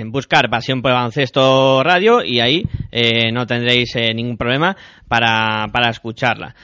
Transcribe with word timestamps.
buscar 0.06 0.50
Pasión 0.50 0.82
por 0.82 0.94
Baloncesto 0.94 1.84
Radio 1.84 2.24
y 2.24 2.40
ahí 2.40 2.64
no 3.34 3.46
tendréis 3.46 3.94
ningún 4.16 4.38
problema 4.38 4.78
para, 5.10 5.68
para 5.74 5.90
escucharla. 5.90 6.56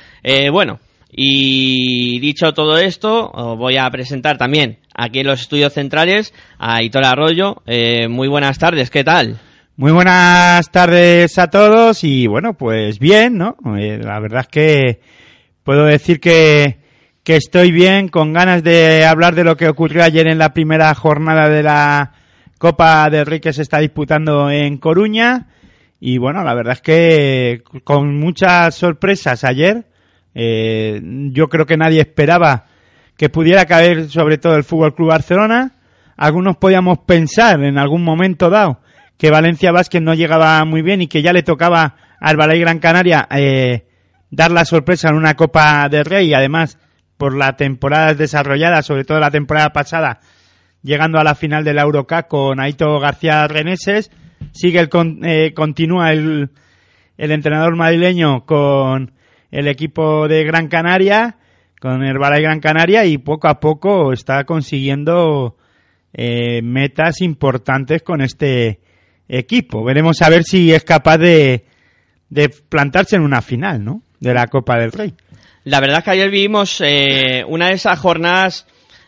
Bueno, 0.49 0.79
y 1.11 2.19
dicho 2.19 2.53
todo 2.53 2.77
esto, 2.77 3.29
os 3.33 3.57
voy 3.57 3.75
a 3.75 3.89
presentar 3.89 4.37
también 4.37 4.77
aquí 4.97 5.19
en 5.19 5.27
los 5.27 5.39
estudios 5.39 5.73
centrales 5.73 6.33
a 6.57 6.81
Hitor 6.81 7.05
Arroyo. 7.05 7.61
Eh, 7.65 8.07
muy 8.09 8.27
buenas 8.27 8.57
tardes, 8.57 8.89
¿qué 8.89 9.03
tal? 9.03 9.37
Muy 9.77 9.91
buenas 9.91 10.69
tardes 10.71 11.37
a 11.37 11.49
todos 11.49 12.03
y 12.03 12.25
bueno, 12.25 12.55
pues 12.55 12.97
bien, 12.97 13.37
¿no? 13.37 13.55
Eh, 13.77 13.99
la 14.01 14.19
verdad 14.19 14.41
es 14.41 14.47
que 14.47 14.99
puedo 15.63 15.85
decir 15.85 16.19
que, 16.19 16.79
que 17.23 17.35
estoy 17.35 17.71
bien, 17.71 18.09
con 18.09 18.33
ganas 18.33 18.63
de 18.63 19.05
hablar 19.05 19.35
de 19.35 19.43
lo 19.43 19.55
que 19.55 19.69
ocurrió 19.69 20.03
ayer 20.03 20.27
en 20.27 20.39
la 20.39 20.51
primera 20.51 20.93
jornada 20.95 21.47
de 21.47 21.61
la 21.61 22.13
Copa 22.57 23.07
del 23.11 23.27
Rey 23.27 23.39
que 23.39 23.53
se 23.53 23.61
está 23.61 23.77
disputando 23.77 24.49
en 24.49 24.77
Coruña. 24.77 25.47
Y 25.99 26.17
bueno, 26.17 26.43
la 26.43 26.55
verdad 26.55 26.73
es 26.73 26.81
que 26.81 27.63
con 27.83 28.17
muchas 28.17 28.73
sorpresas 28.73 29.43
ayer, 29.43 29.85
eh, 30.33 30.99
yo 31.03 31.49
creo 31.49 31.67
que 31.67 31.77
nadie 31.77 32.01
esperaba 32.01 32.65
que 33.17 33.29
pudiera 33.29 33.65
caer 33.65 34.09
sobre 34.09 34.37
todo 34.37 34.55
el 34.55 34.63
Fútbol 34.63 34.95
Club 34.95 35.09
Barcelona. 35.09 35.71
Algunos 36.15 36.57
podíamos 36.57 36.99
pensar 36.99 37.63
en 37.63 37.77
algún 37.77 38.03
momento 38.03 38.49
dado 38.49 38.79
que 39.17 39.31
Valencia 39.31 39.71
Vázquez 39.71 40.01
no 40.01 40.13
llegaba 40.13 40.63
muy 40.65 40.81
bien 40.81 41.01
y 41.01 41.07
que 41.07 41.21
ya 41.21 41.33
le 41.33 41.43
tocaba 41.43 41.95
al 42.19 42.37
Balay 42.37 42.59
Gran 42.59 42.79
Canaria 42.79 43.27
eh, 43.31 43.87
dar 44.29 44.51
la 44.51 44.65
sorpresa 44.65 45.09
en 45.09 45.15
una 45.15 45.35
Copa 45.35 45.89
del 45.89 46.05
Rey 46.05 46.29
y 46.29 46.33
además 46.33 46.77
por 47.17 47.35
la 47.35 47.55
temporada 47.55 48.13
desarrollada, 48.13 48.83
sobre 48.83 49.03
todo 49.03 49.19
la 49.19 49.31
temporada 49.31 49.73
pasada, 49.73 50.19
llegando 50.83 51.19
a 51.19 51.23
la 51.23 51.33
final 51.33 51.63
de 51.63 51.73
la 51.73 51.81
Eurocup 51.81 52.27
con 52.27 52.59
Aito 52.59 52.99
García 52.99 53.47
Reneses. 53.47 54.11
Sigue 54.51 54.79
el 54.79 54.89
eh, 55.23 55.53
continúa 55.55 56.11
el, 56.11 56.51
el 57.17 57.31
entrenador 57.31 57.75
madrileño 57.75 58.45
con 58.45 59.13
el 59.49 59.67
equipo 59.67 60.27
de 60.27 60.43
Gran 60.43 60.67
Canaria, 60.67 61.37
con 61.79 61.99
Balay 61.99 62.41
Gran 62.41 62.59
Canaria 62.59 63.05
y 63.05 63.17
poco 63.17 63.47
a 63.47 63.59
poco 63.59 64.13
está 64.13 64.43
consiguiendo 64.45 65.57
eh, 66.13 66.61
metas 66.63 67.21
importantes 67.21 68.01
con 68.01 68.21
este 68.21 68.79
equipo. 69.27 69.83
Veremos 69.83 70.21
a 70.21 70.29
ver 70.29 70.43
si 70.43 70.73
es 70.73 70.83
capaz 70.83 71.17
de, 71.17 71.65
de 72.29 72.49
plantarse 72.49 73.15
en 73.15 73.21
una 73.21 73.41
final, 73.41 73.83
¿no? 73.83 74.01
De 74.19 74.33
la 74.33 74.47
Copa 74.47 74.77
del 74.77 74.91
Rey. 74.91 75.13
La 75.63 75.79
verdad 75.79 75.99
es 75.99 76.03
que 76.05 76.11
ayer 76.11 76.31
vivimos 76.31 76.81
eh, 76.81 77.43
una 77.47 77.67
de 77.67 77.73
esas 77.73 77.99
jornadas, 77.99 78.65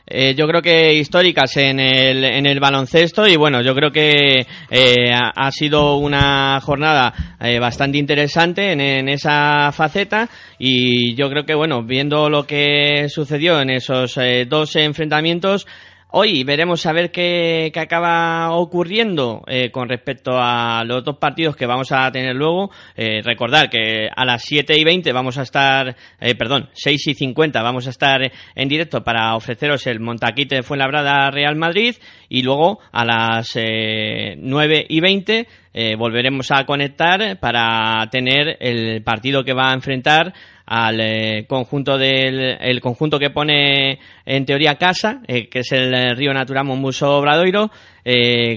eh, 0.09 0.33
yo 0.35 0.47
creo 0.47 0.61
que 0.61 0.95
históricas 0.95 1.55
en 1.57 1.79
el, 1.79 2.23
en 2.23 2.47
el 2.47 2.59
baloncesto 2.59 3.27
y 3.27 3.35
bueno, 3.35 3.61
yo 3.61 3.75
creo 3.75 3.91
que 3.91 4.47
eh, 4.71 5.13
ha, 5.13 5.51
sido 5.51 5.97
una 5.97 6.59
jornada 6.61 7.35
eh, 7.39 7.59
bastante 7.59 7.99
interesante 7.99 8.71
en, 8.71 8.81
en 8.81 9.07
esa 9.09 9.71
faceta 9.71 10.27
y 10.57 11.15
yo 11.15 11.29
creo 11.29 11.45
que 11.45 11.53
bueno, 11.53 11.83
viendo 11.83 12.29
lo 12.29 12.45
que 12.45 13.07
sucedió 13.07 13.61
en 13.61 13.69
esos 13.69 14.17
eh, 14.17 14.45
dos 14.47 14.75
enfrentamientos, 14.75 15.67
Hoy 16.11 16.43
veremos 16.43 16.87
a 16.87 16.91
ver 16.91 17.11
qué, 17.11 17.69
qué 17.71 17.79
acaba 17.79 18.49
ocurriendo 18.55 19.43
eh, 19.45 19.69
con 19.69 19.87
respecto 19.87 20.31
a 20.33 20.83
los 20.83 21.03
dos 21.03 21.17
partidos 21.17 21.55
que 21.55 21.67
vamos 21.67 21.91
a 21.91 22.11
tener 22.11 22.35
luego. 22.35 22.71
Eh, 22.97 23.21
recordar 23.23 23.69
que 23.69 24.09
a 24.15 24.25
las 24.25 24.41
7 24.41 24.73
y 24.75 24.83
20 24.83 25.13
vamos 25.13 25.37
a 25.37 25.43
estar, 25.43 25.95
eh, 26.19 26.33
perdón, 26.33 26.67
6 26.73 27.09
y 27.09 27.13
50 27.13 27.61
vamos 27.61 27.85
a 27.85 27.91
estar 27.91 28.21
en 28.55 28.67
directo 28.67 29.03
para 29.03 29.35
ofreceros 29.35 29.85
el 29.85 29.99
Montaquite 29.99 30.55
de 30.55 30.63
Fuenlabrada 30.63 31.29
Real 31.29 31.55
Madrid 31.55 31.95
y 32.27 32.41
luego 32.41 32.79
a 32.91 33.05
las 33.05 33.51
eh, 33.55 34.35
9 34.35 34.87
y 34.89 35.01
20 35.01 35.47
eh, 35.71 35.95
volveremos 35.95 36.49
a 36.51 36.65
conectar 36.65 37.39
para 37.39 38.07
tener 38.09 38.57
el 38.59 39.03
partido 39.03 39.43
que 39.43 39.53
va 39.53 39.69
a 39.69 39.73
enfrentar 39.73 40.33
al 40.69 40.99
eh, 41.01 41.45
conjunto 41.47 41.97
del 41.97 42.39
el 42.61 42.79
conjunto 42.79 43.17
que 43.17 43.31
pone 43.31 43.99
en 44.23 44.45
teoría 44.45 44.75
casa, 44.75 45.21
eh, 45.27 45.49
que 45.49 45.59
es 45.59 45.71
el 45.71 45.91
eh, 45.95 46.13
Río 46.13 46.31
Natural 46.31 46.63
Monbuso 46.63 47.17
Obradoiro, 47.17 47.71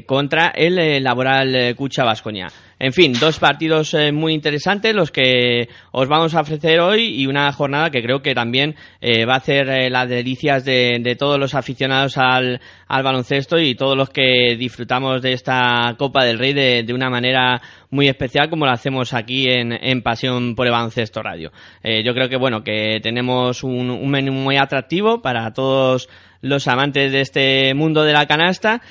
contra 0.07 0.49
el 0.49 1.03
Laboral 1.03 1.75
Cucha 1.77 2.05
Vascoña. 2.05 2.49
En 2.83 2.93
fin, 2.93 3.13
dos 3.13 3.39
partidos 3.39 3.95
eh, 3.95 4.11
muy 4.11 4.35
interesantes 4.35 4.93
los 4.93 5.13
que 5.13 5.69
os 5.93 6.09
vamos 6.09 6.35
a 6.35 6.41
ofrecer 6.41 6.81
hoy 6.81 7.15
y 7.15 7.29
una 7.29 7.53
jornada 7.53 7.91
que 7.91 8.03
creo 8.03 8.23
que 8.23 8.35
también 8.35 8.75
eh, 9.01 9.25
va 9.25 9.35
a 9.35 9.37
hacer 9.37 9.69
eh, 9.69 9.89
las 9.89 10.09
delicias 10.09 10.65
de, 10.65 11.17
todos 11.17 11.39
los 11.39 11.55
aficionados 11.55 12.19
al, 12.19 12.61
baloncesto 12.89 13.61
y 13.61 13.77
todos 13.77 13.97
los 13.97 14.11
que 14.11 14.57
disfrutamos 14.59 15.23
de 15.23 15.33
esta 15.33 15.95
Copa 15.97 16.25
del 16.25 16.41
Rey 16.41 16.55
de, 16.55 16.93
una 16.93 17.09
manera 17.09 17.63
muy 17.91 18.09
especial 18.09 18.51
como 18.51 18.67
lo 18.67 18.73
hacemos 18.73 19.15
aquí 19.15 19.47
en, 19.49 20.03
Pasión 20.03 20.57
por 20.57 20.67
el 20.67 20.73
Baloncesto 20.73 21.23
Radio. 21.23 21.53
yo 21.85 22.15
creo 22.15 22.29
que 22.29 22.37
bueno, 22.37 22.65
que 22.65 22.99
tenemos 23.01 23.63
un, 23.63 23.91
un 23.91 24.11
menú 24.11 24.33
muy 24.33 24.57
atractivo 24.57 25.23
para 25.23 25.53
todos 25.53 26.09
los 26.41 26.67
amantes 26.67 27.13
de 27.13 27.21
este 27.21 27.75
mundo 27.75 28.03
de 28.03 28.13
la 28.13 28.27
canasta 28.27 28.83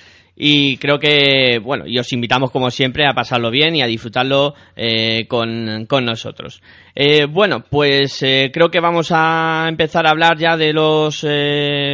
y 0.43 0.77
creo 0.77 0.97
que, 0.97 1.59
bueno, 1.59 1.85
y 1.85 1.99
os 1.99 2.11
invitamos 2.13 2.49
como 2.49 2.71
siempre 2.71 3.05
a 3.05 3.13
pasarlo 3.13 3.51
bien 3.51 3.75
y 3.75 3.83
a 3.83 3.85
disfrutarlo 3.85 4.55
eh, 4.75 5.27
con, 5.27 5.85
con, 5.85 6.03
nosotros. 6.03 6.63
Eh, 6.95 7.27
bueno, 7.29 7.63
pues 7.69 8.23
eh, 8.23 8.49
creo 8.51 8.71
que 8.71 8.79
vamos 8.79 9.11
a 9.11 9.67
empezar 9.69 10.07
a 10.07 10.09
hablar 10.09 10.39
ya 10.39 10.57
de 10.57 10.73
los 10.73 11.23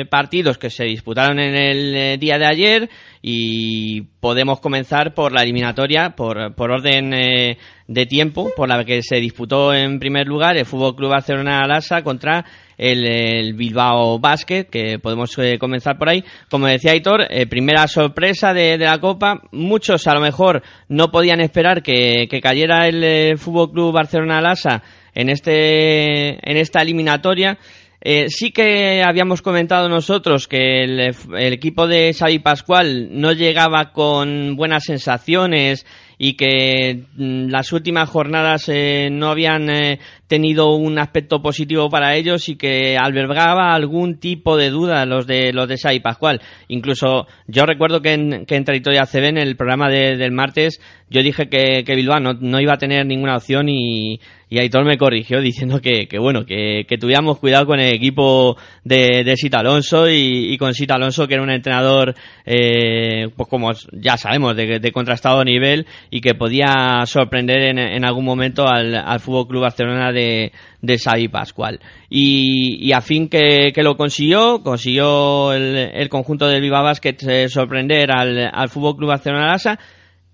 partidos 0.09 0.57
que 0.57 0.69
se 0.69 0.85
disputaron 0.85 1.39
en 1.39 1.55
el 1.55 2.17
día 2.21 2.37
de 2.37 2.45
ayer 2.45 2.89
y 3.21 4.03
podemos 4.21 4.61
comenzar 4.61 5.13
por 5.13 5.33
la 5.33 5.41
eliminatoria, 5.43 6.11
por, 6.11 6.55
por 6.55 6.71
orden 6.71 7.09
de 7.09 8.05
tiempo, 8.05 8.49
por 8.55 8.69
la 8.69 8.85
que 8.85 9.01
se 9.01 9.17
disputó 9.17 9.73
en 9.73 9.99
primer 9.99 10.25
lugar 10.25 10.55
el 10.55 10.65
Fútbol 10.65 10.95
Club 10.95 11.09
Barcelona 11.09 11.63
Alasa 11.63 12.01
contra 12.01 12.45
el, 12.77 13.53
Bilbao 13.53 14.19
Basket, 14.19 14.65
que 14.65 14.99
podemos 14.99 15.37
eh, 15.37 15.57
comenzar 15.59 15.97
por 15.97 16.09
ahí. 16.09 16.23
Como 16.49 16.67
decía 16.67 16.91
Aitor, 16.91 17.27
eh, 17.29 17.47
primera 17.47 17.87
sorpresa 17.87 18.53
de, 18.53 18.77
la 18.77 18.99
Copa. 18.99 19.41
Muchos 19.51 20.07
a 20.07 20.13
lo 20.13 20.21
mejor 20.21 20.61
no 20.87 21.11
podían 21.11 21.41
esperar 21.41 21.81
que, 21.81 22.27
cayera 22.41 22.87
el, 22.87 23.03
el 23.03 23.37
Fútbol 23.37 23.71
Club 23.71 23.93
Barcelona 23.93 24.41
Lasa 24.41 24.83
en, 25.13 25.29
este, 25.29 26.49
en 26.49 26.57
esta 26.57 26.81
eliminatoria. 26.81 27.57
Eh, 27.99 28.29
sí 28.29 28.51
que 28.51 29.03
habíamos 29.03 29.41
comentado 29.41 29.89
nosotros 29.89 30.47
que 30.47 30.83
el, 30.83 31.13
equipo 31.51 31.87
de 31.87 32.13
Xavi 32.13 32.39
Pascual 32.39 33.09
no 33.11 33.31
llegaba 33.31 33.91
con 33.91 34.55
buenas 34.55 34.83
sensaciones 34.85 35.85
y 36.17 36.33
que 36.33 37.03
mm, 37.15 37.49
las 37.49 37.71
últimas 37.73 38.09
jornadas 38.09 38.69
eh, 38.69 39.09
no 39.11 39.29
habían 39.29 39.69
eh, 39.69 39.99
tenido 40.27 40.75
un 40.75 40.99
aspecto 40.99 41.41
positivo 41.41 41.89
para 41.89 42.15
ellos 42.15 42.49
y 42.49 42.55
que 42.55 42.97
albergaba 42.97 43.73
algún 43.73 44.19
tipo 44.19 44.57
de 44.57 44.69
duda 44.69 45.05
los 45.05 45.27
de 45.27 45.53
los 45.53 45.67
de 45.67 45.77
Xavi 45.77 45.99
Pascual. 45.99 46.41
Incluso 46.67 47.27
yo 47.47 47.65
recuerdo 47.65 48.01
que 48.01 48.13
en, 48.13 48.45
que 48.45 48.55
en 48.55 48.65
Territoria 48.65 49.05
CB, 49.05 49.25
en 49.25 49.37
el 49.37 49.55
programa 49.55 49.89
del 49.89 50.31
martes, 50.31 50.81
yo 51.09 51.21
dije 51.21 51.47
que, 51.47 51.83
que 51.85 51.95
Bilbao 51.95 52.19
no, 52.19 52.33
no 52.33 52.59
iba 52.59 52.73
a 52.73 52.77
tener 52.77 53.05
ninguna 53.05 53.37
opción 53.37 53.69
y, 53.69 54.19
y 54.49 54.59
Aitor 54.59 54.85
me 54.85 54.97
corrigió 54.97 55.41
diciendo 55.41 55.81
que, 55.81 56.07
que 56.07 56.19
bueno, 56.19 56.45
que, 56.45 56.85
que, 56.87 56.97
tuviéramos 56.97 57.39
cuidado 57.39 57.65
con 57.65 57.79
el 57.79 57.93
equipo 57.93 58.57
de, 58.83 59.23
de 59.23 59.35
Sita 59.35 59.59
Alonso 59.59 60.09
y, 60.09 60.57
con 60.57 60.73
Sita 60.73 60.95
Alonso, 60.95 61.27
que 61.27 61.33
era 61.33 61.43
un 61.43 61.49
entrenador, 61.49 62.15
eh, 62.45 63.29
pues 63.35 63.49
como 63.49 63.71
ya 63.91 64.17
sabemos, 64.17 64.55
de, 64.55 64.79
de, 64.79 64.91
contrastado 64.91 65.43
nivel 65.43 65.85
y 66.09 66.21
que 66.21 66.35
podía 66.35 67.03
sorprender 67.05 67.61
en, 67.63 67.79
en 67.79 68.05
algún 68.05 68.25
momento 68.25 68.67
al, 68.67 68.95
al 68.95 69.19
Fútbol 69.19 69.47
Club 69.47 69.61
Barcelona 69.61 70.11
de, 70.11 70.51
de 70.81 70.97
Xavi 70.97 71.27
Pascual. 71.27 71.79
Y, 72.09 72.77
y 72.81 72.91
a 72.93 73.01
fin 73.01 73.29
que, 73.29 73.71
que, 73.73 73.83
lo 73.83 73.97
consiguió, 73.97 74.61
consiguió 74.63 75.53
el, 75.53 75.75
el 75.93 76.09
conjunto 76.09 76.47
del 76.47 76.61
Viva 76.61 76.81
Basket 76.81 77.17
eh, 77.27 77.49
sorprender 77.49 78.11
al, 78.11 78.49
al 78.53 78.69
Fútbol 78.69 78.95
Club 78.95 79.09
Barcelona 79.09 79.47
Lasa 79.47 79.79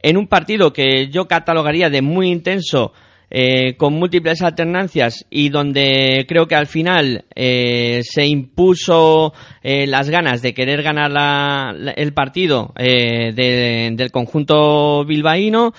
en 0.04 0.18
un 0.18 0.28
partido 0.28 0.74
que 0.74 1.08
yo 1.10 1.28
catalogaría 1.28 1.90
de 1.90 2.02
muy 2.02 2.30
intenso 2.30 2.94
eh, 3.36 3.74
con 3.78 3.96
múltiples 3.96 4.44
alternancias 4.44 5.26
y 5.32 5.50
donde 5.50 6.24
creo 6.28 6.48
que 6.48 6.54
al 6.54 6.68
final 6.68 7.26
eh, 7.34 8.02
se 8.04 8.28
impuso 8.28 9.34
eh, 9.64 9.88
las 9.88 10.12
ganas 10.12 10.44
de 10.44 10.54
querer 10.54 10.84
ganar 10.84 11.10
la, 11.10 11.76
el 11.96 12.14
partido 12.14 12.72
del 12.76 14.12
conjunto 14.12 15.04
bilbaíno 15.04 15.74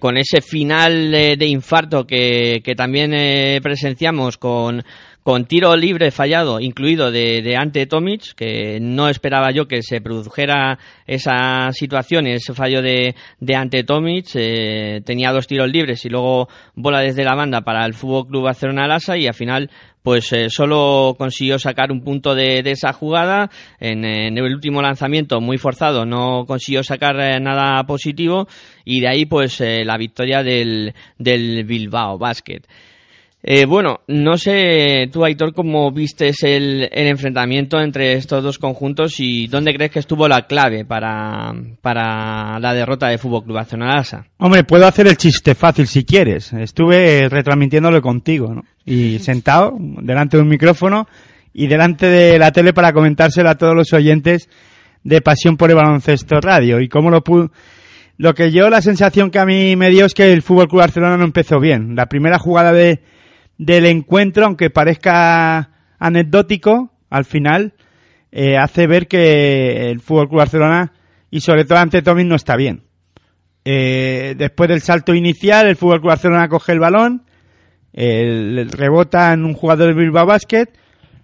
con 0.00 0.16
ese 0.16 0.40
final 0.40 1.12
de 1.12 1.46
infarto 1.46 2.08
que, 2.08 2.60
que 2.64 2.74
también 2.74 3.12
presenciamos 3.62 4.36
con 4.36 4.82
con 5.24 5.46
tiro 5.46 5.74
libre 5.74 6.10
fallado 6.10 6.60
incluido 6.60 7.10
de, 7.10 7.40
de, 7.42 7.56
Ante 7.56 7.86
Tomic, 7.86 8.34
que 8.36 8.78
no 8.78 9.08
esperaba 9.08 9.50
yo 9.50 9.66
que 9.66 9.82
se 9.82 10.02
produjera 10.02 10.78
esa 11.06 11.72
situación, 11.72 12.26
ese 12.26 12.52
fallo 12.52 12.82
de, 12.82 13.16
de 13.40 13.56
Ante 13.56 13.84
Tomic, 13.84 14.26
eh, 14.34 15.00
tenía 15.04 15.32
dos 15.32 15.46
tiros 15.46 15.68
libres 15.68 16.04
y 16.04 16.10
luego 16.10 16.48
bola 16.74 17.00
desde 17.00 17.24
la 17.24 17.34
banda 17.34 17.62
para 17.62 17.86
el 17.86 17.94
Fútbol 17.94 18.26
Club 18.26 18.44
Barcelona 18.44 18.86
Lasa 18.86 19.16
y 19.16 19.26
al 19.26 19.34
final 19.34 19.70
pues 20.04 20.30
eh, 20.34 20.50
solo 20.50 21.14
consiguió 21.16 21.58
sacar 21.58 21.90
un 21.90 22.02
punto 22.04 22.34
de, 22.34 22.62
de 22.62 22.72
esa 22.72 22.92
jugada. 22.92 23.50
En, 23.80 24.04
el 24.04 24.42
último 24.42 24.82
lanzamiento, 24.82 25.40
muy 25.40 25.56
forzado, 25.56 26.04
no 26.04 26.44
consiguió 26.46 26.84
sacar 26.84 27.18
eh, 27.18 27.40
nada 27.40 27.82
positivo 27.84 28.46
y 28.84 29.00
de 29.00 29.08
ahí 29.08 29.24
pues 29.24 29.62
eh, 29.62 29.82
la 29.86 29.96
victoria 29.96 30.42
del, 30.42 30.92
del 31.16 31.64
Bilbao 31.64 32.18
Basket. 32.18 32.60
Eh, 33.46 33.66
bueno, 33.66 34.00
no 34.08 34.38
sé 34.38 35.10
tú, 35.12 35.22
Aitor, 35.22 35.52
cómo 35.52 35.92
vistes 35.92 36.42
el, 36.44 36.88
el, 36.90 37.08
enfrentamiento 37.08 37.78
entre 37.78 38.14
estos 38.14 38.42
dos 38.42 38.58
conjuntos 38.58 39.20
y 39.20 39.48
dónde 39.48 39.74
crees 39.74 39.90
que 39.90 39.98
estuvo 39.98 40.26
la 40.26 40.46
clave 40.46 40.86
para, 40.86 41.52
para 41.82 42.58
la 42.58 42.72
derrota 42.72 43.08
de 43.08 43.18
Fútbol 43.18 43.44
Club 43.44 43.56
Barcelona 43.56 44.02
Hombre, 44.38 44.64
puedo 44.64 44.86
hacer 44.86 45.08
el 45.08 45.18
chiste 45.18 45.54
fácil 45.54 45.86
si 45.86 46.06
quieres. 46.06 46.54
Estuve 46.54 47.28
retransmitiéndolo 47.28 48.00
contigo, 48.00 48.54
¿no? 48.54 48.64
Y 48.86 49.18
sentado 49.20 49.76
delante 49.78 50.38
de 50.38 50.42
un 50.42 50.48
micrófono 50.48 51.06
y 51.52 51.66
delante 51.66 52.06
de 52.06 52.38
la 52.38 52.50
tele 52.50 52.72
para 52.72 52.94
comentárselo 52.94 53.50
a 53.50 53.58
todos 53.58 53.74
los 53.74 53.92
oyentes 53.92 54.48
de 55.02 55.20
Pasión 55.20 55.58
por 55.58 55.68
el 55.68 55.76
Baloncesto 55.76 56.40
Radio. 56.40 56.80
Y 56.80 56.88
cómo 56.88 57.10
lo 57.10 57.22
pude... 57.22 57.50
Lo 58.16 58.34
que 58.34 58.50
yo, 58.52 58.70
la 58.70 58.80
sensación 58.80 59.30
que 59.30 59.38
a 59.38 59.44
mí 59.44 59.76
me 59.76 59.90
dio 59.90 60.06
es 60.06 60.14
que 60.14 60.32
el 60.32 60.40
Fútbol 60.40 60.68
Club 60.68 60.80
Barcelona 60.80 61.18
no 61.18 61.24
empezó 61.24 61.60
bien. 61.60 61.94
La 61.94 62.06
primera 62.06 62.38
jugada 62.38 62.72
de 62.72 63.00
del 63.58 63.86
encuentro, 63.86 64.46
aunque 64.46 64.70
parezca 64.70 65.70
anecdótico, 65.98 66.92
al 67.10 67.24
final 67.24 67.74
eh, 68.32 68.56
hace 68.56 68.86
ver 68.86 69.06
que 69.06 69.90
el 69.90 70.00
Fútbol 70.00 70.28
Club 70.28 70.40
Barcelona 70.40 70.92
y 71.30 71.40
sobre 71.40 71.64
todo 71.64 71.78
ante 71.78 72.02
Tommy 72.02 72.24
no 72.24 72.34
está 72.34 72.56
bien. 72.56 72.82
Eh, 73.64 74.34
después 74.36 74.68
del 74.68 74.82
salto 74.82 75.14
inicial, 75.14 75.66
el 75.66 75.76
Fútbol 75.76 76.00
Club 76.00 76.10
Barcelona 76.10 76.48
coge 76.48 76.72
el 76.72 76.80
balón, 76.80 77.22
el, 77.92 78.68
rebota 78.70 79.32
en 79.32 79.44
un 79.44 79.54
jugador 79.54 79.86
del 79.86 79.96
Bilbao 79.96 80.26
Basket, 80.26 80.66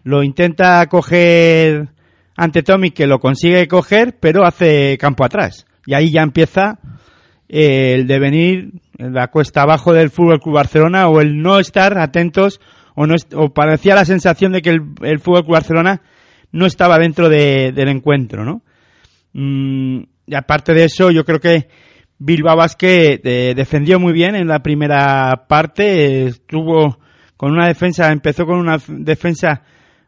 lo 0.05 0.23
intenta 0.23 0.87
coger 0.87 1.89
ante 2.37 2.63
Tommy 2.63 2.93
que 2.93 3.07
lo 3.07 3.19
consigue 3.19 3.69
coger, 3.69 4.17
pero 4.19 4.45
hace 4.45 4.97
campo 4.99 5.25
atrás. 5.25 5.67
Y 5.85 5.95
ahí 5.95 6.11
ya 6.11 6.23
empieza 6.23 6.79
el 7.51 8.07
devenir 8.07 8.71
la 8.97 9.29
cuesta 9.29 9.63
abajo 9.63 9.93
del 9.93 10.11
Fútbol 10.11 10.41
Club 10.41 10.55
Barcelona 10.55 11.09
o 11.09 11.21
el 11.21 11.43
no 11.43 11.59
estar 11.59 11.99
atentos 11.99 12.61
o 12.95 13.07
no 13.07 13.17
o 13.35 13.53
parecía 13.53 13.97
la 13.97 14.05
sensación 14.05 14.53
de 14.53 14.63
que 14.63 14.71
el, 14.71 15.19
Fútbol 15.19 15.43
Club 15.43 15.55
Barcelona 15.55 16.01
no 16.53 16.67
estaba 16.67 16.99
dentro 16.99 17.29
de, 17.29 17.73
del 17.73 17.89
encuentro, 17.89 18.45
¿no? 18.45 18.63
Mm, 19.33 20.03
y 20.27 20.35
aparte 20.35 20.75
de 20.75 20.85
eso, 20.85 21.11
yo 21.11 21.25
creo 21.25 21.41
que 21.41 21.69
Bilbao 22.19 22.57
Basket 22.57 23.21
eh, 23.25 23.55
defendió 23.57 23.99
muy 23.99 24.13
bien 24.13 24.37
en 24.37 24.47
la 24.47 24.63
primera 24.63 25.47
parte, 25.49 26.27
estuvo 26.27 27.01
con 27.37 27.53
una 27.53 27.67
defensa, 27.67 28.13
empezó 28.13 28.47
con 28.47 28.59
una 28.59 28.79
defensa 28.87 29.63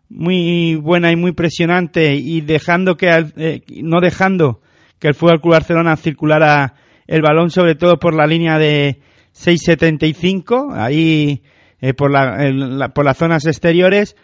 muy 0.09 0.77
buena 0.77 1.11
y 1.11 1.17
muy 1.17 1.33
presionante 1.33 2.15
y 2.15 2.43
dejando 2.43 2.97
que 2.97 3.27
eh, 3.37 3.63
no 3.83 4.01
dejando 4.01 4.61
que 4.99 5.09
el 5.09 5.15
Fútbol 5.15 5.41
Club 5.41 5.55
Barcelona 5.55 5.97
circulara 5.97 6.75
el 7.07 7.23
balón 7.23 7.51
sobre 7.51 7.75
todo 7.75 7.99
por 7.99 8.15
la 8.15 8.27
línea 8.27 8.59
de 8.59 9.01
6.75, 9.35 10.75
ahí 10.75 11.43
eh, 11.81 11.95
por, 11.95 12.11
la, 12.11 12.91
por 12.95 13.05
las 13.05 13.17
zonas 13.17 13.47
exteriores, 13.47 14.17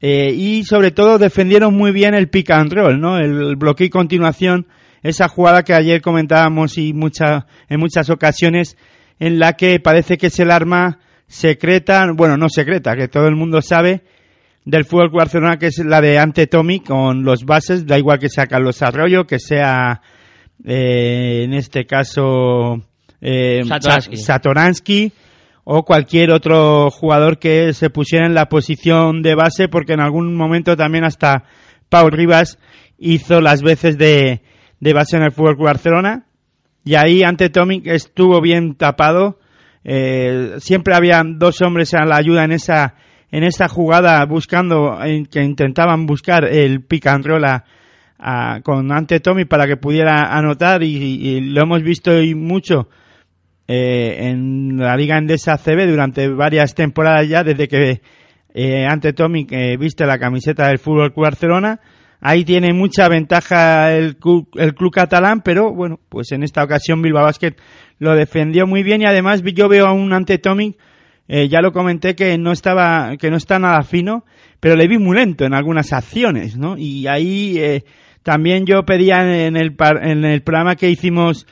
eh, 0.00 0.32
y 0.34 0.64
sobre 0.64 0.90
todo 0.90 1.18
defendieron 1.18 1.74
muy 1.74 1.92
bien 1.92 2.14
el 2.14 2.28
pick 2.28 2.50
and 2.50 2.72
roll, 2.72 3.00
¿no? 3.00 3.18
El, 3.18 3.56
bloqueo 3.56 3.86
y 3.86 3.90
continuación, 3.90 4.66
esa 5.02 5.28
jugada 5.28 5.64
que 5.64 5.74
ayer 5.74 6.00
comentábamos 6.00 6.78
y 6.78 6.92
mucha, 6.92 7.46
en 7.68 7.80
muchas 7.80 8.08
ocasiones, 8.10 8.76
en 9.18 9.38
la 9.38 9.54
que 9.54 9.80
parece 9.80 10.16
que 10.18 10.28
es 10.28 10.38
el 10.38 10.50
arma 10.50 11.00
secreta, 11.26 12.06
bueno, 12.14 12.36
no 12.36 12.48
secreta, 12.48 12.96
que 12.96 13.08
todo 13.08 13.26
el 13.26 13.36
mundo 13.36 13.60
sabe, 13.60 14.02
del 14.64 14.84
fútbol 14.84 15.10
Barcelona, 15.10 15.58
que 15.58 15.66
es 15.66 15.78
la 15.78 16.00
de 16.00 16.18
Ante 16.18 16.46
Tommy 16.46 16.80
con 16.80 17.24
los 17.24 17.44
bases, 17.44 17.86
da 17.86 17.98
igual 17.98 18.18
que 18.18 18.28
sea 18.28 18.46
Carlos 18.46 18.82
Arroyo, 18.82 19.26
que 19.26 19.38
sea 19.38 20.00
eh, 20.64 21.42
en 21.44 21.54
este 21.54 21.86
caso 21.86 22.82
eh, 23.20 23.62
Satoransky. 24.14 25.12
o 25.64 25.84
cualquier 25.84 26.30
otro 26.30 26.90
jugador 26.90 27.38
que 27.38 27.72
se 27.74 27.90
pusiera 27.90 28.26
en 28.26 28.34
la 28.34 28.48
posición 28.48 29.22
de 29.22 29.34
base, 29.34 29.68
porque 29.68 29.92
en 29.92 30.00
algún 30.00 30.34
momento 30.34 30.76
también 30.76 31.04
hasta 31.04 31.44
Paul 31.88 32.12
Rivas 32.12 32.58
hizo 32.98 33.40
las 33.40 33.62
veces 33.62 33.98
de, 33.98 34.42
de 34.80 34.92
base 34.92 35.16
en 35.16 35.22
el 35.22 35.32
Fútbol 35.32 35.56
Barcelona. 35.56 36.26
y 36.84 36.94
ahí 36.94 37.22
ante 37.22 37.50
Tomic 37.50 37.86
estuvo 37.86 38.40
bien 38.40 38.74
tapado. 38.74 39.38
Eh, 39.84 40.54
siempre 40.58 40.94
había 40.94 41.22
dos 41.24 41.60
hombres 41.62 41.94
a 41.94 42.04
la 42.04 42.16
ayuda 42.16 42.44
en 42.44 42.52
esa 42.52 42.94
en 43.30 43.44
esta 43.44 43.68
jugada 43.68 44.24
buscando 44.24 44.98
que 45.30 45.42
intentaban 45.42 46.06
buscar 46.06 46.44
el 46.46 46.82
pick 46.82 47.06
and 47.06 47.26
roll 47.26 47.44
con 48.62 48.90
ante 48.92 49.20
Tommy 49.20 49.44
para 49.44 49.66
que 49.66 49.76
pudiera 49.76 50.36
anotar 50.36 50.82
y, 50.82 51.40
lo 51.40 51.62
hemos 51.62 51.82
visto 51.82 52.10
hoy 52.10 52.34
mucho 52.34 52.88
eh, 53.66 54.16
en 54.30 54.76
la 54.78 54.96
liga 54.96 55.18
endesa 55.18 55.56
CB 55.56 55.88
durante 55.88 56.28
varias 56.28 56.74
temporadas 56.74 57.28
ya 57.28 57.44
desde 57.44 57.68
que 57.68 58.02
eh, 58.54 58.86
ante 58.86 59.12
Tommy 59.12 59.46
viste 59.78 60.04
la 60.04 60.18
camiseta 60.18 60.68
del 60.68 60.78
Fútbol 60.78 61.12
Club 61.12 61.26
Barcelona 61.26 61.80
ahí 62.20 62.44
tiene 62.44 62.72
mucha 62.72 63.08
ventaja 63.08 63.92
el, 63.94 64.16
el 64.54 64.74
club 64.74 64.92
catalán 64.92 65.42
pero 65.42 65.72
bueno 65.72 66.00
pues 66.08 66.32
en 66.32 66.42
esta 66.42 66.64
ocasión 66.64 67.00
Bilbao 67.02 67.22
Basket 67.22 67.54
lo 68.00 68.16
defendió 68.16 68.66
muy 68.66 68.82
bien 68.82 69.02
y 69.02 69.06
además 69.06 69.42
yo 69.42 69.68
veo 69.68 69.86
a 69.86 69.92
un 69.92 70.12
ante 70.12 70.38
Tommy 70.38 70.76
eh, 71.28 71.48
ya 71.48 71.60
lo 71.60 71.72
comenté 71.72 72.16
que 72.16 72.38
no 72.38 72.52
estaba, 72.52 73.18
que 73.18 73.30
no 73.30 73.36
está 73.36 73.58
nada 73.58 73.82
fino, 73.82 74.24
pero 74.60 74.76
le 74.76 74.88
vi 74.88 74.96
muy 74.96 75.14
lento 75.14 75.44
en 75.44 75.52
algunas 75.52 75.92
acciones, 75.92 76.56
¿no? 76.56 76.78
Y 76.78 77.06
ahí 77.06 77.82
también 78.28 78.66
yo 78.66 78.84
pedía 78.84 79.22
en 79.22 79.56
el, 79.56 79.74
en 80.02 80.22
el 80.26 80.42
programa 80.42 80.76
que 80.76 80.90
hicimos 80.90 81.46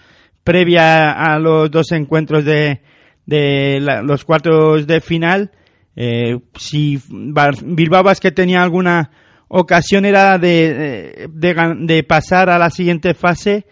previa 0.45 1.11
a 1.11 1.38
los 1.38 1.71
dos 1.71 1.90
encuentros 1.92 2.45
de, 2.45 2.83
de 3.25 3.80
los 4.02 4.26
cuartos 4.26 4.87
de 4.87 5.00
final, 5.00 5.52
eh, 5.97 6.38
si 6.54 7.00
Bilbao 7.09 8.04
que 8.21 8.30
tenía 8.30 8.62
alguna 8.62 9.11
ocasión 9.49 10.04
era 10.04 10.37
de, 10.37 11.30
de, 11.30 11.76
de 11.78 12.02
pasar 12.02 12.50
a 12.50 12.59
la 12.59 12.68
siguiente 12.68 13.14
fase, 13.14 13.64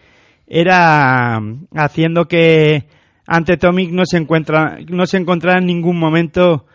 era 0.47 1.39
haciendo 1.75 2.27
que 2.27 2.87
ante 3.27 3.57
Tomic 3.57 3.91
no 3.91 4.07
se 4.07 4.17
encuentra 4.17 4.79
no 4.87 5.05
se 5.05 5.17
encontraba 5.17 5.59
en 5.59 5.67
ningún 5.67 5.99
momento 5.99 6.65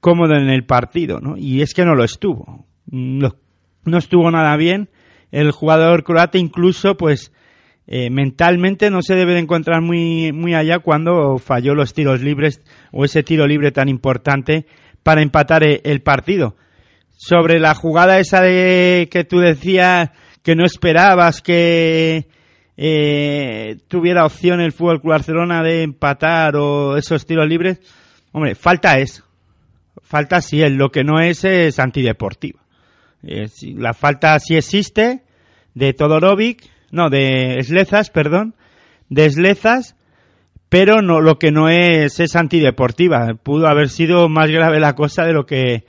cómodo 0.00 0.34
en 0.34 0.50
el 0.50 0.66
partido, 0.66 1.18
¿no? 1.20 1.38
Y 1.38 1.62
es 1.62 1.72
que 1.72 1.86
no 1.86 1.94
lo 1.94 2.04
estuvo. 2.04 2.66
No, 2.90 3.36
no 3.84 3.96
estuvo 3.96 4.30
nada 4.30 4.54
bien. 4.58 4.90
El 5.30 5.50
jugador 5.52 6.04
croata 6.04 6.38
incluso, 6.38 6.96
pues, 6.96 7.32
eh, 7.86 8.10
mentalmente 8.10 8.90
no 8.90 9.00
se 9.00 9.14
debe 9.14 9.32
de 9.32 9.40
encontrar 9.40 9.80
muy, 9.80 10.30
muy 10.32 10.54
allá 10.54 10.78
cuando 10.78 11.38
falló 11.38 11.74
los 11.74 11.94
tiros 11.94 12.20
libres 12.20 12.62
o 12.92 13.06
ese 13.06 13.22
tiro 13.22 13.46
libre 13.46 13.72
tan 13.72 13.88
importante 13.88 14.66
para 15.02 15.22
empatar 15.22 15.64
e, 15.64 15.80
el 15.84 16.02
partido. 16.02 16.54
Sobre 17.16 17.58
la 17.58 17.74
jugada 17.74 18.18
esa 18.18 18.42
de 18.42 19.08
que 19.10 19.24
tú 19.24 19.38
decías 19.38 20.10
que 20.42 20.54
no 20.54 20.66
esperabas 20.66 21.40
que 21.40 22.28
eh, 22.76 23.78
tuviera 23.88 24.26
opción 24.26 24.60
el 24.60 24.72
Fútbol 24.72 25.00
Barcelona 25.02 25.62
de 25.62 25.82
empatar 25.82 26.56
o 26.56 26.96
esos 26.96 27.26
tiros 27.26 27.48
libres, 27.48 27.80
hombre, 28.32 28.54
falta 28.54 28.98
es. 28.98 29.24
Falta 30.02 30.40
sí 30.40 30.62
es, 30.62 30.72
lo 30.72 30.90
que 30.90 31.04
no 31.04 31.20
es 31.20 31.44
es 31.44 31.78
antideportiva. 31.78 32.57
Eh, 33.22 33.48
la 33.76 33.94
falta 33.94 34.38
sí 34.38 34.56
existe 34.56 35.22
de 35.74 35.92
Todorovic, 35.92 36.62
no, 36.90 37.10
de 37.10 37.58
Slezas, 37.62 38.10
perdón, 38.10 38.54
de 39.08 39.30
Slezas, 39.30 39.96
pero 40.68 41.02
no, 41.02 41.20
lo 41.20 41.38
que 41.38 41.50
no 41.50 41.68
es 41.68 42.20
es 42.20 42.36
antideportiva. 42.36 43.34
Pudo 43.42 43.68
haber 43.68 43.88
sido 43.88 44.28
más 44.28 44.50
grave 44.50 44.80
la 44.80 44.94
cosa 44.94 45.24
de 45.24 45.32
lo 45.32 45.46
que 45.46 45.84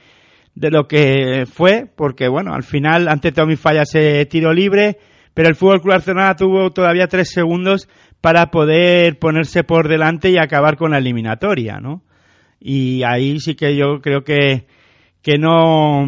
de 0.56 0.72
lo 0.72 0.88
que 0.88 1.46
fue, 1.52 1.88
porque 1.96 2.28
bueno, 2.28 2.54
al 2.54 2.64
final 2.64 3.08
ante 3.08 3.32
Tommy 3.32 3.56
falla 3.56 3.84
ese 3.84 4.26
tiro 4.26 4.54
libre, 4.54 4.98
pero 5.34 5.48
el 5.48 5.56
Fútbol 5.56 5.82
Club 5.82 5.94
Barcelona 5.94 6.36
tuvo 6.36 6.72
todavía 6.72 7.08
tres 7.08 7.30
segundos 7.30 7.88
para 8.20 8.52
poder 8.52 9.20
ponerse 9.20 9.64
por 9.64 9.88
delante 9.88 10.30
y 10.30 10.38
acabar 10.38 10.76
con 10.76 10.92
la 10.92 10.98
eliminatoria, 10.98 11.80
¿no? 11.80 12.04
Y 12.60 13.04
ahí 13.04 13.40
sí 13.40 13.56
que 13.56 13.76
yo 13.76 14.02
creo 14.02 14.24
que, 14.26 14.66
que 15.22 15.38
no, 15.38 16.06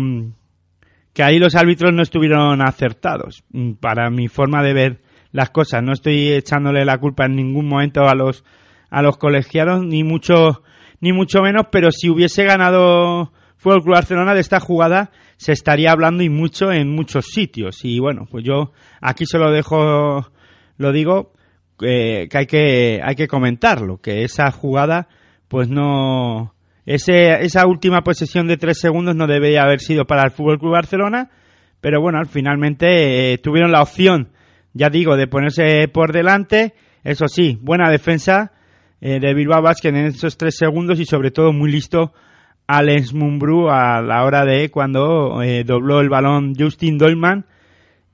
que 1.13 1.23
ahí 1.23 1.39
los 1.39 1.55
árbitros 1.55 1.93
no 1.93 2.01
estuvieron 2.01 2.61
acertados, 2.61 3.43
para 3.79 4.09
mi 4.09 4.27
forma 4.27 4.63
de 4.63 4.73
ver 4.73 5.01
las 5.31 5.49
cosas. 5.49 5.83
No 5.83 5.93
estoy 5.93 6.29
echándole 6.29 6.85
la 6.85 6.97
culpa 6.97 7.25
en 7.25 7.35
ningún 7.35 7.67
momento 7.67 8.07
a 8.07 8.15
los, 8.15 8.43
a 8.89 9.01
los 9.01 9.17
colegiados, 9.17 9.83
ni 9.83 10.03
mucho, 10.03 10.63
ni 10.99 11.13
mucho 11.13 11.41
menos, 11.41 11.67
pero 11.71 11.91
si 11.91 12.09
hubiese 12.09 12.43
ganado 12.43 13.31
Fútbol 13.57 13.83
Club 13.83 13.95
Barcelona 13.95 14.33
de 14.33 14.41
esta 14.41 14.59
jugada, 14.59 15.11
se 15.37 15.51
estaría 15.51 15.91
hablando 15.91 16.23
y 16.23 16.29
mucho 16.29 16.71
en 16.71 16.89
muchos 16.89 17.25
sitios. 17.27 17.83
Y 17.83 17.99
bueno, 17.99 18.27
pues 18.29 18.43
yo 18.43 18.71
aquí 19.01 19.25
se 19.25 19.37
lo 19.37 19.51
dejo, 19.51 20.31
lo 20.77 20.91
digo, 20.91 21.33
eh, 21.81 22.27
que 22.29 22.37
hay 22.37 22.45
que, 22.45 23.01
hay 23.03 23.15
que 23.15 23.27
comentarlo, 23.27 23.97
que 23.97 24.23
esa 24.23 24.51
jugada, 24.51 25.07
pues 25.47 25.67
no, 25.67 26.53
ese, 26.85 27.43
esa 27.43 27.65
última 27.67 28.01
posesión 28.01 28.47
de 28.47 28.57
tres 28.57 28.79
segundos 28.79 29.15
no 29.15 29.27
debería 29.27 29.63
haber 29.63 29.79
sido 29.79 30.05
para 30.05 30.23
el 30.23 30.31
Fútbol 30.31 30.59
Club 30.59 30.73
Barcelona, 30.73 31.29
pero 31.79 32.01
bueno, 32.01 32.19
finalmente 32.25 33.33
eh, 33.33 33.37
tuvieron 33.37 33.71
la 33.71 33.81
opción, 33.81 34.29
ya 34.73 34.89
digo, 34.89 35.17
de 35.17 35.27
ponerse 35.27 35.87
por 35.87 36.13
delante. 36.13 36.73
Eso 37.03 37.27
sí, 37.27 37.57
buena 37.61 37.89
defensa 37.89 38.51
eh, 38.99 39.19
de 39.19 39.33
Bilbao 39.33 39.61
Basket 39.61 39.89
en 39.89 40.05
esos 40.05 40.37
tres 40.37 40.55
segundos 40.55 40.99
y 40.99 41.05
sobre 41.05 41.31
todo 41.31 41.51
muy 41.51 41.71
listo 41.71 42.13
Alex 42.67 43.13
Mumbrú 43.13 43.69
a 43.69 44.01
la 44.01 44.23
hora 44.23 44.45
de 44.45 44.69
cuando 44.69 45.41
eh, 45.41 45.63
dobló 45.65 45.99
el 45.99 46.09
balón 46.09 46.53
Justin 46.57 46.97
Dolman 46.97 47.45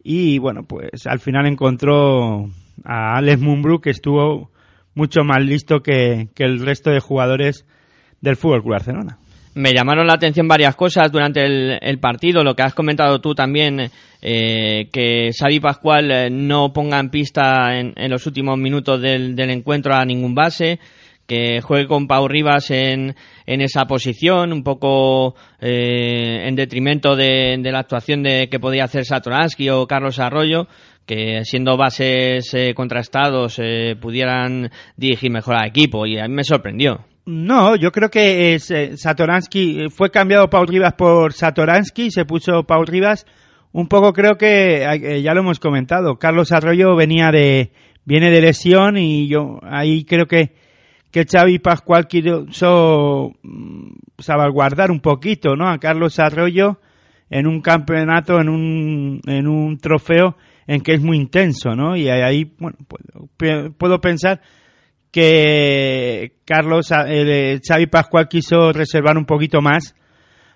y 0.02 0.40
bueno, 0.40 0.64
pues 0.64 1.06
al 1.06 1.20
final 1.20 1.46
encontró 1.46 2.50
a 2.86 3.18
Alex 3.18 3.42
Mumbrú 3.42 3.82
que 3.82 3.90
estuvo 3.90 4.52
mucho 4.96 5.24
más 5.24 5.44
listo 5.44 5.84
que, 5.84 6.30
el 6.38 6.60
resto 6.60 6.90
de 6.90 7.02
jugadores 7.02 7.68
del 8.28 8.38
Fútbol 8.38 8.62
Club 8.62 8.74
Barcelona. 8.74 9.18
Me 9.56 9.74
llamaron 9.74 10.06
la 10.06 10.14
atención 10.14 10.48
varias 10.48 10.76
cosas 10.76 11.12
durante 11.12 11.44
el, 11.44 12.00
partido, 12.00 12.44
lo 12.44 12.56
que 12.56 12.62
has 12.62 12.76
comentado 12.76 13.20
tú 13.20 13.34
también, 13.34 13.90
eh, 14.22 14.88
que 14.92 15.32
Xavi 15.34 15.60
Pascual 15.60 16.12
eh, 16.12 16.30
no 16.30 16.72
ponga 16.72 17.00
en 17.00 17.10
pista 17.10 17.80
en, 17.80 17.94
los 18.12 18.28
últimos 18.28 18.58
minutos 18.60 19.02
del, 19.02 19.40
encuentro 19.40 19.96
a 19.96 20.06
ningún 20.06 20.36
base, 20.36 20.80
que 21.26 21.60
juegue 21.62 21.88
con 21.88 22.08
Pau 22.08 22.28
Rivas 22.28 22.70
en, 22.70 23.16
en 23.48 23.62
esa 23.62 23.86
posición, 23.86 24.54
un 24.54 24.64
poco 24.64 25.36
eh, 25.60 26.44
en 26.48 26.56
detrimento 26.56 27.16
de, 27.16 27.60
la 27.64 27.80
actuación 27.80 28.22
de 28.22 28.50
que 28.50 28.60
podía 28.60 28.84
hacer 28.84 29.06
Satoransky 29.06 29.70
o 29.70 29.88
Carlos 29.88 30.20
Arroyo, 30.20 30.68
que 31.08 31.44
siendo 31.46 31.78
bases 31.78 32.54
eh, 32.54 32.74
contrastados 32.76 33.60
eh, 33.60 33.96
pudieran 34.00 34.70
dirigir 34.98 35.32
mejor 35.32 35.56
al 35.56 35.70
equipo 35.70 36.06
y 36.06 36.20
a 36.20 36.28
mí 36.28 36.36
me 36.36 36.44
sorprendió. 36.44 37.06
No, 37.28 37.76
yo 37.76 37.92
creo 37.92 38.10
que 38.10 38.56
es, 38.56 38.74
Satoransky 38.96 39.90
fue 39.90 40.10
cambiado 40.12 40.50
Paul 40.50 40.66
Rivas 40.66 40.94
por 40.94 41.34
Satoransky, 41.34 42.10
se 42.10 42.24
puso 42.24 42.64
Paul 42.64 42.88
Rivas. 42.88 43.26
Un 43.74 43.90
poco 43.90 44.14
creo 44.14 44.38
que 44.38 45.22
ya 45.22 45.34
lo 45.34 45.42
hemos 45.42 45.60
comentado. 45.60 46.20
Carlos 46.20 46.54
Arroyo 46.54 46.96
venía 46.96 47.30
de 47.32 47.74
viene 48.06 48.32
de 48.32 48.40
lesión 48.40 48.96
y 48.98 49.28
yo 49.28 49.60
ahí 49.64 50.06
creo 50.06 50.26
que 50.26 50.54
que 51.12 51.26
Xavi 51.26 51.60
Pascual 51.60 52.08
quiso 52.08 53.34
mm, 53.44 53.92
salvaguardar 54.20 54.90
un 54.90 55.02
poquito, 55.02 55.58
¿no? 55.58 55.70
A 55.70 55.80
Carlos 55.80 56.20
Arroyo 56.20 56.80
en 57.30 57.46
un 57.46 57.60
campeonato, 57.60 58.40
en 58.40 58.48
un, 58.48 59.22
en 59.28 59.50
un 59.50 59.78
trofeo 59.80 60.38
en 60.66 60.80
que 60.80 60.94
es 60.94 61.02
muy 61.02 61.18
intenso, 61.18 61.76
¿no? 61.76 61.98
Y 61.98 62.08
ahí, 62.08 62.54
bueno, 62.58 62.78
puedo, 63.38 63.74
puedo 63.74 64.00
pensar 64.00 64.40
que 65.12 66.34
Carlos, 66.46 66.92
eh, 67.08 67.60
Xavi 67.66 67.88
Pascual 67.88 68.28
quiso 68.28 68.72
reservar 68.72 69.18
un 69.18 69.26
poquito 69.26 69.62
más 69.62 69.96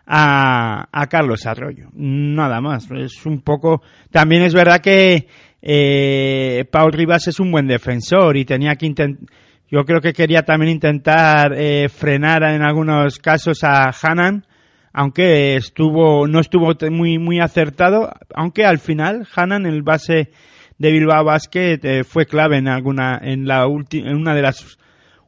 a, 0.05 0.87
a 0.91 1.07
Carlos 1.07 1.45
Arroyo. 1.45 1.89
Nada 1.93 2.61
más. 2.61 2.89
Es 2.91 3.25
un 3.25 3.41
poco, 3.41 3.81
también 4.09 4.43
es 4.43 4.53
verdad 4.53 4.81
que 4.81 5.27
eh, 5.61 6.65
Paul 6.71 6.93
Rivas 6.93 7.27
es 7.27 7.39
un 7.39 7.51
buen 7.51 7.67
defensor 7.67 8.35
y 8.37 8.45
tenía 8.45 8.75
que 8.75 8.85
intentar 8.85 9.29
yo 9.71 9.85
creo 9.85 10.01
que 10.01 10.11
quería 10.11 10.43
también 10.43 10.73
intentar 10.73 11.53
eh, 11.53 11.87
frenar 11.87 12.43
en 12.43 12.61
algunos 12.61 13.19
casos 13.19 13.63
a 13.63 13.89
Hanan, 14.01 14.45
aunque 14.91 15.55
estuvo 15.55 16.27
no 16.27 16.41
estuvo 16.41 16.73
muy 16.91 17.17
muy 17.17 17.39
acertado, 17.39 18.11
aunque 18.35 18.65
al 18.65 18.79
final 18.79 19.25
Hanan, 19.33 19.65
el 19.65 19.81
base 19.81 20.31
de 20.81 20.91
Bilbao 20.91 21.23
Basket, 21.23 21.79
eh, 21.83 22.03
fue 22.03 22.25
clave 22.25 22.57
en 22.57 22.67
alguna 22.67 23.19
en 23.21 23.47
la 23.47 23.65
en 23.65 24.15
una 24.15 24.33
de 24.33 24.41
las 24.41 24.79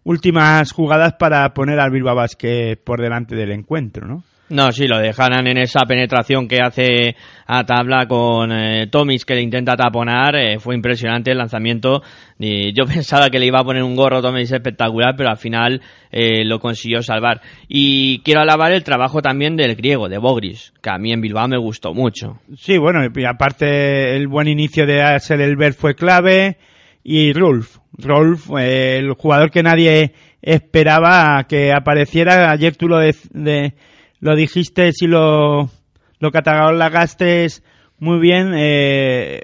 últimas 0.03 0.71
jugadas 0.71 1.13
para 1.13 1.53
poner 1.53 1.79
al 1.79 1.91
Bilbao 1.91 2.15
Basket 2.15 2.75
por 2.83 2.99
delante 2.99 3.35
del 3.35 3.51
encuentro, 3.51 4.07
¿no? 4.07 4.23
No, 4.49 4.71
sí, 4.71 4.87
lo 4.87 4.99
dejaran 4.99 5.47
en 5.47 5.57
esa 5.57 5.85
penetración 5.85 6.47
que 6.47 6.59
hace 6.61 7.15
a 7.47 7.63
tabla 7.65 8.05
con 8.07 8.51
eh, 8.51 8.87
Tomis 8.87 9.25
que 9.25 9.35
le 9.35 9.41
intenta 9.41 9.75
taponar. 9.75 10.35
Eh, 10.35 10.59
fue 10.59 10.75
impresionante 10.75 11.31
el 11.31 11.37
lanzamiento. 11.37 12.03
Y 12.37 12.73
yo 12.73 12.85
pensaba 12.93 13.29
que 13.29 13.39
le 13.39 13.45
iba 13.45 13.59
a 13.59 13.63
poner 13.63 13.83
un 13.83 13.95
gorro 13.95 14.21
Tomis 14.21 14.51
espectacular, 14.51 15.15
pero 15.15 15.29
al 15.29 15.37
final 15.37 15.81
eh, 16.11 16.43
lo 16.43 16.59
consiguió 16.59 17.01
salvar. 17.01 17.41
Y 17.67 18.19
quiero 18.19 18.41
alabar 18.41 18.73
el 18.73 18.83
trabajo 18.83 19.21
también 19.21 19.55
del 19.55 19.75
griego, 19.75 20.09
de 20.09 20.17
Bogris, 20.17 20.73
que 20.81 20.89
a 20.89 20.97
mí 20.97 21.13
en 21.13 21.21
Bilbao 21.21 21.47
me 21.47 21.57
gustó 21.57 21.93
mucho. 21.93 22.39
Sí, 22.57 22.77
bueno, 22.77 22.99
y 23.03 23.25
aparte 23.25 24.15
el 24.15 24.27
buen 24.27 24.47
inicio 24.47 24.85
de 24.85 25.01
Axel 25.01 25.41
Elber 25.41 25.73
fue 25.73 25.95
clave. 25.95 26.57
Y 27.05 27.33
Rulf, 27.33 27.77
Rolf, 27.97 28.49
el 28.57 29.13
jugador 29.13 29.51
que 29.51 29.63
nadie 29.63 30.13
esperaba 30.41 31.43
que 31.49 31.71
apareciera. 31.73 32.51
Ayer 32.51 32.75
tú 32.75 32.87
lo, 32.87 32.99
de, 32.99 33.73
lo 34.23 34.35
dijiste 34.35 34.91
y 34.99 35.07
lo, 35.07 35.69
lo 36.19 36.31
catalogaste 36.31 37.47
muy 37.99 38.19
bien. 38.19 38.53
Eh, 38.55 39.41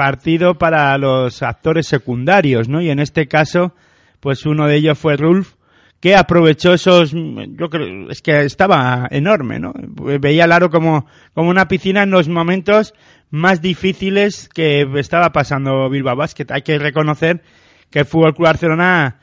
partido 0.00 0.56
para 0.56 0.96
los 0.96 1.42
actores 1.42 1.86
secundarios, 1.86 2.70
¿no? 2.70 2.80
Y 2.80 2.88
en 2.88 3.00
este 3.00 3.28
caso, 3.28 3.74
pues 4.20 4.46
uno 4.46 4.66
de 4.66 4.76
ellos 4.76 4.98
fue 4.98 5.18
Rolf, 5.18 5.56
que 6.00 6.16
aprovechó 6.16 6.72
esos, 6.72 7.12
yo 7.12 7.68
creo, 7.68 8.10
es 8.10 8.22
que 8.22 8.40
estaba 8.46 9.06
enorme, 9.10 9.58
¿no? 9.58 9.74
Veía 9.74 10.44
el 10.44 10.52
aro 10.52 10.70
como, 10.70 11.06
como 11.34 11.50
una 11.50 11.68
piscina 11.68 12.02
en 12.02 12.10
los 12.12 12.28
momentos 12.28 12.94
más 13.28 13.60
difíciles 13.60 14.48
que 14.48 14.88
estaba 14.96 15.32
pasando 15.32 15.90
Bilbao 15.90 16.16
Basket. 16.16 16.46
Hay 16.48 16.62
que 16.62 16.78
reconocer 16.78 17.42
que 17.90 17.98
el 17.98 18.06
Fútbol 18.06 18.34
Club 18.34 18.46
Barcelona 18.46 19.18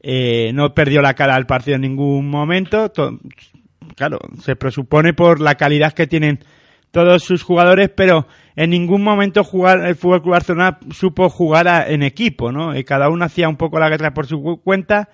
eh, 0.00 0.52
no 0.54 0.72
perdió 0.72 1.02
la 1.02 1.14
cara 1.14 1.34
al 1.34 1.46
partido 1.46 1.74
en 1.74 1.82
ningún 1.82 2.30
momento. 2.30 2.92
Claro, 3.96 4.18
se 4.42 4.56
presupone 4.56 5.14
por 5.14 5.40
la 5.40 5.56
calidad 5.56 5.92
que 5.92 6.06
tienen 6.06 6.40
todos 6.90 7.22
sus 7.22 7.42
jugadores, 7.42 7.90
pero 7.94 8.26
en 8.54 8.70
ningún 8.70 9.02
momento 9.02 9.44
jugar 9.44 9.84
el 9.84 9.96
Fútbol 9.96 10.22
Club 10.22 10.32
Barcelona 10.32 10.78
supo 10.90 11.30
jugar 11.30 11.90
en 11.90 12.02
equipo, 12.02 12.52
¿no? 12.52 12.76
Y 12.76 12.84
cada 12.84 13.08
uno 13.08 13.24
hacía 13.24 13.48
un 13.48 13.56
poco 13.56 13.78
la 13.78 13.88
guerra 13.88 14.12
por 14.12 14.26
su 14.26 14.60
cuenta. 14.62 15.08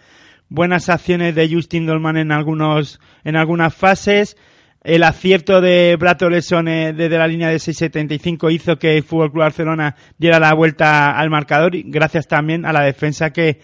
Buenas 0.49 0.89
acciones 0.89 1.35
de 1.35 1.53
Justin 1.53 1.87
Dolman 1.87 2.17
en 2.17 2.33
algunos, 2.33 3.01
en 3.23 3.37
algunas 3.37 3.75
fases 3.75 4.37
el 4.83 5.03
acierto 5.03 5.61
de 5.61 5.97
Brato 5.99 6.31
Lesone 6.31 6.93
desde 6.93 7.19
la 7.19 7.27
línea 7.27 7.49
de 7.49 7.57
6.75 7.57 8.53
hizo 8.53 8.79
que 8.79 8.97
el 8.97 9.03
Fútbol 9.03 9.31
Club 9.31 9.43
Barcelona 9.43 9.97
diera 10.17 10.39
la 10.39 10.55
vuelta 10.55 11.11
al 11.19 11.31
marcador 11.31 11.75
y 11.75 11.83
gracias 11.87 12.29
también 12.29 12.65
a 12.65 12.73
la 12.73 12.83
defensa 12.83 13.31
que, 13.31 13.61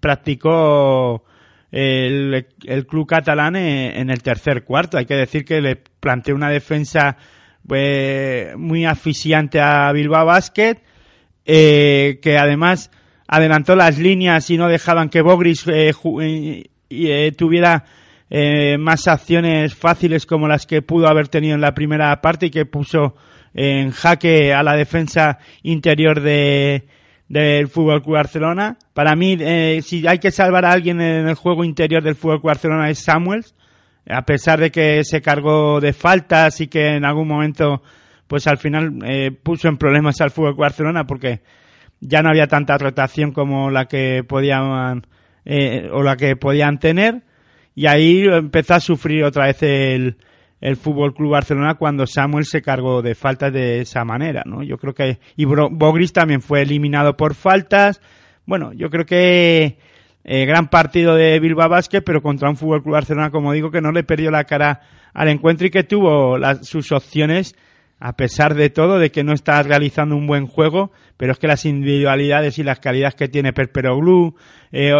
practicó 0.00 1.24
el, 1.70 2.46
club 2.88 3.06
catalán 3.06 3.56
en, 3.56 4.10
el 4.10 4.22
tercer 4.22 4.64
cuarto. 4.64 4.98
Hay 4.98 5.06
que 5.06 5.16
decir 5.16 5.44
que 5.44 5.60
le 5.60 5.76
planteó 5.76 6.34
una 6.34 6.50
defensa 6.50 7.16
pues, 7.66 8.56
muy 8.56 8.84
asfixiante 8.84 9.60
a 9.60 9.92
Bilbao 9.92 10.26
Basket, 10.26 10.76
eh, 11.44 12.18
que 12.22 12.38
además 12.38 12.90
adelantó 13.26 13.76
las 13.76 13.98
líneas 13.98 14.48
y 14.50 14.56
no 14.56 14.68
dejaban 14.68 15.10
que 15.10 15.20
Bogris 15.20 15.64
eh, 15.68 17.32
tuviera 17.36 17.84
más 18.78 19.08
acciones 19.08 19.74
fáciles 19.74 20.26
como 20.26 20.48
las 20.48 20.66
que 20.66 20.82
pudo 20.82 21.08
haber 21.08 21.28
tenido 21.28 21.54
en 21.54 21.62
la 21.62 21.74
primera 21.74 22.20
parte 22.20 22.46
y 22.46 22.50
que 22.50 22.66
puso 22.66 23.16
en 23.54 23.90
jaque 23.90 24.52
a 24.52 24.62
la 24.62 24.76
defensa 24.76 25.38
interior 25.62 26.20
de 26.20 26.86
del 27.28 27.68
Fútbol 27.68 28.02
Club 28.02 28.14
Barcelona. 28.14 28.78
Para 28.94 29.14
mí, 29.14 29.36
eh, 29.40 29.80
si 29.82 30.06
hay 30.06 30.18
que 30.18 30.30
salvar 30.30 30.64
a 30.64 30.72
alguien 30.72 31.00
en 31.00 31.28
el 31.28 31.34
juego 31.34 31.64
interior 31.64 32.02
del 32.02 32.14
Fútbol 32.14 32.40
Club 32.40 32.48
Barcelona 32.48 32.90
es 32.90 32.98
Samuels, 32.98 33.54
a 34.08 34.22
pesar 34.22 34.60
de 34.60 34.70
que 34.70 35.04
se 35.04 35.20
cargó 35.20 35.80
de 35.80 35.92
faltas 35.92 36.60
y 36.60 36.68
que 36.68 36.96
en 36.96 37.04
algún 37.04 37.28
momento, 37.28 37.82
pues 38.26 38.46
al 38.46 38.58
final 38.58 38.98
eh, 39.04 39.30
puso 39.30 39.68
en 39.68 39.76
problemas 39.76 40.20
al 40.20 40.30
Fútbol 40.30 40.52
Club 40.52 40.62
Barcelona 40.62 41.06
porque 41.06 41.42
ya 42.00 42.22
no 42.22 42.30
había 42.30 42.46
tanta 42.46 42.78
rotación 42.78 43.32
como 43.32 43.70
la 43.70 43.86
que 43.86 44.24
podían 44.26 45.02
o 45.92 46.02
la 46.02 46.16
que 46.18 46.36
podían 46.36 46.78
tener 46.78 47.22
y 47.78 47.86
ahí 47.86 48.24
empezó 48.26 48.74
a 48.74 48.80
sufrir 48.80 49.22
otra 49.22 49.46
vez 49.46 49.62
el, 49.62 50.16
el 50.60 50.76
Fútbol 50.76 51.14
Club 51.14 51.32
Barcelona 51.32 51.74
cuando 51.74 52.06
Samuel 52.06 52.44
se 52.44 52.62
cargó 52.62 53.02
de 53.02 53.14
faltas 53.14 53.52
de 53.52 53.80
esa 53.80 54.04
manera, 54.04 54.42
¿no? 54.44 54.62
Yo 54.62 54.78
creo 54.78 54.94
que 54.94 55.18
y 55.36 55.44
Bogris 55.44 56.12
también 56.12 56.42
fue 56.42 56.62
eliminado 56.62 57.16
por 57.16 57.34
faltas. 57.34 58.00
Bueno, 58.46 58.72
yo 58.72 58.90
creo 58.90 59.06
que 59.06 59.78
eh, 60.24 60.44
gran 60.46 60.68
partido 60.68 61.14
de 61.14 61.38
Bilbao 61.40 61.68
Basket, 61.68 62.02
pero 62.02 62.22
contra 62.22 62.50
un 62.50 62.56
Fútbol 62.56 62.82
Club 62.82 62.94
Barcelona, 62.94 63.30
como 63.30 63.52
digo, 63.52 63.70
que 63.70 63.80
no 63.80 63.92
le 63.92 64.02
perdió 64.02 64.30
la 64.30 64.44
cara 64.44 64.80
al 65.14 65.28
encuentro 65.28 65.66
y 65.66 65.70
que 65.70 65.84
tuvo 65.84 66.38
las, 66.38 66.66
sus 66.66 66.92
opciones 66.92 67.56
a 68.00 68.16
pesar 68.16 68.54
de 68.54 68.70
todo, 68.70 68.98
de 68.98 69.10
que 69.10 69.24
no 69.24 69.32
está 69.32 69.62
realizando 69.62 70.16
un 70.16 70.26
buen 70.26 70.46
juego, 70.46 70.92
pero 71.16 71.32
es 71.32 71.38
que 71.38 71.48
las 71.48 71.64
individualidades 71.64 72.58
y 72.58 72.62
las 72.62 72.78
calidades 72.78 73.14
que 73.14 73.28
tiene 73.28 73.52
Perperoglu, 73.52 74.36
eh, 74.70 74.92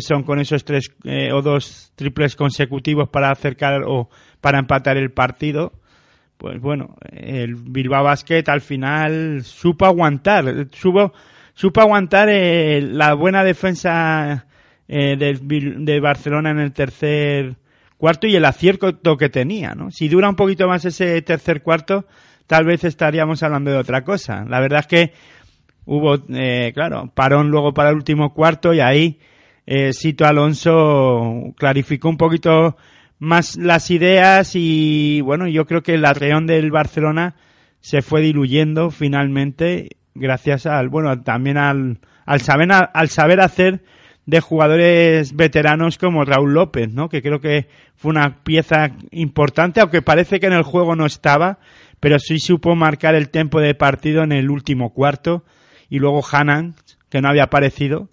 son 0.00 0.22
con 0.22 0.38
esos 0.38 0.64
tres 0.64 0.92
eh, 1.04 1.32
o 1.32 1.42
dos 1.42 1.92
triples 1.96 2.36
consecutivos 2.36 3.08
para 3.08 3.30
acercar 3.30 3.82
o 3.86 4.08
para 4.40 4.58
empatar 4.58 4.96
el 4.96 5.10
partido, 5.10 5.72
pues 6.36 6.60
bueno, 6.60 6.96
el 7.10 7.54
Bilbao 7.54 8.04
Basket 8.04 8.44
al 8.48 8.60
final 8.60 9.42
supo 9.42 9.86
aguantar, 9.86 10.68
supo, 10.72 11.12
supo 11.54 11.80
aguantar 11.80 12.28
eh, 12.30 12.80
la 12.82 13.14
buena 13.14 13.42
defensa 13.42 14.46
eh, 14.86 15.16
de, 15.16 15.38
de 15.78 16.00
Barcelona 16.00 16.50
en 16.50 16.58
el 16.58 16.72
tercer 16.72 17.56
cuarto 17.96 18.26
y 18.26 18.36
el 18.36 18.44
acierto 18.44 19.16
que 19.16 19.30
tenía, 19.30 19.74
¿no? 19.74 19.90
Si 19.90 20.08
dura 20.08 20.28
un 20.28 20.36
poquito 20.36 20.68
más 20.68 20.84
ese 20.84 21.20
tercer 21.22 21.62
cuarto, 21.62 22.06
tal 22.46 22.64
vez 22.64 22.84
estaríamos 22.84 23.42
hablando 23.42 23.70
de 23.70 23.78
otra 23.78 24.04
cosa. 24.04 24.44
La 24.48 24.60
verdad 24.60 24.80
es 24.80 24.86
que 24.86 25.12
hubo, 25.84 26.18
eh, 26.30 26.72
claro, 26.74 27.10
parón 27.14 27.50
luego 27.50 27.72
para 27.74 27.90
el 27.90 27.96
último 27.96 28.32
cuarto 28.34 28.74
y 28.74 28.80
ahí 28.80 29.18
eh, 29.66 29.92
Sito 29.92 30.26
Alonso 30.26 31.54
clarificó 31.56 32.08
un 32.08 32.16
poquito 32.16 32.76
más 33.18 33.56
las 33.56 33.90
ideas 33.90 34.52
y 34.54 35.20
bueno, 35.22 35.48
yo 35.48 35.66
creo 35.66 35.82
que 35.82 35.94
el 35.94 36.04
atreón 36.04 36.46
del 36.46 36.70
Barcelona 36.70 37.34
se 37.80 38.02
fue 38.02 38.20
diluyendo 38.20 38.90
finalmente 38.90 39.90
gracias 40.14 40.66
al, 40.66 40.88
bueno, 40.88 41.22
también 41.22 41.56
al, 41.56 41.98
al 42.24 42.40
saber, 42.40 42.68
al 42.72 43.08
saber 43.08 43.40
hacer 43.40 43.82
de 44.26 44.40
jugadores 44.40 45.36
veteranos 45.36 45.98
como 45.98 46.24
Raúl 46.24 46.52
López, 46.52 46.92
¿no? 46.92 47.08
Que 47.08 47.22
creo 47.22 47.40
que 47.40 47.68
fue 47.94 48.10
una 48.10 48.42
pieza 48.42 48.90
importante, 49.12 49.80
aunque 49.80 50.02
parece 50.02 50.40
que 50.40 50.46
en 50.46 50.52
el 50.52 50.64
juego 50.64 50.96
no 50.96 51.06
estaba, 51.06 51.58
pero 52.06 52.20
sí 52.20 52.38
supo 52.38 52.76
marcar 52.76 53.16
el 53.16 53.30
tiempo 53.30 53.60
de 53.60 53.74
partido 53.74 54.22
en 54.22 54.30
el 54.30 54.48
último 54.48 54.94
cuarto 54.94 55.42
y 55.90 55.98
luego 55.98 56.24
Hanan, 56.30 56.76
que 57.08 57.20
no 57.20 57.28
había 57.28 57.42
aparecido, 57.42 58.10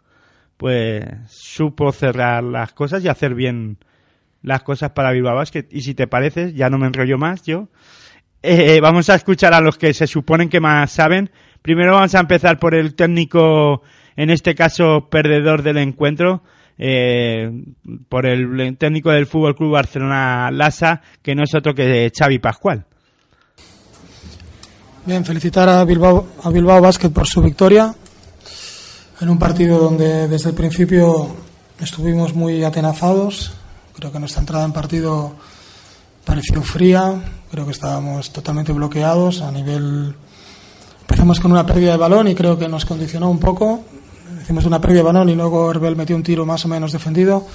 pues 0.58 1.06
supo 1.28 1.92
cerrar 1.92 2.44
las 2.44 2.74
cosas 2.74 3.04
y 3.06 3.08
hacer 3.08 3.36
bien 3.36 3.78
las 4.42 4.64
cosas 4.64 4.94
para 4.94 5.12
Bilbao 5.12 5.36
Basket. 5.36 5.68
Y 5.70 5.82
si 5.82 5.94
te 5.94 6.08
parece, 6.08 6.54
ya 6.54 6.72
no 6.72 6.80
me 6.80 6.88
enrollo 6.88 7.20
más 7.20 7.44
yo, 7.44 7.68
eh, 8.42 8.80
vamos 8.82 9.12
a 9.12 9.14
escuchar 9.14 9.54
a 9.54 9.62
los 9.62 9.78
que 9.78 9.94
se 9.94 10.08
suponen 10.08 10.50
que 10.50 10.60
más 10.60 10.92
saben. 10.92 11.30
Primero 11.62 11.94
vamos 11.94 12.16
a 12.16 12.20
empezar 12.22 12.58
por 12.58 12.74
el 12.74 12.96
técnico, 12.96 13.84
en 14.16 14.32
este 14.32 14.56
caso 14.56 15.08
perdedor 15.12 15.62
del 15.62 15.78
encuentro, 15.78 16.42
eh, 16.80 17.52
por 18.10 18.26
el 18.26 18.76
técnico 18.80 19.12
del 19.12 19.28
Fútbol 19.28 19.56
Club 19.56 19.74
Barcelona 19.74 20.50
Lasa, 20.50 21.04
que 21.22 21.36
no 21.36 21.44
es 21.44 21.54
otro 21.54 21.76
que 21.76 22.12
Xavi 22.12 22.40
Pascual. 22.40 22.88
Bien, 25.06 25.26
felicitar 25.26 25.68
a 25.68 25.84
Bilbao, 25.84 26.28
a 26.44 26.50
Bilbao 26.50 26.80
Basket 26.80 27.10
por 27.10 27.28
su 27.28 27.42
victoria 27.42 27.94
en 29.20 29.28
un 29.28 29.38
partido 29.38 29.78
donde 29.78 30.30
desde 30.30 30.52
el 30.52 30.56
principio 30.56 31.28
estuvimos 31.78 32.34
muy 32.34 32.64
atenazados. 32.64 33.52
Creo 33.94 34.14
que 34.14 34.20
nuestra 34.20 34.40
entrada 34.40 34.64
en 34.64 34.72
partido 34.72 35.34
pareció 36.24 36.62
fría, 36.62 37.22
creo 37.52 37.66
que 37.66 37.74
estábamos 37.74 38.32
totalmente 38.32 38.72
bloqueados 38.72 39.42
a 39.42 39.52
nivel. 39.52 40.16
Empezamos 41.02 41.42
con 41.42 41.52
una 41.52 41.66
pérdida 41.66 41.92
de 41.92 41.98
balón 41.98 42.30
y 42.30 42.36
creo 42.36 42.58
que 42.58 42.70
nos 42.70 42.86
condicionó 42.86 43.30
un 43.30 43.40
poco. 43.40 43.84
Hicimos 44.42 44.64
una 44.64 44.80
pérdida 44.80 45.00
de 45.00 45.08
balón 45.08 45.28
y 45.28 45.36
luego 45.36 45.70
Herbel 45.70 45.98
metió 45.98 46.16
un 46.16 46.24
tiro 46.24 46.46
más 46.46 46.64
o 46.64 46.70
menos 46.70 46.94
defendido. 46.94 47.46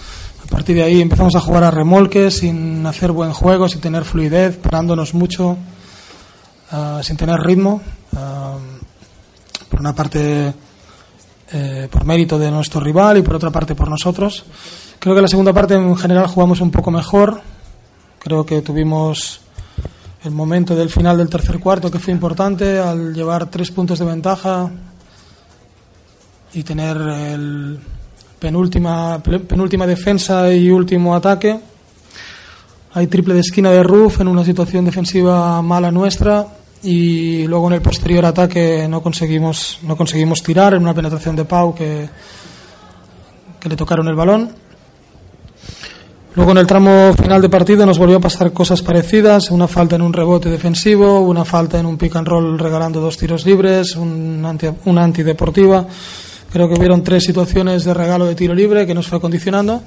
A 0.44 0.50
partir 0.50 0.76
de 0.76 0.82
ahí 0.82 1.00
empezamos 1.00 1.34
a 1.34 1.40
jugar 1.40 1.64
a 1.64 1.70
remolque 1.70 2.30
sin 2.30 2.84
hacer 2.84 3.10
buen 3.10 3.32
juego, 3.32 3.70
sin 3.70 3.80
tener 3.80 4.04
fluidez, 4.04 4.58
parándonos 4.58 5.14
mucho. 5.14 5.56
Ah, 6.70 7.00
sin 7.02 7.16
tener 7.16 7.40
ritmo, 7.40 7.80
ah, 8.14 8.58
por 9.70 9.80
una 9.80 9.94
parte 9.94 10.52
eh, 11.50 11.88
por 11.90 12.04
mérito 12.04 12.38
de 12.38 12.50
nuestro 12.50 12.78
rival 12.78 13.16
y 13.16 13.22
por 13.22 13.36
otra 13.36 13.50
parte 13.50 13.74
por 13.74 13.88
nosotros. 13.88 14.44
Creo 14.98 15.14
que 15.14 15.22
la 15.22 15.28
segunda 15.28 15.54
parte 15.54 15.74
en 15.74 15.96
general 15.96 16.26
jugamos 16.26 16.60
un 16.60 16.70
poco 16.70 16.90
mejor, 16.90 17.40
creo 18.18 18.44
que 18.44 18.60
tuvimos 18.60 19.40
el 20.24 20.32
momento 20.32 20.76
del 20.76 20.90
final 20.90 21.16
del 21.16 21.30
tercer 21.30 21.58
cuarto 21.58 21.90
que 21.90 21.98
fue 21.98 22.12
importante 22.12 22.78
al 22.78 23.14
llevar 23.14 23.46
tres 23.46 23.70
puntos 23.70 23.98
de 23.98 24.04
ventaja 24.04 24.70
y 26.52 26.62
tener 26.64 26.98
el 26.98 27.78
penúltima, 28.38 29.22
penúltima 29.22 29.86
defensa 29.86 30.52
y 30.52 30.70
último 30.70 31.14
ataque. 31.14 31.58
Hay 32.92 33.06
triple 33.06 33.32
de 33.32 33.40
esquina 33.40 33.70
de 33.70 33.82
Ruf 33.82 34.20
en 34.20 34.28
una 34.28 34.44
situación 34.44 34.84
defensiva 34.84 35.62
mala 35.62 35.90
nuestra 35.90 36.57
y 36.82 37.46
luego 37.46 37.68
en 37.68 37.74
el 37.74 37.82
posterior 37.82 38.24
ataque 38.24 38.86
no 38.88 39.02
conseguimos 39.02 39.80
no 39.82 39.96
conseguimos 39.96 40.42
tirar 40.42 40.74
en 40.74 40.82
una 40.82 40.94
penetración 40.94 41.34
de 41.34 41.44
Pau 41.44 41.74
que, 41.74 42.08
que 43.58 43.68
le 43.68 43.76
tocaron 43.76 44.08
el 44.08 44.14
balón. 44.14 44.52
Luego 46.34 46.52
en 46.52 46.58
el 46.58 46.66
tramo 46.68 47.12
final 47.14 47.42
de 47.42 47.48
partido 47.48 47.84
nos 47.84 47.98
volvió 47.98 48.18
a 48.18 48.20
pasar 48.20 48.52
cosas 48.52 48.80
parecidas, 48.82 49.50
una 49.50 49.66
falta 49.66 49.96
en 49.96 50.02
un 50.02 50.12
rebote 50.12 50.48
defensivo, 50.48 51.20
una 51.20 51.44
falta 51.44 51.80
en 51.80 51.86
un 51.86 51.96
pick 51.96 52.14
and 52.14 52.28
roll 52.28 52.58
regalando 52.58 53.00
dos 53.00 53.16
tiros 53.16 53.44
libres, 53.44 53.96
una, 53.96 54.50
anti, 54.50 54.68
una 54.84 55.02
antideportiva. 55.02 55.84
Creo 56.52 56.68
que 56.68 56.78
hubieron 56.78 57.02
tres 57.02 57.24
situaciones 57.24 57.84
de 57.84 57.92
regalo 57.92 58.24
de 58.24 58.36
tiro 58.36 58.54
libre 58.54 58.86
que 58.86 58.94
nos 58.94 59.08
fue 59.08 59.20
condicionando. 59.20 59.82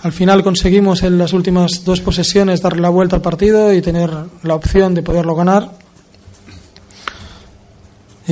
Al 0.00 0.12
final 0.12 0.42
conseguimos 0.42 1.02
en 1.02 1.18
las 1.18 1.34
últimas 1.34 1.84
dos 1.84 2.00
posesiones 2.00 2.62
darle 2.62 2.80
la 2.80 2.88
vuelta 2.88 3.16
al 3.16 3.22
partido 3.22 3.72
y 3.72 3.82
tener 3.82 4.10
la 4.42 4.54
opción 4.54 4.94
de 4.94 5.02
poderlo 5.02 5.34
ganar. 5.34 5.81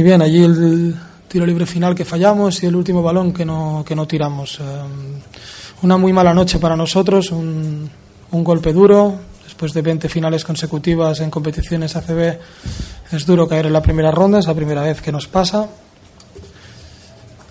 Y 0.00 0.02
bien, 0.02 0.22
allí 0.22 0.42
el 0.42 0.96
tiro 1.28 1.44
libre 1.44 1.66
final 1.66 1.94
que 1.94 2.06
fallamos 2.06 2.62
y 2.62 2.66
el 2.66 2.74
último 2.74 3.02
balón 3.02 3.34
que 3.34 3.44
no, 3.44 3.84
que 3.86 3.94
no 3.94 4.06
tiramos. 4.06 4.58
Eh, 4.58 4.62
una 5.82 5.98
muy 5.98 6.10
mala 6.10 6.32
noche 6.32 6.58
para 6.58 6.74
nosotros, 6.74 7.30
un, 7.30 7.90
un 8.30 8.42
golpe 8.42 8.72
duro. 8.72 9.14
Después 9.44 9.74
de 9.74 9.82
20 9.82 10.08
finales 10.08 10.42
consecutivas 10.42 11.20
en 11.20 11.30
competiciones 11.30 11.96
ACB, 11.96 12.38
es 13.12 13.26
duro 13.26 13.46
caer 13.46 13.66
en 13.66 13.74
la 13.74 13.82
primera 13.82 14.10
ronda, 14.10 14.38
es 14.38 14.46
la 14.46 14.54
primera 14.54 14.80
vez 14.80 15.02
que 15.02 15.12
nos 15.12 15.28
pasa. 15.28 15.68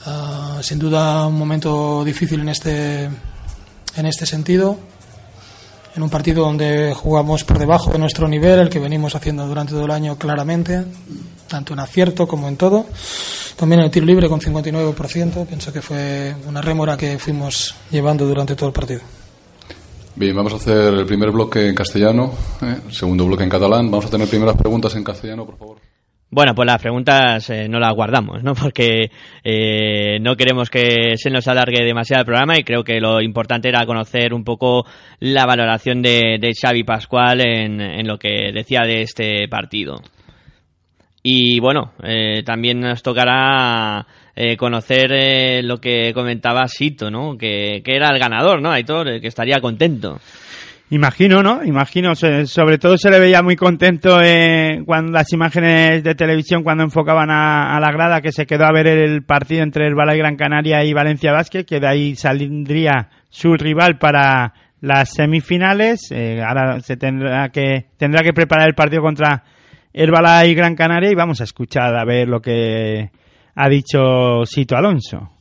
Ah, 0.08 0.58
sin 0.64 0.80
duda 0.80 1.28
un 1.28 1.38
momento 1.38 2.04
difícil 2.04 2.40
en 2.40 2.50
este, 2.50 3.04
en 3.96 4.06
este 4.08 4.26
sentido. 4.26 4.76
En 5.96 6.04
un 6.04 6.10
partido 6.10 6.44
donde 6.44 6.94
jugamos 6.94 7.44
por 7.44 7.58
debajo 7.58 7.92
de 7.92 7.98
nuestro 7.98 8.28
nivel, 8.28 8.60
el 8.60 8.70
que 8.70 8.80
venimos 8.80 9.16
haciendo 9.16 9.48
durante 9.48 9.74
todo 9.74 9.86
el 9.86 9.92
año 9.92 10.18
claramente, 10.18 10.86
tanto 11.48 11.74
en 11.74 11.80
acierto 11.80 12.28
como 12.28 12.48
en 12.48 12.58
todo. 12.58 12.86
También 13.58 13.80
en 13.80 13.86
el 13.86 13.92
tiro 13.92 14.06
libre 14.06 14.30
con 14.30 14.40
59%, 14.40 15.46
pienso 15.46 15.74
que 15.74 15.82
fue 15.82 16.36
una 16.48 16.62
rémora 16.62 16.96
que 16.96 17.20
fuimos 17.20 17.76
llevando 17.92 18.26
durante 18.26 18.56
todo 18.56 18.68
el 18.68 18.74
partido. 18.74 19.02
Bien, 20.16 20.36
vamos 20.36 20.54
a 20.54 20.58
hacer 20.58 20.94
el 20.94 21.06
primer 21.06 21.32
bloque 21.32 21.68
en 21.68 21.76
castellano, 21.76 22.32
¿eh? 22.62 22.78
el 22.88 22.94
segundo 22.94 23.26
bloque 23.26 23.44
en 23.44 23.50
catalán. 23.50 23.90
Vamos 23.90 24.06
a 24.06 24.10
tener 24.10 24.28
primeras 24.28 24.56
preguntas 24.56 24.96
en 24.96 25.04
castellano, 25.04 25.46
por 25.46 25.58
favor. 25.58 25.89
Bueno, 26.32 26.54
pues 26.54 26.68
las 26.68 26.80
preguntas 26.80 27.50
eh, 27.50 27.68
no 27.68 27.80
las 27.80 27.94
guardamos, 27.96 28.44
¿no? 28.44 28.54
Porque 28.62 29.10
eh, 29.44 30.20
no 30.22 30.36
queremos 30.36 30.70
que 30.70 31.18
se 31.18 31.30
nos 31.30 31.48
alargue 31.48 31.84
demasiado 31.84 32.22
el 32.22 32.26
programa 32.26 32.58
y 32.58 32.64
creo 32.64 32.84
que 32.84 33.00
lo 33.00 33.22
importante 33.22 33.70
era 33.70 33.86
conocer 33.86 34.34
un 34.34 34.44
poco 34.44 34.86
la 35.20 35.46
valoración 35.46 36.02
de, 36.02 36.38
de 36.40 36.54
Xavi 36.54 36.84
Pascual 36.84 37.42
en, 37.42 37.82
en, 37.82 38.08
lo 38.08 38.20
que 38.20 38.52
decía 38.54 38.82
de 38.82 39.02
este 39.02 39.48
partido. 39.48 39.96
Y 41.24 41.60
bueno, 41.60 41.94
eh, 42.04 42.44
también 42.46 42.80
nos 42.80 43.04
tocará 43.04 44.06
eh, 44.36 44.56
conocer 44.56 45.12
eh, 45.12 45.62
lo 45.64 45.80
que 45.80 46.14
comentaba 46.14 46.66
Sito, 46.68 47.12
¿no? 47.12 47.38
Que, 47.38 47.82
que, 47.84 47.96
era 47.96 48.10
el 48.10 48.20
ganador, 48.20 48.62
¿no? 48.62 48.72
Aitor, 48.72 49.20
que 49.20 49.28
estaría 49.28 49.60
contento. 49.60 50.20
Imagino, 50.92 51.44
¿no? 51.44 51.64
Imagino, 51.64 52.16
sobre 52.16 52.80
todo 52.80 52.98
se 52.98 53.12
le 53.12 53.20
veía 53.20 53.44
muy 53.44 53.56
contento 53.56 54.20
eh, 54.24 54.82
cuando 54.88 55.12
las 55.12 55.32
imágenes 55.32 56.04
de 56.04 56.16
televisión 56.16 56.64
cuando 56.64 56.84
enfocaban 56.84 57.30
a, 57.30 57.80
la 57.80 57.92
grada 57.92 58.22
que 58.22 58.32
se 58.32 58.48
quedó 58.48 58.66
a 58.66 58.72
ver 58.72 58.88
el 58.88 59.22
partido 59.22 59.62
entre 59.62 59.86
el 59.86 59.94
Balay 59.94 60.18
Gran 60.18 60.36
Canaria 60.36 60.84
y 60.84 60.94
Valencia 60.94 61.32
Basket, 61.32 61.64
que 61.64 61.80
de 61.80 61.88
ahí 61.88 62.16
saldría 62.16 63.10
su 63.30 63.54
rival 63.54 64.00
para 64.00 64.54
las 64.82 65.14
semifinales. 65.14 66.12
Eh, 66.12 66.42
ahora 66.42 66.80
se 66.80 66.98
tendrá 66.98 67.50
que 67.50 67.86
tendrá 67.98 68.24
que 68.24 68.34
preparar 68.34 68.68
el 68.68 68.74
partido 68.74 69.04
contra 69.04 69.44
el 69.94 70.10
Balay 70.10 70.56
Gran 70.56 70.76
Canaria 70.76 71.12
y 71.12 71.16
vamos 71.16 71.40
a 71.40 71.44
escuchar 71.44 71.96
a 71.96 72.04
ver 72.04 72.28
lo 72.28 72.42
que 72.42 73.12
ha 73.54 73.70
dicho 73.70 74.44
Sito 74.44 74.76
Alonso. 74.76 75.39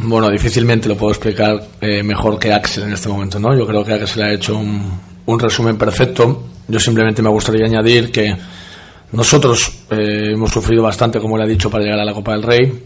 Bueno, 0.00 0.30
difícilmente 0.30 0.88
lo 0.88 0.96
puedo 0.96 1.12
explicar 1.12 1.60
eh, 1.80 2.02
mejor 2.04 2.38
que 2.38 2.52
Axel 2.52 2.84
en 2.84 2.92
este 2.92 3.08
momento, 3.08 3.40
¿no? 3.40 3.56
Yo 3.56 3.66
creo 3.66 3.84
que 3.84 3.94
Axel 3.94 4.22
ha 4.22 4.32
hecho 4.32 4.56
un, 4.56 5.38
resumen 5.38 5.76
perfecto. 5.76 6.44
Yo 6.68 6.78
simplemente 6.78 7.20
me 7.20 7.28
gustaría 7.28 7.66
añadir 7.66 8.12
que 8.12 8.34
nosotros 9.12 9.70
eh, 9.90 10.30
hemos 10.32 10.50
sufrido 10.52 10.84
bastante, 10.84 11.18
como 11.18 11.36
le 11.36 11.44
ha 11.44 11.46
dicho, 11.46 11.68
para 11.68 11.82
llegar 11.82 12.00
a 12.00 12.04
la 12.04 12.14
Copa 12.14 12.32
del 12.32 12.42
Rey. 12.42 12.84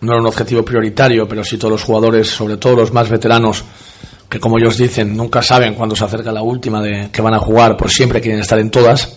No 0.00 0.12
era 0.12 0.20
un 0.20 0.26
objetivo 0.26 0.64
prioritario, 0.64 1.28
pero 1.28 1.44
sí 1.44 1.58
todos 1.58 1.72
los 1.72 1.84
jugadores, 1.84 2.28
sobre 2.28 2.56
todo 2.56 2.76
los 2.76 2.92
más 2.92 3.08
veteranos, 3.08 3.64
que 4.28 4.40
como 4.40 4.58
ellos 4.58 4.76
dicen, 4.76 5.16
nunca 5.16 5.42
saben 5.42 5.74
cuándo 5.74 5.94
se 5.94 6.04
acerca 6.04 6.32
la 6.32 6.42
última 6.42 6.82
de 6.82 7.08
que 7.12 7.22
van 7.22 7.34
a 7.34 7.38
jugar, 7.38 7.76
pues 7.76 7.92
siempre 7.92 8.20
quieren 8.20 8.40
estar 8.40 8.58
en 8.58 8.70
todas. 8.70 9.16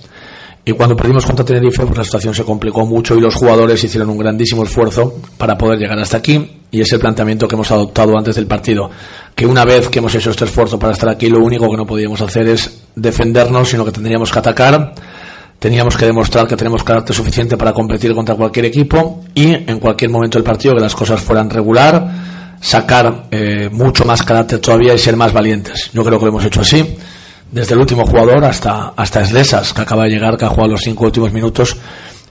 Y 0.63 0.73
cuando 0.73 0.95
perdimos 0.95 1.25
contra 1.25 1.43
Tenerife, 1.43 1.85
pues 1.85 1.97
la 1.97 2.03
situación 2.03 2.35
se 2.35 2.43
complicó 2.43 2.85
mucho 2.85 3.15
y 3.15 3.19
los 3.19 3.33
jugadores 3.33 3.83
hicieron 3.83 4.11
un 4.11 4.17
grandísimo 4.19 4.63
esfuerzo 4.63 5.15
para 5.37 5.57
poder 5.57 5.79
llegar 5.79 5.97
hasta 5.97 6.17
aquí. 6.17 6.57
Y 6.69 6.81
es 6.81 6.93
el 6.93 6.99
planteamiento 6.99 7.47
que 7.47 7.55
hemos 7.55 7.71
adoptado 7.71 8.15
antes 8.17 8.35
del 8.35 8.45
partido. 8.45 8.89
Que 9.35 9.45
una 9.45 9.65
vez 9.65 9.89
que 9.89 9.99
hemos 9.99 10.13
hecho 10.13 10.29
este 10.29 10.45
esfuerzo 10.45 10.77
para 10.77 10.93
estar 10.93 11.09
aquí, 11.09 11.29
lo 11.29 11.39
único 11.39 11.69
que 11.69 11.77
no 11.77 11.85
podíamos 11.85 12.21
hacer 12.21 12.47
es 12.47 12.83
defendernos, 12.95 13.69
sino 13.69 13.83
que 13.83 13.91
tendríamos 13.91 14.31
que 14.31 14.39
atacar. 14.39 14.93
Teníamos 15.57 15.97
que 15.97 16.05
demostrar 16.05 16.47
que 16.47 16.55
tenemos 16.55 16.83
carácter 16.83 17.15
suficiente 17.15 17.57
para 17.57 17.73
competir 17.73 18.13
contra 18.13 18.35
cualquier 18.35 18.65
equipo 18.65 19.23
y 19.33 19.53
en 19.53 19.79
cualquier 19.79 20.11
momento 20.11 20.37
del 20.37 20.43
partido 20.43 20.75
que 20.75 20.81
las 20.81 20.95
cosas 20.95 21.21
fueran 21.21 21.49
regular, 21.49 22.07
sacar 22.59 23.25
eh, 23.31 23.69
mucho 23.71 24.05
más 24.05 24.23
carácter 24.23 24.59
todavía 24.59 24.93
y 24.93 24.97
ser 24.97 25.15
más 25.15 25.33
valientes. 25.33 25.89
Yo 25.93 26.03
creo 26.03 26.17
que 26.17 26.25
lo 26.25 26.31
hemos 26.31 26.45
hecho 26.45 26.61
así 26.61 26.97
desde 27.51 27.73
el 27.73 27.81
último 27.81 28.05
jugador 28.05 28.43
hasta, 28.45 28.93
hasta 28.95 29.25
Slesas, 29.25 29.73
que 29.73 29.81
acaba 29.81 30.05
de 30.05 30.11
llegar, 30.11 30.37
que 30.37 30.45
ha 30.45 30.49
jugado 30.49 30.71
los 30.71 30.81
cinco 30.81 31.05
últimos 31.05 31.31
minutos 31.31 31.77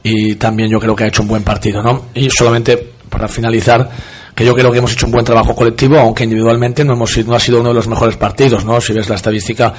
y 0.03 0.37
también 0.37 0.71
yo 0.71 0.81
creo 0.81 0.97
que 0.97 1.05
ha 1.05 1.09
hecho 1.09 1.23
un 1.23 1.29
buen 1.29 1.43
partido, 1.43 1.83
¿no? 1.83 2.07
Y 2.15 2.31
solamente 2.31 2.95
para 3.09 3.29
finalizar, 3.29 3.89
que 4.35 4.45
yo 4.45 4.55
creo 4.55 4.73
que 4.73 4.79
hemos 4.79 4.93
hecho 4.93 5.07
un 5.07 5.13
buen 5.13 5.25
trabajo 5.25 5.55
colectivo, 5.55 5.99
aunque 5.99 6.25
individualmente 6.25 6.85
no, 6.85 6.95
hemos, 6.95 7.17
no 7.27 7.35
ha 7.35 7.41
sido 7.41 7.61
uno 7.61 7.71
de 7.71 7.75
los 7.75 7.89
mejores 7.89 8.17
partidos, 8.17 8.65
¿no? 8.65 8.81
Si 8.81 8.93
ves 8.93 9.09
la 9.09 9.17
estadística, 9.17 9.75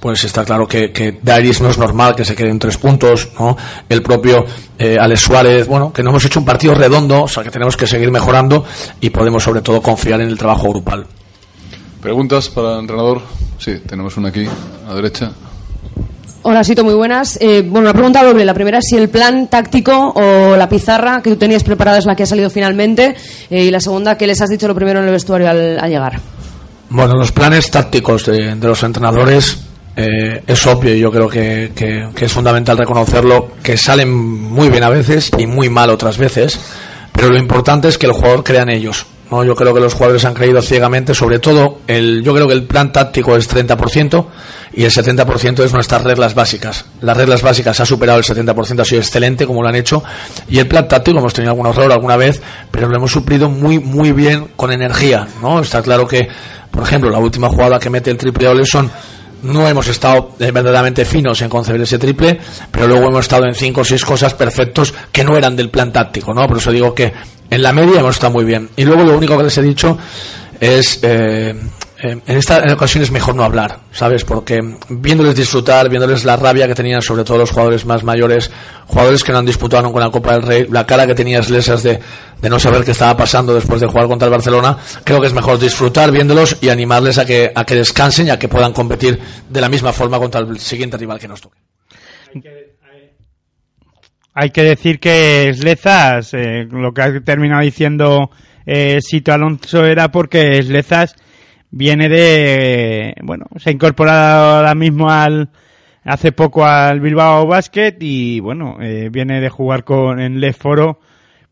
pues 0.00 0.24
está 0.24 0.44
claro 0.44 0.66
que, 0.66 0.90
que 0.90 1.20
Dairis 1.22 1.60
no 1.60 1.70
es 1.70 1.78
normal 1.78 2.16
que 2.16 2.24
se 2.24 2.34
quede 2.34 2.50
en 2.50 2.58
tres 2.58 2.76
puntos, 2.76 3.28
¿no? 3.38 3.56
El 3.88 4.02
propio 4.02 4.44
eh, 4.76 4.96
Alex 4.98 5.20
Suárez, 5.20 5.68
bueno, 5.68 5.92
que 5.92 6.02
no 6.02 6.10
hemos 6.10 6.24
hecho 6.24 6.40
un 6.40 6.46
partido 6.46 6.74
redondo, 6.74 7.22
o 7.22 7.28
sea 7.28 7.44
que 7.44 7.50
tenemos 7.50 7.76
que 7.76 7.86
seguir 7.86 8.10
mejorando 8.10 8.64
y 9.00 9.10
podemos 9.10 9.44
sobre 9.44 9.60
todo 9.60 9.80
confiar 9.80 10.20
en 10.20 10.28
el 10.28 10.38
trabajo 10.38 10.70
grupal. 10.70 11.06
¿Preguntas 12.00 12.48
para 12.48 12.72
el 12.72 12.80
entrenador? 12.80 13.22
Sí, 13.62 13.80
tenemos 13.86 14.16
una 14.16 14.30
aquí, 14.30 14.44
a 14.44 14.88
la 14.88 14.94
derecha. 14.96 15.30
Hola, 16.42 16.64
Sito, 16.64 16.82
muy 16.82 16.94
buenas. 16.94 17.38
Eh, 17.40 17.62
bueno, 17.62 17.86
una 17.86 17.92
pregunta 17.92 18.24
doble. 18.24 18.44
La 18.44 18.54
primera 18.54 18.78
es 18.78 18.86
si 18.88 18.96
el 18.96 19.08
plan 19.08 19.46
táctico 19.46 19.92
o 20.16 20.56
la 20.56 20.68
pizarra 20.68 21.22
que 21.22 21.30
tú 21.30 21.36
tenías 21.36 21.62
preparada 21.62 21.98
es 21.98 22.04
la 22.04 22.16
que 22.16 22.24
ha 22.24 22.26
salido 22.26 22.50
finalmente. 22.50 23.14
Eh, 23.48 23.66
y 23.66 23.70
la 23.70 23.78
segunda, 23.78 24.18
¿qué 24.18 24.26
les 24.26 24.40
has 24.40 24.50
dicho 24.50 24.66
lo 24.66 24.74
primero 24.74 24.98
en 24.98 25.06
el 25.06 25.12
vestuario 25.12 25.48
al, 25.48 25.78
al 25.78 25.88
llegar? 25.88 26.18
Bueno, 26.90 27.14
los 27.14 27.30
planes 27.30 27.70
tácticos 27.70 28.26
de, 28.26 28.56
de 28.56 28.66
los 28.66 28.82
entrenadores 28.82 29.58
eh, 29.94 30.42
es 30.44 30.66
obvio 30.66 30.96
y 30.96 30.98
yo 30.98 31.12
creo 31.12 31.28
que, 31.28 31.70
que, 31.72 32.08
que, 32.16 32.24
es 32.24 32.32
fundamental 32.32 32.76
reconocerlo, 32.76 33.52
que 33.62 33.76
salen 33.76 34.12
muy 34.12 34.70
bien 34.70 34.82
a 34.82 34.88
veces 34.88 35.30
y 35.38 35.46
muy 35.46 35.68
mal 35.68 35.90
otras 35.90 36.18
veces, 36.18 36.58
pero 37.12 37.28
lo 37.28 37.38
importante 37.38 37.86
es 37.86 37.96
que 37.96 38.06
el 38.06 38.12
jugador 38.12 38.42
crea 38.42 38.62
en 38.62 38.70
ellos. 38.70 39.06
¿No? 39.32 39.42
Yo 39.42 39.56
creo 39.56 39.72
que 39.72 39.80
los 39.80 39.94
jugadores 39.94 40.24
han 40.26 40.34
creído 40.34 40.60
ciegamente, 40.60 41.14
sobre 41.14 41.38
todo, 41.38 41.78
el, 41.86 42.22
yo 42.22 42.34
creo 42.34 42.46
que 42.46 42.52
el 42.52 42.64
plan 42.64 42.92
táctico 42.92 43.34
es 43.34 43.50
30% 43.50 44.26
y 44.74 44.84
el 44.84 44.90
70% 44.90 45.64
es 45.64 45.72
nuestras 45.72 46.04
reglas 46.04 46.34
básicas. 46.34 46.84
Las 47.00 47.16
reglas 47.16 47.40
básicas 47.40 47.80
ha 47.80 47.86
superado 47.86 48.18
el 48.18 48.24
70%, 48.24 48.80
ha 48.80 48.84
sido 48.84 49.00
excelente 49.00 49.46
como 49.46 49.62
lo 49.62 49.68
han 49.68 49.74
hecho 49.74 50.04
y 50.48 50.58
el 50.58 50.68
plan 50.68 50.86
táctico 50.86 51.18
hemos 51.18 51.32
tenido 51.32 51.52
algún 51.52 51.66
error 51.66 51.90
alguna 51.90 52.16
vez, 52.16 52.42
pero 52.70 52.88
lo 52.88 52.96
hemos 52.96 53.10
suplido 53.10 53.48
muy, 53.48 53.78
muy 53.78 54.12
bien 54.12 54.48
con 54.54 54.70
energía. 54.70 55.26
¿no? 55.40 55.60
Está 55.60 55.80
claro 55.80 56.06
que, 56.06 56.28
por 56.70 56.82
ejemplo, 56.82 57.10
la 57.10 57.18
última 57.18 57.48
jugada 57.48 57.78
que 57.78 57.88
mete 57.88 58.10
el 58.10 58.18
triple 58.18 58.48
Oleson 58.48 58.90
no 59.42 59.68
hemos 59.68 59.88
estado 59.88 60.32
eh, 60.38 60.50
verdaderamente 60.50 61.04
finos 61.04 61.40
en 61.42 61.48
concebir 61.48 61.82
ese 61.82 61.98
triple, 61.98 62.38
pero 62.70 62.86
luego 62.86 63.06
hemos 63.08 63.20
estado 63.20 63.46
en 63.46 63.54
cinco 63.54 63.82
o 63.82 63.84
seis 63.84 64.04
cosas 64.04 64.34
perfectos 64.34 64.94
que 65.10 65.24
no 65.24 65.36
eran 65.36 65.56
del 65.56 65.70
plan 65.70 65.92
táctico, 65.92 66.32
¿no? 66.32 66.46
Por 66.46 66.58
eso 66.58 66.70
digo 66.70 66.94
que 66.94 67.12
en 67.50 67.62
la 67.62 67.72
media 67.72 68.00
hemos 68.00 68.16
estado 68.16 68.32
muy 68.32 68.44
bien. 68.44 68.70
Y 68.76 68.84
luego 68.84 69.02
lo 69.04 69.16
único 69.16 69.36
que 69.36 69.44
les 69.44 69.58
he 69.58 69.62
dicho 69.62 69.98
es, 70.60 71.00
eh, 71.02 71.54
en 72.02 72.22
esta 72.26 72.72
ocasión 72.72 73.04
es 73.04 73.12
mejor 73.12 73.36
no 73.36 73.44
hablar, 73.44 73.78
¿sabes? 73.92 74.24
Porque 74.24 74.60
viéndoles 74.88 75.36
disfrutar, 75.36 75.88
viéndoles 75.88 76.24
la 76.24 76.36
rabia 76.36 76.66
que 76.66 76.74
tenían, 76.74 77.00
sobre 77.00 77.22
todo 77.22 77.38
los 77.38 77.50
jugadores 77.50 77.86
más 77.86 78.02
mayores, 78.02 78.50
jugadores 78.86 79.22
que 79.22 79.30
no 79.30 79.38
han 79.38 79.46
disputado 79.46 79.92
con 79.92 80.00
la 80.00 80.10
Copa 80.10 80.32
del 80.32 80.42
Rey, 80.42 80.66
la 80.68 80.84
cara 80.84 81.06
que 81.06 81.14
tenía 81.14 81.40
Slesas 81.42 81.84
de, 81.84 82.00
de 82.40 82.50
no 82.50 82.58
saber 82.58 82.84
qué 82.84 82.90
estaba 82.90 83.16
pasando 83.16 83.54
después 83.54 83.80
de 83.80 83.86
jugar 83.86 84.08
contra 84.08 84.26
el 84.26 84.32
Barcelona, 84.32 84.76
creo 85.04 85.20
que 85.20 85.28
es 85.28 85.32
mejor 85.32 85.60
disfrutar 85.60 86.10
viéndolos 86.10 86.58
y 86.60 86.70
animarles 86.70 87.18
a 87.18 87.24
que, 87.24 87.52
a 87.54 87.64
que 87.64 87.76
descansen 87.76 88.26
y 88.26 88.30
a 88.30 88.38
que 88.38 88.48
puedan 88.48 88.72
competir 88.72 89.20
de 89.48 89.60
la 89.60 89.68
misma 89.68 89.92
forma 89.92 90.18
contra 90.18 90.40
el 90.40 90.58
siguiente 90.58 90.96
rival 90.96 91.20
que 91.20 91.28
nos 91.28 91.40
toque. 91.40 91.58
Hay 94.34 94.50
que 94.50 94.62
decir 94.62 94.98
que 94.98 95.52
Slezas, 95.54 96.34
eh, 96.34 96.66
lo 96.68 96.92
que 96.92 97.02
ha 97.02 97.20
terminado 97.20 97.62
diciendo 97.62 98.30
eh, 98.66 98.98
Sito 99.00 99.32
Alonso 99.32 99.84
era 99.84 100.10
porque 100.10 100.60
Slezas 100.62 101.14
viene 101.72 102.08
de, 102.08 103.14
bueno, 103.22 103.46
se 103.56 103.70
ha 103.70 103.72
incorporado 103.72 104.56
ahora 104.58 104.74
mismo 104.74 105.10
al, 105.10 105.48
hace 106.04 106.30
poco 106.30 106.64
al 106.64 107.00
Bilbao 107.00 107.46
Basket 107.46 107.96
y 107.98 108.38
bueno, 108.40 108.76
eh, 108.80 109.08
viene 109.10 109.40
de 109.40 109.48
jugar 109.48 109.82
con, 109.82 110.20
en 110.20 110.38
Leforo 110.38 111.00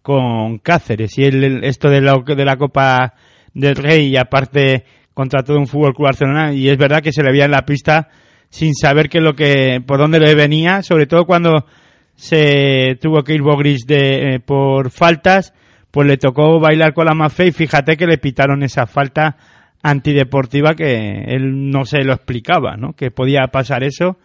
con 0.02 0.58
Cáceres. 0.58 1.18
Y 1.18 1.24
el, 1.24 1.64
esto 1.64 1.88
de 1.88 2.02
la, 2.02 2.22
de 2.24 2.44
la 2.44 2.56
Copa 2.56 3.14
del 3.54 3.74
Rey 3.74 4.08
y 4.08 4.16
aparte 4.16 4.84
contra 5.14 5.42
todo 5.42 5.58
un 5.58 5.66
Fútbol 5.66 5.94
Club 5.94 6.06
Barcelona 6.06 6.52
y 6.52 6.68
es 6.68 6.78
verdad 6.78 7.02
que 7.02 7.12
se 7.12 7.22
le 7.22 7.32
veía 7.32 7.46
en 7.46 7.50
la 7.50 7.66
pista 7.66 8.08
sin 8.50 8.74
saber 8.74 9.08
que 9.08 9.20
lo 9.20 9.34
que, 9.34 9.82
por 9.84 9.98
dónde 9.98 10.20
le 10.20 10.34
venía, 10.34 10.82
sobre 10.82 11.06
todo 11.06 11.24
cuando 11.24 11.66
se 12.14 12.98
tuvo 13.00 13.22
que 13.22 13.34
ir 13.34 13.42
Bogris 13.42 13.86
de, 13.86 14.34
eh, 14.34 14.40
por 14.40 14.90
faltas, 14.90 15.54
pues 15.90 16.06
le 16.06 16.16
tocó 16.18 16.60
bailar 16.60 16.92
con 16.92 17.06
la 17.06 17.30
fe 17.30 17.46
y 17.46 17.52
fíjate 17.52 17.96
que 17.96 18.06
le 18.06 18.18
pitaron 18.18 18.62
esa 18.62 18.86
falta 18.86 19.36
antideportiva 19.82 20.74
que 20.74 21.24
él 21.26 21.70
no 21.70 21.84
se 21.84 22.04
lo 22.04 22.12
explicaba, 22.12 22.76
¿no? 22.76 22.92
Que 22.92 23.10
podía 23.10 23.46
pasar 23.48 23.82
eso. 23.84 24.18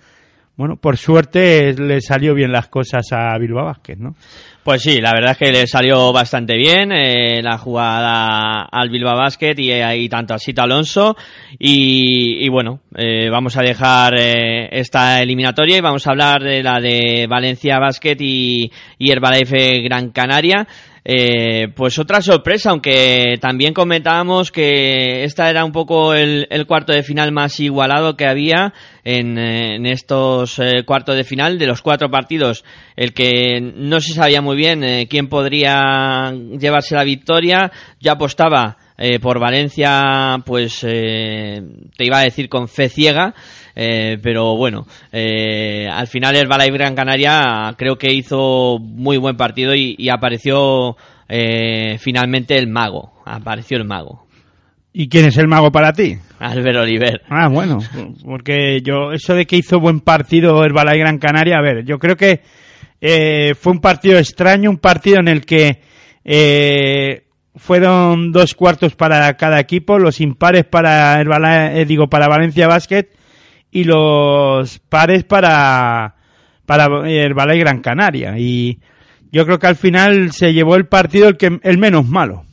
Bueno, 0.58 0.78
por 0.78 0.96
suerte 0.96 1.74
le 1.74 2.00
salió 2.00 2.34
bien 2.34 2.52
las 2.54 2.70
cosas 2.70 3.06
a 3.12 3.38
Bilbao 3.38 3.66
Vázquez, 3.66 3.98
¿no? 3.98 4.16
Pues 4.64 4.82
sí, 4.82 5.00
la 5.02 5.12
verdad 5.12 5.34
es 5.34 5.38
que 5.38 5.52
le 5.52 5.68
salió 5.68 6.12
bastante 6.14 6.56
bien 6.56 6.92
eh, 6.92 7.42
la 7.44 7.58
jugada 7.58 8.64
al 8.64 8.90
Bilbao 8.90 9.16
Basket 9.16 9.54
y, 9.58 9.72
ahí 9.74 10.08
tanto 10.08 10.34
a 10.34 10.40
Sito 10.40 10.62
Alonso. 10.64 11.16
Y, 11.60 12.48
bueno, 12.50 12.80
eh, 12.96 13.30
vamos 13.30 13.58
a 13.58 13.62
dejar 13.62 14.16
eh, 14.18 14.70
esta 14.72 15.22
eliminatoria 15.22 15.78
y 15.78 15.82
vamos 15.82 16.08
a 16.08 16.12
hablar 16.12 16.42
de 16.42 16.64
la 16.64 16.80
de 16.80 17.28
Valencia 17.30 17.78
Basket 17.78 18.16
y, 18.20 18.72
y 18.98 19.12
Herbalife 19.12 19.82
Gran 19.82 20.10
Canaria. 20.10 20.66
Eh, 21.08 21.68
pues 21.76 22.00
otra 22.00 22.20
sorpresa, 22.20 22.72
aunque 22.72 23.38
también 23.40 23.76
comentábamos 23.76 24.52
que 24.52 25.24
esta 25.24 25.52
era 25.52 25.64
un 25.64 25.72
poco 25.72 26.16
el, 26.16 26.48
cuarto 26.66 26.94
de 26.94 27.04
final 27.04 27.32
más 27.32 27.60
igualado 27.60 28.18
que 28.18 28.26
había 28.26 28.74
en, 29.04 29.38
en 29.38 29.86
estos 29.86 30.58
eh, 30.58 30.84
cuartos 30.84 31.16
de 31.16 31.24
final. 31.24 31.60
De 31.60 31.68
los 31.68 31.84
cuatro 31.84 32.10
partidos, 32.10 32.66
el 32.96 33.14
que 33.14 33.62
no 33.62 34.02
se 34.02 34.14
sabía 34.14 34.42
muy 34.42 34.58
bien 34.58 34.84
eh, 34.84 35.08
quién 35.08 35.30
podría 35.30 36.34
llevarse 36.60 36.96
la 36.96 37.04
victoria, 37.04 37.72
ya 38.00 38.14
apostaba 38.14 38.78
eh, 38.98 39.20
por 39.20 39.40
Valencia, 39.40 40.42
pues 40.46 40.80
te 40.82 41.62
iba 42.00 42.20
a 42.20 42.24
decir 42.24 42.50
con 42.50 42.68
fe 42.68 42.90
ciega. 42.90 43.34
Eh, 43.76 44.18
pero 44.22 44.56
bueno, 44.56 44.88
eh, 45.12 45.88
al 45.92 46.08
final 46.08 46.36
el 46.38 46.48
Balay 46.48 46.72
Gran 46.72 46.96
Canaria 46.96 47.74
creo 47.78 47.98
que 47.98 48.14
hizo 48.14 48.78
muy 48.80 49.18
buen 49.18 49.36
partido 49.36 49.76
y, 49.76 50.08
apareció 50.10 50.96
eh, 51.28 51.98
finalmente 52.00 52.58
el 52.58 52.68
mago. 52.68 53.12
Apareció 53.26 53.78
el 53.78 53.86
mago. 53.86 54.26
¿Y 54.94 55.10
quién 55.10 55.26
es 55.26 55.38
el 55.38 55.50
mago 55.50 55.74
para 55.74 55.92
ti? 55.92 56.16
Albert 56.40 56.78
Oliver. 56.78 57.22
Ah, 57.28 57.50
bueno, 57.50 57.80
porque 58.24 58.80
yo, 58.82 59.12
eso 59.12 59.34
de 59.34 59.46
que 59.46 59.58
hizo 59.58 59.82
buen 59.82 60.00
partido 60.00 60.64
el 60.64 60.72
Balay 60.72 61.00
Gran 61.00 61.18
Canaria, 61.18 61.58
a 61.58 61.62
ver, 61.62 61.84
yo 61.84 62.00
creo 62.00 62.16
que 62.16 62.42
fue 63.60 63.74
un 63.74 63.82
partido 63.82 64.18
extraño, 64.18 64.70
un 64.70 64.78
partido 64.78 65.20
en 65.20 65.28
el 65.28 65.46
que 65.46 65.82
fueron 67.56 68.32
dos 68.32 68.54
cuartos 68.54 68.96
para 68.96 69.36
cada 69.38 69.60
equipo, 69.60 69.98
los 69.98 70.20
impares 70.20 70.66
para 70.66 71.22
el 71.22 71.88
digo, 71.88 72.08
para 72.08 72.28
Valencia 72.28 72.68
Basket 72.68 73.10
y 73.72 73.84
los 73.84 74.80
pares 74.80 75.24
para, 75.24 76.16
para 76.66 77.10
el 77.10 77.34
Balay 77.34 77.60
Gran 77.60 77.82
Canaria. 77.82 78.38
Y 78.38 78.80
yo 79.32 79.46
creo 79.46 79.60
que 79.60 79.68
al 79.68 79.76
final 79.76 80.32
se 80.32 80.54
llevó 80.54 80.76
el 80.76 80.88
partido 80.88 81.28
el, 81.28 81.38
que, 81.38 81.60
el 81.64 81.78
menos 81.78 82.08
malo. 82.08 82.44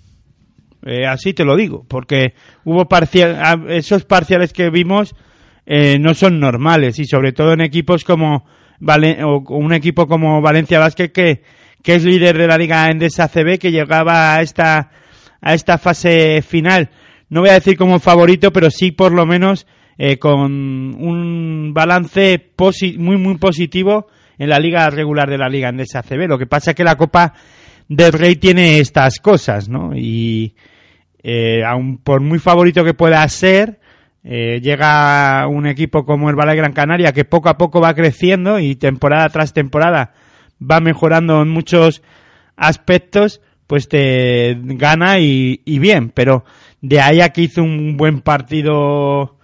Eh, 0.85 1.07
así 1.07 1.33
te 1.33 1.45
lo 1.45 1.57
digo, 1.57 1.85
porque 1.89 2.35
hubo 2.65 2.89
parcial, 2.89 3.67
esos 3.69 4.05
parciales 4.05 4.53
que 4.53 4.69
vimos 4.71 5.15
eh, 5.65 5.99
no 6.01 6.15
son 6.15 6.41
normales 6.41 6.99
y 6.99 7.05
sobre 7.05 7.33
todo 7.33 7.53
en 7.53 7.61
equipos 7.61 8.03
como 8.03 8.45
o 9.25 9.45
un 9.57 9.73
equipo 9.73 10.09
como 10.09 10.41
Valencia 10.41 10.81
Vázquez 10.81 11.13
que, 11.13 11.43
que 11.83 11.95
es 11.97 12.05
líder 12.05 12.39
de 12.39 12.47
la 12.47 12.59
Liga 12.59 12.89
Endesa 12.89 13.29
CB 13.29 13.59
que 13.59 13.73
llegaba 13.73 14.35
a 14.35 14.43
esta 14.43 14.91
a 15.41 15.55
esta 15.55 15.77
fase 15.77 16.41
final. 16.43 16.91
No 17.29 17.41
voy 17.41 17.51
a 17.51 17.55
decir 17.55 17.77
como 17.77 17.99
favorito, 17.99 18.53
pero 18.53 18.71
sí 18.71 18.93
por 18.93 19.13
lo 19.13 19.27
menos 19.27 19.67
eh, 19.99 20.19
con 20.19 20.41
un 20.41 21.73
balance 21.75 22.53
muy, 22.97 23.17
muy 23.19 23.37
positivo 23.39 24.07
en 24.39 24.49
la 24.49 24.59
liga 24.59 24.89
regular 24.91 25.29
de 25.29 25.39
la 25.39 25.49
Liga 25.49 25.69
Andesa 25.69 25.99
ACB. 26.01 26.29
Lo 26.29 26.39
que 26.39 26.47
pasa 26.47 26.71
es 26.71 26.77
que 26.77 26.85
la 26.85 26.97
Copa 26.97 27.35
del 27.89 28.13
Rey 28.13 28.37
tiene 28.37 28.79
estas 28.79 29.19
cosas, 29.19 29.69
¿no? 29.69 29.93
Y 29.95 30.55
eh, 31.23 31.63
aun 31.65 31.99
por 31.99 32.21
muy 32.21 32.39
favorito 32.39 32.85
que 32.85 32.95
pueda 32.95 33.29
ser, 33.29 33.81
eh, 34.25 34.61
llega 34.61 35.47
un 35.49 35.67
equipo 35.67 36.05
como 36.05 36.31
el 36.31 36.37
Balay 36.37 36.57
Gran 36.57 36.73
Canaria 36.73 37.13
que 37.13 37.25
poco 37.25 37.49
a 37.49 37.59
poco 37.59 37.81
va 37.81 37.95
creciendo 37.95 38.59
y 38.59 38.77
temporada 38.77 39.29
tras 39.29 39.53
temporada 39.53 40.13
va 40.71 40.81
mejorando 40.81 41.43
en 41.43 41.49
muchos 41.49 42.03
aspectos, 42.57 43.41
pues 43.67 43.89
te 43.89 44.57
gana 44.61 45.19
y, 45.19 45.61
bien. 45.65 46.11
Pero 46.11 46.45
de 46.81 47.01
ahí 47.01 47.21
a 47.21 47.31
que 47.31 47.43
hizo 47.43 47.63
un 47.63 47.97
buen 47.97 48.21
partido 48.21 49.39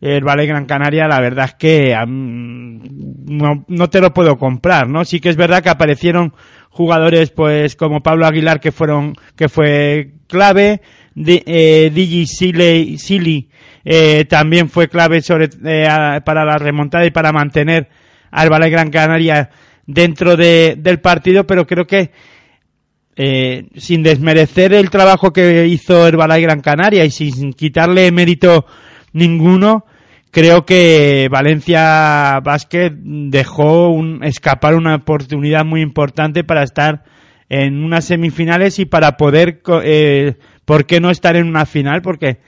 el 0.00 0.22
Valle 0.22 0.46
Gran 0.46 0.66
Canaria, 0.66 1.08
la 1.08 1.20
verdad 1.20 1.46
es 1.46 1.54
que 1.54 1.96
no, 2.06 3.64
no, 3.66 3.90
te 3.90 4.00
lo 4.00 4.12
puedo 4.12 4.36
comprar, 4.36 4.86
¿no? 4.86 5.04
Sí 5.04 5.18
que 5.18 5.30
es 5.30 5.36
verdad 5.36 5.62
que 5.62 5.70
aparecieron 5.70 6.34
jugadores, 6.68 7.30
pues, 7.30 7.74
como 7.74 8.02
Pablo 8.02 8.26
Aguilar, 8.26 8.60
que 8.60 8.70
fueron, 8.70 9.14
que 9.34 9.48
fue 9.48 10.12
clave, 10.26 10.82
eh, 11.16 11.90
Digi 11.94 12.26
Silly, 12.26 13.48
eh, 13.84 14.24
también 14.26 14.68
fue 14.68 14.88
clave 14.88 15.22
sobre, 15.22 15.48
eh, 15.64 16.20
para 16.24 16.44
la 16.44 16.58
remontada 16.58 17.06
y 17.06 17.10
para 17.10 17.32
mantener 17.32 17.88
al 18.30 18.50
Valle 18.50 18.70
Gran 18.70 18.90
Canaria 18.90 19.50
dentro 19.86 20.36
de, 20.36 20.76
del 20.78 21.00
partido, 21.00 21.46
pero 21.46 21.66
creo 21.66 21.86
que 21.86 22.10
eh, 23.16 23.68
sin 23.76 24.02
desmerecer 24.02 24.72
el 24.72 24.90
trabajo 24.90 25.32
que 25.32 25.66
hizo 25.66 26.06
el 26.08 26.16
Balay 26.16 26.42
Gran 26.42 26.60
Canaria 26.60 27.04
y 27.04 27.10
sin 27.10 27.52
quitarle 27.52 28.10
mérito 28.10 28.66
ninguno, 29.12 29.84
creo 30.32 30.66
que 30.66 31.28
Valencia 31.30 32.40
Basket 32.42 32.90
dejó 32.92 33.90
un, 33.90 34.24
escapar 34.24 34.74
una 34.74 34.96
oportunidad 34.96 35.64
muy 35.64 35.80
importante 35.80 36.42
para 36.42 36.64
estar 36.64 37.04
en 37.48 37.84
unas 37.84 38.04
semifinales 38.04 38.80
y 38.80 38.84
para 38.84 39.16
poder, 39.16 39.62
eh, 39.84 40.34
¿por 40.64 40.86
qué 40.86 41.00
no 41.00 41.10
estar 41.10 41.36
en 41.36 41.46
una 41.46 41.66
final? 41.66 42.02
Porque 42.02 42.38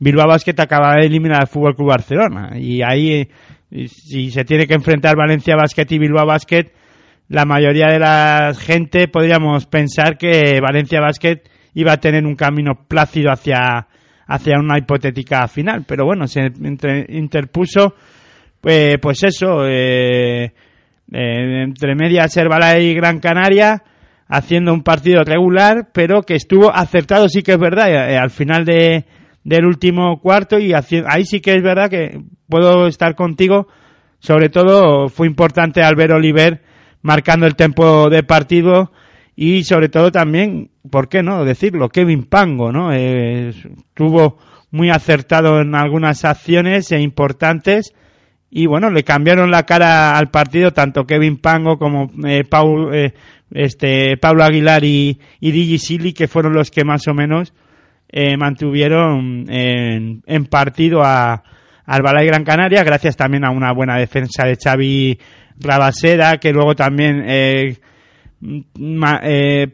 Bilbao 0.00 0.26
Basket 0.26 0.58
acaba 0.58 0.96
de 0.96 1.06
eliminar 1.06 1.42
al 1.42 1.46
Fútbol 1.46 1.76
Club 1.76 1.90
Barcelona 1.90 2.58
y 2.58 2.82
ahí, 2.82 3.28
eh, 3.70 3.88
si 3.88 4.32
se 4.32 4.44
tiene 4.44 4.66
que 4.66 4.74
enfrentar 4.74 5.14
Valencia 5.14 5.54
Basket 5.54 5.86
y 5.90 5.98
Bilbao 5.98 6.26
Basket, 6.26 6.72
la 7.28 7.44
mayoría 7.44 7.88
de 7.88 7.98
la 7.98 8.52
gente 8.58 9.08
podríamos 9.08 9.66
pensar 9.66 10.16
que 10.16 10.60
Valencia 10.60 11.00
Basket 11.00 11.42
iba 11.74 11.92
a 11.92 12.00
tener 12.00 12.24
un 12.24 12.36
camino 12.36 12.86
plácido 12.88 13.30
hacia 13.30 13.86
hacia 14.26 14.58
una 14.58 14.78
hipotética 14.78 15.46
final. 15.48 15.84
Pero 15.86 16.04
bueno, 16.04 16.26
se 16.26 16.50
interpuso, 17.08 17.94
pues, 18.60 18.96
pues 19.00 19.24
eso, 19.24 19.66
eh, 19.66 20.44
eh, 21.12 21.62
entre 21.62 21.94
medias 21.94 22.36
Herbala 22.36 22.78
y 22.78 22.94
Gran 22.94 23.20
Canaria, 23.20 23.82
haciendo 24.28 24.72
un 24.72 24.82
partido 24.82 25.22
regular, 25.22 25.88
pero 25.92 26.22
que 26.22 26.34
estuvo 26.34 26.74
acertado, 26.74 27.28
sí 27.28 27.42
que 27.42 27.52
es 27.52 27.58
verdad, 27.58 27.90
eh, 27.90 28.18
al 28.18 28.30
final 28.30 28.64
de, 28.64 29.04
del 29.44 29.64
último 29.64 30.20
cuarto 30.20 30.58
y 30.58 30.72
ahí 30.72 31.24
sí 31.24 31.40
que 31.40 31.54
es 31.54 31.62
verdad 31.62 31.88
que 31.88 32.20
puedo 32.48 32.86
estar 32.88 33.14
contigo. 33.14 33.68
Sobre 34.18 34.48
todo 34.48 35.08
fue 35.08 35.26
importante 35.26 35.82
Albert 35.82 36.12
Oliver 36.14 36.62
marcando 37.06 37.46
el 37.46 37.54
tiempo 37.54 38.10
de 38.10 38.24
partido 38.24 38.90
y 39.36 39.62
sobre 39.62 39.88
todo 39.88 40.10
también, 40.10 40.70
¿por 40.90 41.08
qué 41.08 41.22
no 41.22 41.44
decirlo? 41.44 41.88
Kevin 41.88 42.24
Pango, 42.24 42.72
¿no? 42.72 42.92
Eh, 42.92 43.50
estuvo 43.50 44.38
muy 44.72 44.90
acertado 44.90 45.60
en 45.60 45.76
algunas 45.76 46.24
acciones 46.24 46.90
e 46.90 47.00
importantes 47.00 47.94
y 48.50 48.66
bueno, 48.66 48.90
le 48.90 49.04
cambiaron 49.04 49.52
la 49.52 49.64
cara 49.64 50.18
al 50.18 50.30
partido 50.30 50.72
tanto 50.72 51.06
Kevin 51.06 51.36
Pango 51.36 51.78
como 51.78 52.10
eh, 52.26 52.42
Paul, 52.42 52.92
eh, 52.92 53.14
este, 53.52 54.16
Pablo 54.16 54.42
Aguilar 54.42 54.82
y, 54.82 55.20
y 55.38 55.50
Digi 55.52 55.78
Silly, 55.78 56.12
que 56.12 56.26
fueron 56.26 56.54
los 56.54 56.72
que 56.72 56.84
más 56.84 57.06
o 57.06 57.14
menos 57.14 57.54
eh, 58.08 58.36
mantuvieron 58.36 59.46
en, 59.48 60.22
en 60.26 60.46
partido 60.46 61.02
a, 61.04 61.44
al 61.84 62.02
Balay 62.02 62.26
Gran 62.26 62.44
Canaria, 62.44 62.82
gracias 62.82 63.16
también 63.16 63.44
a 63.44 63.50
una 63.50 63.72
buena 63.72 63.96
defensa 63.96 64.44
de 64.44 64.56
Xavi 64.56 65.18
Rabaseda, 65.58 66.38
que 66.38 66.52
luego 66.52 66.74
también 66.74 67.24
eh, 67.26 67.78
eh, 69.22 69.68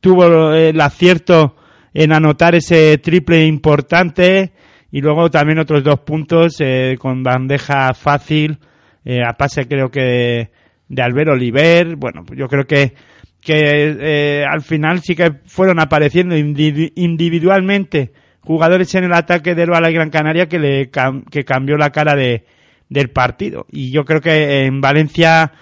tuvo 0.00 0.52
el 0.54 0.80
acierto 0.80 1.56
en 1.94 2.12
anotar 2.12 2.54
ese 2.54 2.98
triple 2.98 3.44
importante. 3.44 4.52
Y 4.90 5.00
luego 5.00 5.30
también 5.30 5.58
otros 5.58 5.84
dos 5.84 6.00
puntos 6.00 6.56
eh, 6.60 6.96
con 6.98 7.22
bandeja 7.22 7.92
fácil 7.92 8.58
eh, 9.04 9.20
a 9.26 9.32
pase 9.34 9.66
creo 9.66 9.90
que 9.90 10.50
de, 10.88 11.02
Albert 11.02 11.30
Oliver. 11.30 11.96
Bueno 11.96 12.24
yo 12.34 12.48
creo 12.48 12.66
que 12.66 12.94
que 13.40 13.96
eh, 14.00 14.44
al 14.48 14.62
final 14.62 15.00
sí 15.00 15.14
que 15.14 15.32
fueron 15.44 15.78
apareciendo 15.78 16.36
individualmente 16.36 18.12
jugadores 18.40 18.94
en 18.94 19.04
el 19.04 19.12
ataque 19.12 19.54
del 19.54 19.70
Balay 19.70 19.92
Gran 19.92 20.10
Canaria 20.10 20.48
que 20.48 20.58
le 20.58 20.90
que 21.30 21.44
cambió 21.44 21.76
la 21.76 21.90
cara 21.90 22.14
de 22.14 22.44
del 22.88 23.10
partido 23.10 23.66
y 23.70 23.90
yo 23.92 24.04
creo 24.04 24.20
que 24.20 24.64
en 24.64 24.80
Valencia 24.80 25.52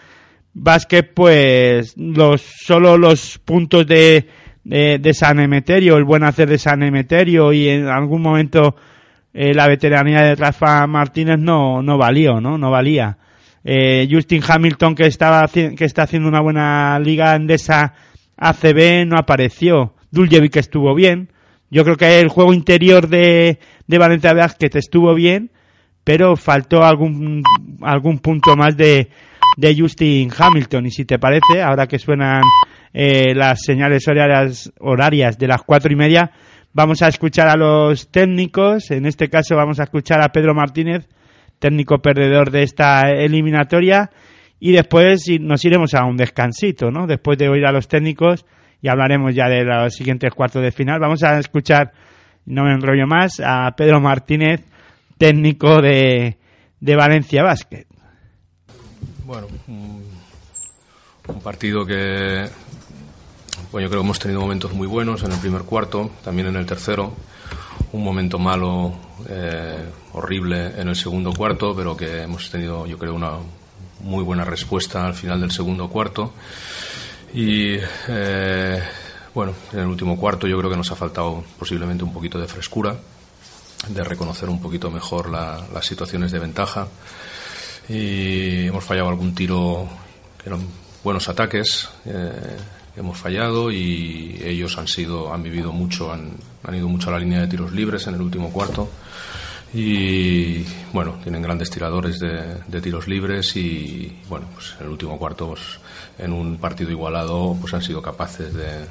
básquet, 0.57 1.13
pues 1.13 1.95
los, 1.97 2.41
solo 2.41 2.97
los 2.97 3.39
puntos 3.39 3.87
de, 3.87 4.27
de, 4.65 5.15
San 5.15 5.39
Emeterio, 5.39 5.97
el 5.97 6.05
buen 6.05 6.25
hacer 6.25 6.49
de 6.49 6.59
San 6.59 6.83
Emeterio 6.83 7.53
y 7.53 7.69
en 7.69 7.87
algún 7.87 8.23
momento 8.23 8.75
eh, 9.35 9.53
la 9.55 9.69
veteranía 9.69 10.23
de 10.23 10.35
Rafa 10.35 10.87
Martínez 10.87 11.39
no, 11.39 11.83
no 11.83 11.99
valió, 11.99 12.41
¿no? 12.41 12.57
No 12.57 12.71
valía. 12.71 13.19
Eh, 13.65 14.09
Justin 14.11 14.43
Hamilton, 14.47 14.95
que, 14.95 15.07
estaba, 15.07 15.47
que 15.49 15.77
está 15.85 16.05
haciendo 16.05 16.29
una 16.29 16.41
buena 16.41 16.99
liga 17.01 17.35
en 17.35 17.51
esa 17.51 17.93
ACB, 18.37 19.07
no 19.07 19.19
apareció. 19.19 19.95
Duljevic 20.11 20.57
estuvo 20.57 20.95
bien. 20.95 21.33
Yo 21.71 21.85
creo 21.85 21.97
que 21.97 22.21
el 22.21 22.29
juego 22.29 22.55
interior 22.55 23.09
de, 23.09 23.59
de 23.87 23.99
Valencia 23.99 24.33
Basket 24.33 24.71
estuvo 24.75 25.15
bien, 25.15 25.51
pero 26.07 26.37
faltó 26.37 26.85
algún, 26.85 27.43
algún 27.83 28.21
punto 28.21 28.55
más 28.55 28.77
de, 28.77 29.09
de 29.57 29.77
Justin 29.77 30.31
Hamilton. 30.39 30.87
Y 30.87 30.93
si 30.93 31.05
te 31.05 31.19
parece, 31.19 31.61
ahora 31.61 31.89
que 31.89 31.99
suenan 31.99 32.43
eh, 32.95 33.35
las 33.35 33.65
señales 33.65 34.07
horarias, 34.07 34.73
horarias 34.79 35.37
de 35.37 35.49
las 35.49 35.63
cuatro 35.63 35.93
y 35.93 35.97
media, 35.97 36.31
vamos 36.73 37.03
a 37.03 37.09
escuchar 37.09 37.49
a 37.49 37.57
los 37.57 38.09
técnicos. 38.13 38.93
En 38.93 39.05
este 39.05 39.29
caso 39.29 39.57
vamos 39.57 39.81
a 39.81 39.83
escuchar 39.83 40.23
a 40.23 40.29
Pedro 40.29 40.55
Martínez, 40.55 41.09
técnico 41.59 41.99
perdedor 41.99 42.53
de 42.53 42.63
esta 42.63 43.11
eliminatoria. 43.11 44.09
Y 44.61 44.71
después 44.71 45.25
nos 45.41 45.65
iremos 45.65 45.93
a 45.95 46.05
un 46.05 46.17
descansito, 46.17 46.93
¿no? 46.93 47.09
Después 47.09 47.37
de 47.37 47.49
oír 47.49 47.67
a 47.67 47.73
los 47.73 47.89
técnicos 47.89 48.47
y 48.81 48.87
hablaremos 48.87 49.35
ya 49.35 49.49
de 49.49 49.65
los 49.65 49.93
siguientes 49.93 50.33
cuartos 50.33 50.63
de 50.63 50.71
final. 50.71 51.01
Vamos 51.01 51.25
a 51.25 51.37
escuchar, 51.41 51.91
no 52.45 52.63
me 52.63 52.75
enrollo 52.75 53.09
más, 53.09 53.43
a 53.45 53.75
Pedro 53.77 54.01
Martínez, 54.01 54.65
técnico 55.19 55.81
de, 55.81 56.39
de 56.81 56.97
Valencia 56.97 57.43
Basket. 57.43 57.87
Bueno, 59.25 59.49
un, 59.67 60.05
partido 61.43 61.85
que 61.85 62.49
bueno, 63.73 63.87
yo 63.87 63.91
creo 63.91 64.03
que 64.03 64.07
hemos 64.07 64.19
tenido 64.19 64.41
momentos 64.41 64.73
muy 64.73 64.87
buenos 64.87 65.23
en 65.23 65.33
el 65.33 65.39
primer 65.39 65.63
cuarto, 65.63 66.11
también 66.23 66.49
en 66.49 66.57
el 66.57 66.67
tercero. 66.67 67.13
Un 67.93 68.05
momento 68.05 68.39
malo, 68.39 68.95
eh, 69.29 69.85
horrible 70.13 70.81
en 70.81 70.89
el 70.89 70.97
segundo 70.97 71.33
cuarto, 71.33 71.75
pero 71.75 71.97
que 71.97 72.23
hemos 72.23 72.51
tenido, 72.51 72.87
yo 72.87 72.99
creo, 72.99 73.15
una 73.15 73.33
muy 74.01 74.23
buena 74.23 74.45
respuesta 74.45 75.07
al 75.07 75.15
final 75.15 75.41
del 75.41 75.51
segundo 75.51 75.89
cuarto. 75.89 76.33
Y 77.35 77.77
eh, 78.09 78.81
bueno, 79.35 79.53
en 79.73 79.81
el 79.81 79.87
último 79.87 80.17
cuarto 80.17 80.47
yo 80.47 80.57
creo 80.59 80.71
que 80.71 80.77
nos 80.77 80.91
ha 80.93 80.97
faltado 80.97 81.45
posiblemente 81.59 82.05
un 82.05 82.13
poquito 82.13 82.39
de 82.39 82.47
frescura, 82.47 82.97
de 83.89 84.05
reconocer 84.05 84.49
un 84.49 84.61
poquito 84.61 84.91
mejor 84.91 85.31
la- 85.31 85.65
las 85.73 85.87
situaciones 85.87 86.33
de 86.33 86.39
ventaja. 86.39 86.89
Y 87.89 88.67
hemos 88.67 88.85
fallado 88.85 89.09
algún 89.09 89.35
tiro 89.35 89.89
eran 90.45 90.61
buenos 91.05 91.29
ataques. 91.29 91.89
eh, 92.05 92.57
hemos 92.97 93.19
fallado 93.19 93.71
y 93.71 94.41
ellos 94.43 94.79
han 94.79 94.89
sido 94.89 95.31
han 95.35 95.43
vivido 95.43 95.71
mucho 95.71 96.11
han, 96.11 96.31
han 96.65 96.75
ido 96.75 96.89
mucho 96.89 97.11
a 97.11 97.13
la 97.13 97.19
línea 97.19 97.41
de 97.43 97.47
tiros 97.47 97.71
libres 97.73 98.07
en 98.07 98.15
el 98.15 98.23
último 98.23 98.51
cuarto 98.51 98.89
y 99.75 100.65
bueno 100.95 101.19
tienen 101.23 101.43
grandes 101.43 101.69
tiradores 101.71 102.19
de, 102.21 102.57
de 102.67 102.81
tiros 102.81 103.07
libres 103.07 103.55
y 103.57 104.17
bueno 104.31 104.47
pues 104.55 104.75
en 104.81 104.87
el 104.87 104.93
último 104.93 105.19
cuarto 105.19 105.49
pues, 105.49 105.61
en 106.19 106.33
un 106.33 106.57
partido 106.57 106.91
igualado 106.91 107.55
pues 107.61 107.75
han 107.75 107.83
sido 107.83 108.01
capaces 108.01 108.55
de 108.55 108.87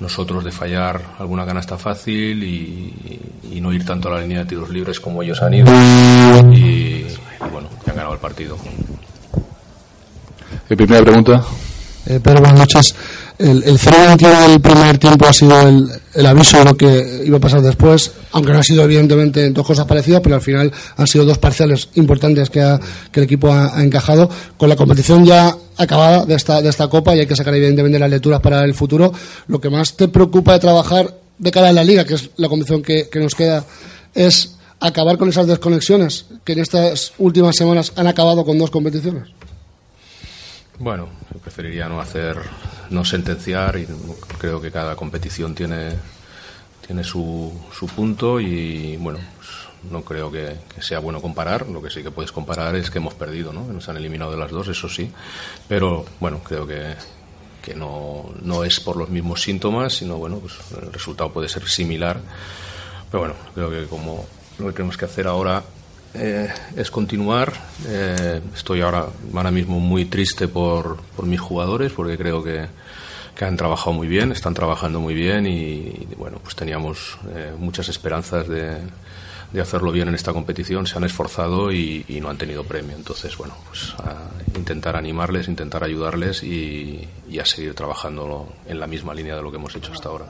nosotros 0.00 0.44
de 0.44 0.52
fallar 0.52 1.00
alguna 1.18 1.46
canasta 1.46 1.78
fácil 1.78 2.42
y, 2.42 3.20
y 3.52 3.60
no 3.60 3.72
ir 3.72 3.84
tanto 3.84 4.08
a 4.08 4.12
la 4.16 4.20
línea 4.20 4.40
de 4.40 4.44
tiros 4.46 4.68
libres 4.70 5.00
como 5.00 5.22
ellos 5.22 5.40
han 5.42 5.54
ido 5.54 5.66
y, 6.52 6.56
y 6.56 7.06
bueno 7.50 7.68
ya 7.86 7.92
han 7.92 7.96
ganado 7.96 8.14
el 8.14 8.20
partido 8.20 8.56
Eh, 10.68 10.76
primera 10.76 11.02
pregunta. 11.02 11.42
Eh, 12.06 12.20
Pedro, 12.22 12.40
buenas 12.40 12.58
noches. 12.58 12.94
El, 13.38 13.62
el 13.64 13.78
0-21 13.78 14.48
del 14.48 14.60
primer 14.60 14.96
tiempo 14.98 15.26
ha 15.26 15.32
sido 15.32 15.60
el, 15.60 15.88
el 16.14 16.26
aviso 16.26 16.58
de 16.58 16.64
lo 16.64 16.74
que 16.76 17.22
iba 17.24 17.36
a 17.36 17.40
pasar 17.40 17.60
después, 17.60 18.12
aunque 18.32 18.52
no 18.52 18.58
ha 18.60 18.62
sido 18.62 18.82
evidentemente 18.84 19.50
dos 19.50 19.66
cosas 19.66 19.86
parecidas, 19.86 20.20
pero 20.22 20.36
al 20.36 20.40
final 20.40 20.72
han 20.96 21.06
sido 21.06 21.24
dos 21.24 21.38
parciales 21.38 21.88
importantes 21.94 22.48
que, 22.50 22.62
ha- 22.62 22.80
que 23.10 23.20
el 23.20 23.24
equipo 23.24 23.52
ha, 23.52 23.76
ha 23.76 23.82
encajado. 23.84 24.28
Con 24.56 24.68
la 24.68 24.76
competición 24.76 25.24
ya 25.24 25.54
acabada 25.76 26.24
de 26.24 26.34
esta, 26.34 26.62
de 26.62 26.68
esta 26.68 26.88
Copa 26.88 27.14
y 27.14 27.20
hay 27.20 27.26
que 27.26 27.36
sacar 27.36 27.54
evidentemente 27.54 27.98
las 27.98 28.10
lecturas 28.10 28.40
para 28.40 28.64
el 28.64 28.74
futuro, 28.74 29.12
lo 29.48 29.60
que 29.60 29.70
más 29.70 29.96
te 29.96 30.08
preocupa 30.08 30.54
de 30.54 30.60
trabajar 30.60 31.14
de 31.38 31.50
cara 31.50 31.68
a 31.68 31.72
la 31.72 31.84
Liga, 31.84 32.04
que 32.04 32.14
es 32.14 32.30
la 32.36 32.48
competición 32.48 32.82
que, 32.82 33.08
que 33.08 33.20
nos 33.20 33.34
queda, 33.34 33.64
es 34.14 34.56
acabar 34.80 35.18
con 35.18 35.28
esas 35.28 35.46
desconexiones 35.46 36.26
que 36.44 36.52
en 36.52 36.60
estas 36.60 37.12
últimas 37.18 37.56
semanas 37.56 37.92
han 37.96 38.06
acabado 38.06 38.44
con 38.44 38.58
dos 38.58 38.70
competiciones. 38.70 39.28
Bueno, 40.78 41.08
preferiría 41.42 41.88
no 41.88 42.00
hacer, 42.00 42.36
no 42.90 43.04
sentenciar 43.04 43.78
y 43.78 43.86
creo 44.38 44.60
que 44.60 44.70
cada 44.70 44.94
competición 44.94 45.54
tiene, 45.54 45.92
tiene 46.86 47.02
su, 47.02 47.52
su 47.72 47.86
punto 47.86 48.40
y 48.40 48.96
bueno, 48.96 49.18
no 49.90 50.02
creo 50.02 50.30
que, 50.30 50.56
que 50.74 50.82
sea 50.82 50.98
bueno 50.98 51.20
comparar. 51.20 51.66
Lo 51.68 51.82
que 51.82 51.90
sí 51.90 52.02
que 52.02 52.10
puedes 52.10 52.32
comparar 52.32 52.74
es 52.76 52.90
que 52.90 52.98
hemos 52.98 53.14
perdido, 53.14 53.52
¿no? 53.52 53.64
Nos 53.64 53.88
han 53.88 53.96
eliminado 53.96 54.30
de 54.30 54.36
las 54.36 54.50
dos, 54.50 54.68
eso 54.68 54.88
sí. 54.88 55.10
Pero 55.68 56.04
bueno, 56.20 56.40
creo 56.44 56.66
que, 56.66 56.94
que 57.62 57.74
no, 57.74 58.30
no 58.42 58.64
es 58.64 58.78
por 58.80 58.96
los 58.96 59.08
mismos 59.08 59.42
síntomas, 59.42 59.94
sino 59.94 60.16
bueno, 60.16 60.38
pues 60.38 60.54
el 60.80 60.92
resultado 60.92 61.32
puede 61.32 61.48
ser 61.48 61.68
similar. 61.68 62.20
Pero 63.10 63.20
bueno, 63.20 63.34
creo 63.54 63.70
que 63.70 63.86
como 63.86 64.24
lo 64.58 64.66
que 64.66 64.72
tenemos 64.72 64.96
que 64.96 65.04
hacer 65.04 65.26
ahora 65.26 65.62
eh, 66.14 66.48
es 66.76 66.90
continuar. 66.90 67.52
Eh, 67.86 68.40
estoy 68.54 68.80
ahora, 68.80 69.06
ahora 69.34 69.50
mismo 69.50 69.80
muy 69.80 70.06
triste 70.06 70.48
por, 70.48 70.98
por 71.16 71.26
mis 71.26 71.40
jugadores 71.40 71.92
porque 71.92 72.16
creo 72.16 72.42
que, 72.42 72.66
que 73.34 73.44
han 73.44 73.56
trabajado 73.56 73.92
muy 73.92 74.06
bien, 74.06 74.32
están 74.32 74.54
trabajando 74.54 75.00
muy 75.00 75.14
bien 75.14 75.46
y, 75.46 75.50
y, 75.50 76.08
bueno, 76.16 76.38
pues 76.42 76.56
teníamos 76.56 77.18
eh, 77.34 77.52
muchas 77.58 77.88
esperanzas 77.88 78.48
de, 78.48 78.78
de 79.52 79.60
hacerlo 79.60 79.92
bien 79.92 80.08
en 80.08 80.14
esta 80.14 80.32
competición. 80.32 80.86
Se 80.86 80.98
han 80.98 81.04
esforzado 81.04 81.72
y, 81.72 82.04
no 82.20 82.30
han 82.30 82.38
tenido 82.38 82.64
premio. 82.64 82.96
Entonces, 82.96 83.36
bueno, 83.36 83.54
pues 83.68 83.94
intentar 84.56 84.96
animarles, 84.96 85.48
intentar 85.48 85.84
ayudarles 85.84 86.42
y, 86.42 87.06
y 87.28 87.38
a 87.38 87.44
seguir 87.44 87.74
trabajando 87.74 88.52
en 88.66 88.80
la 88.80 88.86
misma 88.86 89.14
línea 89.14 89.36
de 89.36 89.42
lo 89.42 89.50
que 89.50 89.56
hemos 89.56 89.74
hecho 89.76 89.92
hasta 89.92 90.08
ahora. 90.08 90.26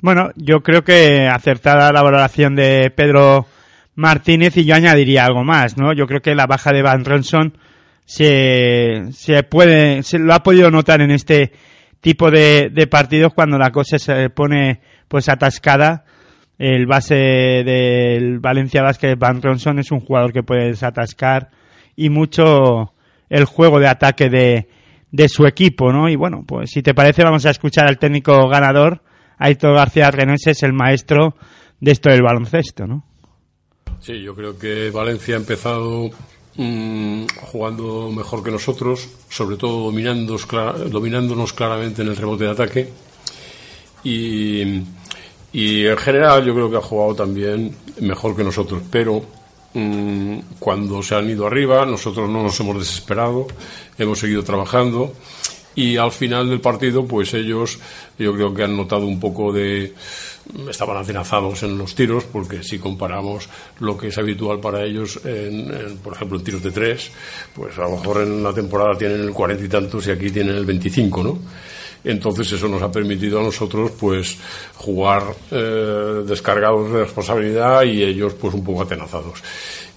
Bueno, 0.00 0.30
yo 0.36 0.62
creo 0.62 0.84
que 0.84 1.26
acertada 1.26 1.92
la 1.92 2.02
valoración 2.02 2.54
de 2.54 2.92
Pedro 2.94 3.46
Martínez 3.94 4.56
y 4.56 4.64
yo 4.64 4.74
añadiría 4.74 5.24
algo 5.24 5.42
más, 5.42 5.76
¿no? 5.78 5.92
Yo 5.94 6.06
creo 6.06 6.20
que 6.20 6.34
la 6.34 6.46
baja 6.46 6.72
de 6.72 6.82
Van 6.82 7.04
Ronson 7.04 7.56
se, 8.04 9.06
se 9.12 9.42
puede, 9.42 10.02
se 10.02 10.18
lo 10.18 10.34
ha 10.34 10.42
podido 10.42 10.70
notar 10.70 11.00
en 11.00 11.10
este 11.10 11.52
tipo 12.00 12.30
de, 12.30 12.70
de 12.70 12.86
partidos 12.86 13.32
cuando 13.34 13.58
la 13.58 13.72
cosa 13.72 13.98
se 13.98 14.30
pone 14.30 14.80
pues 15.08 15.28
atascada. 15.28 16.04
El 16.58 16.86
base 16.86 17.14
del 17.14 18.38
Valencia 18.38 18.82
Basket, 18.82 19.16
Van 19.16 19.42
Ronson, 19.42 19.78
es 19.78 19.90
un 19.90 20.00
jugador 20.00 20.32
que 20.32 20.42
puede 20.42 20.68
desatascar 20.68 21.50
y 21.94 22.08
mucho 22.08 22.92
el 23.28 23.44
juego 23.44 23.78
de 23.78 23.88
ataque 23.88 24.30
de, 24.30 24.68
de 25.10 25.28
su 25.28 25.46
equipo, 25.46 25.92
¿no? 25.92 26.08
Y 26.08 26.16
bueno, 26.16 26.44
pues 26.46 26.70
si 26.70 26.82
te 26.82 26.94
parece 26.94 27.24
vamos 27.24 27.46
a 27.46 27.50
escuchar 27.50 27.86
al 27.86 27.98
técnico 27.98 28.48
ganador, 28.48 29.02
Aitor 29.38 29.74
García 29.74 30.10
Reneses, 30.10 30.62
el 30.62 30.72
maestro 30.72 31.34
de 31.80 31.92
esto 31.92 32.10
del 32.10 32.22
baloncesto, 32.22 32.86
¿no? 32.86 33.04
Sí, 34.00 34.20
yo 34.22 34.34
creo 34.34 34.58
que 34.58 34.90
Valencia 34.90 35.36
ha 35.36 35.38
empezado 35.38 36.10
mm, 36.56 37.24
jugando 37.40 38.10
mejor 38.12 38.42
que 38.42 38.50
nosotros, 38.50 39.08
sobre 39.28 39.56
todo 39.56 39.84
dominándonos, 39.86 40.46
dominándonos 40.90 41.52
claramente 41.52 42.02
en 42.02 42.08
el 42.08 42.16
rebote 42.16 42.44
de 42.44 42.50
ataque. 42.50 42.88
Y, 44.04 44.82
y 45.56 45.86
en 45.86 45.96
general 45.96 46.44
yo 46.44 46.54
creo 46.54 46.70
que 46.70 46.76
ha 46.76 46.82
jugado 46.82 47.14
también 47.14 47.74
mejor 48.00 48.36
que 48.36 48.44
nosotros, 48.44 48.82
pero 48.90 49.24
mm, 49.72 50.38
cuando 50.58 51.02
se 51.02 51.14
han 51.14 51.30
ido 51.30 51.46
arriba 51.46 51.86
nosotros 51.86 52.28
no 52.28 52.42
nos 52.42 52.60
hemos 52.60 52.78
desesperado, 52.78 53.46
hemos 53.96 54.18
seguido 54.18 54.44
trabajando 54.44 55.14
y 55.74 55.96
al 55.96 56.12
final 56.12 56.50
del 56.50 56.60
partido 56.60 57.06
pues 57.06 57.32
ellos 57.32 57.78
yo 58.18 58.34
creo 58.34 58.52
que 58.52 58.64
han 58.64 58.76
notado 58.76 59.06
un 59.06 59.18
poco 59.18 59.50
de 59.50 59.94
estaban 60.68 60.98
atenazados 60.98 61.62
en 61.62 61.78
los 61.78 61.94
tiros 61.94 62.24
porque 62.24 62.62
si 62.62 62.78
comparamos 62.78 63.48
lo 63.80 63.96
que 63.96 64.08
es 64.08 64.18
habitual 64.18 64.60
para 64.60 64.84
ellos 64.84 65.18
en, 65.24 65.96
por 66.04 66.12
ejemplo 66.12 66.36
en 66.36 66.44
tiros 66.44 66.62
de 66.62 66.70
tres 66.70 67.10
pues 67.54 67.78
a 67.78 67.82
lo 67.84 67.92
mejor 67.92 68.20
en 68.20 68.32
una 68.32 68.52
temporada 68.52 68.98
tienen 68.98 69.22
el 69.22 69.32
cuarenta 69.32 69.64
y 69.64 69.68
tantos 69.68 70.06
y 70.06 70.10
aquí 70.10 70.30
tienen 70.30 70.54
el 70.54 70.66
25 70.66 71.22
¿no? 71.22 71.38
Entonces 72.10 72.50
eso 72.52 72.68
nos 72.68 72.80
ha 72.82 72.90
permitido 72.90 73.40
a 73.40 73.42
nosotros 73.42 73.90
pues 73.98 74.36
jugar 74.76 75.22
eh, 75.50 76.22
descargados 76.26 76.92
de 76.92 77.04
responsabilidad 77.04 77.82
y 77.84 78.02
ellos 78.02 78.34
pues 78.34 78.54
un 78.54 78.64
poco 78.64 78.82
atenazados 78.82 79.42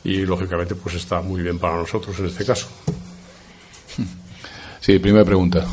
y 0.03 0.17
lógicamente 0.25 0.75
pues 0.75 0.95
está 0.95 1.21
muy 1.21 1.41
bien 1.41 1.59
para 1.59 1.77
nosotros 1.77 2.17
en 2.19 2.25
este 2.27 2.45
caso 2.45 2.67
Sí, 4.81 4.97
primera 4.97 5.25
pregunta. 5.25 5.65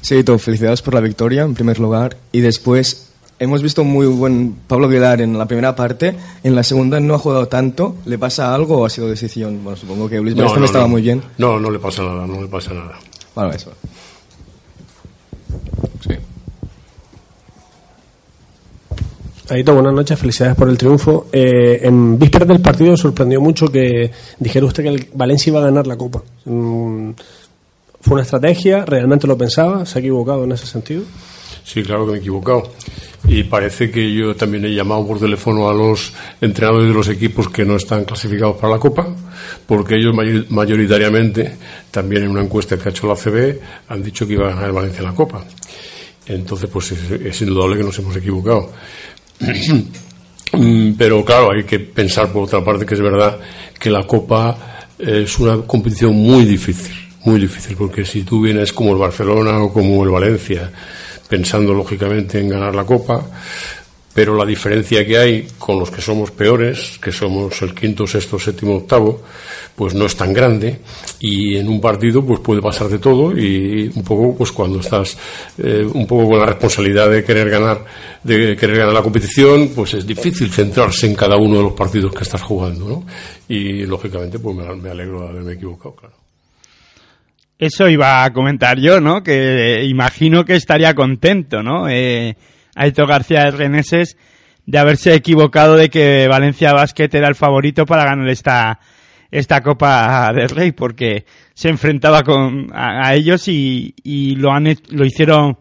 Sí, 0.00 0.16
Tito, 0.16 0.38
felicidades 0.38 0.82
por 0.82 0.94
la 0.94 1.00
victoria 1.00 1.42
en 1.42 1.54
primer 1.54 1.78
lugar. 1.78 2.16
Y 2.32 2.40
después, 2.40 3.10
hemos 3.38 3.62
visto 3.62 3.84
muy 3.84 4.06
buen 4.06 4.56
Pablo 4.66 4.88
Aguilar 4.88 5.20
en 5.20 5.38
la 5.38 5.46
primera 5.46 5.76
parte. 5.76 6.16
En 6.42 6.54
la 6.56 6.62
segunda 6.62 6.98
no 6.98 7.14
ha 7.14 7.18
jugado 7.18 7.48
tanto. 7.48 7.96
¿Le 8.06 8.18
pasa 8.18 8.54
algo 8.54 8.78
o 8.78 8.86
ha 8.86 8.90
sido 8.90 9.08
decisión? 9.08 9.62
Bueno, 9.62 9.76
supongo 9.76 10.08
que 10.08 10.18
Luis 10.20 10.34
No, 10.34 10.56
no, 10.56 10.64
estaba 10.64 10.84
no. 10.84 10.88
muy 10.88 11.02
bien. 11.02 11.22
No, 11.38 11.60
no 11.60 11.70
le 11.70 11.78
pasa 11.78 12.02
nada, 12.02 12.26
no 12.26 12.40
le 12.40 12.48
pasa 12.48 12.72
nada. 12.72 12.98
Bueno, 13.34 13.50
eso. 13.52 13.72
Sí. 16.00 16.14
Aito, 19.50 19.74
buenas 19.74 19.92
noches, 19.92 20.18
felicidades 20.18 20.56
por 20.56 20.68
el 20.68 20.78
triunfo. 20.78 21.26
Eh, 21.32 21.80
en 21.82 22.18
vísperas 22.18 22.48
del 22.48 22.60
partido 22.60 22.96
sorprendió 22.96 23.40
mucho 23.40 23.66
que 23.68 24.10
dijera 24.38 24.66
usted 24.66 24.82
que 24.84 24.88
el 24.88 25.08
Valencia 25.14 25.50
iba 25.50 25.60
a 25.60 25.64
ganar 25.64 25.86
la 25.86 25.96
Copa. 25.96 26.22
Mm, 26.44 27.10
¿Fue 28.00 28.14
una 28.14 28.22
estrategia? 28.22 28.84
¿Realmente 28.84 29.26
lo 29.26 29.36
pensaba? 29.36 29.84
¿Se 29.84 29.98
ha 29.98 30.00
equivocado 30.00 30.44
en 30.44 30.52
ese 30.52 30.66
sentido? 30.66 31.02
Sí, 31.72 31.82
claro 31.84 32.04
que 32.04 32.12
me 32.12 32.16
he 32.18 32.20
equivocado. 32.20 32.72
Y 33.28 33.44
parece 33.44 33.90
que 33.92 34.12
yo 34.12 34.34
también 34.34 34.64
he 34.64 34.74
llamado 34.74 35.06
por 35.06 35.20
teléfono 35.20 35.68
a 35.70 35.74
los 35.74 36.12
entrenadores 36.40 36.88
de 36.88 36.94
los 36.94 37.08
equipos 37.08 37.48
que 37.48 37.64
no 37.64 37.76
están 37.76 38.04
clasificados 38.04 38.56
para 38.56 38.72
la 38.74 38.78
Copa, 38.80 39.06
porque 39.66 39.94
ellos 39.96 40.12
mayor- 40.14 40.46
mayoritariamente, 40.50 41.56
también 41.92 42.24
en 42.24 42.30
una 42.30 42.42
encuesta 42.42 42.76
que 42.76 42.88
ha 42.88 42.90
hecho 42.90 43.06
la 43.06 43.14
CB, 43.14 43.60
han 43.88 44.02
dicho 44.02 44.26
que 44.26 44.32
iba 44.32 44.46
a 44.46 44.50
ganar 44.50 44.64
el 44.66 44.72
Valencia 44.72 45.02
la 45.02 45.14
Copa. 45.14 45.44
Entonces, 46.26 46.68
pues 46.72 46.90
es, 46.92 47.10
es 47.10 47.40
indudable 47.42 47.76
que 47.76 47.84
nos 47.84 47.98
hemos 48.00 48.16
equivocado. 48.16 48.72
Pero 50.98 51.24
claro, 51.24 51.52
hay 51.52 51.62
que 51.64 51.78
pensar 51.78 52.32
por 52.32 52.44
otra 52.44 52.64
parte 52.64 52.84
que 52.84 52.94
es 52.94 53.00
verdad 53.00 53.38
que 53.78 53.90
la 53.90 54.04
Copa 54.04 54.88
es 54.98 55.38
una 55.38 55.58
competición 55.62 56.14
muy 56.14 56.44
difícil, 56.44 56.92
muy 57.24 57.38
difícil, 57.40 57.76
porque 57.76 58.04
si 58.04 58.22
tú 58.22 58.42
vienes 58.42 58.72
como 58.72 58.90
el 58.92 58.98
Barcelona 58.98 59.62
o 59.62 59.72
como 59.72 60.02
el 60.04 60.10
Valencia, 60.10 60.70
pensando 61.30 61.72
lógicamente 61.72 62.40
en 62.40 62.48
ganar 62.48 62.74
la 62.74 62.84
Copa, 62.84 63.24
pero 64.12 64.36
la 64.36 64.44
diferencia 64.44 65.06
que 65.06 65.16
hay 65.16 65.46
con 65.56 65.78
los 65.78 65.90
que 65.90 66.02
somos 66.02 66.32
peores, 66.32 66.98
que 67.00 67.12
somos 67.12 67.62
el 67.62 67.72
quinto, 67.72 68.06
sexto, 68.08 68.38
séptimo, 68.38 68.74
octavo, 68.74 69.22
pues 69.76 69.94
no 69.94 70.06
es 70.06 70.16
tan 70.16 70.32
grande 70.32 70.80
y 71.20 71.56
en 71.56 71.68
un 71.68 71.80
partido 71.80 72.26
pues 72.26 72.40
puede 72.40 72.60
pasar 72.60 72.88
de 72.88 72.98
todo 72.98 73.38
y 73.38 73.90
un 73.94 74.02
poco 74.02 74.36
pues 74.36 74.50
cuando 74.50 74.80
estás 74.80 75.16
eh, 75.56 75.86
un 75.90 76.06
poco 76.06 76.30
con 76.30 76.40
la 76.40 76.46
responsabilidad 76.46 77.08
de 77.08 77.22
querer 77.22 77.48
ganar 77.48 77.84
de 78.22 78.56
querer 78.56 78.78
ganar 78.78 78.92
la 78.92 79.02
competición 79.02 79.70
pues 79.74 79.94
es 79.94 80.06
difícil 80.06 80.50
centrarse 80.50 81.06
en 81.06 81.14
cada 81.14 81.36
uno 81.36 81.58
de 81.58 81.62
los 81.62 81.72
partidos 81.72 82.12
que 82.12 82.24
estás 82.24 82.42
jugando 82.42 82.88
¿no? 82.88 83.06
y 83.48 83.86
lógicamente 83.86 84.38
pues 84.38 84.56
me, 84.56 84.74
me 84.76 84.90
alegro 84.90 85.22
de 85.22 85.28
haberme 85.28 85.52
equivocado 85.54 85.94
claro 85.94 86.19
Eso 87.60 87.90
iba 87.90 88.24
a 88.24 88.32
comentar 88.32 88.78
yo, 88.80 89.02
¿no? 89.02 89.22
Que 89.22 89.84
imagino 89.84 90.46
que 90.46 90.54
estaría 90.54 90.94
contento, 90.94 91.62
¿no? 91.62 91.90
Eh, 91.90 92.34
Aitor 92.74 93.06
García 93.06 93.44
de 93.44 93.50
Reneses 93.50 94.16
de 94.64 94.78
haberse 94.78 95.14
equivocado 95.14 95.76
de 95.76 95.90
que 95.90 96.26
Valencia 96.26 96.72
Basket 96.72 97.10
era 97.12 97.28
el 97.28 97.34
favorito 97.34 97.84
para 97.84 98.04
ganar 98.04 98.30
esta, 98.30 98.80
esta 99.30 99.60
Copa 99.60 100.32
del 100.32 100.48
Rey, 100.48 100.72
porque 100.72 101.26
se 101.52 101.68
enfrentaba 101.68 102.22
con, 102.22 102.68
a, 102.72 103.08
a 103.08 103.14
ellos 103.14 103.46
y, 103.46 103.94
y 104.04 104.36
lo 104.36 104.52
han, 104.52 104.74
lo 104.88 105.04
hicieron 105.04 105.58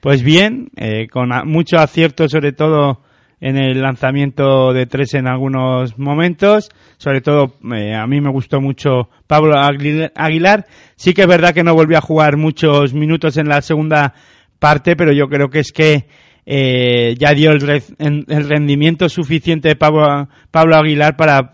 pues 0.00 0.22
bien, 0.22 0.68
eh, 0.76 1.08
con 1.08 1.30
mucho 1.46 1.78
acierto 1.78 2.28
sobre 2.28 2.52
todo 2.52 3.00
en 3.40 3.56
el 3.56 3.80
lanzamiento 3.82 4.72
de 4.72 4.86
tres 4.86 5.14
en 5.14 5.26
algunos 5.26 5.98
momentos. 5.98 6.68
Sobre 6.96 7.20
todo, 7.20 7.54
eh, 7.74 7.94
a 7.94 8.06
mí 8.06 8.20
me 8.20 8.30
gustó 8.30 8.60
mucho 8.60 9.08
Pablo 9.26 9.54
Aguil- 9.56 10.10
Aguilar. 10.14 10.66
Sí 10.96 11.14
que 11.14 11.22
es 11.22 11.28
verdad 11.28 11.54
que 11.54 11.62
no 11.64 11.74
volvió 11.74 11.98
a 11.98 12.02
jugar 12.02 12.36
muchos 12.36 12.94
minutos 12.94 13.36
en 13.36 13.48
la 13.48 13.62
segunda 13.62 14.14
parte, 14.58 14.96
pero 14.96 15.12
yo 15.12 15.28
creo 15.28 15.50
que 15.50 15.60
es 15.60 15.72
que 15.72 16.06
eh, 16.46 17.14
ya 17.18 17.32
dio 17.34 17.50
el, 17.52 17.60
re- 17.60 17.82
el 17.98 18.24
rendimiento 18.48 19.08
suficiente 19.08 19.68
de 19.68 19.76
Pablo, 19.76 20.28
Pablo 20.50 20.76
Aguilar 20.76 21.14
para 21.16 21.52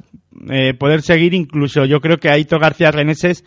eh, 0.51 0.73
poder 0.75 1.03
seguir. 1.03 1.35
Incluso 1.35 1.85
yo 1.85 2.01
creo 2.01 2.19
que 2.19 2.31
Aito 2.31 2.59
García 2.59 2.91
Reneses 2.93 3.45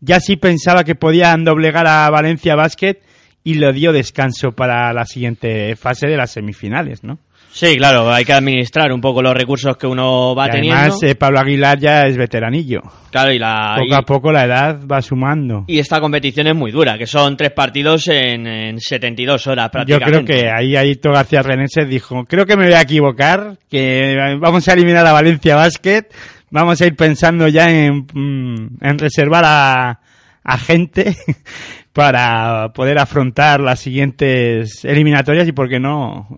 ya 0.00 0.20
sí 0.20 0.36
pensaba 0.36 0.84
que 0.84 0.94
podían 0.94 1.44
doblegar 1.44 1.86
a 1.86 2.08
Valencia 2.10 2.54
Basket 2.56 2.96
y 3.44 3.54
le 3.54 3.72
dio 3.72 3.92
descanso 3.92 4.52
para 4.52 4.92
la 4.92 5.04
siguiente 5.04 5.76
fase 5.76 6.08
de 6.08 6.16
las 6.16 6.32
semifinales, 6.32 7.04
¿no? 7.04 7.18
Sí, 7.58 7.74
claro, 7.78 8.12
hay 8.12 8.22
que 8.26 8.34
administrar 8.34 8.92
un 8.92 9.00
poco 9.00 9.22
los 9.22 9.32
recursos 9.32 9.78
que 9.78 9.86
uno 9.86 10.34
va 10.34 10.48
Y 10.48 10.50
teniendo. 10.50 10.78
además, 10.78 11.02
eh, 11.04 11.14
Pablo 11.14 11.40
Aguilar 11.40 11.78
ya 11.78 12.06
es 12.06 12.14
veteranillo. 12.18 12.82
Claro, 13.10 13.32
y 13.32 13.38
la 13.38 13.76
Poco 13.78 13.88
y- 13.88 13.94
a 13.94 14.02
poco 14.02 14.30
la 14.30 14.44
edad 14.44 14.80
va 14.86 15.00
sumando. 15.00 15.64
y 15.66 15.78
esta 15.78 15.98
competición 15.98 16.48
es 16.48 16.54
muy 16.54 16.70
dura, 16.70 16.98
que 16.98 17.06
son 17.06 17.34
tres 17.34 17.52
partidos 17.52 18.08
en, 18.08 18.46
en 18.46 18.78
72 18.78 19.46
horas 19.46 19.68
Yo 19.68 19.70
prácticamente. 19.72 20.24
creo 20.34 20.42
que 20.42 20.50
ahí 20.50 20.76
Aito 20.76 21.10
García 21.12 21.40
Reneses 21.40 21.88
dijo, 21.88 22.24
creo 22.26 22.44
que 22.44 22.58
me 22.58 22.64
voy 22.66 22.74
a 22.74 22.82
equivocar, 22.82 23.56
que 23.70 24.16
vamos 24.38 24.68
a 24.68 24.74
eliminar 24.74 25.06
a 25.06 25.12
Valencia 25.12 25.56
Basket, 25.56 26.02
vamos 26.50 26.78
a 26.82 26.86
ir 26.86 26.94
pensando 26.94 27.48
ya 27.48 27.70
en, 27.70 28.06
mm, 28.12 28.76
en 28.82 28.98
reservar 28.98 29.44
a, 29.46 30.00
a 30.44 30.58
gente 30.58 31.16
para 31.94 32.68
poder 32.74 32.98
afrontar 32.98 33.60
las 33.60 33.80
siguientes 33.80 34.84
eliminatorias 34.84 35.48
y, 35.48 35.52
por 35.52 35.70
qué 35.70 35.80
no, 35.80 36.28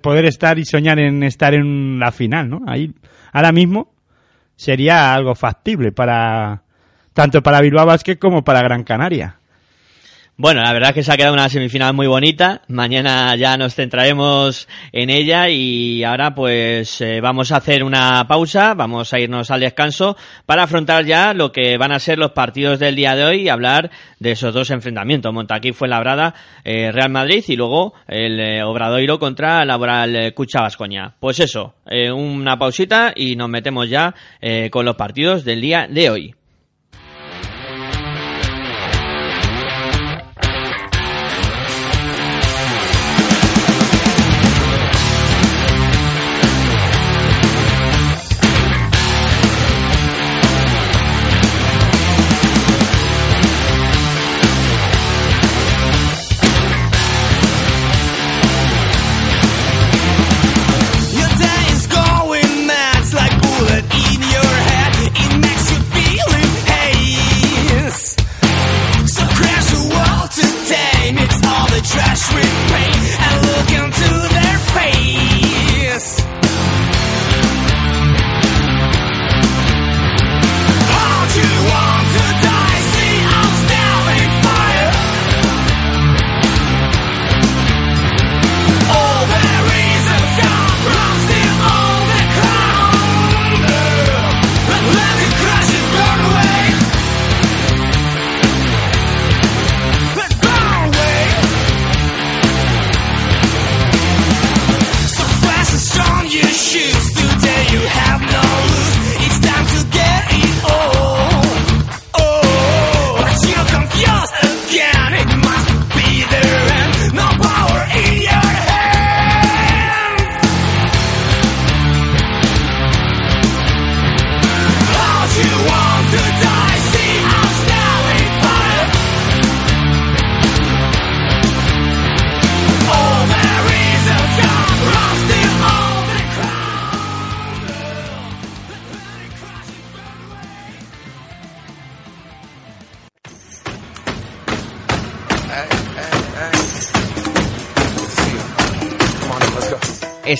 poder 0.00 0.24
estar 0.24 0.58
y 0.58 0.64
soñar 0.64 0.98
en 0.98 1.22
estar 1.22 1.54
en 1.54 1.98
la 1.98 2.12
final, 2.12 2.48
¿no? 2.48 2.62
Ahí, 2.66 2.92
ahora 3.32 3.52
mismo 3.52 3.92
sería 4.56 5.14
algo 5.14 5.34
factible 5.34 5.92
para, 5.92 6.62
tanto 7.12 7.42
para 7.42 7.60
Bilbao 7.60 7.86
Basket 7.86 8.16
como 8.16 8.42
para 8.44 8.62
Gran 8.62 8.84
Canaria. 8.84 9.37
Bueno, 10.40 10.62
la 10.62 10.72
verdad 10.72 10.90
es 10.90 10.94
que 10.94 11.02
se 11.02 11.12
ha 11.12 11.16
quedado 11.16 11.34
una 11.34 11.48
semifinal 11.48 11.94
muy 11.94 12.06
bonita. 12.06 12.62
Mañana 12.68 13.34
ya 13.34 13.56
nos 13.56 13.74
centraremos 13.74 14.68
en 14.92 15.10
ella 15.10 15.48
y 15.48 16.04
ahora 16.04 16.32
pues 16.32 17.00
eh, 17.00 17.20
vamos 17.20 17.50
a 17.50 17.56
hacer 17.56 17.82
una 17.82 18.24
pausa, 18.28 18.74
vamos 18.74 19.12
a 19.12 19.18
irnos 19.18 19.50
al 19.50 19.58
descanso 19.58 20.16
para 20.46 20.62
afrontar 20.62 21.04
ya 21.04 21.34
lo 21.34 21.50
que 21.50 21.76
van 21.76 21.90
a 21.90 21.98
ser 21.98 22.20
los 22.20 22.30
partidos 22.30 22.78
del 22.78 22.94
día 22.94 23.16
de 23.16 23.24
hoy 23.24 23.40
y 23.40 23.48
hablar 23.48 23.90
de 24.20 24.30
esos 24.30 24.54
dos 24.54 24.70
enfrentamientos. 24.70 25.34
Montaquí 25.34 25.72
fue 25.72 25.88
Labrada, 25.88 26.32
eh, 26.62 26.92
Real 26.92 27.10
Madrid 27.10 27.42
y 27.48 27.56
luego 27.56 27.94
el 28.06 28.38
eh, 28.38 28.62
Obradoiro 28.62 29.18
contra 29.18 29.64
Laboral 29.64 30.14
eh, 30.14 30.34
Cucha 30.34 30.60
Vascoña. 30.60 31.16
Pues 31.18 31.40
eso, 31.40 31.74
eh, 31.84 32.12
una 32.12 32.56
pausita 32.56 33.12
y 33.12 33.34
nos 33.34 33.48
metemos 33.48 33.90
ya 33.90 34.14
con 34.70 34.84
los 34.84 34.94
partidos 34.94 35.44
del 35.44 35.60
día 35.60 35.88
de 35.90 36.10
hoy. 36.10 36.37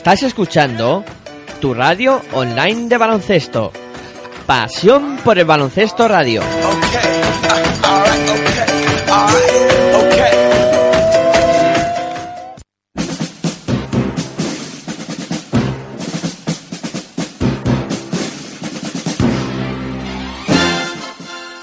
Estás 0.09 0.23
escuchando 0.23 1.05
tu 1.61 1.75
radio 1.75 2.23
online 2.33 2.89
de 2.89 2.97
baloncesto. 2.97 3.71
Pasión 4.47 5.19
por 5.19 5.39
el 5.39 5.45
Baloncesto 5.45 6.09
Radio. 6.09 6.41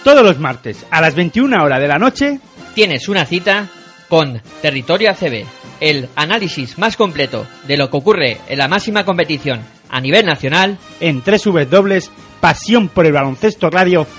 Todos 0.03 0.23
los 0.23 0.37
martes 0.37 0.85
a 0.91 1.01
las 1.01 1.15
21 1.15 1.63
horas 1.63 1.79
de 1.79 1.87
la 1.87 1.97
noche 1.97 2.39
Tienes 2.75 3.07
una 3.07 3.25
cita 3.25 3.69
con 4.09 4.41
Territorio 4.61 5.09
ACB, 5.11 5.45
el 5.79 6.09
análisis 6.15 6.77
más 6.77 6.97
completo 6.97 7.45
de 7.67 7.77
lo 7.77 7.89
que 7.89 7.97
ocurre 7.97 8.37
en 8.47 8.57
la 8.57 8.67
máxima 8.67 9.05
competición 9.05 9.61
a 9.89 10.01
nivel 10.01 10.25
nacional 10.25 10.77
en 10.99 11.21
www.pasión 11.23 12.89
por 12.89 13.05
el 13.05 13.13
baloncesto 13.13 13.69
radio.com. 13.69 14.15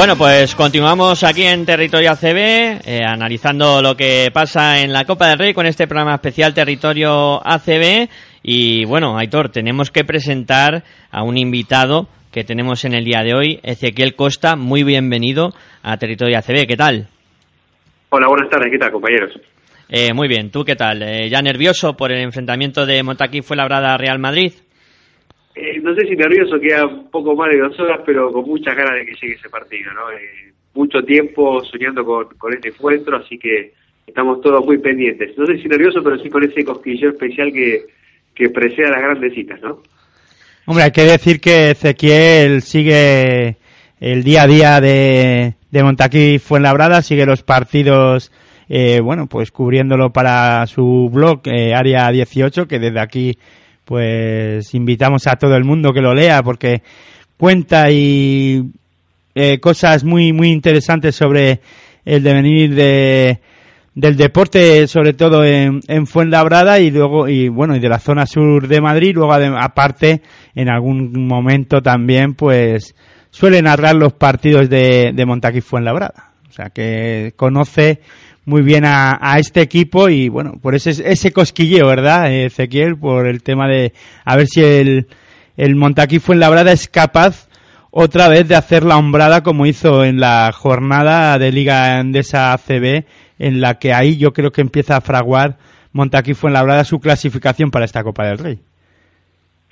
Bueno, 0.00 0.16
pues 0.16 0.54
continuamos 0.54 1.22
aquí 1.24 1.42
en 1.42 1.66
Territorio 1.66 2.12
ACB, 2.12 2.80
eh, 2.86 3.02
analizando 3.06 3.82
lo 3.82 3.94
que 3.94 4.30
pasa 4.32 4.80
en 4.80 4.94
la 4.94 5.04
Copa 5.04 5.28
del 5.28 5.38
Rey 5.38 5.52
con 5.52 5.66
este 5.66 5.86
programa 5.86 6.14
especial 6.14 6.54
Territorio 6.54 7.46
ACB. 7.46 8.08
Y 8.42 8.86
bueno, 8.86 9.18
Aitor, 9.18 9.50
tenemos 9.50 9.90
que 9.90 10.04
presentar 10.04 10.84
a 11.10 11.22
un 11.22 11.36
invitado 11.36 12.08
que 12.32 12.44
tenemos 12.44 12.86
en 12.86 12.94
el 12.94 13.04
día 13.04 13.22
de 13.22 13.34
hoy, 13.34 13.60
Ezequiel 13.62 14.16
Costa. 14.16 14.56
Muy 14.56 14.84
bienvenido 14.84 15.52
a 15.82 15.98
Territorio 15.98 16.38
ACB. 16.38 16.66
¿Qué 16.66 16.78
tal? 16.78 17.08
Hola, 18.08 18.26
buenas 18.26 18.48
tardes, 18.48 18.70
¿qué 18.72 18.78
tal, 18.78 18.92
compañeros? 18.92 19.38
Eh, 19.90 20.14
muy 20.14 20.28
bien, 20.28 20.50
¿tú 20.50 20.64
qué 20.64 20.76
tal? 20.76 21.02
Eh, 21.02 21.28
¿Ya 21.28 21.42
nervioso 21.42 21.94
por 21.94 22.10
el 22.10 22.22
enfrentamiento 22.22 22.86
de 22.86 23.02
Montaquí 23.02 23.42
fue 23.42 23.54
labrada 23.54 23.98
Real 23.98 24.18
Madrid? 24.18 24.54
Eh, 25.54 25.80
no 25.82 25.94
sé 25.94 26.06
si 26.06 26.16
nervioso, 26.16 26.60
queda 26.60 26.86
un 26.86 27.10
poco 27.10 27.34
más 27.34 27.50
de 27.50 27.58
dos 27.58 27.78
horas, 27.80 28.00
pero 28.06 28.32
con 28.32 28.44
muchas 28.44 28.76
ganas 28.76 28.94
de 28.94 29.06
que 29.06 29.14
llegue 29.20 29.34
ese 29.34 29.48
partido, 29.48 29.92
¿no? 29.92 30.10
Eh, 30.12 30.52
mucho 30.74 31.02
tiempo 31.02 31.62
soñando 31.64 32.04
con, 32.04 32.28
con 32.38 32.54
este 32.54 32.68
encuentro, 32.68 33.16
así 33.16 33.38
que 33.38 33.72
estamos 34.06 34.40
todos 34.40 34.64
muy 34.64 34.78
pendientes. 34.78 35.36
No 35.36 35.46
sé 35.46 35.58
si 35.58 35.68
nervioso, 35.68 36.02
pero 36.02 36.18
sí 36.18 36.28
con 36.28 36.44
ese 36.44 36.64
cosquilleo 36.64 37.10
especial 37.10 37.52
que, 37.52 37.86
que 38.34 38.48
precede 38.50 38.86
a 38.86 38.90
las 38.90 39.02
grandes 39.02 39.34
citas, 39.34 39.60
¿no? 39.60 39.82
Hombre, 40.66 40.84
hay 40.84 40.92
que 40.92 41.02
decir 41.02 41.40
que 41.40 41.72
Ezequiel 41.72 42.62
sigue 42.62 43.56
el 43.98 44.22
día 44.22 44.42
a 44.42 44.46
día 44.46 44.80
de, 44.80 45.54
de 45.70 45.82
Montaquí 45.82 46.38
Fuenlabrada, 46.38 47.02
sigue 47.02 47.26
los 47.26 47.42
partidos, 47.42 48.30
eh, 48.68 49.00
bueno, 49.00 49.26
pues 49.26 49.50
cubriéndolo 49.50 50.12
para 50.12 50.66
su 50.66 51.10
blog 51.12 51.40
eh, 51.46 51.74
Área 51.74 52.10
18, 52.10 52.68
que 52.68 52.78
desde 52.78 53.00
aquí 53.00 53.36
pues 53.90 54.72
invitamos 54.72 55.26
a 55.26 55.34
todo 55.34 55.56
el 55.56 55.64
mundo 55.64 55.92
que 55.92 56.00
lo 56.00 56.14
lea 56.14 56.44
porque 56.44 56.80
cuenta 57.36 57.90
y 57.90 58.70
eh, 59.34 59.58
cosas 59.58 60.04
muy 60.04 60.32
muy 60.32 60.52
interesantes 60.52 61.16
sobre 61.16 61.60
el 62.04 62.22
devenir 62.22 62.72
de 62.76 63.40
del 63.92 64.16
deporte 64.16 64.86
sobre 64.86 65.14
todo 65.14 65.44
en, 65.44 65.80
en 65.88 66.06
Fuenlabrada 66.06 66.78
y 66.78 66.92
luego 66.92 67.26
y 67.26 67.48
bueno 67.48 67.74
y 67.74 67.80
de 67.80 67.88
la 67.88 67.98
zona 67.98 68.26
sur 68.26 68.68
de 68.68 68.80
Madrid. 68.80 69.16
Luego 69.16 69.32
aparte 69.32 70.22
en 70.54 70.68
algún 70.68 71.26
momento 71.26 71.82
también 71.82 72.34
pues 72.34 72.94
suele 73.30 73.60
narrar 73.60 73.96
los 73.96 74.12
partidos 74.12 74.70
de, 74.70 75.10
de 75.12 75.26
Montaquí 75.26 75.62
Fuenlabrada 75.62 76.34
o 76.48 76.52
sea 76.52 76.70
que 76.70 77.32
conoce 77.34 78.02
muy 78.44 78.62
bien 78.62 78.84
a, 78.84 79.18
a 79.20 79.38
este 79.38 79.60
equipo 79.60 80.08
y 80.08 80.28
bueno, 80.28 80.54
por 80.60 80.74
ese, 80.74 80.90
ese 80.90 81.32
cosquilleo, 81.32 81.86
¿verdad, 81.86 82.32
Ezequiel? 82.32 82.96
Por 82.96 83.26
el 83.26 83.42
tema 83.42 83.68
de 83.68 83.92
a 84.24 84.36
ver 84.36 84.46
si 84.46 84.62
el, 84.62 85.06
el 85.56 85.76
Montaquí 85.76 86.18
Fuenlabrada 86.18 86.72
es 86.72 86.88
capaz 86.88 87.48
otra 87.90 88.28
vez 88.28 88.48
de 88.48 88.56
hacer 88.56 88.84
la 88.84 88.96
hombrada 88.96 89.42
como 89.42 89.66
hizo 89.66 90.04
en 90.04 90.20
la 90.20 90.52
jornada 90.52 91.38
de 91.38 91.52
Liga 91.52 92.00
Endesa 92.00 92.52
ACB 92.52 93.04
en 93.38 93.60
la 93.60 93.78
que 93.78 93.92
ahí 93.92 94.16
yo 94.16 94.32
creo 94.32 94.52
que 94.52 94.60
empieza 94.60 94.96
a 94.96 95.00
fraguar 95.00 95.56
Montaquí 95.92 96.34
Fuenlabrada 96.34 96.84
su 96.84 97.00
clasificación 97.00 97.70
para 97.70 97.84
esta 97.84 98.04
Copa 98.04 98.26
del 98.26 98.38
Rey. 98.38 98.58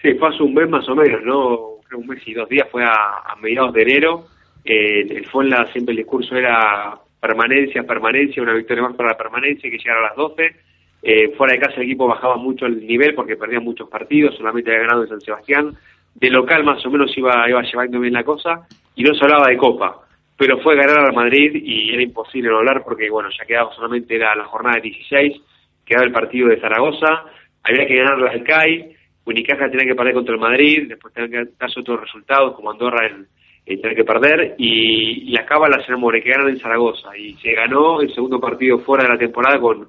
Sí, 0.03 0.15
fue 0.15 0.29
hace 0.29 0.43
un 0.43 0.55
mes 0.55 0.69
más 0.69 0.89
o 0.89 0.95
menos, 0.95 1.23
¿no? 1.25 1.59
Creo 1.87 2.01
un 2.01 2.07
mes 2.07 2.21
y 2.27 2.35
dos 2.35 2.49
días, 2.49 2.69
fue 2.71 2.85
a, 2.85 3.35
mediados 3.41 3.73
de 3.73 3.83
enero. 3.83 4.27
Eh, 4.65 5.01
el 5.09 5.27
Fuenla 5.27 5.67
siempre 5.73 5.93
el 5.93 5.99
discurso 5.99 6.35
era 6.35 6.99
permanencia, 7.21 7.83
permanencia, 7.85 8.43
una 8.43 8.55
victoria 8.55 8.83
más 8.85 8.95
para 8.95 9.11
la 9.11 9.17
permanencia, 9.17 9.71
que 9.71 9.79
llegara 9.79 10.01
a 10.01 10.09
las 10.09 10.17
12. 10.17 10.57
Eh, 11.03 11.35
fuera 11.37 11.53
de 11.53 11.61
casa 11.61 11.77
el 11.77 11.83
equipo 11.83 12.09
bajaba 12.09 12.37
mucho 12.37 12.67
el 12.67 12.85
nivel 12.87 13.15
porque 13.15 13.37
perdía 13.37 13.61
muchos 13.61 13.89
partidos, 13.89 14.37
solamente 14.37 14.71
había 14.71 14.83
ganado 14.83 15.05
en 15.05 15.09
San 15.09 15.21
Sebastián. 15.21 15.77
De 16.15 16.31
local 16.31 16.65
más 16.65 16.85
o 16.85 16.91
menos 16.91 17.17
iba, 17.17 17.49
iba 17.49 17.63
llevando 17.63 18.01
bien 18.01 18.15
la 18.15 18.25
cosa 18.25 18.67
y 18.97 19.03
no 19.05 19.15
se 19.15 19.25
hablaba 19.25 19.49
de 19.49 19.57
Copa. 19.57 20.01
Pero 20.37 20.59
fue 20.61 20.77
ganar 20.77 21.01
al 21.01 21.15
Madrid 21.15 21.53
y 21.55 21.93
era 21.93 22.03
imposible 22.03 22.49
no 22.49 22.59
hablar 22.59 22.83
porque, 22.85 23.11
bueno, 23.11 23.29
ya 23.31 23.45
quedaba 23.45 23.75
solamente 23.75 24.19
la 24.19 24.45
jornada 24.45 24.77
de 24.77 24.83
16, 24.83 25.41
quedaba 25.85 26.07
el 26.07 26.13
partido 26.13 26.49
de 26.49 26.61
Zaragoza, 26.61 27.25
había 27.65 27.87
que 27.87 27.97
ganar 27.97 28.19
la 28.19 28.45
CAI, 28.45 28.97
Unicaja 29.25 29.69
tenía 29.69 29.87
que 29.87 29.95
perder 29.95 30.15
contra 30.15 30.35
el 30.35 30.41
Madrid, 30.41 30.89
después 30.89 31.13
tenía 31.13 31.45
que 31.45 31.51
darse 31.59 31.81
otros 31.81 32.01
resultados 32.01 32.55
como 32.55 32.71
Andorra 32.71 33.07
en, 33.09 33.27
en 33.71 33.81
tener 33.83 33.97
que 33.97 34.05
perder 34.05 34.55
y, 34.59 35.31
y 35.31 35.37
acaba 35.39 35.69
la 35.69 35.85
Senamore 35.85 36.23
que 36.23 36.31
ganan 36.31 36.49
en 36.49 36.59
Zaragoza 36.61 37.17
y 37.17 37.35
se 37.35 37.53
ganó 37.53 38.01
el 38.01 38.13
segundo 38.15 38.41
partido 38.41 38.79
fuera 38.81 39.05
de 39.05 39.11
la 39.11 39.19
temporada 39.19 39.61
con, 39.61 39.89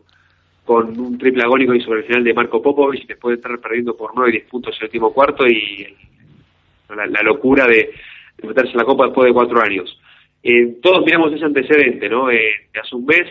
con 0.65 0.99
un 0.99 1.17
triple 1.17 1.43
agónico 1.43 1.73
y 1.73 1.81
sobre 1.81 2.01
el 2.01 2.05
final 2.05 2.23
de 2.23 2.33
Marco 2.33 2.61
Popovic 2.61 3.07
después 3.07 3.31
de 3.31 3.41
estar 3.41 3.59
perdiendo 3.59 3.95
por 3.95 4.11
9 4.15 4.29
y 4.29 4.33
10 4.33 4.45
puntos 4.45 4.77
el 4.79 4.85
último 4.85 5.13
cuarto 5.13 5.47
y 5.47 5.87
la, 6.95 7.05
la 7.05 7.21
locura 7.23 7.65
de, 7.67 7.91
de 8.37 8.47
meterse 8.47 8.71
en 8.71 8.77
la 8.77 8.83
Copa 8.85 9.05
después 9.05 9.27
de 9.27 9.33
cuatro 9.33 9.61
años. 9.61 9.99
Eh, 10.43 10.77
todos 10.81 11.05
miramos 11.05 11.33
ese 11.33 11.45
antecedente, 11.45 12.07
¿no? 12.09 12.31
Eh, 12.31 12.49
hace 12.81 12.95
un 12.95 13.05
mes, 13.05 13.27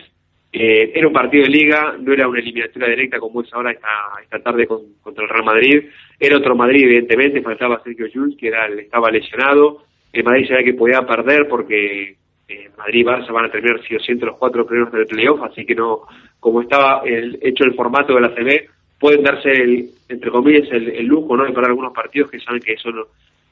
eh, 0.52 0.92
era 0.94 1.06
un 1.06 1.12
partido 1.12 1.44
de 1.44 1.50
liga, 1.50 1.96
no 1.98 2.12
era 2.12 2.28
una 2.28 2.38
eliminatoria 2.38 2.88
directa 2.88 3.18
como 3.18 3.42
es 3.42 3.52
ahora 3.52 3.72
esta, 3.72 3.88
esta 4.22 4.38
tarde 4.40 4.66
con- 4.66 4.94
contra 5.02 5.24
el 5.24 5.30
Real 5.30 5.44
Madrid, 5.44 5.84
era 6.20 6.36
otro 6.36 6.54
Madrid 6.54 6.84
evidentemente, 6.84 7.42
faltaba 7.42 7.82
Sergio 7.82 8.06
Llull, 8.06 8.36
que 8.36 8.48
era, 8.48 8.66
estaba 8.68 9.10
lesionado, 9.10 9.84
el 10.12 10.24
Madrid 10.24 10.48
sabía 10.48 10.64
que 10.64 10.74
podía 10.74 11.02
perder 11.02 11.48
porque 11.48 12.16
eh, 12.48 12.70
Madrid 12.76 13.00
y 13.00 13.04
Barça 13.04 13.32
van 13.32 13.46
a 13.46 13.50
terminar 13.50 13.80
sí 13.86 13.94
o 13.94 14.26
los 14.26 14.36
cuatro 14.36 14.66
primeros 14.66 14.92
del 14.92 15.06
playoff, 15.06 15.42
así 15.42 15.66
que 15.66 15.74
no, 15.74 16.02
como 16.40 16.62
estaba 16.62 17.02
el, 17.04 17.38
hecho 17.42 17.64
el 17.64 17.74
formato 17.74 18.14
de 18.14 18.20
la 18.20 18.34
CB, 18.34 18.68
pueden 18.98 19.22
darse, 19.22 19.50
el, 19.50 19.90
entre 20.08 20.30
comillas, 20.30 20.68
el, 20.70 21.06
lujo 21.06 21.36
¿no? 21.36 21.44
de 21.44 21.52
perder 21.52 21.70
algunos 21.70 21.92
partidos 21.92 22.30
que 22.30 22.40
saben 22.40 22.60
que 22.60 22.72
eso 22.72 22.90
no, 22.90 23.04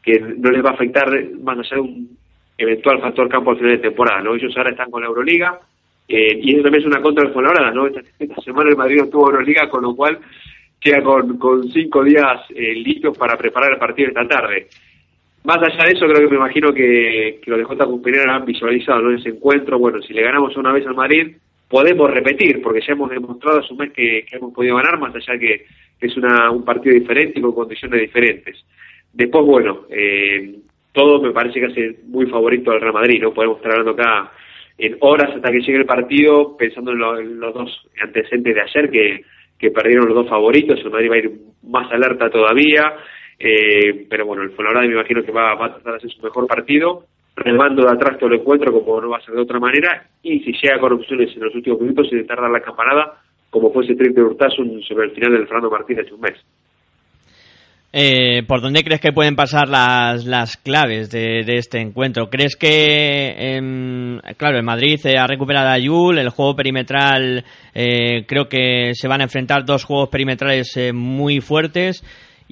que 0.03 0.19
no 0.19 0.51
les 0.51 0.65
va 0.65 0.71
a 0.71 0.75
afectar, 0.75 1.09
van 1.39 1.61
a 1.61 1.65
ser 1.65 1.79
un 1.79 2.17
eventual 2.59 3.01
factor 3.01 3.29
campo 3.29 3.51
al 3.51 3.59
final 3.59 3.73
de 3.73 3.89
temporada. 3.89 4.23
¿no? 4.23 4.35
Ellos 4.35 4.57
ahora 4.57 4.71
están 4.71 4.91
con 4.91 5.03
la 5.03 5.09
Euroliga 5.09 5.61
eh, 6.09 6.39
y 6.41 6.55
eso 6.55 6.63
también 6.63 6.83
es 6.83 6.87
una 6.87 7.03
contra 7.03 7.25
del 7.25 7.33
Fuenlabrada, 7.33 7.73
¿no? 7.73 7.87
Esta, 7.87 8.01
esta 8.19 8.41
semana 8.43 8.71
el 8.71 8.77
Madrid 8.77 8.99
no 8.99 9.09
tuvo 9.09 9.31
Euroliga, 9.31 9.69
con 9.69 9.83
lo 9.83 9.95
cual 9.95 10.19
queda 10.81 11.03
con, 11.03 11.37
con 11.37 11.69
cinco 11.71 12.05
días 12.05 12.43
eh, 12.51 12.75
listos 12.75 13.17
para 13.19 13.37
preparar 13.37 13.73
el 13.73 13.79
partido 13.79 14.09
esta 14.09 14.27
tarde. 14.27 14.69
Más 15.47 15.59
allá 15.59 15.85
de 15.87 15.93
eso, 15.93 16.07
creo 16.07 16.29
que 16.29 16.35
me 16.35 16.41
imagino 16.43 16.73
que, 16.73 17.39
que 17.41 17.51
los 17.53 17.61
de 17.61 17.65
J. 17.65 17.87
Cuspinera 17.87 18.35
han 18.35 18.45
visualizado 18.45 19.01
¿no? 19.03 19.17
ese 19.17 19.29
encuentro. 19.29 19.79
Bueno, 19.79 20.03
si 20.03 20.13
le 20.13 20.23
ganamos 20.23 20.57
una 20.57 20.73
vez 20.73 20.85
al 20.89 20.97
Madrid, 20.97 21.37
podemos 21.69 22.11
repetir, 22.11 22.61
porque 22.61 22.81
ya 22.81 22.95
hemos 22.95 23.11
demostrado 23.11 23.61
hace 23.61 23.73
un 23.73 23.79
mes 23.79 23.93
que, 23.93 24.27
hemos 24.33 24.53
podido 24.53 24.75
ganar, 24.75 24.99
más 24.99 25.15
allá 25.15 25.39
que, 25.39 25.67
que 26.01 26.07
es 26.09 26.17
una, 26.17 26.51
un 26.51 26.65
partido 26.65 26.97
diferente 26.97 27.39
y 27.39 27.43
con 27.43 27.53
condiciones 27.53 28.01
diferentes. 28.01 28.57
Después, 29.13 29.47
bueno, 29.47 29.83
eh, 29.89 30.57
todo 30.91 31.23
me 31.23 31.31
parece 31.31 31.61
que 31.61 31.67
hace 31.67 31.97
muy 32.09 32.27
favorito 32.27 32.73
al 32.73 32.81
Real 32.81 32.95
Madrid, 32.95 33.23
¿no? 33.23 33.33
Podemos 33.33 33.59
estar 33.59 33.71
hablando 33.71 33.93
acá 33.93 34.33
en 34.77 34.97
horas 34.99 35.31
hasta 35.33 35.53
que 35.53 35.61
llegue 35.61 35.79
el 35.79 35.87
partido, 35.87 36.57
pensando 36.57 36.91
en, 36.91 37.21
en 37.21 37.39
los 37.39 37.55
dos 37.55 37.87
antecedentes 38.03 38.53
de 38.53 38.63
ayer, 38.63 38.91
que, 38.91 39.25
que 39.61 39.71
perdieron 39.71 40.07
los 40.07 40.17
dos 40.17 40.29
favoritos, 40.29 40.81
el 40.81 40.91
Madrid 40.91 41.11
va 41.11 41.15
a 41.15 41.19
ir 41.19 41.31
más 41.63 41.93
alerta 41.93 42.31
todavía, 42.31 42.95
eh, 43.39 44.07
pero 44.09 44.27
bueno, 44.27 44.43
el 44.43 44.51
Fuenlabrada 44.51 44.87
me 44.87 44.95
imagino 44.95 45.23
que 45.23 45.33
va, 45.33 45.55
va 45.55 45.67
a 45.67 45.75
tratar 45.75 45.93
de 45.93 45.99
hacer 45.99 46.11
su 46.11 46.23
mejor 46.23 46.47
partido, 46.47 47.05
remando 47.37 47.83
de 47.83 47.93
atrás 47.93 48.19
todo 48.19 48.31
el 48.31 48.41
encuentro 48.41 48.73
como 48.73 49.01
no 49.01 49.11
va 49.11 49.19
a 49.19 49.25
ser 49.25 49.35
de 49.35 49.43
otra 49.43 49.61
manera, 49.61 50.07
y 50.23 50.41
si 50.41 50.53
llega 50.53 50.81
con 50.81 50.95
opciones 50.95 51.35
en 51.37 51.43
los 51.43 51.55
últimos 51.55 51.81
minutos, 51.81 52.07
intentar 52.11 52.41
dar 52.41 52.51
la 52.51 52.61
campanada, 52.61 53.21
como 53.51 53.73
fue 53.73 53.85
ese 53.85 53.95
triple 53.95 54.23
de 54.23 54.29
Urtasun 54.29 54.83
sobre 54.83 55.07
el 55.07 55.13
final 55.13 55.33
del 55.33 55.47
Fernando 55.47 55.71
Martínez 55.71 56.11
un 56.13 56.21
mes. 56.21 56.39
Eh, 57.99 58.43
¿Por 58.47 58.61
dónde 58.61 58.85
crees 58.85 59.01
que 59.01 59.13
pueden 59.13 59.37
pasar 59.37 59.69
las, 59.69 60.27
las 60.27 60.59
claves 60.59 61.11
de, 61.11 61.41
este 61.57 61.81
encuentro? 61.81 62.29
¿Crees 62.29 62.55
que, 62.55 63.57
em, 63.57 64.21
claro, 64.37 64.59
el 64.59 64.65
Madrid 64.65 65.01
eh, 65.07 65.17
ha 65.17 65.27
recuperado 65.27 65.71
a 65.71 65.79
Yul, 65.79 66.19
el 66.19 66.29
juego 66.29 66.57
perimetral, 66.57 67.43
eh, 67.75 68.27
creo 68.27 68.51
que 68.51 68.91
se 68.93 69.09
van 69.09 69.23
a 69.23 69.25
enfrentar 69.25 69.65
dos 69.65 69.85
juegos 69.85 70.11
perimetrales 70.11 70.77
eh, 70.77 70.93
muy 70.93 71.41
fuertes 71.41 72.05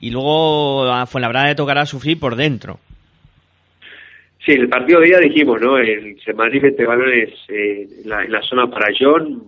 y 0.05 0.11
luego 0.11 0.85
a 0.85 1.07
Fuenlabrada 1.07 1.49
le 1.49 1.55
tocará 1.55 1.87
sufrir 1.87 2.21
por 2.21 2.37
dentro? 2.37 2.79
Sí, 4.45 4.53
el 4.53 4.69
partido 4.69 5.01
de 5.01 5.07
día 5.07 5.19
dijimos, 5.19 5.59
¿no? 5.63 5.79
El, 5.79 6.19
el 6.27 6.35
Madrid 6.35 6.61
mete 6.61 6.85
balones 6.85 7.31
eh, 7.49 7.89
en, 8.03 8.11
la, 8.11 8.23
en 8.23 8.31
la 8.31 8.43
zona 8.43 8.69
para 8.69 8.89
John, 8.99 9.43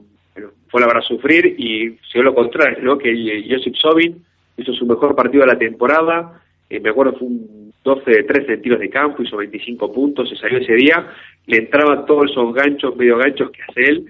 fue 0.69 0.81
la 0.81 0.87
para 0.87 1.03
sufrir 1.03 1.45
y 1.59 1.91
se 2.11 2.15
dio 2.15 2.23
lo 2.23 2.35
contrario, 2.35 2.79
¿no? 2.83 2.97
Que 2.97 3.45
Josip 3.51 3.75
Sobin 3.75 4.25
hizo 4.57 4.73
su 4.73 4.87
mejor 4.87 5.15
partido 5.15 5.43
de 5.43 5.53
la 5.53 5.59
temporada, 5.59 6.41
eh, 6.71 6.81
me 6.81 6.89
acuerdo 6.89 7.19
fue 7.19 7.29
un 7.29 7.75
12 7.85 8.11
de 8.11 8.23
13 8.23 8.55
en 8.55 8.63
tiros 8.63 8.81
de 8.81 8.89
campo, 8.89 9.23
hizo 9.23 9.37
25 9.37 9.93
puntos, 9.93 10.31
se 10.31 10.37
salió 10.37 10.57
ese 10.57 10.73
día, 10.73 11.07
le 11.49 11.59
entraban 11.59 12.07
todos 12.07 12.31
esos 12.31 12.55
ganchos, 12.55 12.97
medio 12.97 13.19
ganchos 13.19 13.51
que 13.51 13.61
hace 13.63 13.91
él, 13.91 14.07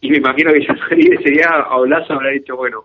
y 0.00 0.10
me 0.10 0.18
imagino 0.18 0.52
que 0.52 0.60
ya 0.64 0.76
ese 0.92 1.30
día 1.30 1.48
a 1.48 1.76
Olaza 1.76 2.14
habrá 2.14 2.30
dicho, 2.30 2.56
bueno, 2.56 2.84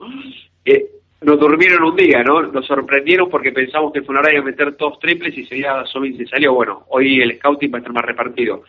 eh, 0.66 0.88
nos 1.24 1.40
durmieron 1.40 1.84
un 1.84 1.96
día, 1.96 2.24
¿no? 2.24 2.42
Nos 2.42 2.66
sorprendieron 2.66 3.30
porque 3.30 3.52
pensamos 3.52 3.92
que 3.94 4.02
Fuenlabrada 4.02 4.34
iba 4.34 4.44
a 4.44 4.46
meter 4.46 4.76
todos 4.76 5.00
triples 5.00 5.38
y 5.38 5.46
sería 5.46 5.86
Sobin 5.86 6.18
se 6.18 6.26
salió. 6.26 6.54
Bueno, 6.54 6.84
hoy 6.90 7.22
el 7.22 7.38
scouting 7.38 7.74
va 7.74 7.78
a 7.78 7.80
estar 7.80 7.94
más 7.94 8.06
repartido. 8.06 8.64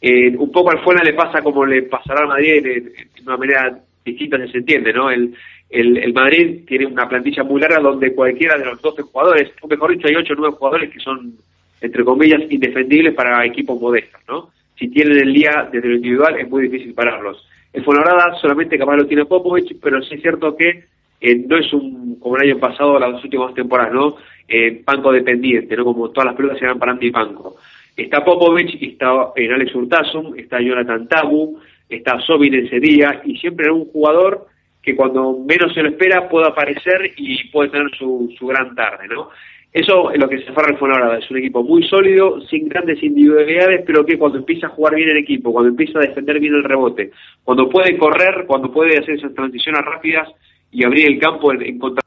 Eh, 0.00 0.36
un 0.36 0.50
poco 0.50 0.70
al 0.70 0.80
Fuenla 0.80 1.04
le 1.04 1.14
pasa 1.14 1.42
como 1.42 1.64
le 1.64 1.82
pasará 1.82 2.22
al 2.22 2.28
Madrid 2.28 2.62
de, 2.62 2.80
de 2.80 3.22
una 3.24 3.36
manera 3.36 3.78
distinta, 4.04 4.36
se 4.48 4.58
entiende, 4.58 4.92
¿no? 4.92 5.10
El, 5.10 5.34
el, 5.70 5.96
el 5.96 6.12
Madrid 6.12 6.64
tiene 6.66 6.86
una 6.86 7.08
plantilla 7.08 7.44
muy 7.44 7.60
larga 7.60 7.78
donde 7.78 8.14
cualquiera 8.14 8.58
de 8.58 8.64
los 8.64 8.82
12 8.82 9.02
jugadores, 9.02 9.52
o 9.60 9.68
mejor 9.68 9.92
dicho, 9.92 10.08
hay 10.08 10.16
8 10.16 10.32
o 10.32 10.36
9 10.36 10.56
jugadores 10.58 10.90
que 10.90 11.00
son, 11.00 11.34
entre 11.80 12.04
comillas, 12.04 12.42
indefendibles 12.50 13.14
para 13.14 13.44
equipos 13.46 13.80
modestos, 13.80 14.20
¿no? 14.28 14.50
Si 14.78 14.88
tienen 14.88 15.18
el 15.18 15.32
día 15.32 15.68
desde 15.72 15.88
lo 15.88 15.96
individual 15.96 16.38
es 16.38 16.48
muy 16.48 16.68
difícil 16.68 16.94
pararlos. 16.94 17.46
El 17.72 17.84
Fuenlabrada 17.84 18.34
solamente 18.40 18.76
capaz 18.76 18.96
lo 18.96 19.06
tiene 19.06 19.24
Popovich, 19.24 19.76
pero 19.80 20.02
sí 20.02 20.16
es 20.16 20.20
cierto 20.20 20.56
que 20.56 20.84
eh, 21.22 21.44
no 21.48 21.56
es 21.56 21.72
un 21.72 22.02
como 22.22 22.36
el 22.36 22.50
año 22.50 22.58
pasado, 22.58 22.98
las 22.98 23.12
dos 23.12 23.24
últimas 23.24 23.54
temporadas, 23.54 23.92
¿no? 23.92 24.16
Eh, 24.48 24.82
panco 24.84 25.12
dependiente, 25.12 25.76
¿no? 25.76 25.84
Como 25.84 26.10
todas 26.10 26.26
las 26.26 26.36
pelotas 26.36 26.58
se 26.58 26.66
van 26.66 26.78
para 26.78 26.96
y 27.00 27.10
panco. 27.10 27.56
Está 27.96 28.24
Popovich, 28.24 28.80
está 28.80 29.32
en 29.36 29.52
Alex 29.52 29.74
Hurtasum, 29.74 30.38
está 30.38 30.60
Jonathan 30.60 31.08
Tabu, 31.08 31.58
está 31.88 32.20
Sobin 32.20 32.54
ese 32.54 32.80
día, 32.80 33.20
y 33.24 33.36
siempre 33.36 33.66
hay 33.66 33.72
un 33.72 33.86
jugador 33.86 34.46
que 34.82 34.96
cuando 34.96 35.38
menos 35.46 35.72
se 35.74 35.82
lo 35.82 35.90
espera 35.90 36.28
puede 36.28 36.48
aparecer 36.48 37.12
y 37.16 37.48
puede 37.50 37.70
tener 37.70 37.90
su, 37.96 38.32
su 38.38 38.46
gran 38.46 38.74
tarde, 38.74 39.06
¿no? 39.08 39.28
Eso 39.72 40.10
es 40.10 40.20
lo 40.20 40.28
que 40.28 40.38
se 40.38 40.50
aferra 40.50 40.72
el 40.72 40.76
Fuenlabrada, 40.76 41.18
es 41.18 41.30
un 41.30 41.38
equipo 41.38 41.62
muy 41.62 41.82
sólido, 41.88 42.40
sin 42.42 42.68
grandes 42.68 43.02
individualidades, 43.02 43.82
pero 43.86 44.04
que 44.04 44.18
cuando 44.18 44.38
empieza 44.38 44.66
a 44.66 44.70
jugar 44.70 44.94
bien 44.94 45.08
el 45.08 45.16
equipo, 45.16 45.52
cuando 45.52 45.70
empieza 45.70 45.98
a 45.98 46.02
defender 46.02 46.38
bien 46.40 46.54
el 46.54 46.64
rebote, 46.64 47.10
cuando 47.42 47.70
puede 47.70 47.96
correr, 47.96 48.44
cuando 48.46 48.70
puede 48.70 48.98
hacer 48.98 49.14
esas 49.14 49.34
transiciones 49.34 49.82
rápidas 49.82 50.28
y 50.72 50.84
abrir 50.84 51.06
el 51.06 51.18
campo 51.20 51.52
en, 51.52 51.78
contra 51.78 52.02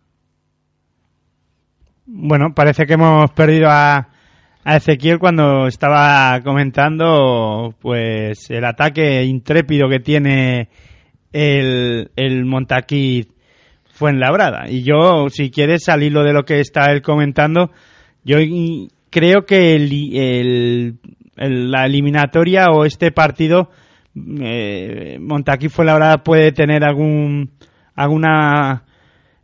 Bueno, 2.05 2.53
parece 2.53 2.85
que 2.85 2.93
hemos 2.93 3.31
perdido 3.31 3.69
a, 3.69 4.09
a 4.63 4.75
Ezequiel 4.75 5.19
cuando 5.19 5.67
estaba 5.67 6.39
comentando 6.43 7.73
pues 7.79 8.49
el 8.49 8.65
ataque 8.65 9.23
intrépido 9.23 9.87
que 9.89 9.99
tiene 9.99 10.69
el, 11.31 12.09
el 12.15 12.45
Montaquí 12.45 13.27
Fuenlabrada. 13.93 14.69
Y 14.69 14.83
yo, 14.83 15.29
si 15.29 15.49
quieres, 15.49 15.87
al 15.89 16.03
hilo 16.03 16.23
de 16.23 16.33
lo 16.33 16.43
que 16.43 16.59
está 16.59 16.91
él 16.91 17.01
comentando, 17.01 17.71
yo 18.23 18.37
creo 19.09 19.45
que 19.45 19.75
el- 19.75 20.97
la 21.37 21.85
eliminatoria 21.85 22.67
o 22.71 22.85
este 22.85 23.11
partido, 23.11 23.69
eh, 24.41 25.17
Montaquí 25.19 25.69
Fuenlabrada 25.69 26.23
puede 26.23 26.51
tener 26.51 26.83
algún 26.83 27.51
alguna 27.95 28.83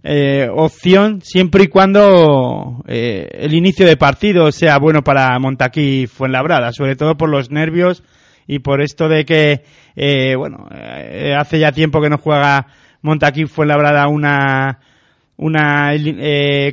eh, 0.03 0.47
opción 0.53 1.21
siempre 1.23 1.63
y 1.65 1.67
cuando 1.67 2.83
eh, 2.87 3.27
el 3.33 3.53
inicio 3.53 3.85
de 3.85 3.97
partido 3.97 4.51
sea 4.51 4.77
bueno 4.79 5.03
para 5.03 5.37
Montaquí 5.39 6.07
Fuenlabrada, 6.07 6.71
sobre 6.73 6.95
todo 6.95 7.15
por 7.17 7.29
los 7.29 7.51
nervios 7.51 8.03
y 8.47 8.59
por 8.59 8.81
esto 8.81 9.07
de 9.07 9.25
que, 9.25 9.63
eh, 9.95 10.35
bueno, 10.35 10.67
eh, 10.73 11.35
hace 11.37 11.59
ya 11.59 11.71
tiempo 11.71 12.01
que 12.01 12.09
no 12.09 12.17
juega 12.17 12.67
Montaquí 13.01 13.45
Fuenlabrada 13.45 14.07
una 14.07 14.79
una 15.37 15.91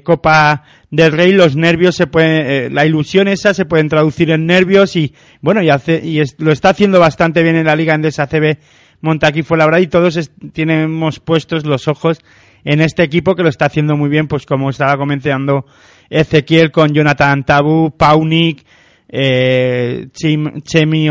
Copa 0.04 0.62
del 0.90 1.12
Rey, 1.12 1.32
los 1.32 1.56
nervios 1.56 1.96
se 1.96 2.06
pueden, 2.06 2.74
la 2.74 2.84
ilusión 2.84 3.26
esa 3.26 3.54
se 3.54 3.64
pueden 3.64 3.88
traducir 3.88 4.30
en 4.30 4.44
nervios 4.44 4.94
y 4.94 5.14
bueno, 5.40 5.62
y 5.62 5.70
hace 5.70 6.04
y 6.04 6.20
es- 6.20 6.36
lo 6.38 6.52
está 6.52 6.70
haciendo 6.70 7.00
bastante 7.00 7.42
bien 7.42 7.56
en 7.56 7.64
la 7.64 7.76
Liga 7.76 7.94
Endesa 7.94 8.26
CB 8.26 8.58
Montaquí 9.00 9.42
fue 9.42 9.58
la 9.58 9.80
y 9.80 9.86
todos 9.86 10.30
tenemos 10.52 11.20
puestos 11.20 11.64
los 11.64 11.88
ojos 11.88 12.18
en 12.64 12.80
este 12.80 13.02
equipo 13.02 13.34
que 13.34 13.42
lo 13.42 13.48
está 13.48 13.66
haciendo 13.66 13.96
muy 13.96 14.08
bien, 14.08 14.26
pues 14.28 14.44
como 14.44 14.70
estaba 14.70 14.96
comentando 14.96 15.66
Ezequiel 16.10 16.70
con 16.70 16.92
Jonathan 16.92 17.44
Tabu, 17.44 17.92
Paunik, 17.96 18.64
eh, 19.08 20.08
Chemi 20.12 21.08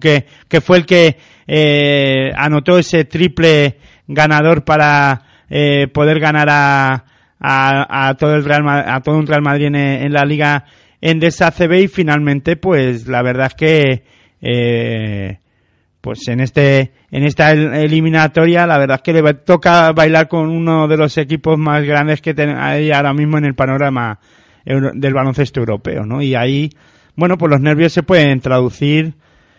que, 0.00 0.26
que 0.48 0.60
fue 0.60 0.78
el 0.78 0.86
que 0.86 1.16
eh, 1.46 2.30
anotó 2.36 2.78
ese 2.78 3.04
triple 3.04 3.78
ganador 4.06 4.64
para 4.64 5.22
eh, 5.48 5.88
poder 5.88 6.20
ganar 6.20 6.48
a, 6.50 7.04
a, 7.38 8.08
a 8.08 8.14
todo 8.16 8.34
el 8.34 8.44
Real 8.44 8.68
a 8.68 9.00
todo 9.00 9.16
un 9.16 9.26
Real 9.26 9.42
Madrid 9.42 9.66
en, 9.66 9.76
en 9.76 10.12
la 10.12 10.24
liga 10.24 10.64
Endesa 11.00 11.50
CB 11.50 11.84
y 11.84 11.88
finalmente 11.88 12.56
pues 12.56 13.06
la 13.06 13.22
verdad 13.22 13.46
es 13.46 13.54
que 13.54 14.04
eh, 14.42 15.39
pues 16.00 16.26
en 16.28 16.40
este 16.40 16.92
en 17.10 17.24
esta 17.24 17.52
el- 17.52 17.74
eliminatoria 17.74 18.66
la 18.66 18.78
verdad 18.78 18.96
es 18.96 19.02
que 19.02 19.12
le 19.12 19.34
toca 19.34 19.92
bailar 19.92 20.28
con 20.28 20.48
uno 20.48 20.88
de 20.88 20.96
los 20.96 21.16
equipos 21.18 21.58
más 21.58 21.82
grandes 21.84 22.20
que 22.20 22.34
hay 22.58 22.90
ahora 22.90 23.12
mismo 23.12 23.38
en 23.38 23.44
el 23.44 23.54
panorama 23.54 24.18
del 24.64 25.14
baloncesto 25.14 25.60
europeo 25.60 26.04
no 26.06 26.22
y 26.22 26.34
ahí 26.34 26.70
bueno 27.16 27.36
pues 27.36 27.50
los 27.50 27.60
nervios 27.60 27.92
se 27.92 28.02
pueden 28.02 28.40
traducir 28.40 29.14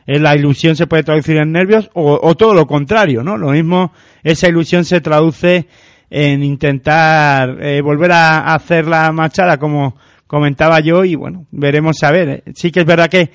eh, 0.07 0.19
la 0.19 0.35
ilusión 0.35 0.75
se 0.75 0.87
puede 0.87 1.03
traducir 1.03 1.37
en 1.37 1.51
nervios 1.51 1.89
o, 1.93 2.19
o 2.21 2.35
todo 2.35 2.53
lo 2.53 2.65
contrario 2.65 3.23
no 3.23 3.37
lo 3.37 3.51
mismo 3.51 3.93
esa 4.23 4.47
ilusión 4.47 4.85
se 4.85 5.01
traduce 5.01 5.67
en 6.09 6.43
intentar 6.43 7.57
eh, 7.61 7.81
volver 7.81 8.11
a, 8.11 8.53
hacer 8.53 8.85
la 8.85 9.11
machada 9.11 9.57
como 9.57 9.95
comentaba 10.27 10.79
yo 10.81 11.03
y 11.05 11.15
bueno 11.15 11.45
veremos 11.51 12.03
a 12.03 12.11
ver. 12.11 12.43
Sí 12.53 12.71
que 12.71 12.81
es 12.81 12.85
verdad 12.85 13.09
que 13.09 13.31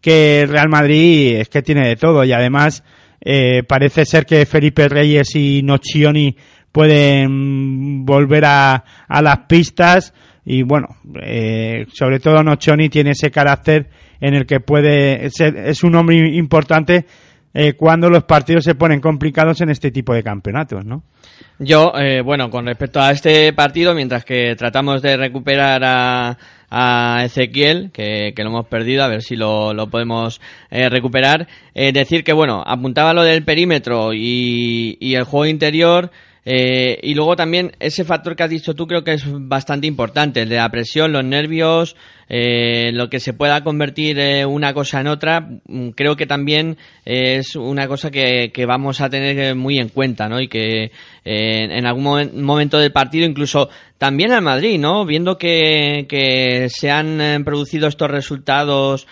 que 0.00 0.42
el 0.42 0.48
Real 0.48 0.68
Madrid 0.68 1.36
es 1.40 1.48
que 1.48 1.62
tiene 1.62 1.86
de 1.86 1.96
todo 1.96 2.24
y 2.24 2.32
además 2.32 2.84
eh, 3.20 3.62
parece 3.66 4.04
ser 4.04 4.26
que 4.26 4.46
Felipe 4.46 4.88
Reyes 4.88 5.34
y 5.34 5.62
Nocioni 5.62 6.36
pueden 6.70 8.04
volver 8.04 8.44
a, 8.44 8.84
a 9.08 9.22
las 9.22 9.38
pistas 9.48 10.12
y 10.44 10.62
bueno, 10.62 10.88
eh, 11.22 11.86
sobre 11.92 12.20
todo 12.20 12.42
Nocioni 12.42 12.88
tiene 12.88 13.10
ese 13.10 13.30
carácter 13.30 13.90
en 14.20 14.34
el 14.34 14.46
que 14.46 14.60
puede 14.60 15.28
ser, 15.30 15.56
es 15.56 15.84
un 15.84 15.94
hombre 15.94 16.16
importante 16.36 17.04
eh, 17.52 17.74
cuando 17.74 18.08
los 18.08 18.24
partidos 18.24 18.64
se 18.64 18.74
ponen 18.74 19.00
complicados 19.00 19.60
en 19.60 19.70
este 19.70 19.90
tipo 19.90 20.14
de 20.14 20.22
campeonatos, 20.22 20.84
¿no? 20.84 21.02
Yo, 21.58 21.92
eh, 21.98 22.22
bueno, 22.22 22.50
con 22.50 22.66
respecto 22.66 23.00
a 23.00 23.10
este 23.10 23.52
partido, 23.52 23.94
mientras 23.94 24.24
que 24.24 24.54
tratamos 24.56 25.02
de 25.02 25.16
recuperar 25.16 25.82
a, 25.84 26.38
a 26.70 27.22
Ezequiel, 27.24 27.90
que, 27.92 28.32
que 28.34 28.42
lo 28.42 28.50
hemos 28.50 28.66
perdido, 28.66 29.04
a 29.04 29.08
ver 29.08 29.22
si 29.22 29.36
lo, 29.36 29.72
lo 29.72 29.88
podemos 29.88 30.40
eh, 30.70 30.88
recuperar, 30.88 31.48
eh, 31.74 31.92
decir 31.92 32.24
que, 32.24 32.32
bueno, 32.32 32.62
apuntaba 32.66 33.14
lo 33.14 33.22
del 33.22 33.44
perímetro 33.44 34.12
y, 34.12 34.96
y 35.00 35.14
el 35.14 35.24
juego 35.24 35.46
interior, 35.46 36.10
eh, 36.44 36.98
y 37.02 37.14
luego 37.14 37.36
también 37.36 37.72
ese 37.78 38.04
factor 38.04 38.34
que 38.34 38.42
has 38.42 38.50
dicho 38.50 38.74
tú 38.74 38.86
creo 38.86 39.04
que 39.04 39.12
es 39.12 39.24
bastante 39.26 39.86
importante, 39.86 40.42
el 40.42 40.48
de 40.48 40.56
la 40.56 40.70
presión, 40.70 41.12
los 41.12 41.24
nervios, 41.24 41.94
eh, 42.28 42.90
lo 42.92 43.08
que 43.08 43.20
se 43.20 43.32
pueda 43.32 43.64
convertir 43.64 44.18
eh, 44.18 44.44
una 44.44 44.74
cosa 44.74 45.00
en 45.00 45.06
otra, 45.06 45.40
mm, 45.66 45.90
creo 45.90 46.16
que 46.16 46.26
también 46.26 46.76
eh, 47.04 47.36
es 47.38 47.56
una 47.56 47.88
cosa 47.88 48.10
que, 48.10 48.50
que 48.52 48.66
vamos 48.66 49.00
a 49.00 49.08
tener 49.08 49.38
eh, 49.38 49.54
muy 49.54 49.78
en 49.78 49.88
cuenta, 49.88 50.28
¿no? 50.28 50.40
Y 50.40 50.48
que 50.48 50.90
en 51.30 51.84
algún 51.84 52.04
momen- 52.04 52.32
momento 52.40 52.78
del 52.78 52.90
partido, 52.90 53.26
incluso 53.26 53.68
también 53.98 54.32
al 54.32 54.40
Madrid, 54.40 54.78
¿no? 54.78 55.04
Viendo 55.04 55.36
que, 55.36 56.06
que 56.08 56.68
se 56.70 56.90
han 56.90 57.44
producido 57.44 57.86
estos 57.86 58.10
resultados 58.10 59.06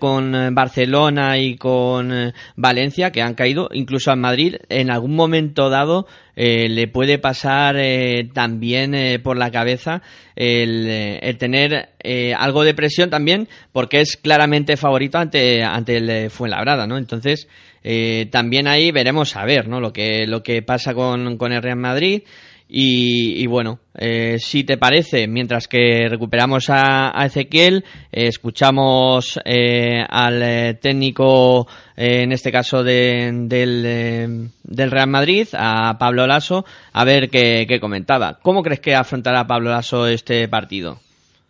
con 0.00 0.52
Barcelona 0.52 1.38
y 1.38 1.54
con 1.56 2.32
Valencia, 2.56 3.12
que 3.12 3.22
han 3.22 3.34
caído, 3.34 3.68
incluso 3.72 4.10
al 4.10 4.16
Madrid, 4.18 4.56
en 4.68 4.90
algún 4.90 5.14
momento 5.14 5.70
dado 5.70 6.08
eh, 6.34 6.68
le 6.68 6.88
puede 6.88 7.18
pasar 7.18 7.76
eh, 7.78 8.28
también 8.32 8.94
eh, 8.94 9.18
por 9.20 9.36
la 9.36 9.50
cabeza 9.50 10.02
el, 10.34 10.88
el 10.88 11.36
tener 11.38 11.90
eh, 12.12 12.34
algo 12.34 12.62
de 12.64 12.74
presión 12.74 13.08
también, 13.10 13.48
porque 13.72 14.00
es 14.00 14.16
claramente 14.16 14.76
favorito 14.76 15.18
ante, 15.18 15.62
ante 15.62 15.96
el 15.96 16.10
eh, 16.10 16.30
Fuenlabrada, 16.30 16.86
¿no? 16.86 16.96
Entonces, 16.98 17.48
eh, 17.84 18.26
también 18.30 18.66
ahí 18.68 18.90
veremos 18.92 19.36
a 19.36 19.44
ver, 19.44 19.68
¿no? 19.68 19.80
Lo 19.80 19.92
que, 19.92 20.26
lo 20.26 20.42
que 20.42 20.62
pasa 20.62 20.94
con, 20.94 21.36
con 21.36 21.52
el 21.52 21.62
Real 21.62 21.76
Madrid. 21.78 22.22
Y, 22.74 23.34
y 23.42 23.46
bueno, 23.48 23.80
eh, 23.98 24.38
si 24.38 24.64
te 24.64 24.78
parece, 24.78 25.26
mientras 25.28 25.68
que 25.68 26.06
recuperamos 26.08 26.70
a, 26.70 27.12
Ezequiel, 27.26 27.84
escuchamos 28.10 29.38
al 30.08 30.78
técnico, 30.80 31.68
en 31.96 32.32
este 32.32 32.50
caso 32.50 32.82
de- 32.82 33.30
del, 33.44 34.48
del 34.62 34.90
Real 34.90 35.08
Madrid, 35.08 35.48
a 35.52 35.98
Pablo 35.98 36.26
Lasso, 36.26 36.64
a 36.94 37.04
ver 37.04 37.28
qué, 37.28 37.66
qué 37.68 37.78
comentaba. 37.78 38.38
¿Cómo 38.40 38.62
crees 38.62 38.80
que 38.80 38.94
afrontará 38.94 39.46
Pablo 39.46 39.68
Lasso 39.70 40.06
este 40.06 40.48
partido? 40.48 40.98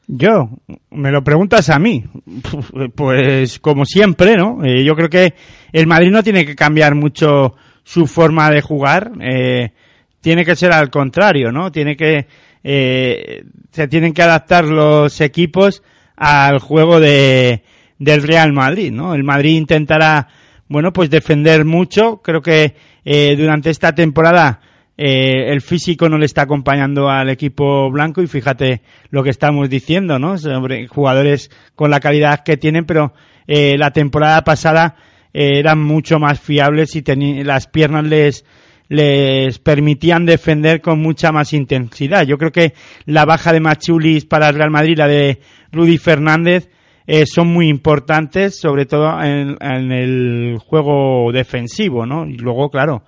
Yo, 0.07 0.51
me 0.91 1.11
lo 1.11 1.23
preguntas 1.23 1.71
a 1.71 1.79
mí. 1.79 2.05
Pues 2.95 3.59
como 3.59 3.85
siempre, 3.85 4.37
¿no? 4.37 4.65
Eh, 4.65 4.85
yo 4.85 4.95
creo 4.95 5.09
que 5.09 5.35
el 5.73 5.87
Madrid 5.87 6.11
no 6.11 6.23
tiene 6.23 6.45
que 6.45 6.55
cambiar 6.55 6.95
mucho 6.95 7.55
su 7.83 8.07
forma 8.07 8.51
de 8.51 8.61
jugar. 8.61 9.13
eh, 9.21 9.73
tiene 10.21 10.45
que 10.45 10.57
ser 10.57 10.73
al 10.73 10.89
contrario, 10.89 11.51
¿no? 11.51 11.73
Tiene 11.73 11.97
que 11.97 12.27
eh, 12.65 13.45
se 13.73 13.89
tienen 13.89 14.15
que 14.15 14.23
adaptar 14.23 14.65
los 14.65 15.21
equipos 15.21 15.83
al 16.17 16.61
juego 16.61 17.01
de 17.01 17.63
del 17.99 18.23
Real 18.23 18.53
Madrid, 18.53 18.91
¿no? 18.93 19.15
El 19.15 19.25
Madrid 19.25 19.57
intentará, 19.57 20.29
bueno, 20.69 20.93
pues 20.93 21.11
defender 21.11 21.65
mucho. 21.65 22.21
Creo 22.23 22.41
que 22.41 22.75
eh, 23.05 23.37
durante 23.37 23.71
esta 23.71 23.95
temporada 23.95 24.61
eh, 24.97 25.53
el 25.53 25.63
físico 25.63 26.09
no 26.09 26.19
le 26.19 26.27
está 26.27 26.43
acompañando 26.43 27.09
al 27.09 27.31
equipo 27.31 27.91
blanco 27.91 28.23
y 28.23 28.27
fíjate 28.27 28.83
lo 29.11 29.23
que 29.23 29.31
estamos 29.31 29.71
diciendo, 29.71 30.19
¿no? 30.19 30.37
Sobre 30.39 30.87
jugadores 30.87 31.51
con 31.75 31.91
la 31.91 32.01
calidad 32.01 32.45
que 32.45 32.57
tienen, 32.57 32.85
pero 32.85 33.15
eh, 33.47 33.77
la 33.79 33.93
temporada 33.93 34.45
pasada 34.45 34.97
eh, 35.33 35.59
eran 35.59 35.83
mucho 35.83 36.19
más 36.19 36.41
fiables 36.41 36.95
y 36.95 37.03
las 37.43 37.67
piernas 37.67 38.05
les 38.05 38.45
les 38.89 39.59
permitían 39.59 40.27
defender 40.27 40.83
con 40.83 41.01
mucha 41.01 41.33
más 41.33 41.55
intensidad. 41.55 42.27
Yo 42.27 42.37
creo 42.37 42.53
que 42.53 42.75
la 43.07 43.25
baja 43.25 43.51
de 43.51 43.61
Machulis 43.61 44.27
para 44.27 44.51
el 44.51 44.55
Real 44.55 44.71
Madrid, 44.71 44.99
la 44.99 45.09
de 45.09 45.41
Rudy 45.73 45.97
Fernández, 45.97 46.69
eh, 47.07 47.25
son 47.25 47.49
muy 47.49 47.69
importantes, 47.69 48.61
sobre 48.61 48.85
todo 48.85 49.19
en, 49.23 49.57
en 49.63 49.93
el 49.93 50.59
juego 50.59 51.33
defensivo, 51.33 52.05
¿no? 52.05 52.27
Y 52.27 52.37
luego, 52.37 52.71
claro, 52.71 53.03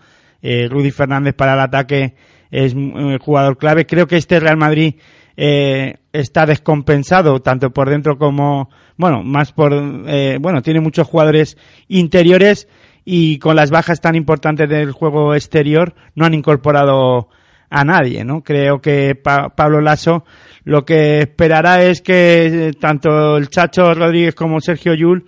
eh, 0.45 0.68
Rudy 0.68 0.90
Fernández 0.90 1.34
para 1.34 1.55
el 1.55 1.61
ataque 1.61 2.14
es 2.51 2.74
un 2.74 3.18
jugador 3.18 3.57
clave. 3.57 3.86
Creo 3.86 4.07
que 4.07 4.16
este 4.18 4.38
Real 4.38 4.59
Madrid 4.59 4.95
eh, 5.36 5.97
está 6.12 6.45
descompensado 6.47 7.40
tanto 7.40 7.70
por 7.70 7.88
dentro 7.90 8.18
como, 8.18 8.68
bueno, 8.97 9.22
más 9.24 9.53
por, 9.53 9.72
eh, 10.07 10.38
bueno, 10.40 10.62
tiene 10.62 10.80
muchos 10.80 11.09
jugadores 11.09 11.57
interiores 11.88 12.68
y 13.05 13.38
con 13.38 13.57
las 13.57 13.70
bajas 13.70 14.01
tan 14.01 14.14
importantes 14.14 14.68
del 14.68 14.92
juego 14.92 15.34
exterior 15.34 15.95
no 16.14 16.24
han 16.26 16.34
incorporado 16.34 17.28
a 17.70 17.84
nadie, 17.84 18.24
¿no? 18.24 18.42
Creo 18.42 18.80
que 18.80 19.16
Pa- 19.16 19.49
Pablo 19.57 19.80
Lasso 19.80 20.24
lo 20.62 20.84
que 20.84 21.18
esperará 21.20 21.82
es 21.82 22.01
que 22.03 22.68
eh, 22.68 22.72
tanto 22.78 23.36
el 23.36 23.49
Chacho 23.49 23.92
Rodríguez 23.95 24.34
como 24.36 24.61
Sergio 24.61 24.95
Yul 24.95 25.24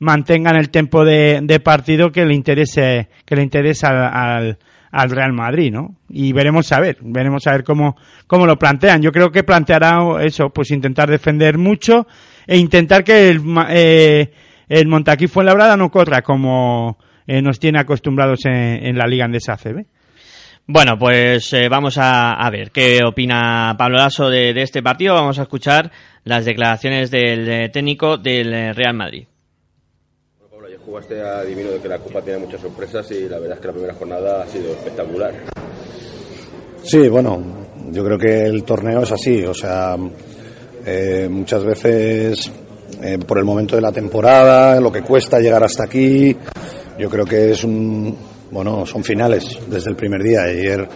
mantengan 0.00 0.56
el 0.56 0.70
tiempo 0.70 1.04
de, 1.04 1.40
de 1.42 1.60
partido 1.60 2.10
que 2.10 2.24
le 2.24 2.34
interese 2.34 3.08
que 3.24 3.36
le 3.36 3.42
interesa 3.42 3.88
al, 3.88 4.48
al, 4.48 4.58
al 4.90 5.10
Real 5.10 5.32
Madrid, 5.32 5.72
¿no? 5.72 5.94
Y 6.08 6.32
veremos 6.32 6.72
a 6.72 6.80
ver, 6.80 6.98
veremos 7.00 7.46
a 7.46 7.52
ver 7.52 7.62
cómo 7.62 7.96
cómo 8.26 8.46
lo 8.46 8.58
plantean. 8.58 9.00
Yo 9.02 9.12
creo 9.12 9.30
que 9.30 9.44
planteará 9.44 10.00
eso, 10.22 10.50
pues 10.50 10.72
intentar 10.72 11.08
defender 11.08 11.56
mucho 11.56 12.06
e 12.46 12.56
intentar 12.56 13.04
que 13.04 13.30
el 13.30 13.40
eh, 13.68 14.32
el 14.68 14.88
Montaquí 14.88 15.28
Fuenlabrada 15.28 15.76
no 15.76 15.90
corra 15.90 16.22
como 16.22 16.98
eh, 17.26 17.40
nos 17.40 17.60
tiene 17.60 17.78
acostumbrados 17.78 18.44
en, 18.46 18.86
en 18.86 18.98
la 18.98 19.06
Liga 19.06 19.26
Andesa 19.26 19.52
ACB. 19.52 19.84
Bueno, 20.66 20.96
pues 20.96 21.52
eh, 21.52 21.68
vamos 21.68 21.98
a, 21.98 22.34
a 22.34 22.48
ver 22.48 22.70
qué 22.70 23.00
opina 23.04 23.74
Pablo 23.76 23.98
Lasso 23.98 24.30
de, 24.30 24.50
este 24.62 24.82
partido. 24.82 25.14
Vamos 25.14 25.38
a 25.40 25.42
escuchar 25.42 25.90
las 26.22 26.44
declaraciones 26.44 27.10
del 27.10 27.48
eh, 27.48 27.68
técnico 27.70 28.18
del 28.18 28.74
Real 28.74 28.94
Madrid. 28.94 29.26
Jugaste 30.84 31.20
adivino 31.20 31.70
de 31.70 31.78
que 31.78 31.88
la 31.88 31.98
Copa 31.98 32.22
tiene 32.22 32.38
muchas 32.38 32.60
sorpresas 32.60 33.10
y 33.10 33.28
la 33.28 33.38
verdad 33.38 33.56
es 33.56 33.60
que 33.60 33.66
la 33.66 33.72
primera 33.72 33.94
jornada 33.94 34.42
ha 34.42 34.46
sido 34.46 34.72
espectacular. 34.72 35.34
Sí, 36.82 37.08
bueno, 37.08 37.42
yo 37.90 38.04
creo 38.04 38.18
que 38.18 38.46
el 38.46 38.64
torneo 38.64 39.02
es 39.02 39.12
así, 39.12 39.44
o 39.44 39.52
sea, 39.52 39.96
eh, 40.86 41.28
muchas 41.30 41.64
veces 41.64 42.50
eh, 43.02 43.18
por 43.18 43.38
el 43.38 43.44
momento 43.44 43.76
de 43.76 43.82
la 43.82 43.92
temporada, 43.92 44.80
lo 44.80 44.90
que 44.90 45.02
cuesta 45.02 45.38
llegar 45.38 45.62
hasta 45.62 45.84
aquí, 45.84 46.36
yo 46.98 47.08
creo 47.08 47.24
que 47.24 47.52
es 47.52 47.64
un, 47.64 48.16
bueno, 48.50 48.84
son 48.84 49.04
finales 49.04 49.58
desde 49.68 49.90
el 49.90 49.96
primer 49.96 50.22
día. 50.22 50.42
Ayer 50.42 50.88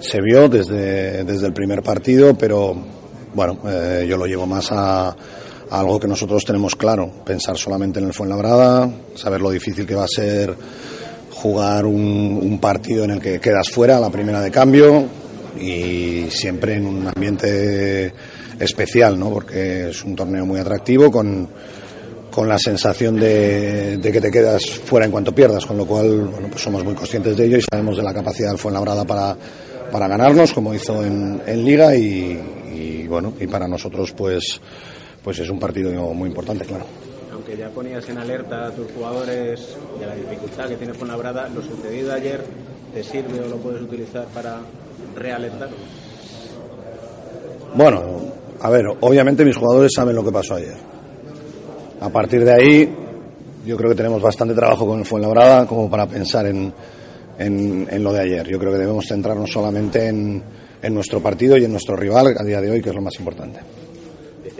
se 0.00 0.20
vio 0.20 0.48
desde, 0.48 1.24
desde 1.24 1.46
el 1.46 1.52
primer 1.52 1.82
partido, 1.82 2.36
pero 2.36 2.74
bueno, 3.34 3.58
eh, 3.66 4.06
yo 4.08 4.16
lo 4.16 4.26
llevo 4.26 4.46
más 4.46 4.70
a, 4.72 5.08
a 5.08 5.16
algo 5.70 5.98
que 5.98 6.08
nosotros 6.08 6.44
tenemos 6.44 6.76
claro, 6.76 7.10
pensar 7.24 7.56
solamente 7.56 7.98
en 7.98 8.06
el 8.06 8.12
Fuenlabrada, 8.12 8.90
saber 9.14 9.40
lo 9.40 9.50
difícil 9.50 9.86
que 9.86 9.94
va 9.94 10.04
a 10.04 10.08
ser 10.08 10.54
jugar 11.30 11.86
un, 11.86 12.38
un 12.42 12.58
partido 12.60 13.04
en 13.04 13.10
el 13.12 13.20
que 13.20 13.40
quedas 13.40 13.68
fuera 13.68 13.98
a 13.98 14.00
la 14.00 14.10
primera 14.10 14.40
de 14.40 14.50
cambio 14.50 15.04
y 15.60 16.26
siempre 16.30 16.74
en 16.74 16.86
un 16.86 17.06
ambiente 17.06 18.12
especial, 18.58 19.18
¿no? 19.18 19.30
Porque 19.30 19.90
es 19.90 20.04
un 20.04 20.16
torneo 20.16 20.46
muy 20.46 20.60
atractivo 20.60 21.10
con, 21.10 21.48
con 22.30 22.48
la 22.48 22.58
sensación 22.58 23.16
de, 23.16 23.98
de 23.98 24.12
que 24.12 24.20
te 24.20 24.30
quedas 24.30 24.62
fuera 24.84 25.06
en 25.06 25.12
cuanto 25.12 25.34
pierdas, 25.34 25.64
con 25.66 25.76
lo 25.76 25.86
cual 25.86 26.28
bueno, 26.28 26.48
pues 26.50 26.62
somos 26.62 26.84
muy 26.84 26.94
conscientes 26.94 27.36
de 27.36 27.46
ello 27.46 27.58
y 27.58 27.62
sabemos 27.62 27.96
de 27.96 28.02
la 28.02 28.14
capacidad 28.14 28.50
del 28.50 28.58
Fuenlabrada 28.58 29.04
para, 29.04 29.36
para 29.90 30.08
ganarnos, 30.08 30.52
como 30.52 30.74
hizo 30.74 31.04
en, 31.04 31.40
en 31.46 31.64
Liga 31.64 31.94
y, 31.94 32.38
y, 32.74 33.06
bueno, 33.08 33.34
y 33.40 33.46
para 33.46 33.68
nosotros 33.68 34.12
pues, 34.12 34.60
pues 35.26 35.40
es 35.40 35.50
un 35.50 35.58
partido 35.58 35.90
muy 36.14 36.28
importante, 36.28 36.64
claro. 36.64 36.84
Aunque 37.32 37.56
ya 37.56 37.68
ponías 37.70 38.08
en 38.08 38.16
alerta 38.16 38.68
a 38.68 38.70
tus 38.70 38.86
jugadores 38.92 39.76
de 39.98 40.06
la 40.06 40.14
dificultad 40.14 40.68
que 40.68 40.76
tiene 40.76 40.94
Fuenlabrada, 40.94 41.48
lo 41.48 41.62
sucedido 41.62 42.12
ayer 42.12 42.44
te 42.94 43.02
sirve 43.02 43.40
o 43.40 43.48
lo 43.48 43.56
puedes 43.56 43.82
utilizar 43.82 44.26
para 44.26 44.60
realentarlos. 45.16 45.80
Bueno, 47.74 48.02
a 48.60 48.70
ver, 48.70 48.84
obviamente 49.00 49.44
mis 49.44 49.56
jugadores 49.56 49.90
saben 49.96 50.14
lo 50.14 50.22
que 50.22 50.30
pasó 50.30 50.54
ayer. 50.54 50.76
A 52.00 52.08
partir 52.08 52.44
de 52.44 52.52
ahí, 52.52 52.94
yo 53.66 53.76
creo 53.76 53.90
que 53.90 53.96
tenemos 53.96 54.22
bastante 54.22 54.54
trabajo 54.54 54.86
con 54.86 55.00
el 55.00 55.04
Fuenlabrada 55.04 55.66
como 55.66 55.90
para 55.90 56.06
pensar 56.06 56.46
en, 56.46 56.72
en, 57.36 57.88
en 57.90 58.04
lo 58.04 58.12
de 58.12 58.20
ayer. 58.20 58.46
Yo 58.46 58.60
creo 58.60 58.70
que 58.70 58.78
debemos 58.78 59.08
centrarnos 59.08 59.50
solamente 59.50 60.06
en, 60.06 60.40
en 60.80 60.94
nuestro 60.94 61.20
partido 61.20 61.56
y 61.56 61.64
en 61.64 61.72
nuestro 61.72 61.96
rival 61.96 62.32
a 62.38 62.44
día 62.44 62.60
de 62.60 62.70
hoy, 62.70 62.80
que 62.80 62.90
es 62.90 62.94
lo 62.94 63.02
más 63.02 63.18
importante. 63.18 63.85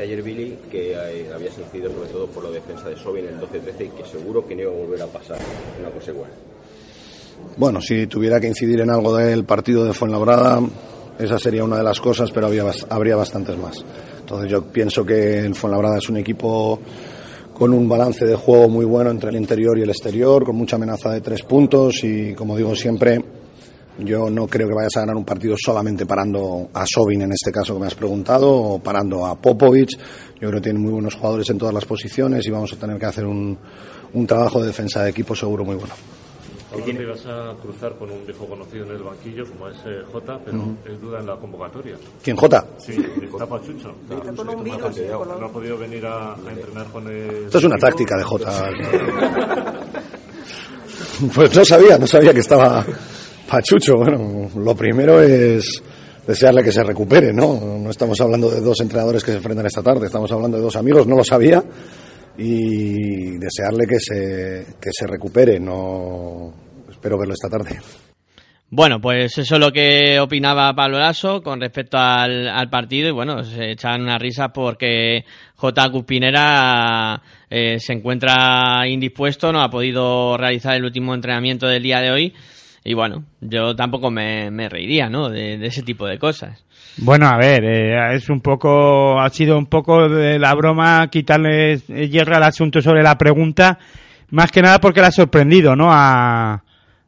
Ayer 0.02 0.22
Billy 0.22 0.58
que 0.70 0.92
eh, 0.92 1.26
había 1.34 1.50
sentido 1.50 1.90
sobre 1.90 2.08
todo 2.10 2.26
por 2.26 2.44
la 2.44 2.50
defensa 2.50 2.88
de 2.88 2.96
Sobin 2.96 3.26
en 3.26 3.34
el 3.34 3.40
12-13 3.40 3.86
y 3.86 3.88
que 3.90 4.04
seguro 4.04 4.46
que 4.46 4.54
no 4.54 4.62
iba 4.62 4.72
a 4.72 4.74
volver 4.74 5.02
a 5.02 5.06
pasar 5.06 5.38
una 5.80 5.90
cosa 5.90 6.10
igual. 6.10 6.30
Bueno, 7.56 7.80
si 7.80 8.06
tuviera 8.06 8.40
que 8.40 8.48
incidir 8.48 8.80
en 8.80 8.90
algo 8.90 9.16
del 9.16 9.44
partido 9.44 9.84
de 9.84 9.92
Fuenlabrada, 9.92 10.60
esa 11.18 11.38
sería 11.38 11.64
una 11.64 11.78
de 11.78 11.84
las 11.84 12.00
cosas, 12.00 12.30
pero 12.30 12.46
había, 12.46 12.64
habría 12.90 13.16
bastantes 13.16 13.56
más. 13.56 13.84
Entonces 14.20 14.50
yo 14.50 14.64
pienso 14.64 15.04
que 15.04 15.40
el 15.40 15.54
Fuenlabrada 15.54 15.98
es 15.98 16.08
un 16.08 16.18
equipo 16.18 16.80
con 17.54 17.72
un 17.72 17.88
balance 17.88 18.26
de 18.26 18.36
juego 18.36 18.68
muy 18.68 18.84
bueno 18.84 19.10
entre 19.10 19.30
el 19.30 19.36
interior 19.36 19.78
y 19.78 19.82
el 19.82 19.88
exterior, 19.88 20.44
con 20.44 20.56
mucha 20.56 20.76
amenaza 20.76 21.10
de 21.10 21.22
tres 21.22 21.42
puntos 21.42 22.04
y, 22.04 22.34
como 22.34 22.54
digo 22.56 22.74
siempre, 22.74 23.22
yo 23.98 24.28
no 24.30 24.46
creo 24.46 24.68
que 24.68 24.74
vayas 24.74 24.96
a 24.96 25.00
ganar 25.00 25.16
un 25.16 25.24
partido 25.24 25.54
solamente 25.58 26.04
parando 26.04 26.68
a 26.72 26.84
Sobin, 26.86 27.22
en 27.22 27.32
este 27.32 27.50
caso 27.50 27.74
que 27.74 27.80
me 27.80 27.86
has 27.86 27.94
preguntado, 27.94 28.52
o 28.52 28.78
parando 28.78 29.26
a 29.26 29.36
Popovic. 29.36 29.90
Yo 30.40 30.48
creo 30.48 30.52
que 30.52 30.60
tienen 30.60 30.82
muy 30.82 30.92
buenos 30.92 31.14
jugadores 31.14 31.48
en 31.50 31.58
todas 31.58 31.74
las 31.74 31.84
posiciones 31.84 32.46
y 32.46 32.50
vamos 32.50 32.72
a 32.72 32.76
tener 32.76 32.98
que 32.98 33.06
hacer 33.06 33.24
un, 33.24 33.58
un 34.12 34.26
trabajo 34.26 34.60
de 34.60 34.66
defensa 34.66 35.02
de 35.02 35.10
equipo 35.10 35.34
seguro 35.34 35.64
muy 35.64 35.76
bueno. 35.76 35.94
Ahora 36.72 36.84
te 36.84 37.02
ibas 37.02 37.24
a 37.26 37.54
cruzar 37.62 37.96
con 37.96 38.10
un 38.10 38.26
viejo 38.26 38.44
conocido 38.46 38.84
en 38.84 38.90
el 38.90 39.02
banquillo 39.02 39.44
como 39.46 39.68
es 39.68 39.78
eh, 39.86 40.02
Jota, 40.12 40.38
pero 40.44 40.58
es 40.84 41.00
duda 41.00 41.20
en 41.20 41.26
la 41.26 41.36
convocatoria. 41.36 41.96
¿Quién, 42.22 42.36
Jota? 42.36 42.66
Sí, 42.76 42.96
está 43.22 43.46
Pachucho. 43.46 43.94
No 44.08 45.46
ha 45.46 45.52
podido 45.52 45.78
venir 45.78 46.04
a, 46.04 46.34
a 46.34 46.52
entrenar 46.52 46.86
con 46.88 47.06
el. 47.06 47.46
Esto 47.46 47.58
es 47.58 47.64
una 47.64 47.78
táctica 47.78 48.16
de 48.16 48.24
Jota. 48.24 48.70
Pues 51.34 51.54
no 51.56 51.64
sabía, 51.64 51.96
no 51.96 52.06
sabía 52.06 52.34
que 52.34 52.40
estaba 52.40 52.84
Pachucho. 53.48 53.96
Bueno, 53.96 54.50
lo 54.56 54.74
primero 54.74 55.22
es 55.22 55.82
desearle 56.26 56.62
que 56.62 56.72
se 56.72 56.82
recupere, 56.82 57.32
¿no? 57.32 57.78
No 57.78 57.90
estamos 57.90 58.20
hablando 58.20 58.50
de 58.50 58.60
dos 58.60 58.80
entrenadores 58.80 59.22
que 59.22 59.30
se 59.30 59.36
enfrentan 59.38 59.66
esta 59.66 59.82
tarde, 59.82 60.06
estamos 60.06 60.30
hablando 60.32 60.56
de 60.56 60.62
dos 60.62 60.76
amigos, 60.76 61.06
no 61.06 61.16
lo 61.16 61.24
sabía. 61.24 61.62
Y 62.38 63.38
desearle 63.38 63.86
que 63.88 63.98
se, 63.98 64.66
que 64.78 64.90
se 64.92 65.06
recupere, 65.06 65.58
no 65.58 66.52
espero 66.90 67.18
verlo 67.18 67.32
esta 67.32 67.48
tarde. 67.48 67.78
Bueno, 68.68 69.00
pues 69.00 69.38
eso 69.38 69.54
es 69.54 69.60
lo 69.60 69.72
que 69.72 70.18
opinaba 70.18 70.74
Pablo 70.74 70.98
Lasso 70.98 71.40
con 71.40 71.60
respecto 71.60 71.96
al, 71.98 72.68
partido 72.68 73.08
y 73.08 73.12
bueno, 73.12 73.44
se 73.44 73.70
echan 73.70 74.02
una 74.02 74.18
risa 74.18 74.48
porque 74.48 75.24
J. 75.54 75.90
Cuspinera 75.90 77.22
eh, 77.48 77.78
se 77.78 77.92
encuentra 77.92 78.86
indispuesto, 78.88 79.52
no 79.52 79.62
ha 79.62 79.70
podido 79.70 80.36
realizar 80.36 80.74
el 80.74 80.84
último 80.84 81.14
entrenamiento 81.14 81.68
del 81.68 81.84
día 81.84 82.00
de 82.00 82.10
hoy 82.10 82.34
y 82.86 82.94
bueno, 82.94 83.24
yo 83.40 83.74
tampoco 83.74 84.10
me, 84.10 84.50
me 84.50 84.68
reiría, 84.68 85.08
¿no? 85.10 85.28
De, 85.28 85.54
ese 85.66 85.82
tipo 85.82 86.06
de 86.06 86.18
cosas. 86.18 86.64
Bueno, 86.98 87.26
a 87.26 87.36
ver, 87.36 87.64
eh, 87.64 88.14
es 88.14 88.30
un 88.30 88.40
poco, 88.40 89.20
ha 89.20 89.28
sido 89.30 89.58
un 89.58 89.66
poco 89.66 90.08
de 90.08 90.38
la 90.38 90.54
broma 90.54 91.08
quitarle 91.10 91.78
hierro 91.78 92.36
al 92.36 92.44
asunto 92.44 92.80
sobre 92.80 93.02
la 93.02 93.18
pregunta, 93.18 93.78
más 94.30 94.50
que 94.50 94.62
nada 94.62 94.78
porque 94.80 95.00
le 95.00 95.08
ha 95.08 95.12
sorprendido, 95.12 95.74
¿no? 95.76 95.88
A, 95.90 96.62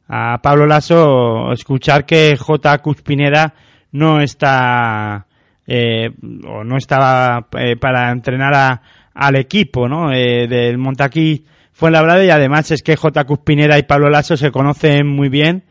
a 0.08 0.38
Pablo 0.42 0.66
Lasso 0.66 1.52
escuchar 1.52 2.04
que 2.04 2.36
J. 2.36 2.78
Cuspinera 2.78 3.54
no 3.92 4.20
está, 4.20 5.26
eh, 5.66 6.10
o 6.46 6.64
no 6.64 6.76
estaba 6.76 7.46
eh, 7.58 7.76
para 7.76 8.10
entrenar 8.10 8.54
a- 8.54 8.82
al 9.14 9.36
equipo, 9.36 9.88
¿no? 9.88 10.12
Eh, 10.12 10.46
del 10.48 10.76
Montaquí 10.78 11.44
Fuenlabrada 11.78 12.24
y 12.24 12.30
además 12.30 12.72
es 12.72 12.82
que 12.82 12.96
J. 12.96 13.22
Cuspinera 13.22 13.78
y 13.78 13.84
Pablo 13.84 14.10
Lasso 14.10 14.36
se 14.36 14.50
conocen 14.50 15.06
muy 15.06 15.28
bien 15.28 15.62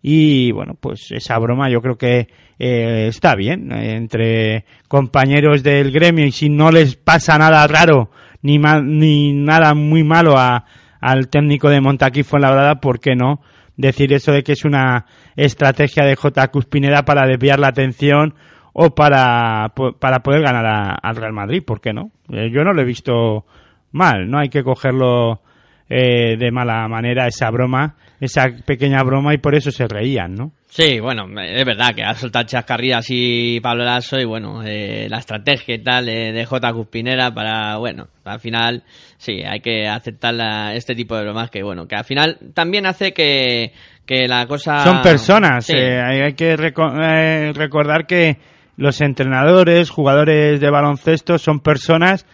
y 0.00 0.52
bueno, 0.52 0.76
pues 0.78 1.10
esa 1.10 1.36
broma 1.40 1.68
yo 1.68 1.80
creo 1.82 1.98
que 1.98 2.28
eh, 2.60 3.06
está 3.08 3.34
bien 3.34 3.72
entre 3.72 4.66
compañeros 4.86 5.64
del 5.64 5.90
gremio 5.90 6.26
y 6.26 6.30
si 6.30 6.48
no 6.48 6.70
les 6.70 6.94
pasa 6.94 7.36
nada 7.38 7.66
raro 7.66 8.12
ni, 8.40 8.58
ni 8.58 9.32
nada 9.32 9.74
muy 9.74 10.04
malo 10.04 10.38
a, 10.38 10.64
al 11.00 11.26
técnico 11.26 11.68
de 11.70 11.80
Montaquí 11.80 12.22
Fuenlabrada, 12.22 12.76
¿por 12.76 13.00
qué 13.00 13.16
no 13.16 13.40
decir 13.76 14.12
eso 14.12 14.30
de 14.30 14.44
que 14.44 14.52
es 14.52 14.64
una 14.64 15.06
estrategia 15.34 16.04
de 16.04 16.14
J. 16.14 16.52
Cuspinera 16.52 17.04
para 17.04 17.26
desviar 17.26 17.58
la 17.58 17.66
atención 17.66 18.34
o 18.74 18.94
para, 18.94 19.72
para 19.98 20.20
poder 20.20 20.42
ganar 20.42 21.00
al 21.02 21.16
Real 21.16 21.32
Madrid? 21.32 21.64
¿Por 21.66 21.80
qué 21.80 21.92
no? 21.92 22.12
Eh, 22.30 22.48
yo 22.52 22.62
no 22.62 22.72
lo 22.72 22.80
he 22.80 22.84
visto 22.84 23.44
mal, 23.90 24.30
no 24.30 24.38
hay 24.38 24.50
que 24.50 24.62
cogerlo 24.62 25.42
eh, 25.88 26.36
de 26.36 26.50
mala 26.50 26.86
manera 26.88 27.26
esa 27.26 27.50
broma, 27.50 27.96
esa 28.20 28.46
pequeña 28.66 29.02
broma 29.02 29.32
y 29.34 29.38
por 29.38 29.54
eso 29.54 29.70
se 29.70 29.86
reían, 29.88 30.34
¿no? 30.34 30.52
Sí, 30.70 31.00
bueno, 31.00 31.26
es 31.40 31.64
verdad 31.64 31.94
que 31.94 32.02
ha 32.02 32.12
soltado 32.14 32.44
chascarrillas 32.44 33.06
y 33.08 33.58
Pablo 33.60 33.84
Lasso 33.84 34.18
y 34.20 34.26
bueno, 34.26 34.62
eh, 34.62 35.06
la 35.08 35.18
estrategia 35.18 35.76
y 35.76 35.82
tal 35.82 36.04
de, 36.04 36.32
de 36.32 36.44
J. 36.44 36.72
Cuspinera 36.74 37.32
para, 37.32 37.78
bueno, 37.78 38.08
al 38.24 38.38
final 38.38 38.82
sí, 39.16 39.40
hay 39.42 39.60
que 39.60 39.88
aceptar 39.88 40.34
la- 40.34 40.74
este 40.74 40.94
tipo 40.94 41.16
de 41.16 41.22
bromas 41.22 41.50
que 41.50 41.62
bueno, 41.62 41.88
que 41.88 41.96
al 41.96 42.04
final 42.04 42.36
también 42.52 42.84
hace 42.84 43.14
que, 43.14 43.72
que 44.04 44.28
la 44.28 44.46
cosa... 44.46 44.84
Son 44.84 45.00
personas, 45.00 45.64
Sí. 45.64 45.72
eh, 45.74 46.02
hay, 46.02 46.20
hay 46.20 46.34
que 46.34 46.54
reco- 46.58 46.92
eh, 47.02 47.52
recordar 47.54 48.06
que 48.06 48.36
los 48.76 49.00
entrenadores, 49.00 49.88
jugadores 49.88 50.60
de 50.60 50.70
baloncesto 50.70 51.38
son 51.38 51.60
personas 51.60 52.26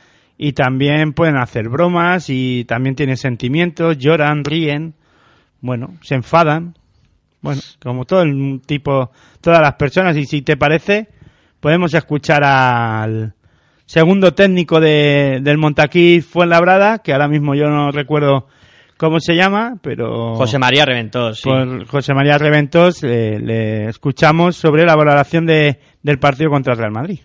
y 0.45 0.53
también 0.53 1.15
pueden 1.15 1.39
hacer 1.39 1.71
bromas 1.71 2.29
y 2.29 2.67
también 2.67 2.95
tienen 2.95 3.17
sentimientos, 3.17 3.97
lloran, 3.97 4.45
ríen, 4.45 4.93
bueno, 5.63 5.95
se 6.03 6.17
enfadan, 6.17 6.77
bueno, 7.41 7.63
como 7.83 8.05
todo 8.05 8.21
el 8.21 8.61
tipo, 8.67 9.11
todas 9.41 9.63
las 9.63 9.77
personas 9.77 10.15
y 10.19 10.27
si 10.27 10.43
te 10.43 10.59
parece, 10.59 11.09
podemos 11.61 11.95
escuchar 11.95 12.45
al 12.45 13.33
segundo 13.87 14.35
técnico 14.35 14.81
de, 14.81 15.39
del 15.41 15.57
Montaquí 15.57 16.21
Fuenlabrada, 16.21 16.99
que 16.99 17.15
ahora 17.15 17.29
mismo 17.29 17.55
yo 17.55 17.71
no 17.71 17.91
recuerdo 17.91 18.47
cómo 18.99 19.21
se 19.21 19.37
llama, 19.37 19.79
pero... 19.81 20.35
José 20.35 20.59
María 20.59 20.85
Reventós, 20.85 21.41
sí. 21.41 21.49
Por 21.49 21.87
José 21.87 22.13
María 22.13 22.37
Reventós 22.37 23.03
eh, 23.03 23.39
le 23.41 23.89
escuchamos 23.89 24.57
sobre 24.57 24.85
la 24.85 24.95
valoración 24.95 25.47
de, 25.47 25.81
del 26.03 26.19
partido 26.19 26.51
contra 26.51 26.75
el 26.75 26.81
Real 26.81 26.93
Madrid. 26.93 27.21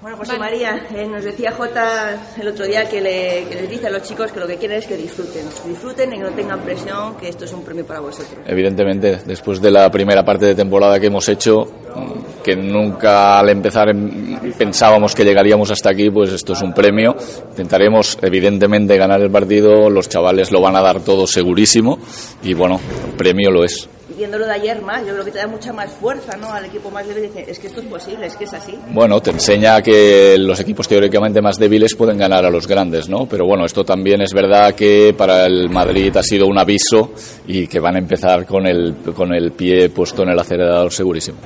Bueno, 0.00 0.16
José 0.16 0.38
María, 0.38 0.86
eh, 0.96 1.06
nos 1.06 1.22
decía 1.22 1.52
Jota 1.52 2.18
el 2.40 2.48
otro 2.48 2.64
día 2.64 2.88
que, 2.88 3.02
le, 3.02 3.44
que 3.46 3.54
les 3.54 3.68
dice 3.68 3.88
a 3.88 3.90
los 3.90 4.02
chicos 4.02 4.32
que 4.32 4.40
lo 4.40 4.46
que 4.46 4.56
quieren 4.56 4.78
es 4.78 4.86
que 4.86 4.96
disfruten. 4.96 5.44
Disfruten 5.66 6.14
y 6.14 6.16
que 6.16 6.22
no 6.22 6.30
tengan 6.30 6.60
presión, 6.60 7.16
que 7.16 7.28
esto 7.28 7.44
es 7.44 7.52
un 7.52 7.62
premio 7.62 7.84
para 7.84 8.00
vosotros. 8.00 8.38
Evidentemente, 8.46 9.20
después 9.26 9.60
de 9.60 9.70
la 9.70 9.90
primera 9.90 10.24
parte 10.24 10.46
de 10.46 10.54
temporada 10.54 10.98
que 10.98 11.08
hemos 11.08 11.28
hecho, 11.28 11.66
mm, 11.94 12.42
que 12.42 12.56
nunca 12.56 13.38
al 13.38 13.50
empezar 13.50 13.94
mm, 13.94 14.52
pensábamos 14.56 15.14
que 15.14 15.22
llegaríamos 15.22 15.70
hasta 15.70 15.90
aquí, 15.90 16.08
pues 16.08 16.32
esto 16.32 16.54
es 16.54 16.62
un 16.62 16.72
premio. 16.72 17.14
Intentaremos, 17.50 18.16
evidentemente, 18.22 18.96
ganar 18.96 19.20
el 19.20 19.30
partido, 19.30 19.90
los 19.90 20.08
chavales 20.08 20.50
lo 20.50 20.62
van 20.62 20.76
a 20.76 20.80
dar 20.80 21.00
todo 21.00 21.26
segurísimo 21.26 21.98
y 22.42 22.54
bueno, 22.54 22.80
el 23.06 23.12
premio 23.18 23.50
lo 23.50 23.64
es. 23.64 23.86
Y 24.20 24.24
viéndolo 24.24 24.44
de 24.44 24.52
ayer 24.52 24.82
más, 24.82 25.00
yo 25.06 25.14
creo 25.14 25.24
que 25.24 25.30
te 25.30 25.38
da 25.38 25.46
mucha 25.46 25.72
más 25.72 25.90
fuerza 25.92 26.36
¿no? 26.36 26.52
al 26.52 26.66
equipo 26.66 26.90
más 26.90 27.08
débil. 27.08 27.22
Dice, 27.22 27.46
es 27.48 27.58
que 27.58 27.68
esto 27.68 27.80
es 27.80 27.86
posible, 27.86 28.26
es 28.26 28.36
que 28.36 28.44
es 28.44 28.52
así. 28.52 28.78
Bueno, 28.92 29.18
te 29.22 29.30
enseña 29.30 29.80
que 29.80 30.36
los 30.38 30.60
equipos 30.60 30.86
teóricamente 30.86 31.40
más 31.40 31.56
débiles 31.56 31.94
pueden 31.94 32.18
ganar 32.18 32.44
a 32.44 32.50
los 32.50 32.66
grandes, 32.66 33.08
¿no? 33.08 33.24
Pero 33.24 33.46
bueno, 33.46 33.64
esto 33.64 33.82
también 33.82 34.20
es 34.20 34.34
verdad 34.34 34.74
que 34.74 35.14
para 35.16 35.46
el 35.46 35.70
Madrid 35.70 36.14
ha 36.18 36.22
sido 36.22 36.48
un 36.48 36.58
aviso 36.58 37.12
y 37.46 37.66
que 37.66 37.80
van 37.80 37.96
a 37.96 37.98
empezar 37.98 38.44
con 38.44 38.66
el, 38.66 38.94
con 39.16 39.32
el 39.32 39.52
pie 39.52 39.88
puesto 39.88 40.22
en 40.22 40.28
el 40.28 40.38
acelerador 40.38 40.92
segurísimo. 40.92 41.38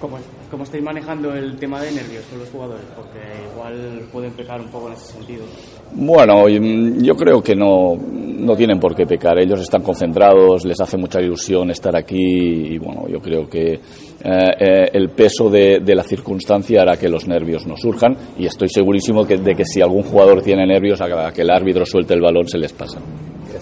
¿Cómo, 0.00 0.16
¿Cómo 0.52 0.62
estáis 0.62 0.84
manejando 0.84 1.34
el 1.34 1.56
tema 1.56 1.82
de 1.82 1.90
nervios 1.90 2.26
con 2.30 2.38
los 2.38 2.48
jugadores? 2.48 2.84
Porque 2.94 3.18
igual 3.52 4.08
pueden 4.12 4.30
pecar 4.34 4.60
un 4.60 4.68
poco 4.68 4.86
en 4.86 4.92
ese 4.92 5.14
sentido. 5.14 5.46
Bueno, 5.92 6.44
mm, 6.46 7.02
yo 7.02 7.14
creo 7.16 7.42
que 7.42 7.54
no, 7.54 7.96
no 7.96 8.56
tienen 8.56 8.78
por 8.78 8.94
qué 8.94 9.06
pecar. 9.06 9.38
Ellos 9.38 9.60
están 9.60 9.82
concentrados, 9.82 10.64
les 10.64 10.80
hace 10.80 10.96
mucha 10.96 11.20
ilusión 11.20 11.70
estar 11.70 11.96
aquí 11.96 12.16
y 12.16 12.78
bueno, 12.78 13.06
yo 13.08 13.20
creo 13.20 13.48
que 13.48 13.72
eh, 13.72 13.80
eh, 14.24 14.90
el 14.92 15.10
peso 15.10 15.50
de, 15.50 15.80
de 15.80 15.94
la 15.94 16.02
circunstancia 16.02 16.82
hará 16.82 16.96
que 16.96 17.08
los 17.08 17.26
nervios 17.26 17.66
no 17.66 17.76
surjan 17.76 18.16
y 18.38 18.46
estoy 18.46 18.68
segurísimo 18.68 19.26
que, 19.26 19.36
de 19.36 19.54
que 19.54 19.64
si 19.64 19.80
algún 19.80 20.02
jugador 20.02 20.42
tiene 20.42 20.66
nervios 20.66 21.00
a 21.00 21.32
que 21.32 21.42
el 21.42 21.50
árbitro 21.50 21.84
suelte 21.84 22.14
el 22.14 22.20
balón 22.20 22.48
se 22.48 22.58
les 22.58 22.72
pasa. 22.72 23.00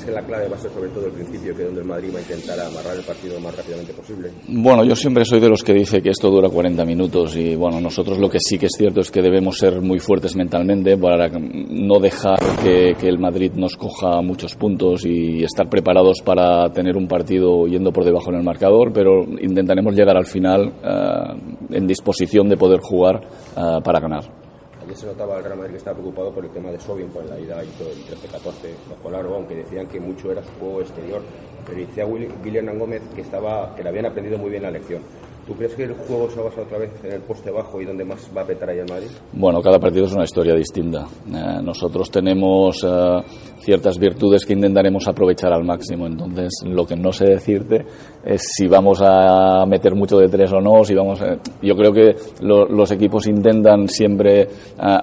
¿Crees 0.08 0.20
que 0.20 0.22
la 0.22 0.26
clave 0.26 0.48
va 0.48 0.56
a 0.56 0.58
ser 0.58 0.70
sobre 0.70 0.88
todo 0.88 1.06
el 1.06 1.12
principio, 1.12 1.54
que 1.54 1.62
es 1.62 1.66
donde 1.66 1.80
el 1.82 1.86
Madrid 1.86 2.10
va 2.14 2.18
a 2.18 2.22
intentar 2.22 2.58
amarrar 2.60 2.96
el 2.96 3.02
partido 3.02 3.34
lo 3.34 3.40
más 3.40 3.54
rápidamente 3.54 3.92
posible? 3.92 4.30
Bueno, 4.48 4.84
yo 4.84 4.96
siempre 4.96 5.24
soy 5.24 5.38
de 5.38 5.50
los 5.50 5.62
que 5.62 5.74
dice 5.74 6.00
que 6.00 6.10
esto 6.10 6.30
dura 6.30 6.48
40 6.48 6.82
minutos 6.86 7.36
y 7.36 7.54
bueno, 7.54 7.78
nosotros 7.80 8.18
lo 8.18 8.30
que 8.30 8.38
sí 8.40 8.58
que 8.58 8.66
es 8.66 8.72
cierto 8.76 9.00
es 9.00 9.10
que 9.10 9.20
debemos 9.20 9.58
ser 9.58 9.82
muy 9.82 9.98
fuertes 9.98 10.34
mentalmente 10.34 10.96
para 10.96 11.28
no 11.28 11.98
dejar 12.00 12.38
que, 12.62 12.94
que 12.98 13.08
el 13.08 13.18
Madrid 13.18 13.52
nos 13.54 13.76
coja 13.76 14.22
muchos 14.22 14.54
puntos 14.54 15.04
y 15.04 15.42
estar 15.44 15.68
preparados 15.68 16.22
para 16.24 16.70
tener 16.72 16.96
un 16.96 17.06
partido 17.06 17.66
yendo 17.66 17.92
por 17.92 18.04
debajo 18.04 18.30
en 18.30 18.36
el 18.36 18.44
marcador, 18.44 18.92
pero 18.92 19.24
intentaremos 19.24 19.94
llegar 19.94 20.16
al 20.16 20.26
final 20.26 20.72
eh, 20.82 21.76
en 21.76 21.86
disposición 21.86 22.48
de 22.48 22.56
poder 22.56 22.80
jugar 22.80 23.20
eh, 23.56 23.80
para 23.84 24.00
ganar. 24.00 24.47
Ayer 24.88 24.96
se 24.96 25.06
notaba 25.06 25.36
el 25.36 25.44
Real 25.44 25.58
Madrid 25.58 25.72
que 25.72 25.76
estaba 25.76 25.98
preocupado 25.98 26.32
por 26.32 26.46
el 26.46 26.50
tema 26.50 26.70
de 26.70 26.80
Sobin, 26.80 27.08
por 27.08 27.22
la 27.22 27.38
ida 27.38 27.62
todo 27.76 27.90
el 27.90 27.98
13-14 28.06 28.72
bajo 28.88 29.10
largo, 29.10 29.34
aunque 29.34 29.54
decían 29.56 29.86
que 29.86 30.00
mucho 30.00 30.32
era 30.32 30.42
su 30.42 30.48
juego 30.58 30.80
exterior. 30.80 31.20
Pero 31.66 31.78
decía 31.78 32.06
William 32.06 32.78
Gómez 32.78 33.02
que, 33.14 33.20
estaba, 33.20 33.76
que 33.76 33.82
le 33.82 33.90
habían 33.90 34.06
aprendido 34.06 34.38
muy 34.38 34.48
bien 34.48 34.62
la 34.62 34.70
lección. 34.70 35.02
¿Tú 35.48 35.54
crees 35.54 35.74
que 35.74 35.84
el 35.84 35.94
juego 35.94 36.28
se 36.28 36.36
va 36.36 36.42
a 36.42 36.44
basar 36.50 36.64
otra 36.64 36.76
vez 36.78 36.90
en 37.02 37.12
el 37.12 37.20
poste 37.22 37.50
bajo 37.50 37.80
y 37.80 37.86
donde 37.86 38.04
más 38.04 38.30
va 38.36 38.42
a 38.42 38.44
petar 38.44 38.68
ahí 38.68 38.80
el 38.80 38.86
Madrid? 38.86 39.08
Bueno, 39.32 39.62
cada 39.62 39.78
partido 39.78 40.04
es 40.04 40.12
una 40.12 40.24
historia 40.24 40.54
distinta. 40.54 41.06
Eh, 41.26 41.62
nosotros 41.62 42.10
tenemos 42.10 42.84
eh, 42.86 43.22
ciertas 43.60 43.98
virtudes 43.98 44.44
que 44.44 44.52
intentaremos 44.52 45.08
aprovechar 45.08 45.50
al 45.54 45.64
máximo. 45.64 46.06
Entonces, 46.06 46.50
lo 46.66 46.84
que 46.86 46.96
no 46.96 47.12
sé 47.12 47.24
decirte 47.30 47.82
es 48.22 48.42
si 48.56 48.68
vamos 48.68 49.00
a 49.02 49.64
meter 49.66 49.94
mucho 49.94 50.18
de 50.18 50.28
tres 50.28 50.52
o 50.52 50.60
no. 50.60 50.84
Si 50.84 50.94
vamos 50.94 51.22
a- 51.22 51.38
Yo 51.62 51.74
creo 51.74 51.92
que 51.94 52.14
lo- 52.42 52.66
los 52.66 52.90
equipos 52.90 53.26
intentan 53.26 53.88
siempre 53.88 54.42
eh, 54.42 54.48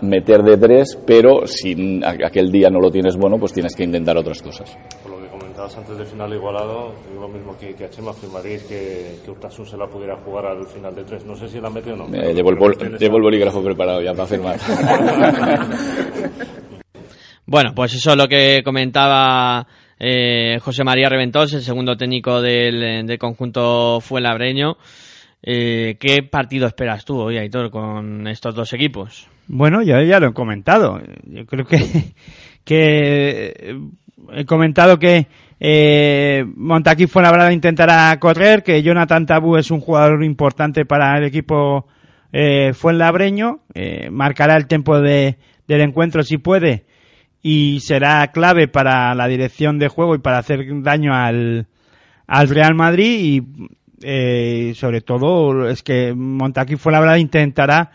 meter 0.03 0.43
de 0.43 0.57
tres, 0.57 0.95
pero 1.07 1.47
si 1.47 1.99
aquel 2.03 2.51
día 2.51 2.69
no 2.69 2.79
lo 2.79 2.91
tienes 2.91 3.17
bueno, 3.17 3.39
pues 3.39 3.51
tienes 3.51 3.75
que 3.75 3.83
intentar 3.83 4.15
otras 4.15 4.43
cosas. 4.43 4.77
Antes 5.77 5.97
del 5.97 6.05
final 6.07 6.33
igualado, 6.33 6.93
digo 7.09 7.21
lo 7.21 7.27
mismo 7.29 7.57
que, 7.57 7.73
que 7.75 7.85
a 7.85 7.89
Chema, 7.89 8.13
firmaríais 8.13 8.63
que, 8.63 9.19
que 9.23 9.31
Urtasun 9.31 9.65
se 9.65 9.77
la 9.77 9.87
pudiera 9.87 10.15
jugar 10.17 10.45
al 10.47 10.65
final 10.67 10.93
de 10.93 11.03
tres. 11.03 11.25
No 11.25 11.35
sé 11.35 11.47
si 11.47 11.61
la 11.61 11.69
mete 11.69 11.91
o 11.91 11.95
no. 11.95 12.05
Eh, 12.13 12.33
llevo, 12.33 12.49
el 12.51 12.57
bol- 12.57 12.97
llevo 12.99 13.17
el 13.17 13.23
bolígrafo 13.23 13.63
preparado 13.63 14.01
ya 14.01 14.13
para 14.13 14.27
firmar. 14.27 14.57
Bueno, 17.47 17.73
pues 17.75 17.93
eso 17.93 18.11
es 18.11 18.17
lo 18.17 18.27
que 18.27 18.61
comentaba 18.63 19.67
eh, 19.99 20.57
José 20.61 20.83
María 20.83 21.09
Reventós, 21.09 21.53
el 21.53 21.61
segundo 21.61 21.95
técnico 21.95 22.41
del, 22.41 23.05
del 23.05 23.19
conjunto 23.19 23.99
Fuenlabreño. 24.01 24.77
Eh, 25.43 25.95
¿Qué 25.99 26.23
partido 26.23 26.65
esperas 26.65 27.05
tú 27.05 27.19
hoy, 27.21 27.37
Aitor, 27.37 27.69
con 27.69 28.27
estos 28.27 28.55
dos 28.55 28.73
equipos? 28.73 29.27
Bueno, 29.47 29.83
yo 29.83 30.01
ya 30.01 30.19
lo 30.19 30.29
he 30.29 30.33
comentado. 30.33 30.99
Yo 31.23 31.45
creo 31.45 31.65
que, 31.65 32.13
que 32.63 33.75
he 34.33 34.45
comentado 34.45 34.97
que 34.97 35.27
eh, 35.59 36.45
Montaquí 36.55 37.07
Fuenlabrada 37.07 37.53
intentará 37.53 38.17
correr, 38.19 38.63
que 38.63 38.81
Jonathan 38.83 39.25
Tabú 39.25 39.57
es 39.57 39.71
un 39.71 39.79
jugador 39.79 40.23
importante 40.23 40.85
para 40.85 41.17
el 41.17 41.23
equipo 41.23 41.87
eh, 42.31 42.73
Fuenlabreño, 42.73 43.61
eh, 43.73 44.09
marcará 44.11 44.57
el 44.57 44.67
tiempo 44.67 44.99
de, 44.99 45.37
del 45.67 45.81
encuentro 45.81 46.23
si 46.23 46.37
puede 46.37 46.85
y 47.41 47.79
será 47.81 48.27
clave 48.31 48.67
para 48.67 49.13
la 49.15 49.27
dirección 49.27 49.77
de 49.79 49.87
juego 49.87 50.15
y 50.15 50.19
para 50.19 50.39
hacer 50.39 50.65
daño 50.81 51.13
al, 51.13 51.67
al 52.27 52.49
Real 52.49 52.73
Madrid 52.73 53.19
y 53.19 53.43
eh, 54.03 54.73
sobre 54.75 55.01
todo 55.01 55.69
es 55.69 55.83
que 55.83 56.13
Montaquí 56.13 56.75
Fuenlabrada 56.75 57.19
intentará 57.19 57.91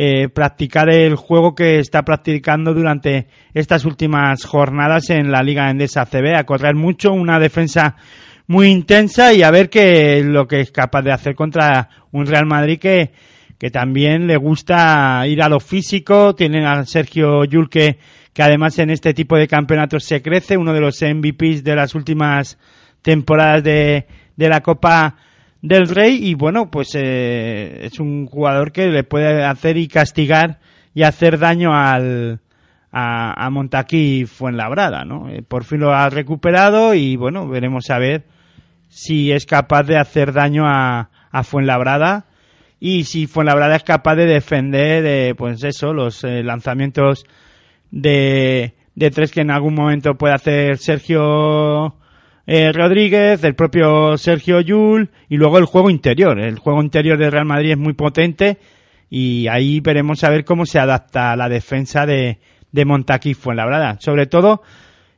eh, 0.00 0.28
practicar 0.28 0.88
el 0.90 1.16
juego 1.16 1.56
que 1.56 1.80
está 1.80 2.04
practicando 2.04 2.72
durante 2.72 3.26
estas 3.52 3.84
últimas 3.84 4.44
jornadas 4.44 5.10
en 5.10 5.32
la 5.32 5.42
Liga 5.42 5.68
Endesa 5.68 6.06
CB, 6.06 6.36
a 6.36 6.44
correr 6.44 6.76
mucho, 6.76 7.12
una 7.12 7.40
defensa 7.40 7.96
muy 8.46 8.68
intensa 8.68 9.32
y 9.32 9.42
a 9.42 9.50
ver 9.50 9.68
qué 9.68 10.22
lo 10.24 10.46
que 10.46 10.60
es 10.60 10.70
capaz 10.70 11.02
de 11.02 11.10
hacer 11.10 11.34
contra 11.34 11.88
un 12.12 12.26
Real 12.26 12.46
Madrid 12.46 12.78
que, 12.78 13.10
que 13.58 13.72
también 13.72 14.28
le 14.28 14.36
gusta 14.36 15.24
ir 15.26 15.42
a 15.42 15.48
lo 15.48 15.58
físico, 15.58 16.32
tienen 16.36 16.64
a 16.64 16.86
Sergio 16.86 17.44
Yul 17.44 17.68
que, 17.68 17.98
que 18.32 18.42
además 18.44 18.78
en 18.78 18.90
este 18.90 19.14
tipo 19.14 19.36
de 19.36 19.48
campeonatos 19.48 20.04
se 20.04 20.22
crece, 20.22 20.56
uno 20.56 20.72
de 20.72 20.80
los 20.80 21.02
MVPs 21.02 21.64
de 21.64 21.74
las 21.74 21.96
últimas 21.96 22.56
temporadas 23.02 23.64
de, 23.64 24.06
de 24.36 24.48
la 24.48 24.60
Copa 24.60 25.16
del 25.62 25.88
Rey 25.88 26.18
y 26.22 26.34
bueno, 26.34 26.70
pues 26.70 26.90
eh, 26.94 27.80
es 27.82 27.98
un 27.98 28.26
jugador 28.26 28.72
que 28.72 28.88
le 28.88 29.04
puede 29.04 29.44
hacer 29.44 29.76
y 29.76 29.88
castigar 29.88 30.60
y 30.94 31.02
hacer 31.02 31.38
daño 31.38 31.74
al 31.74 32.40
a, 32.90 33.46
a 33.46 33.50
Montaquí 33.50 34.24
Fuenlabrada, 34.26 35.04
¿no? 35.04 35.28
Eh, 35.28 35.42
por 35.42 35.64
fin 35.64 35.80
lo 35.80 35.92
ha 35.92 36.08
recuperado 36.08 36.94
y 36.94 37.16
bueno, 37.16 37.48
veremos 37.48 37.90
a 37.90 37.98
ver 37.98 38.24
si 38.88 39.32
es 39.32 39.46
capaz 39.46 39.82
de 39.84 39.98
hacer 39.98 40.32
daño 40.32 40.66
a, 40.66 41.10
a 41.30 41.44
Fuenlabrada 41.44 42.26
y 42.80 43.04
si 43.04 43.26
Fuenlabrada 43.26 43.76
es 43.76 43.82
capaz 43.82 44.14
de 44.14 44.26
defender, 44.26 45.04
eh, 45.06 45.34
pues 45.36 45.62
eso, 45.64 45.92
los 45.92 46.24
eh, 46.24 46.42
lanzamientos 46.42 47.26
de, 47.90 48.74
de 48.94 49.10
tres 49.10 49.32
que 49.32 49.40
en 49.40 49.50
algún 49.50 49.74
momento 49.74 50.14
puede 50.14 50.34
hacer 50.34 50.78
Sergio 50.78 51.96
eh, 52.50 52.72
Rodríguez, 52.72 53.44
el 53.44 53.54
propio 53.54 54.16
Sergio 54.16 54.62
Yul 54.62 55.10
y 55.28 55.36
luego 55.36 55.58
el 55.58 55.66
juego 55.66 55.90
interior. 55.90 56.40
El 56.40 56.58
juego 56.58 56.82
interior 56.82 57.18
de 57.18 57.28
Real 57.28 57.44
Madrid 57.44 57.72
es 57.72 57.78
muy 57.78 57.92
potente 57.92 58.56
y 59.10 59.46
ahí 59.48 59.80
veremos 59.80 60.24
a 60.24 60.30
ver 60.30 60.46
cómo 60.46 60.64
se 60.64 60.78
adapta 60.78 61.36
la 61.36 61.50
defensa 61.50 62.06
de, 62.06 62.38
de 62.72 62.84
Montaquí 62.86 63.34
Fuenlabrada. 63.34 63.98
Sobre 64.00 64.24
todo, 64.24 64.62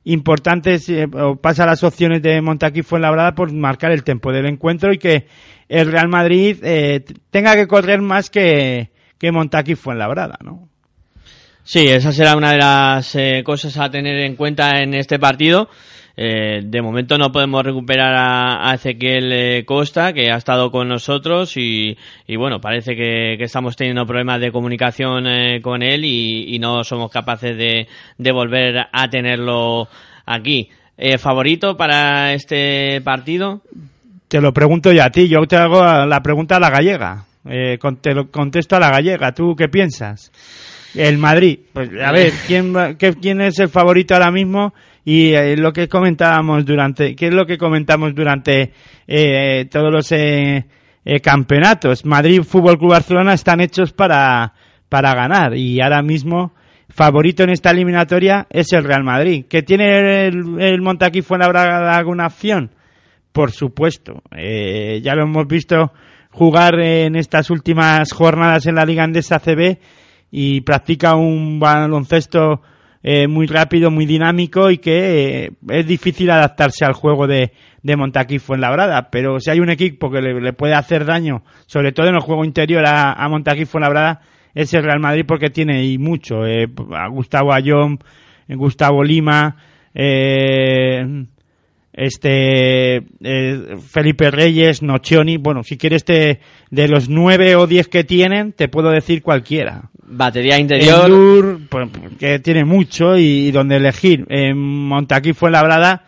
importante 0.03 0.75
es, 0.75 0.89
eh, 0.89 1.07
pasa 1.41 1.67
las 1.67 1.85
opciones 1.85 2.21
de 2.21 2.43
Montaquí 2.43 2.83
Fuenlabrada 2.83 3.37
por 3.37 3.53
marcar 3.53 3.93
el 3.93 4.03
tiempo 4.03 4.33
del 4.33 4.47
encuentro 4.47 4.93
y 4.93 4.99
que 4.99 5.29
el 5.69 5.91
Real 5.91 6.09
Madrid 6.09 6.57
eh, 6.65 7.05
tenga 7.31 7.55
que 7.55 7.69
correr 7.69 8.01
más 8.01 8.29
que, 8.29 8.91
que 9.19 9.31
Montaquí 9.31 9.77
Fuenlabrada, 9.77 10.37
¿no? 10.43 10.69
Sí, 11.63 11.87
esa 11.87 12.11
será 12.11 12.37
una 12.37 12.51
de 12.51 12.59
las 12.59 13.15
eh, 13.15 13.43
cosas 13.45 13.77
a 13.79 13.89
tener 13.89 14.17
en 14.17 14.35
cuenta 14.35 14.81
en 14.81 14.95
este 14.95 15.21
partido. 15.21 15.69
Eh, 16.23 16.61
de 16.63 16.83
momento 16.83 17.17
no 17.17 17.33
podemos 17.33 17.65
recuperar 17.65 18.15
a, 18.15 18.71
a 18.71 18.75
Ezequiel 18.75 19.33
eh, 19.33 19.65
Costa, 19.65 20.13
que 20.13 20.31
ha 20.31 20.37
estado 20.37 20.71
con 20.71 20.87
nosotros 20.87 21.57
y, 21.57 21.97
y 22.27 22.37
bueno, 22.37 22.61
parece 22.61 22.95
que, 22.95 23.37
que 23.39 23.45
estamos 23.45 23.75
teniendo 23.75 24.05
problemas 24.05 24.39
de 24.39 24.53
comunicación 24.53 25.27
eh, 25.27 25.63
con 25.63 25.83
él 25.83 26.05
y, 26.05 26.59
no 26.59 26.85
somos 26.85 27.11
capaces 27.11 27.57
de, 27.57 27.89
de 28.19 28.33
volver 28.33 28.87
a 28.93 29.09
tenerlo 29.09 29.89
aquí. 30.27 30.69
Eh, 30.99 31.17
¿Favorito 31.17 31.75
para 31.79 32.35
este 32.35 33.01
partido? 33.01 33.63
Te 34.29 34.43
lo 34.43 34.53
pregunto 34.53 34.93
ya 34.93 35.07
a 35.07 35.11
ti, 35.11 35.27
yo 35.27 35.47
te 35.47 35.57
hago 35.57 35.83
la 36.05 36.23
pregunta 36.23 36.57
a 36.57 36.61
la 36.61 36.69
gallega. 36.69 37.25
Eh, 37.49 37.79
te 38.03 38.13
lo 38.15 38.31
contesto 38.31 38.77
a 38.77 38.81
la 38.81 38.91
gallega. 38.91 39.33
¿Tú 39.33 39.57
qué 39.57 39.71
piensas? 39.71 40.31
El 40.95 41.17
Madrid. 41.17 41.61
Pues 41.73 41.89
a 42.05 42.13
ver, 42.13 42.31
¿quién, 42.47 42.75
qué- 42.99 43.15
quién 43.15 43.41
es 43.41 43.59
el 43.59 43.71
favorito 43.71 44.13
ahora 44.13 44.31
mismo? 44.31 44.75
Y 45.05 45.33
eh, 45.33 45.57
lo 45.57 45.73
que 45.73 45.89
comentábamos 45.89 46.65
durante, 46.65 47.17
¿qué 47.17 47.29
es 47.29 47.35
lo 47.35 47.47
que 47.47 47.59
comentamos 47.59 48.15
durante 48.15 48.73
eh, 49.07 49.67
todos 49.71 49.93
los 49.93 50.13
eh, 50.13 50.67
eh, 51.05 51.21
campeonatos? 51.21 52.05
Madrid, 52.05 52.43
Fútbol 52.43 52.79
Club 52.79 52.91
Barcelona 52.91 53.35
están 53.35 53.61
hechos 53.61 53.93
para, 53.93 54.53
para 54.89 55.15
ganar 55.15 55.57
y 55.57 55.81
ahora 55.81 56.03
mismo 56.03 56.53
favorito 56.89 57.45
en 57.45 57.51
esta 57.51 57.71
eliminatoria 57.71 58.47
es 58.51 58.73
el 58.73 58.85
Real 58.85 59.05
Madrid. 59.05 59.47
¿Que 59.49 59.63
tiene 59.63 60.27
el, 60.27 60.61
el 60.61 60.83
Montaquí 60.83 61.23
Fuenlabrada 61.23 61.97
alguna 61.97 62.27
opción? 62.27 62.71
Por 63.33 63.53
supuesto. 63.53 64.23
Ya 64.33 65.15
lo 65.15 65.23
hemos 65.23 65.47
visto 65.47 65.93
jugar 66.31 66.81
en 66.81 67.15
estas 67.15 67.49
últimas 67.51 68.13
jornadas 68.13 68.67
en 68.67 68.75
la 68.75 68.85
Liga 68.85 69.05
Andesa 69.05 69.39
CB 69.39 69.79
y 70.33 70.61
practica 70.63 71.15
un 71.15 71.59
baloncesto 71.61 72.63
eh, 73.03 73.27
muy 73.27 73.47
rápido, 73.47 73.91
muy 73.91 74.07
dinámico 74.07 74.71
y 74.71 74.79
que 74.79 75.45
eh, 75.45 75.51
es 75.69 75.87
difícil 75.87 76.31
adaptarse 76.31 76.85
al 76.85 76.93
juego 76.93 77.27
de, 77.27 77.53
de 77.83 77.97
Montaquí 77.97 78.39
Fuenlabrada. 78.39 79.11
Pero 79.11 79.41
si 79.41 79.51
hay 79.51 79.61
un 79.61 79.71
equipo 79.71 80.11
que 80.11 80.21
le, 80.21 80.53
puede 80.53 80.75
hacer 80.75 81.05
daño, 81.05 81.43
sobre 81.67 81.93
todo 81.93 82.09
en 82.09 82.15
el 82.15 82.21
juego 82.21 82.45
interior 82.45 82.85
a, 82.87 83.13
a 83.13 83.29
Montaquí 83.29 83.65
Fuenlabrada, 83.65 84.21
es 84.55 84.75
el 84.75 84.83
Real 84.83 85.01
Madrid 85.01 85.25
porque 85.27 85.51
tiene 85.51 85.85
y 85.85 85.99
mucho. 85.99 86.47
eh, 86.47 86.69
a 86.93 87.09
Gustavo 87.09 87.53
Ayón, 87.53 87.99
Gustavo 88.49 89.05
Lima, 89.05 89.57
eh, 89.95 91.25
este 91.93 92.97
eh, 93.23 93.77
Felipe 93.89 94.31
Reyes, 94.31 94.83
Nocioni, 94.83 95.37
bueno, 95.37 95.63
si 95.63 95.77
quieres 95.77 96.05
te, 96.05 96.41
de 96.71 96.89
los 96.89 97.09
nueve 97.09 97.57
o 97.57 97.67
diez 97.67 97.89
que 97.89 98.05
tienen, 98.05 98.53
te 98.53 98.69
puedo 98.69 98.91
decir 98.91 99.23
cualquiera. 99.23 99.91
Batería 100.11 100.59
interior. 100.59 101.07
Endur, 101.07 101.61
pues, 101.69 101.89
que 102.19 102.41
tiene 102.41 102.65
mucho 102.65 103.17
y, 103.17 103.49
y 103.49 103.51
donde 103.53 103.77
elegir. 103.77 104.27
En 104.29 104.59
Montaquí 104.59 105.33
fue 105.33 105.51
labrada, 105.51 106.05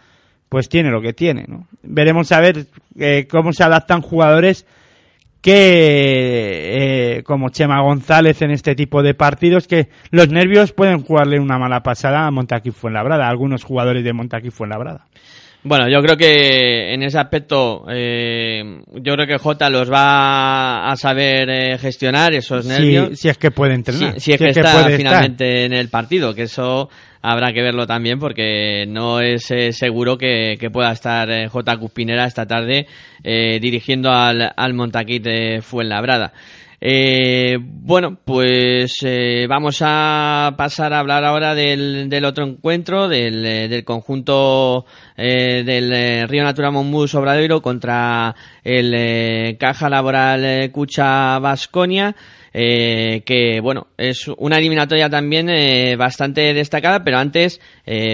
pues 0.49 0.69
tiene 0.69 0.91
lo 0.91 1.01
que 1.01 1.13
tiene, 1.13 1.45
¿no? 1.47 1.69
Veremos 1.83 2.33
a 2.33 2.41
ver 2.41 2.67
eh, 2.99 3.27
cómo 3.31 3.53
se 3.53 3.65
adaptan 3.65 4.03
jugadores 4.03 4.67
que, 5.41 7.17
eh, 7.19 7.23
como 7.25 7.51
Chema 7.51 7.81
González 7.81 8.43
en 8.43 8.53
este 8.53 8.75
tipo 8.75 9.03
de 9.03 9.15
partidos, 9.15 9.67
que 9.67 9.89
los 10.11 10.29
nervios 10.29 10.73
pueden 10.73 11.03
jugarle 11.03 11.41
una 11.41 11.59
mala 11.59 11.83
pasada 11.83 12.27
a 12.27 12.31
Montaquí 12.31 12.71
Fuenlabrada, 12.71 13.27
a 13.27 13.31
algunos 13.31 13.65
jugadores 13.65 14.05
de 14.05 14.13
Montaquí 14.13 14.51
Fuenlabrada. 14.51 15.07
Bueno, 15.65 15.89
yo 15.89 16.03
creo 16.03 16.17
que 16.17 16.93
en 16.93 17.05
ese 17.05 17.19
aspecto, 17.19 17.85
eh, 17.89 18.83
yo 18.95 19.15
creo 19.15 19.27
que 19.27 19.39
Jota 19.39 19.71
los 19.71 19.91
va 19.91 20.91
a 20.91 20.97
saber 20.97 21.49
eh, 21.51 21.79
gestionar 21.79 22.35
esos 22.35 22.67
nervios. 22.67 23.11
Si, 23.11 23.17
si 23.17 23.29
es 23.29 23.39
que 23.39 23.53
puede 23.53 23.75
entrenar. 23.75 24.15
Si, 24.15 24.21
si 24.21 24.33
es 24.33 24.39
si 24.39 24.45
que, 24.45 24.51
está 24.51 24.73
puede 24.73 24.79
estar. 24.79 24.97
finalmente 24.97 25.65
en 25.65 25.73
el 25.73 25.89
partido, 25.89 26.35
que 26.35 26.43
eso 26.43 26.89
habrá 27.23 27.53
que 27.53 27.63
verlo 27.63 27.87
también 27.87 28.19
porque 28.19 28.85
no 28.89 29.21
es 29.21 29.51
eh, 29.53 29.73
seguro 29.73 30.19
que, 30.19 30.57
que 30.59 30.71
pueda 30.71 30.91
estar 30.93 31.31
eh, 31.31 31.49
J. 31.49 31.77
Cuspinera 31.79 32.27
esta 32.27 32.47
tarde 32.47 32.87
eh, 33.23 33.59
dirigiendo 33.61 34.11
al, 34.11 34.53
al 34.55 34.75
Montaquit 34.75 35.23
de 35.23 35.63
Fuenlabrada. 35.63 36.33
Eh, 36.85 37.59
bueno, 37.61 38.19
pues 38.25 38.97
eh, 39.05 39.47
vamos 39.49 39.79
a 39.83 40.53
pasar 40.59 40.93
a 40.93 40.99
hablar 40.99 41.25
ahora 41.25 41.55
del, 41.55 42.09
del 42.09 42.25
otro 42.25 42.45
encuentro, 42.45 43.07
del, 43.07 43.47
eh, 43.47 43.85
conjunto 43.85 44.85
eh, 45.17 45.63
del 45.65 45.93
eh, 45.93 46.27
Río 46.27 46.43
Natura 46.43 46.73
Monbus 46.73 47.15
Obradoiro 47.15 47.63
contra 47.63 48.35
el 48.65 49.57
Caja 49.59 49.89
Laboral 49.89 50.73
Cucha 50.73 51.39
Vasconia. 51.39 52.17
Que 52.53 53.61
bueno, 53.63 53.87
es 53.97 54.29
una 54.37 54.59
eliminatoria 54.59 55.09
también 55.09 55.47
bastante 55.97 56.53
destacada, 56.53 57.03
pero 57.03 57.17
antes 57.17 57.61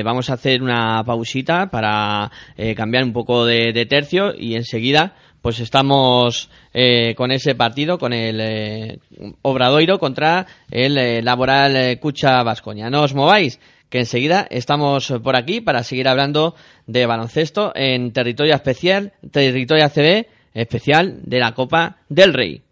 vamos 0.05 0.31
a 0.31 0.35
hacer 0.35 0.63
una 0.63 1.03
pausita 1.05 1.69
para 1.71 2.31
cambiar 2.77 3.03
un 3.03 3.13
poco 3.13 3.45
de 3.45 3.87
tercio 3.87 4.33
y 4.39 4.55
enseguida 4.55 5.17
pues 5.43 5.61
estamos 5.61 6.51
eh, 6.75 7.15
con 7.17 7.31
ese 7.31 7.55
partido, 7.55 7.99
con 7.99 8.13
el 8.13 8.41
eh, 8.41 8.99
Obradoiro 9.43 9.99
contra 9.99 10.47
el 10.71 10.99
eh, 10.99 11.23
Laboral 11.23 11.77
eh, 11.77 11.99
Cucha 11.99 12.43
Vasconia. 12.43 12.91
No 12.91 13.03
os 13.03 13.15
mováis, 13.15 13.61
que 13.89 14.01
enseguida 14.01 14.47
estamos 14.51 15.13
por 15.23 15.37
aquí 15.37 15.61
para 15.61 15.83
seguir 15.83 16.09
hablando 16.09 16.55
de 16.87 17.07
baloncesto 17.07 17.73
en 17.75 18.13
territorio 18.13 18.55
especial, 18.55 19.13
territorio 19.31 19.85
ACB 19.85 20.27
especial 20.55 21.21
de 21.23 21.39
la 21.39 21.53
Copa 21.55 21.99
del 22.09 22.35
Rey. 22.35 22.63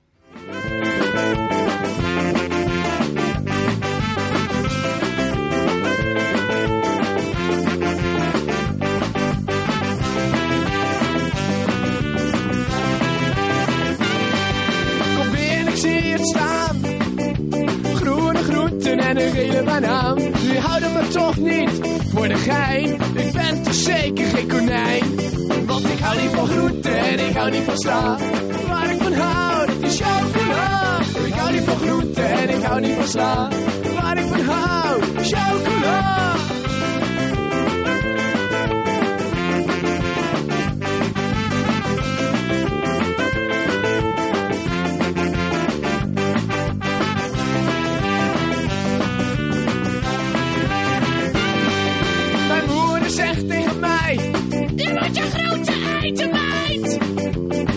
Ik 16.27 16.37
zie 16.37 16.43
het 16.43 16.75
staan. 16.75 17.95
Groene 17.95 18.43
groenten 18.43 18.99
en 18.99 19.21
een 19.21 19.33
gele 19.33 19.63
banaan. 19.63 20.17
Die 20.17 20.59
houden 20.59 20.93
me 20.93 21.09
toch 21.09 21.37
niet 21.37 21.71
voor 22.13 22.29
de 22.29 22.35
gein. 22.35 22.93
Ik 23.15 23.33
ben 23.33 23.63
toch 23.63 23.75
zeker 23.75 24.27
geen 24.27 24.49
konijn. 24.49 25.05
Want 25.67 25.85
ik 25.85 25.99
hou 25.99 26.21
niet 26.21 26.31
van 26.31 26.47
groenten 26.47 26.99
en 26.99 27.29
ik 27.29 27.37
hou 27.37 27.51
niet 27.51 27.63
van 27.63 27.79
sla. 27.79 28.19
Waar 28.69 28.91
ik 28.91 29.03
van 29.03 29.13
hou, 29.13 29.67
dat 29.67 29.91
is 29.91 30.01
chocola. 30.01 30.99
Ik 31.27 31.35
hou 31.35 31.53
niet 31.53 31.65
van 31.65 31.77
groenten 31.77 32.31
en 32.31 32.49
ik 32.49 32.63
hou 32.63 32.81
niet 32.81 32.95
van 32.95 33.09
sla. 33.09 33.49
Waar 34.01 34.19
ik 34.19 34.27
van 34.27 34.41
hou, 34.41 35.01
chocola. 35.23 36.26
Groente 56.07 56.23
eten, 56.23 56.31
meid. 56.31 56.99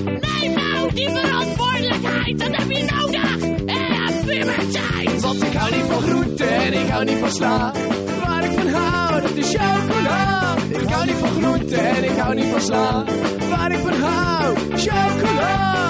Nee, 0.05 0.49
nou, 0.55 0.93
die 0.93 1.09
verantwoordelijkheid, 1.09 2.39
dat 2.39 2.55
heb 2.55 2.71
je 2.71 2.83
nodig. 2.83 3.41
En 3.65 3.91
heb 3.91 4.25
mijn 4.25 4.69
tijd. 4.71 5.21
Want 5.21 5.43
ik 5.43 5.53
hou 5.53 5.75
niet 5.75 5.85
van 5.85 6.01
groente 6.01 6.45
en 6.45 6.73
ik 6.73 6.89
hou 6.89 7.05
niet 7.05 7.17
van 7.17 7.31
sla. 7.31 7.73
Waar 8.25 8.43
ik 8.43 8.51
van 8.51 8.67
hou, 8.67 9.21
dat 9.21 9.35
is 9.35 9.55
chocola. 9.55 10.55
Ik 10.69 10.89
hou 10.89 11.05
niet 11.05 11.15
van 11.15 11.29
groente 11.29 11.75
en 11.75 12.03
ik 12.03 12.17
hou 12.17 12.35
niet 12.35 12.45
van 12.51 12.61
sla. 12.61 13.03
Waar 13.49 13.71
ik 13.71 13.79
van 13.79 13.93
hou, 13.93 14.55
chocola. 14.75 15.89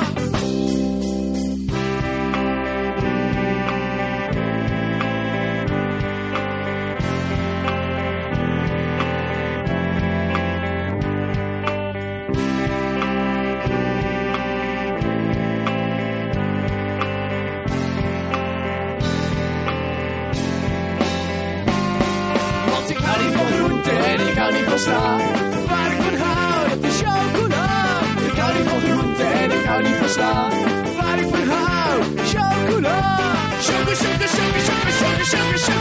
Hou 24.49 24.61
niet 24.61 24.69
van 24.69 24.79
sla. 24.79 25.17
Waar 25.67 25.91
ik 25.91 26.01
van 26.01 26.17
hou, 26.17 26.69
dat 26.69 26.83
is 26.89 27.01
chocola. 27.01 27.65
Ik 28.31 28.37
hou 28.37 28.53
niet 28.57 28.69
van 28.69 28.81
groente 28.81 29.23
en 29.23 29.51
ik 29.51 29.65
hou 29.65 29.81
niet 29.83 29.95
van 29.95 30.09
sla. 30.09 30.49
Waar 30.97 31.19
ik 31.19 31.27
van 31.29 31.49
hou, 31.49 32.01
chocola. 32.31 33.17
Choco, 33.65 33.93
choco, 34.01 34.25
choco, 34.33 34.59
choco, 34.67 34.91
choco, 34.99 35.23
choco, 35.23 35.57
chocola. 35.57 35.78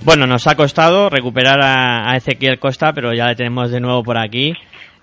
Bueno, 0.02 0.27
nos 0.27 0.47
ha 0.47 0.55
costado 0.56 1.10
recuperar 1.10 1.60
a, 1.60 2.10
a 2.10 2.16
Ezequiel 2.16 2.59
Costa, 2.59 2.93
pero 2.93 3.12
ya 3.12 3.27
le 3.28 3.36
tenemos 3.36 3.70
de 3.70 3.81
nuevo 3.81 4.02
por 4.02 4.18
aquí. 4.18 4.55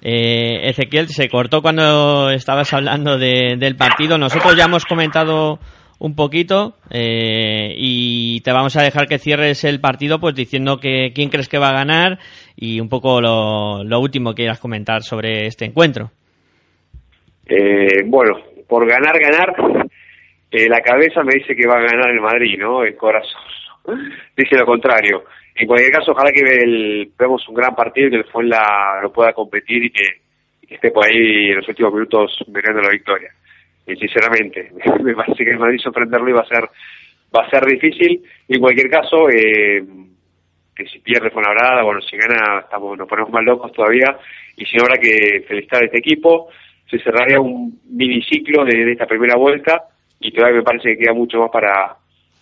Eh, 0.02 0.70
Ezequiel, 0.70 1.08
se 1.10 1.30
cortó 1.30 1.62
cuando 1.62 2.30
estabas 2.32 2.74
hablando 2.74 3.18
de- 3.18 3.56
del 3.58 3.76
partido. 3.76 4.18
Nosotros 4.18 4.56
ya 4.56 4.66
hemos 4.66 4.86
comentado 4.86 5.60
un 6.00 6.16
poquito 6.16 6.76
eh, 6.92 7.74
y 7.76 8.42
te 8.42 8.52
vamos 8.52 8.76
a 8.76 8.84
dejar 8.84 9.08
que 9.08 9.20
cierres 9.20 9.64
el 9.64 9.80
partido 9.80 10.20
pues 10.20 10.36
diciendo 10.36 10.80
que 10.80 11.12
quién 11.14 11.30
crees 11.30 11.50
que 11.50 11.58
va 11.58 11.70
a 11.70 11.74
ganar 11.74 12.20
y 12.56 12.80
un 12.80 12.90
poco 12.90 13.22
lo, 13.22 13.84
lo 13.84 14.00
último 14.00 14.32
que 14.32 14.44
quieras 14.44 14.60
comentar 14.60 15.02
sobre 15.04 15.48
este 15.48 15.66
encuentro. 15.66 16.12
Eh, 17.46 18.04
bueno, 18.06 18.38
por 18.68 18.86
ganar, 18.88 19.18
ganar, 19.20 19.56
eh, 20.52 20.68
la 20.68 20.82
cabeza 20.82 21.24
me 21.24 21.36
dice 21.36 21.56
que 21.56 21.68
va 21.68 21.76
a 21.76 21.82
ganar 21.82 22.10
el 22.10 22.22
Madrid, 22.22 22.58
¿no? 22.60 22.84
El 22.84 22.96
corazón 22.96 23.42
dice 24.38 24.56
lo 24.58 24.66
contrario. 24.66 25.24
En 25.56 25.66
cualquier 25.66 25.92
caso, 25.92 26.12
ojalá 26.12 26.32
que 26.32 26.42
el, 26.42 27.12
veamos 27.18 27.48
un 27.48 27.56
gran 27.56 27.76
partido 27.76 28.08
y 28.08 28.12
que 28.12 28.18
el 28.18 28.26
Fuenla 28.26 29.00
lo 29.02 29.12
pueda 29.12 29.34
competir 29.34 29.86
y 29.86 29.90
que, 29.90 30.04
esté 30.70 30.92
por 30.92 31.06
ahí 31.06 31.50
en 31.50 31.56
los 31.56 31.68
últimos 31.70 31.94
minutos 31.94 32.44
mirando 32.48 32.82
la 32.82 32.90
victoria. 32.90 33.32
Y 33.88 33.96
sinceramente, 33.96 34.72
me 35.04 35.16
parece 35.16 35.44
que 35.46 35.52
el 35.52 35.60
Madrid 35.60 35.80
sorprenderlo 35.80 36.30
iba 36.30 36.42
a 36.42 36.46
ser 36.48 36.66
va 37.36 37.44
a 37.46 37.50
ser 37.50 37.66
difícil. 37.66 38.24
Y 38.48 38.56
en 38.56 38.62
cualquier 38.62 38.90
caso, 38.90 39.30
eh, 39.30 39.84
que 40.76 40.86
si 40.86 41.00
pierde 41.00 41.30
Fuenlabrada, 41.32 41.84
bueno, 41.84 42.02
si 42.02 42.16
gana, 42.18 42.60
estamos, 42.62 42.98
nos 42.98 43.08
ponemos 43.08 43.32
más 43.32 43.44
locos 43.44 43.72
todavía. 43.72 44.18
Y 44.56 44.66
si 44.66 44.78
habrá 44.80 44.98
que 44.98 45.44
felicitar 45.48 45.82
a 45.84 45.86
este 45.86 46.00
equipo. 46.00 46.50
Se 46.90 47.00
cerraría 47.00 47.38
un 47.42 47.82
miniciclo 47.90 48.64
de, 48.64 48.86
de 48.86 48.92
esta 48.94 49.06
primera 49.06 49.36
vuelta 49.36 49.84
y 50.22 50.32
todavía 50.32 50.60
me 50.60 50.64
parece 50.64 50.92
que 50.96 51.04
queda 51.04 51.14
mucho 51.14 51.38
más 51.42 51.52
para, 51.52 51.98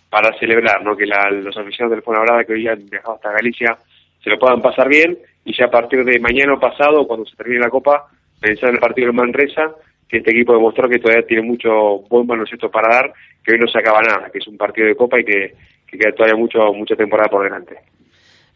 para 0.08 0.38
celebrar, 0.38 0.84
¿no? 0.84 0.96
Que 0.96 1.04
la- 1.04 1.30
los 1.32 1.56
aficionados 1.56 1.96
del 1.96 2.04
Fuenlabrada 2.04 2.44
que 2.44 2.52
hoy 2.52 2.68
han 2.68 2.86
viajado 2.88 3.14
hasta 3.16 3.32
Galicia 3.32 3.76
se 4.22 4.30
lo 4.30 4.38
puedan 4.38 4.62
pasar 4.62 4.88
bien 4.88 5.18
y 5.44 5.52
ya 5.52 5.64
a 5.64 5.70
partir 5.70 6.04
de 6.04 6.20
mañana 6.20 6.58
pasado, 6.60 7.08
cuando 7.08 7.26
se 7.26 7.34
termine 7.36 7.58
la 7.60 7.70
Copa, 7.70 8.06
pensar 8.40 8.68
en 8.68 8.76
el 8.76 8.80
partido 8.80 9.08
del 9.08 9.16
Manresa, 9.16 9.74
que 10.08 10.18
este 10.18 10.30
equipo 10.30 10.52
demostró 10.54 10.88
que 10.88 10.98
todavía 10.98 11.26
tiene 11.26 11.42
mucho 11.42 11.68
buen 12.08 12.26
baloncesto 12.26 12.70
para 12.70 12.94
dar, 12.96 13.12
que 13.44 13.52
hoy 13.52 13.58
no 13.58 13.66
se 13.66 13.78
acaba 13.78 14.00
nada, 14.02 14.30
que 14.32 14.38
es 14.38 14.46
un 14.46 14.56
partido 14.56 14.86
de 14.88 14.94
Copa 14.94 15.20
y 15.20 15.24
que, 15.24 15.52
que 15.86 15.98
queda 15.98 16.12
todavía 16.12 16.36
mucho 16.38 16.58
mucha 16.74 16.94
temporada 16.96 17.28
por 17.28 17.42
delante. 17.44 17.76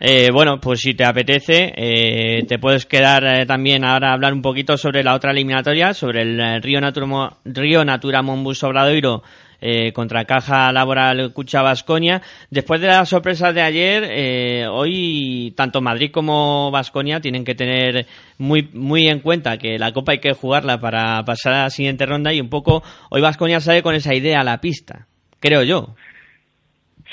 Eh, 0.02 0.28
bueno, 0.32 0.58
pues 0.58 0.80
si 0.80 0.94
te 0.94 1.04
apetece, 1.04 1.72
eh, 1.76 2.44
te 2.48 2.58
puedes 2.58 2.86
quedar 2.86 3.22
eh, 3.24 3.44
también 3.44 3.84
ahora 3.84 4.08
a 4.10 4.14
hablar 4.14 4.32
un 4.32 4.40
poquito 4.40 4.78
sobre 4.78 5.02
la 5.02 5.14
otra 5.14 5.30
eliminatoria, 5.32 5.92
sobre 5.92 6.22
el 6.22 6.40
eh, 6.40 6.58
Río, 6.60 6.80
Naturamo- 6.80 7.36
Río 7.44 7.84
Natura 7.84 8.22
Monbus 8.22 8.62
Obradoiro 8.64 9.22
eh, 9.60 9.92
contra 9.92 10.24
Caja 10.24 10.72
Laboral 10.72 11.32
Cucha 11.32 11.62
Vasconia. 11.62 12.22
Después 12.50 12.80
de 12.80 12.86
las 12.88 13.08
sorpresas 13.08 13.54
de 13.54 13.62
ayer, 13.62 14.04
eh, 14.08 14.66
hoy 14.70 15.52
tanto 15.56 15.80
Madrid 15.80 16.10
como 16.10 16.70
Vasconia 16.70 17.20
tienen 17.20 17.44
que 17.44 17.54
tener 17.54 18.06
muy, 18.38 18.68
muy 18.72 19.08
en 19.08 19.20
cuenta 19.20 19.58
que 19.58 19.78
la 19.78 19.92
Copa 19.92 20.12
hay 20.12 20.18
que 20.18 20.32
jugarla 20.32 20.80
para 20.80 21.22
pasar 21.24 21.52
a 21.52 21.62
la 21.64 21.70
siguiente 21.70 22.06
ronda 22.06 22.32
y 22.32 22.40
un 22.40 22.48
poco 22.50 22.82
hoy 23.10 23.20
Vasconia 23.20 23.60
sale 23.60 23.82
con 23.82 23.94
esa 23.94 24.14
idea 24.14 24.40
a 24.40 24.44
la 24.44 24.60
pista, 24.60 25.06
creo 25.40 25.62
yo. 25.62 25.94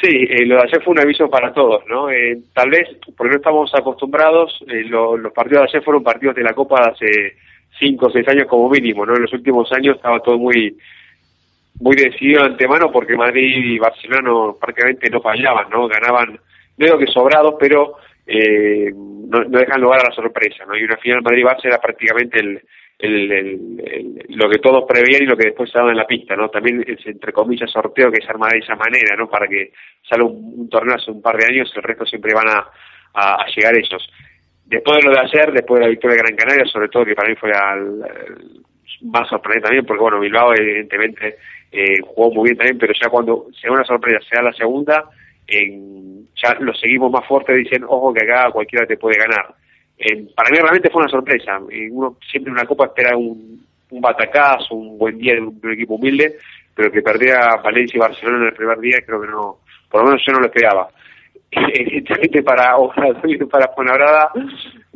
Sí, 0.01 0.09
eh, 0.11 0.45
lo 0.45 0.57
de 0.57 0.61
ayer 0.61 0.83
fue 0.83 0.91
un 0.93 0.99
aviso 0.99 1.27
para 1.27 1.51
todos, 1.51 1.81
¿no? 1.89 2.11
Eh, 2.11 2.37
tal 2.53 2.69
vez, 2.69 2.87
porque 3.17 3.31
no 3.31 3.37
estamos 3.37 3.71
acostumbrados, 3.73 4.53
eh, 4.67 4.83
lo- 4.85 5.17
los 5.17 5.33
partidos 5.33 5.63
de 5.63 5.69
ayer 5.69 5.83
fueron 5.83 6.03
partidos 6.03 6.35
de 6.35 6.43
la 6.43 6.53
Copa 6.53 6.79
de 6.81 6.89
hace 6.91 7.37
cinco 7.79 8.05
o 8.05 8.11
seis 8.11 8.27
años 8.27 8.45
como 8.47 8.69
mínimo, 8.69 9.07
¿no? 9.07 9.15
En 9.15 9.23
los 9.23 9.33
últimos 9.33 9.71
años 9.71 9.95
estaba 9.95 10.19
todo 10.19 10.37
muy 10.37 10.77
muy 11.79 11.95
decidido 11.95 12.41
de 12.43 12.49
antemano 12.51 12.91
porque 12.91 13.15
Madrid 13.15 13.55
y 13.55 13.79
Barcelona 13.79 14.53
prácticamente 14.59 15.09
no 15.09 15.21
fallaban, 15.21 15.69
¿no? 15.69 15.87
Ganaban, 15.87 16.33
no 16.77 16.85
digo 16.85 16.97
que 16.97 17.07
sobrados, 17.07 17.55
pero 17.59 17.95
eh, 18.25 18.91
no, 18.93 19.43
no 19.43 19.59
dejan 19.59 19.81
lugar 19.81 20.01
a 20.01 20.09
la 20.09 20.15
sorpresa, 20.15 20.65
¿no? 20.65 20.75
Y 20.75 20.83
una 20.83 20.97
final 20.97 21.21
Madrid-Barça 21.21 21.65
era 21.65 21.79
prácticamente 21.79 22.39
el, 22.39 22.61
el- 22.99 24.25
lo 24.29 24.49
que 24.49 24.57
todos 24.59 24.85
preveían 24.87 25.23
y 25.23 25.25
lo 25.27 25.37
que 25.37 25.47
después 25.49 25.69
se 25.71 25.77
daba 25.77 25.91
en 25.91 25.97
la 25.97 26.07
pista, 26.07 26.35
¿no? 26.35 26.49
También 26.49 26.83
es 26.87 27.05
entre 27.05 27.31
comillas 27.31 27.69
sorteo 27.71 28.11
que 28.11 28.21
se 28.21 28.29
arma 28.29 28.47
de 28.51 28.57
esa 28.59 28.75
manera, 28.75 29.15
¿no? 29.15 29.29
Para 29.29 29.47
que 29.47 29.71
salga 30.09 30.25
un, 30.25 30.67
torneo 30.69 30.95
hace 30.95 31.11
un 31.11 31.21
par 31.21 31.37
de 31.37 31.45
años, 31.45 31.71
el 31.75 31.83
resto 31.83 32.05
siempre 32.05 32.33
van 32.33 32.47
a, 32.49 32.67
a- 33.13 33.45
llegar 33.55 33.77
ellos. 33.77 34.09
Después 34.65 34.97
de 34.97 35.03
lo 35.03 35.11
de 35.11 35.19
ayer, 35.21 35.51
después 35.53 35.79
de 35.79 35.85
la 35.85 35.91
victoria 35.91 36.17
de 36.17 36.23
Gran 36.23 36.35
Canaria, 36.35 36.65
sobre 36.65 36.89
todo 36.89 37.05
que 37.05 37.15
para 37.15 37.29
mí 37.29 37.35
fue 37.35 37.51
al- 37.51 38.63
más 39.03 39.29
sorprendente 39.29 39.67
también, 39.67 39.85
porque 39.85 40.01
bueno, 40.01 40.19
Bilbao 40.19 40.53
evidentemente 40.55 41.35
eh, 41.71 41.99
jugó 42.05 42.31
muy 42.31 42.45
bien 42.49 42.57
también, 42.57 42.77
pero 42.77 42.93
ya 42.93 43.09
cuando 43.09 43.47
se 43.59 43.67
da 43.67 43.73
una 43.73 43.83
sorpresa, 43.83 44.19
se 44.29 44.35
da 44.35 44.43
la 44.43 44.53
segunda, 44.53 45.05
en- 45.47 46.27
ya 46.35 46.55
lo 46.59 46.73
seguimos 46.73 47.11
más 47.11 47.25
fuerte, 47.27 47.53
dicen, 47.53 47.83
ojo 47.83 48.13
que 48.13 48.23
acá 48.23 48.51
cualquiera 48.51 48.85
te 48.85 48.97
puede 48.97 49.17
ganar. 49.17 49.53
Eh, 49.97 50.27
para 50.35 50.49
mí 50.51 50.57
realmente 50.57 50.89
fue 50.89 51.01
una 51.01 51.11
sorpresa. 51.11 51.59
Uno 51.91 52.17
siempre 52.29 52.51
en 52.51 52.57
una 52.57 52.65
copa 52.67 52.85
espera 52.85 53.17
un, 53.17 53.65
un 53.89 54.01
batacazo, 54.01 54.75
un 54.75 54.97
buen 54.97 55.17
día 55.17 55.33
de 55.33 55.41
un, 55.41 55.59
equipo 55.71 55.95
humilde, 55.95 56.37
pero 56.75 56.91
que 56.91 57.01
perdiera 57.01 57.55
Valencia 57.63 57.97
y 57.97 57.99
Barcelona 57.99 58.39
en 58.39 58.47
el 58.47 58.53
primer 58.53 58.79
día, 58.79 58.97
creo 59.05 59.21
que 59.21 59.27
no, 59.27 59.57
por 59.89 60.01
lo 60.01 60.07
menos 60.09 60.21
yo 60.25 60.33
no 60.33 60.39
lo 60.39 60.45
esperaba. 60.47 60.87
Evidentemente 61.51 62.43
para 62.43 62.77
Obradoiro 62.77 63.45
y 63.45 63.47
para 63.47 63.69
Fuenlabrada, 63.69 64.29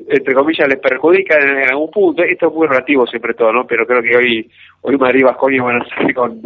entre 0.08 0.34
comillas, 0.34 0.68
les 0.68 0.80
perjudica 0.80 1.38
en, 1.38 1.70
algún 1.70 1.92
punto. 1.92 2.24
Esto 2.24 2.48
es 2.48 2.54
muy 2.54 2.68
relativo 2.68 3.06
siempre 3.08 3.34
todo, 3.34 3.52
¿no? 3.52 3.66
Pero 3.66 3.86
creo 3.86 4.02
que 4.02 4.16
hoy 4.16 4.50
hoy 4.82 4.98
Madrid 4.98 5.20
y 5.20 5.24
Vasconia 5.24 5.64
van 5.64 5.82
a 5.82 5.90
salir 5.90 6.16
con, 6.16 6.42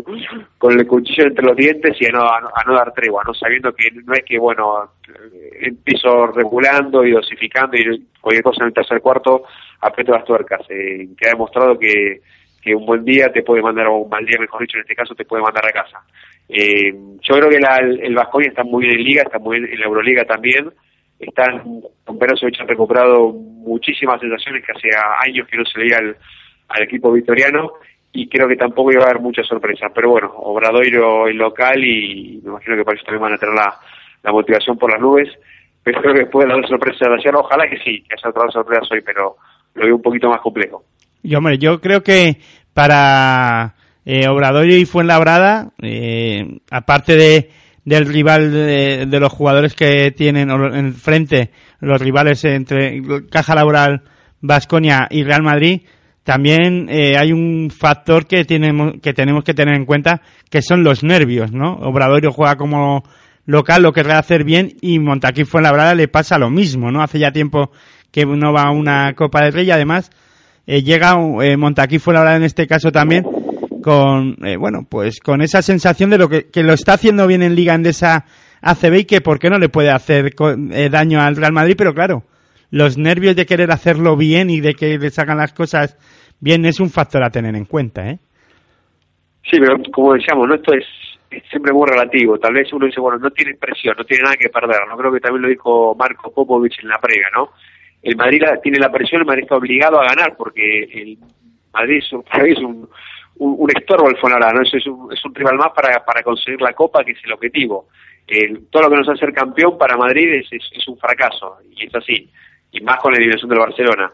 con 0.58 0.80
el 0.80 0.88
cuchillo 0.88 1.28
entre 1.28 1.46
los 1.46 1.56
dientes 1.56 1.96
y 2.00 2.06
a 2.06 2.12
no, 2.12 2.24
a 2.24 2.38
a 2.38 2.64
no 2.66 2.76
dar 2.76 2.94
tregua, 2.94 3.24
¿no? 3.26 3.34
Sabiendo 3.34 3.74
que 3.74 3.90
no 3.92 4.14
es 4.14 4.24
que, 4.24 4.38
bueno, 4.38 4.92
eh, 5.08 5.68
empiezo 5.68 6.28
regulando 6.28 7.06
y 7.06 7.12
dosificando 7.12 7.78
y 7.78 8.06
cualquier 8.22 8.44
cosa 8.44 8.64
en 8.64 8.68
el 8.68 8.74
tercer 8.74 9.02
cuarto 9.02 9.44
aprieto 9.82 10.12
las 10.12 10.26
tuercas. 10.26 10.62
Eh, 10.70 11.08
que 11.18 11.28
ha 11.28 11.32
demostrado 11.32 11.78
que, 11.78 12.22
que 12.62 12.76
un 12.76 12.86
buen 12.86 13.06
día 13.06 13.32
te 13.32 13.44
puede 13.44 13.62
mandar, 13.62 13.88
o 13.88 13.98
un 13.98 14.10
mal 14.10 14.26
día, 14.26 14.40
mejor 14.40 14.62
dicho, 14.62 14.78
en 14.78 14.82
este 14.82 14.96
caso, 14.96 15.16
te 15.16 15.26
puede 15.26 15.44
mandar 15.44 15.66
a 15.66 15.72
casa. 15.72 16.02
Eh, 16.50 16.94
yo 17.22 17.36
creo 17.36 17.50
que 17.50 17.60
la, 17.60 17.78
el 17.78 18.16
Vasconia 18.16 18.50
está 18.50 18.64
muy 18.64 18.86
bien 18.86 18.98
en 18.98 19.04
Liga, 19.04 19.24
está 19.24 19.40
muy 19.40 19.60
bien 19.60 19.72
en 19.72 19.80
la 19.80 19.86
Euroliga 19.86 20.26
también. 20.26 20.72
Están, 21.20 21.82
con 22.04 22.20
Perosovic 22.20 22.60
han 22.60 22.68
recuperado 22.68 23.32
muchísimas 23.32 24.20
sensaciones 24.20 24.64
que 24.66 24.72
hace 24.72 24.90
años 25.20 25.48
que 25.48 25.58
no 25.58 25.66
se 25.66 25.80
veía 25.80 25.98
al, 25.98 26.18
al 26.70 26.84
equipo 26.84 27.12
victoriano 27.12 27.72
y 28.12 28.28
creo 28.28 28.48
que 28.48 28.56
tampoco 28.56 28.92
iba 28.92 29.04
a 29.04 29.10
haber 29.10 29.22
muchas 29.22 29.46
sorpresas. 29.48 29.92
Pero 29.94 30.10
bueno, 30.10 30.34
Obradoiro 30.38 31.28
el 31.28 31.38
local 31.38 31.84
y 31.84 32.40
me 32.44 32.52
imagino 32.52 32.78
que 32.78 32.84
para 32.86 32.96
eso 32.96 33.06
también 33.06 33.24
van 33.24 33.34
a 33.34 33.38
tener 33.38 33.56
la, 33.56 33.80
la 34.24 34.32
motivación 34.32 34.78
por 34.78 34.92
las 34.92 35.02
nubes. 35.02 35.30
Pero 35.84 36.02
creo 36.02 36.14
que 36.14 36.22
después 36.22 36.46
de 36.46 36.54
las 36.54 36.62
dos 36.62 36.70
sorpresas 36.70 37.10
de 37.10 37.16
ayer, 37.16 37.36
ojalá 37.36 37.70
que 37.70 37.78
sí, 37.78 38.02
que 38.02 38.16
haya 38.16 38.30
otras 38.30 38.46
dos 38.46 38.54
sorpresas 38.54 38.92
hoy, 38.92 39.02
pero 39.06 39.36
lo 39.76 39.86
veo 39.86 39.96
un 39.98 40.02
poquito 40.02 40.30
más 40.30 40.42
complejo. 40.42 40.84
Y 41.22 41.36
hombre, 41.36 41.58
yo 41.58 41.80
creo 41.80 42.02
que 42.02 42.38
para 42.74 43.76
eh, 44.06 44.28
Obradoiro 44.28 44.76
y 44.76 44.86
Fuenlabrada, 44.86 45.72
eh, 45.82 46.60
aparte 46.72 47.16
de 47.16 47.50
del 47.86 48.08
rival 48.08 48.52
de, 48.52 49.20
los 49.20 49.32
jugadores 49.32 49.76
que 49.76 50.12
tienen 50.12 50.50
o 50.50 50.76
enfrente, 50.76 51.52
los 51.80 52.02
rivales 52.02 52.44
entre 52.44 53.02
Caja 53.30 53.56
Laboral, 53.56 54.02
Vasconia 54.42 55.08
y 55.10 55.24
Real 55.24 55.44
Madrid, 55.44 55.82
también 56.24 56.88
eh, 56.90 57.16
hay 57.18 57.32
un 57.32 57.70
factor 57.70 58.26
que 58.26 58.44
tenemos, 58.46 58.96
que 59.02 59.14
tenemos 59.14 59.44
que 59.44 59.54
tener 59.54 59.76
en 59.76 59.86
cuenta, 59.86 60.22
que 60.50 60.64
son 60.64 60.84
los 60.84 61.04
nervios, 61.04 61.52
¿no? 61.52 61.74
Obradoiro 61.74 62.32
juega 62.32 62.56
como 62.56 63.04
local, 63.46 63.84
lo 63.84 63.94
querrá 63.94 64.18
hacer 64.18 64.44
bien, 64.44 64.74
y 64.82 64.98
Montaquí 64.98 65.46
Fuenlabrada 65.46 65.94
le 65.94 66.08
pasa 66.08 66.40
lo 66.40 66.50
mismo, 66.50 66.92
¿no? 66.92 67.04
Hace 67.04 67.20
ya 67.20 67.32
tiempo 67.32 67.70
que 68.12 68.26
no 68.26 68.52
va 68.52 68.64
a 68.64 68.72
una 68.72 69.14
Copa 69.14 69.44
del 69.44 69.54
Rey 69.54 69.68
y 69.68 69.72
además 69.72 70.10
eh, 70.66 70.82
llega 70.82 71.16
eh, 71.44 71.58
Montaquí 71.58 72.00
Fuenlabrada 72.00 72.38
en 72.38 72.44
este 72.44 72.66
caso 72.66 72.92
también 72.92 73.24
con, 73.86 74.36
eh, 74.44 74.58
bueno, 74.58 74.88
pues 74.90 75.20
con 75.20 75.44
esa 75.44 75.62
sensación 75.62 76.10
de 76.10 76.18
lo 76.18 76.28
que, 76.28 76.50
que 76.50 76.64
lo 76.64 76.74
está 76.74 76.94
haciendo 76.94 77.28
bien 77.28 77.44
en 77.44 77.54
Liga 77.54 77.76
Endesa 77.76 78.26
ACB 78.64 78.94
y 79.02 79.06
que 79.06 79.22
por 79.22 79.38
qué 79.38 79.52
no 79.52 79.60
le 79.60 79.70
puede 79.70 79.92
hacer 79.92 80.34
co- 80.34 80.56
eh, 80.72 80.90
daño 80.90 81.22
al 81.22 81.36
Real 81.36 81.54
Madrid, 81.54 81.76
pero 81.78 81.94
claro, 81.94 82.24
los 82.72 82.98
nervios 82.98 83.36
de 83.36 83.46
querer 83.46 83.70
hacerlo 83.70 84.18
bien 84.18 84.50
y 84.50 84.60
de 84.60 84.74
que 84.74 84.98
le 84.98 85.12
sacan 85.12 85.38
las 85.38 85.54
cosas 85.54 85.98
bien 86.40 86.66
es 86.66 86.80
un 86.80 86.90
factor 86.90 87.24
a 87.24 87.30
tener 87.30 87.56
en 87.56 87.66
cuenta, 87.66 88.10
¿eh? 88.10 88.18
Sí, 89.52 89.58
pero 89.60 89.78
como 89.94 90.16
decíamos, 90.16 90.48
¿no? 90.48 90.56
esto 90.56 90.74
es, 90.74 90.84
es 91.30 91.44
siempre 91.52 91.72
muy 91.72 91.88
relativo. 91.88 92.40
Tal 92.40 92.56
vez 92.56 92.74
uno 92.74 92.88
dice, 92.88 93.00
bueno, 93.00 93.20
no 93.20 93.30
tiene 93.30 93.54
presión, 93.54 93.94
no 93.96 94.04
tiene 94.04 94.24
nada 94.24 94.36
que 94.36 94.50
perder. 94.50 94.80
No 94.90 94.98
creo 94.98 95.12
que 95.14 95.20
también 95.20 95.44
lo 95.44 95.48
dijo 95.50 95.94
Marco 95.94 96.34
Popovich 96.34 96.80
en 96.82 96.90
la 96.90 96.98
prega, 96.98 97.28
¿no? 97.36 97.50
El 98.02 98.16
Madrid 98.16 98.42
tiene 98.64 98.80
la 98.80 98.92
presión, 98.92 99.22
el 99.22 99.28
Madrid 99.28 99.44
está 99.44 99.56
obligado 99.58 100.00
a 100.02 100.06
ganar 100.08 100.36
porque 100.36 100.84
el 100.92 101.20
Madrid 101.72 101.98
es 102.00 102.12
un, 102.14 102.24
es 102.48 102.58
un, 102.58 102.90
un, 103.38 103.56
un 103.58 103.70
estorbo 103.76 104.10
el 104.10 104.18
Fonara, 104.18 104.52
¿no? 104.52 104.62
Es, 104.62 104.88
un, 104.88 105.12
es 105.12 105.24
un 105.26 105.36
rival 105.36 105.56
más 105.56 105.72
para, 105.76 106.04
para 106.04 106.24
conseguir 106.24 106.62
la 106.62 106.74
Copa, 106.74 107.04
que 107.04 107.12
es 107.12 107.24
el 107.24 107.34
objetivo. 107.34 107.88
Todo 108.72 108.84
lo 108.84 108.90
que 108.90 108.96
nos 108.96 109.10
hace 109.10 109.20
ser 109.20 109.34
campeón 109.34 109.78
para 109.78 109.98
Madrid 109.98 110.34
es, 110.34 110.48
es, 110.52 110.88
un 110.88 110.98
fracaso, 110.98 111.58
y 111.76 111.86
es 111.86 111.96
así. 111.96 112.30
Y 112.72 112.82
más 112.82 113.00
con 113.00 113.12
la 113.12 113.18
eliminación 113.18 113.50
del 113.50 113.60
Barcelona. 113.60 114.12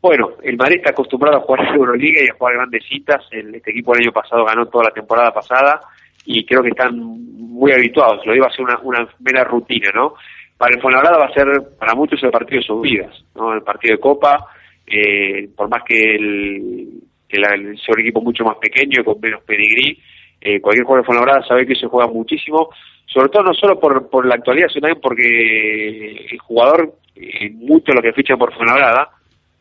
Bueno, 0.00 0.30
el 0.42 0.56
Madrid 0.56 0.76
está 0.76 0.90
acostumbrado 0.90 1.38
a 1.38 1.40
jugar 1.40 1.66
en 1.66 1.74
Euroliga 1.74 2.20
y 2.22 2.28
a 2.28 2.34
jugar 2.34 2.54
grandes 2.54 2.84
citas. 2.88 3.26
El, 3.30 3.54
este 3.54 3.70
equipo 3.70 3.94
el 3.94 4.02
año 4.02 4.12
pasado 4.12 4.44
ganó 4.44 4.66
toda 4.66 4.84
la 4.84 4.90
temporada 4.90 5.32
pasada 5.32 5.80
y 6.24 6.44
creo 6.44 6.62
que 6.62 6.70
están 6.70 6.96
muy 6.96 7.72
habituados. 7.72 8.24
Lo 8.24 8.34
iba 8.34 8.46
a 8.46 8.50
ser 8.50 8.64
una, 8.64 8.78
una 8.82 9.08
mera 9.20 9.44
rutina, 9.44 9.90
¿no? 9.94 10.14
Para 10.56 10.74
el 10.74 10.80
Fuenlabrada 10.80 11.18
va 11.18 11.26
a 11.26 11.34
ser 11.34 11.46
para 11.78 11.94
muchos 11.94 12.22
el 12.22 12.30
partido 12.30 12.60
de 12.60 12.66
sus 12.66 12.80
vidas, 12.80 13.14
¿no? 13.34 13.52
El 13.52 13.62
partido 13.62 13.96
de 13.96 14.00
Copa, 14.00 14.46
eh, 14.86 15.48
por 15.54 15.68
más 15.68 15.82
que 15.84 16.14
el, 16.14 16.88
que 17.28 17.38
la, 17.38 17.54
el 17.54 17.76
sea 17.78 17.94
un 17.94 18.00
equipo 18.00 18.20
mucho 18.20 18.44
más 18.44 18.56
pequeño, 18.58 19.04
con 19.04 19.20
menos 19.20 19.42
pedigrí, 19.44 19.98
eh, 20.40 20.60
cualquier 20.60 20.84
jugador 20.84 21.02
de 21.02 21.06
Fuenlabrada 21.06 21.46
sabe 21.46 21.66
que 21.66 21.74
se 21.74 21.86
juega 21.86 22.10
muchísimo, 22.10 22.70
sobre 23.06 23.30
todo 23.30 23.44
no 23.44 23.54
solo 23.54 23.80
por, 23.80 24.08
por 24.10 24.26
la 24.26 24.34
actualidad, 24.34 24.68
sino 24.68 24.82
también 24.82 25.00
porque 25.00 26.26
el 26.30 26.38
jugador, 26.38 26.94
eh, 27.16 27.50
mucho 27.50 27.92
lo 27.92 28.02
que 28.02 28.12
ficha 28.12 28.36
por 28.36 28.54
Fuenlabrada, 28.54 29.10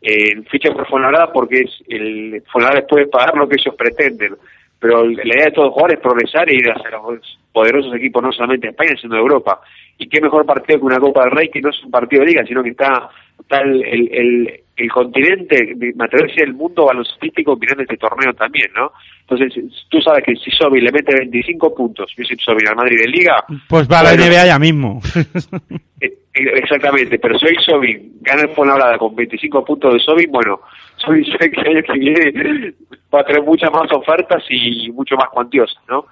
eh, 0.01 0.41
ficha 0.51 0.71
por 0.73 0.87
Fuenlabrada 0.87 1.31
porque 1.31 1.61
es 1.61 1.71
el 1.87 2.43
Fuenlabrada 2.51 2.85
puede 2.87 3.07
pagar 3.07 3.35
lo 3.35 3.47
que 3.47 3.55
ellos 3.59 3.75
pretenden. 3.75 4.35
pero 4.79 5.05
la 5.05 5.23
idea 5.23 5.45
de 5.45 5.51
todos 5.51 5.67
los 5.67 5.73
jugadores 5.73 5.97
es 5.97 6.03
progresar 6.03 6.49
e 6.49 6.55
ir 6.55 6.69
hacia 6.69 6.91
los 6.91 7.39
poderosos 7.51 7.95
equipos, 7.95 8.21
no 8.21 8.31
solamente 8.31 8.67
de 8.67 8.71
España, 8.71 8.95
sino 9.01 9.15
de 9.15 9.21
Europa. 9.21 9.61
Y 9.97 10.07
qué 10.07 10.19
mejor 10.21 10.45
partido 10.45 10.79
que 10.79 10.85
una 10.85 10.99
Copa 10.99 11.23
del 11.23 11.31
Rey, 11.31 11.49
que 11.49 11.61
no 11.61 11.69
es 11.69 11.83
un 11.83 11.89
partido 11.89 12.21
de 12.21 12.27
liga, 12.27 12.45
sino 12.45 12.61
que 12.61 12.71
está, 12.71 13.09
está 13.39 13.61
el, 13.61 13.81
el, 13.83 14.59
el 14.77 14.91
continente, 14.91 15.73
me 15.77 16.05
atrevo 16.05 16.25
a 16.25 16.27
decir, 16.27 16.43
el 16.43 16.53
mundo 16.53 16.85
baloncestístico 16.85 17.55
mirando 17.55 17.83
este 17.83 17.97
torneo 17.97 18.33
también, 18.33 18.71
¿no? 18.75 18.91
Entonces, 19.21 19.53
tú 19.89 20.01
sabes 20.01 20.23
que 20.23 20.35
si 20.35 20.51
Sobi 20.51 20.81
le 20.81 20.91
mete 20.91 21.15
25 21.15 21.73
puntos, 21.73 22.11
yo 22.17 22.23
soy 22.25 22.37
Sobi 22.37 22.65
al 22.67 22.75
Madrid 22.75 22.99
de 23.01 23.07
Liga, 23.07 23.43
Pues 23.69 23.87
va 23.89 23.99
a 23.99 24.03
la 24.03 24.09
Bueno. 24.11 24.25
NBA 24.25 24.45
ya 24.45 24.59
mismo. 24.59 25.01
eh, 26.01 26.13
Exactamente, 26.37 27.17
pero 27.17 27.39
si 27.39 27.45
hoy 27.45 27.55
Sobin 27.65 28.17
gana 28.19 28.41
el 28.41 28.49
Fuenlabrada 28.49 28.97
con 28.97 29.15
25 29.15 29.63
puntos 29.63 29.93
de 29.93 29.99
Sobin, 30.01 30.29
bueno, 30.29 30.59
Sobin 30.97 31.23
sé 31.39 31.49
que 31.49 31.61
el 31.61 31.67
año 31.77 31.83
que 31.83 31.93
viene 31.99 32.73
va 33.13 33.21
a 33.21 33.25
tener 33.25 33.41
muchas 33.41 33.71
más 33.71 33.89
ofertas 33.93 34.43
y 34.49 34.91
mucho 34.91 35.15
más 35.15 35.29
cuantiosas, 35.29 35.81
¿no? 35.87 36.05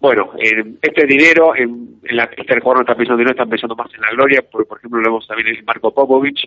Bueno, 0.00 0.30
eh, 0.38 0.64
este 0.80 1.06
dinero 1.06 1.54
en, 1.54 1.98
en 2.04 2.16
la 2.16 2.28
pista 2.28 2.54
el 2.54 2.60
jugador 2.60 2.78
no 2.78 2.82
está 2.84 2.94
pensando 2.94 3.20
en 3.20 3.26
dinero, 3.26 3.32
está 3.32 3.50
pensando 3.50 3.76
más 3.76 3.92
en 3.94 4.00
la 4.00 4.10
gloria, 4.12 4.42
porque 4.50 4.66
por 4.66 4.78
ejemplo 4.78 5.00
lo 5.00 5.08
vemos 5.10 5.26
también 5.26 5.54
en 5.54 5.64
Marco 5.66 5.92
Popovic, 5.92 6.38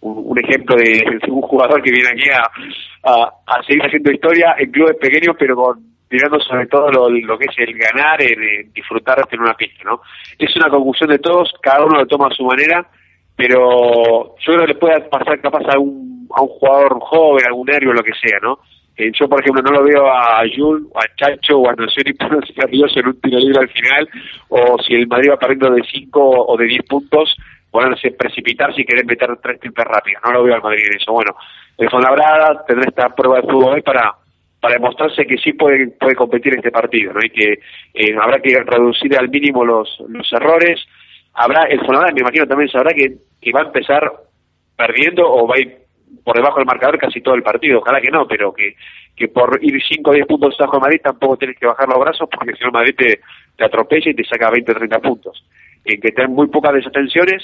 un, 0.00 0.38
ejemplo 0.38 0.76
de, 0.76 1.02
un 1.28 1.42
jugador 1.42 1.82
que 1.82 1.90
viene 1.90 2.08
aquí 2.10 2.30
a, 2.30 3.12
a, 3.46 3.62
seguir 3.66 3.82
haciendo 3.82 4.12
historia 4.12 4.54
en 4.58 4.70
clubes 4.70 4.96
pequeños, 4.96 5.36
pero 5.38 5.56
con 5.56 5.88
mirando 6.10 6.40
sobre 6.40 6.66
todo 6.66 6.90
lo, 6.90 7.10
lo 7.10 7.38
que 7.38 7.46
es 7.50 7.58
el 7.58 7.76
ganar, 7.76 8.20
el, 8.22 8.42
eh, 8.42 8.68
disfrutar 8.74 9.18
en 9.30 9.40
una 9.40 9.54
pista, 9.54 9.84
¿no? 9.84 10.00
Es 10.38 10.54
una 10.56 10.70
conclusión 10.70 11.10
de 11.10 11.18
todos, 11.18 11.52
cada 11.60 11.84
uno 11.84 11.98
lo 11.98 12.06
toma 12.06 12.28
a 12.28 12.34
su 12.34 12.44
manera, 12.44 12.86
pero 13.36 14.34
yo 14.38 14.52
creo 14.52 14.60
que 14.60 14.72
le 14.72 14.78
puede 14.78 15.00
pasar 15.02 15.40
capaz 15.40 15.62
a 15.68 15.78
un, 15.78 16.26
a 16.34 16.42
un 16.42 16.48
jugador 16.48 16.98
joven, 17.00 17.46
algún 17.46 17.66
nervio, 17.66 17.92
lo 17.92 18.02
que 18.02 18.14
sea, 18.14 18.38
¿no? 18.42 18.58
Eh, 18.96 19.12
yo, 19.14 19.28
por 19.28 19.40
ejemplo, 19.40 19.62
no 19.62 19.70
lo 19.70 19.84
veo 19.84 20.10
a 20.10 20.42
Jul, 20.56 20.88
a 20.96 21.06
Chacho, 21.14 21.58
o 21.58 21.70
a 21.70 21.74
Nocioni 21.74 22.12
ponerse 22.18 22.52
nervioso 22.56 22.98
en 22.98 23.06
un 23.06 23.20
tiro 23.20 23.38
libre 23.38 23.60
al 23.60 23.68
final, 23.68 24.08
o 24.48 24.82
si 24.82 24.94
el 24.94 25.06
Madrid 25.06 25.30
va 25.30 25.36
perdiendo 25.36 25.70
de 25.70 25.82
5 25.84 26.20
o 26.20 26.56
de 26.56 26.64
10 26.64 26.82
puntos, 26.88 27.36
ponerse 27.70 28.12
precipitarse 28.12 28.80
y 28.80 28.84
querer 28.84 29.04
meter 29.04 29.36
tres 29.42 29.60
triples 29.60 29.86
rápidos. 29.86 30.22
No 30.24 30.32
lo 30.32 30.42
veo 30.44 30.54
al 30.54 30.62
Madrid 30.62 30.84
en 30.86 30.96
eso. 30.96 31.12
Bueno, 31.12 31.34
el 31.76 31.90
Fuenlabrada 31.90 32.64
tendrá 32.66 32.88
esta 32.88 33.14
prueba 33.14 33.36
de 33.36 33.42
fútbol 33.42 33.74
hoy 33.74 33.82
para 33.82 34.14
para 34.60 34.74
demostrarse 34.74 35.24
que 35.24 35.38
sí 35.38 35.52
puede, 35.52 35.88
puede 35.88 36.16
competir 36.16 36.52
en 36.52 36.58
este 36.58 36.72
partido, 36.72 37.12
¿no? 37.12 37.20
Y 37.24 37.30
que 37.30 37.60
eh, 37.94 38.16
habrá 38.20 38.40
que 38.40 38.54
reducir 38.64 39.16
al 39.16 39.28
mínimo 39.28 39.64
los, 39.64 40.02
los 40.08 40.32
errores. 40.32 40.80
Habrá, 41.34 41.62
el 41.64 41.78
Fuenlabrada 41.78 42.12
me 42.12 42.22
imagino 42.22 42.46
también 42.46 42.68
sabrá 42.68 42.92
que, 42.92 43.18
que 43.40 43.52
va 43.52 43.60
a 43.60 43.66
empezar 43.66 44.10
perdiendo 44.76 45.30
o 45.30 45.46
va 45.46 45.56
a 45.56 45.60
ir 45.60 45.78
por 46.24 46.36
debajo 46.36 46.56
del 46.56 46.66
marcador 46.66 46.98
casi 46.98 47.20
todo 47.20 47.34
el 47.34 47.42
partido. 47.42 47.78
Ojalá 47.78 48.00
que 48.00 48.10
no, 48.10 48.26
pero 48.26 48.52
que, 48.52 48.74
que 49.14 49.28
por 49.28 49.58
ir 49.62 49.80
5 49.80 50.10
o 50.10 50.14
10 50.14 50.26
puntos 50.26 50.56
abajo 50.58 50.76
de 50.76 50.80
Madrid 50.80 51.00
tampoco 51.02 51.36
tienes 51.36 51.58
que 51.58 51.66
bajar 51.66 51.88
los 51.88 51.98
brazos 51.98 52.28
porque 52.30 52.56
si 52.56 52.64
no 52.64 52.70
Madrid 52.70 52.94
te, 52.96 53.20
te 53.56 53.64
atropella 53.64 54.10
y 54.10 54.14
te 54.14 54.24
saca 54.24 54.50
20 54.50 54.72
o 54.72 54.74
30 54.74 54.98
puntos. 55.00 55.44
En 55.84 56.00
que 56.00 56.12
tener 56.12 56.28
muy 56.28 56.48
pocas 56.48 56.74
desatenciones 56.74 57.42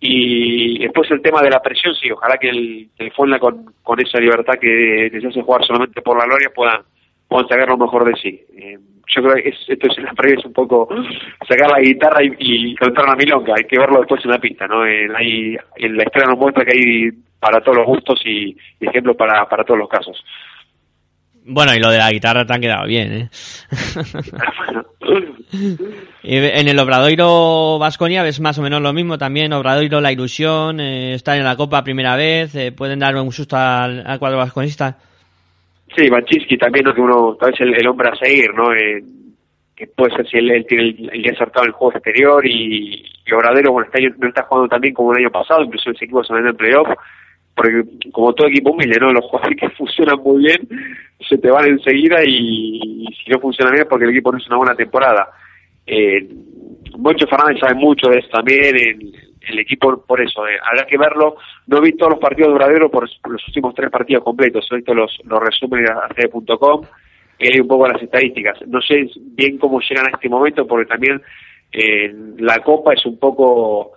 y 0.00 0.80
después 0.80 1.08
el 1.12 1.22
tema 1.22 1.42
de 1.42 1.50
la 1.50 1.60
presión, 1.62 1.94
sí, 1.94 2.10
ojalá 2.10 2.36
que 2.36 2.48
el, 2.48 2.88
que 2.98 3.10
con, 3.38 3.72
con 3.82 4.00
esa 4.00 4.18
libertad 4.18 4.54
que 4.60 5.08
les 5.12 5.24
hace 5.24 5.42
jugar 5.42 5.64
solamente 5.64 6.02
por 6.02 6.18
la 6.18 6.24
gloria 6.24 6.50
puedan, 6.52 6.82
puedan 7.28 7.46
sacar 7.48 7.68
lo 7.68 7.78
mejor 7.78 8.04
de 8.04 8.20
sí. 8.20 8.40
Eh, 8.56 8.78
yo 9.14 9.22
creo 9.22 9.34
que 9.36 9.48
es, 9.50 9.56
esto 9.68 9.86
es 9.88 9.98
en 9.98 10.04
la 10.04 10.12
previa 10.12 10.38
es 10.38 10.44
un 10.44 10.52
poco 10.52 10.88
sacar 11.48 11.70
la 11.70 11.80
guitarra 11.80 12.24
y, 12.24 12.32
y 12.38 12.74
cantar 12.74 13.06
la 13.06 13.14
milonga, 13.16 13.54
hay 13.56 13.64
que 13.64 13.78
verlo 13.78 14.00
después 14.00 14.24
en 14.24 14.30
la 14.32 14.38
pista, 14.38 14.66
¿no? 14.66 14.84
En, 14.84 15.14
hay, 15.14 15.56
en 15.76 15.96
la 15.96 16.02
historia 16.02 16.28
nos 16.28 16.38
muestra 16.38 16.64
que 16.64 16.72
hay 16.72 17.10
para 17.38 17.60
todos 17.60 17.78
los 17.78 17.86
gustos 17.86 18.20
y, 18.24 18.56
y 18.80 18.88
ejemplos 18.88 19.16
para, 19.16 19.48
para 19.48 19.64
todos 19.64 19.78
los 19.78 19.88
casos. 19.88 20.24
Bueno, 21.44 21.74
y 21.74 21.80
lo 21.80 21.90
de 21.90 21.98
la 21.98 22.10
guitarra 22.10 22.46
te 22.46 22.52
han 22.52 22.60
quedado 22.60 22.86
bien, 22.86 23.12
¿eh? 23.12 23.28
En 26.24 26.68
el 26.68 26.78
Obradoiro 26.78 27.78
Vasconia 27.78 28.22
ves 28.22 28.40
más 28.40 28.58
o 28.58 28.62
menos 28.62 28.80
lo 28.80 28.92
mismo 28.92 29.18
también. 29.18 29.52
Obradoiro, 29.52 30.00
la 30.00 30.12
ilusión, 30.12 30.80
eh, 30.80 31.14
estar 31.14 31.36
en 31.36 31.44
la 31.44 31.56
Copa 31.56 31.84
primera 31.84 32.16
vez, 32.16 32.54
eh, 32.54 32.72
pueden 32.72 33.00
dar 33.00 33.16
un 33.16 33.32
susto 33.32 33.56
al, 33.56 34.06
al 34.06 34.18
cuadro 34.18 34.38
vasconista. 34.38 34.96
Sí, 35.96 36.08
Machinsky 36.08 36.56
también, 36.56 36.86
¿no? 36.86 36.94
que 36.94 37.00
uno, 37.00 37.36
vez 37.36 37.60
el, 37.60 37.74
el 37.74 37.86
hombre 37.86 38.08
a 38.08 38.16
seguir, 38.16 38.54
¿no? 38.54 38.72
Eh, 38.72 39.02
que 39.76 39.86
puede 39.88 40.14
ser 40.16 40.28
si 40.28 40.38
él, 40.38 40.50
él 40.50 40.64
tiene 40.66 40.84
el, 40.84 41.10
el 41.12 41.22
día 41.22 41.32
acertado 41.32 41.64
en 41.64 41.70
el 41.70 41.74
juego 41.74 41.92
exterior 41.92 42.46
y, 42.46 43.04
y 43.26 43.32
Obradero, 43.32 43.72
bueno, 43.72 43.86
este 43.86 44.02
año 44.02 44.14
no 44.18 44.28
está 44.28 44.44
jugando 44.44 44.68
tan 44.68 44.80
bien 44.80 44.94
como 44.94 45.12
el 45.12 45.18
año 45.18 45.30
pasado, 45.30 45.62
incluso 45.62 45.90
ese 45.90 46.04
equipo 46.04 46.24
se 46.24 46.32
en 46.34 46.56
playoff, 46.56 46.88
porque 47.54 47.84
como 48.12 48.32
todo 48.32 48.48
equipo 48.48 48.70
humilde, 48.70 48.98
¿no? 49.00 49.12
Los 49.12 49.24
jugadores 49.26 49.58
que 49.58 49.70
funcionan 49.70 50.18
muy 50.22 50.44
bien 50.44 50.68
se 51.28 51.38
te 51.38 51.50
van 51.50 51.66
enseguida 51.66 52.24
y, 52.24 53.06
si 53.22 53.30
no 53.30 53.38
funcionan 53.40 53.72
bien 53.72 53.82
es 53.82 53.88
porque 53.88 54.04
el 54.04 54.10
equipo 54.10 54.32
no 54.32 54.38
es 54.38 54.46
una 54.46 54.56
buena 54.56 54.74
temporada. 54.74 55.28
Eh, 55.86 56.28
Fernández 57.28 57.60
sabe 57.60 57.74
mucho 57.74 58.08
de 58.08 58.18
eso 58.18 58.28
también, 58.28 58.74
el, 58.76 59.12
el 59.48 59.58
equipo 59.58 60.04
por 60.06 60.20
eso, 60.20 60.46
eh, 60.46 60.58
habrá 60.70 60.86
que 60.86 60.98
verlo. 60.98 61.36
No 61.66 61.80
vi 61.80 61.92
todos 61.92 62.12
los 62.12 62.20
partidos 62.20 62.48
de 62.48 62.54
Obradero 62.54 62.90
por 62.90 63.08
los 63.28 63.48
últimos 63.48 63.74
tres 63.74 63.90
partidos 63.90 64.24
completos, 64.24 64.66
he 64.70 64.76
visto 64.76 64.94
los, 64.94 65.18
los 65.24 65.40
resúmenes 65.40 65.90
a 65.90 66.08
CD.com 66.14 66.82
y 67.38 67.60
un 67.60 67.68
poco 67.68 67.88
las 67.88 68.02
estadísticas. 68.02 68.58
No 68.66 68.80
sé 68.80 69.08
bien 69.16 69.58
cómo 69.58 69.80
llegan 69.80 70.06
a 70.06 70.10
este 70.10 70.28
momento 70.28 70.66
porque 70.66 70.86
también 70.86 71.20
eh, 71.72 72.14
la 72.38 72.60
Copa 72.60 72.94
es 72.94 73.04
un 73.06 73.18
poco 73.18 73.92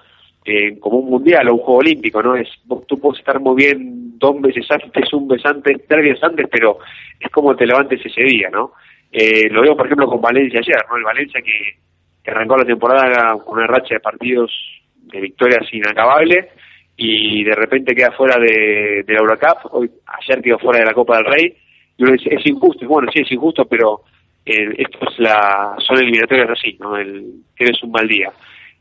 eh, 0.46 0.80
como 0.80 1.00
un 1.00 1.10
mundial 1.10 1.50
o 1.50 1.56
un 1.56 1.60
juego 1.60 1.80
olímpico, 1.80 2.22
¿no? 2.22 2.36
Es, 2.36 2.48
tú 2.88 3.00
puedes 3.00 3.20
estar 3.20 3.40
muy 3.40 3.56
bien 3.56 4.18
dos 4.20 4.40
veces 4.42 4.66
antes, 4.70 5.12
un 5.14 5.28
mes 5.28 5.44
antes, 5.46 5.82
tres 5.88 6.04
días 6.04 6.24
antes, 6.24 6.48
pero 6.52 6.78
es 7.20 7.30
como 7.32 7.56
te 7.56 7.66
levantes 7.66 8.06
ese 8.06 8.22
día, 8.22 8.50
¿no? 8.52 8.74
Eh, 9.12 9.50
lo 9.50 9.62
veo, 9.62 9.76
por 9.76 9.88
ejemplo, 9.88 10.08
con 10.08 10.22
Valencia 10.22 10.60
ayer, 10.60 10.86
¿no? 10.90 10.98
El 10.98 11.04
Valencia 11.04 11.42
que, 11.42 11.80
que 12.24 12.32
arrancó 12.32 12.58
la 12.58 12.66
temporada 12.66 13.36
con 13.44 13.58
una 13.58 13.68
racha 13.68 13.96
de 13.96 14.00
partidos 14.00 14.52
de 14.96 15.20
victorias 15.20 15.68
inacabable 15.72 16.50
y 16.98 17.44
de 17.44 17.56
repente 17.56 17.96
queda 17.96 18.12
fuera 18.12 18.40
de, 18.40 19.04
de 19.04 19.14
la 19.14 19.20
Eurocup, 19.20 19.74
hoy, 19.74 19.90
ayer 20.06 20.42
quedó 20.42 20.60
fuera 20.60 20.80
de 20.80 20.86
la 20.86 20.94
Copa 20.94 21.18
del 21.18 21.26
Rey, 21.26 21.58
y 21.98 22.04
uno 22.04 22.14
dice, 22.14 22.34
es 22.34 22.46
injusto, 22.46 22.88
bueno, 22.88 23.10
sí, 23.12 23.22
es 23.22 23.32
injusto, 23.32 23.66
pero 23.66 24.02
eh, 24.46 24.76
esto 24.78 25.00
es 25.10 25.20
la, 25.20 25.76
son 25.80 25.98
eliminatorias 25.98 26.50
así, 26.52 26.78
¿no? 26.80 26.96
El, 26.98 27.26
tienes 27.58 27.82
un 27.84 27.92
mal 27.92 28.08
día. 28.08 28.32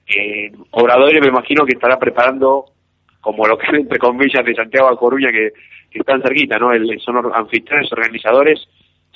Eh, 0.07 0.53
Obradores 0.73 1.21
me 1.21 1.29
imagino 1.29 1.65
que 1.65 1.75
estará 1.75 1.99
preparando 1.99 2.67
como 3.21 3.47
lo 3.47 3.57
que 3.57 3.75
entre 3.75 3.99
comillas 3.99 4.45
de 4.45 4.55
Santiago 4.55 4.89
a 4.89 4.99
Coruña 4.99 5.33
que, 5.33 5.53
que 5.91 5.99
están 5.99 6.23
cerquita, 6.23 6.59
¿no? 6.59 6.73
El, 6.73 7.01
son 7.01 7.17
anfitriones, 7.35 7.91
organizadores, 7.91 8.61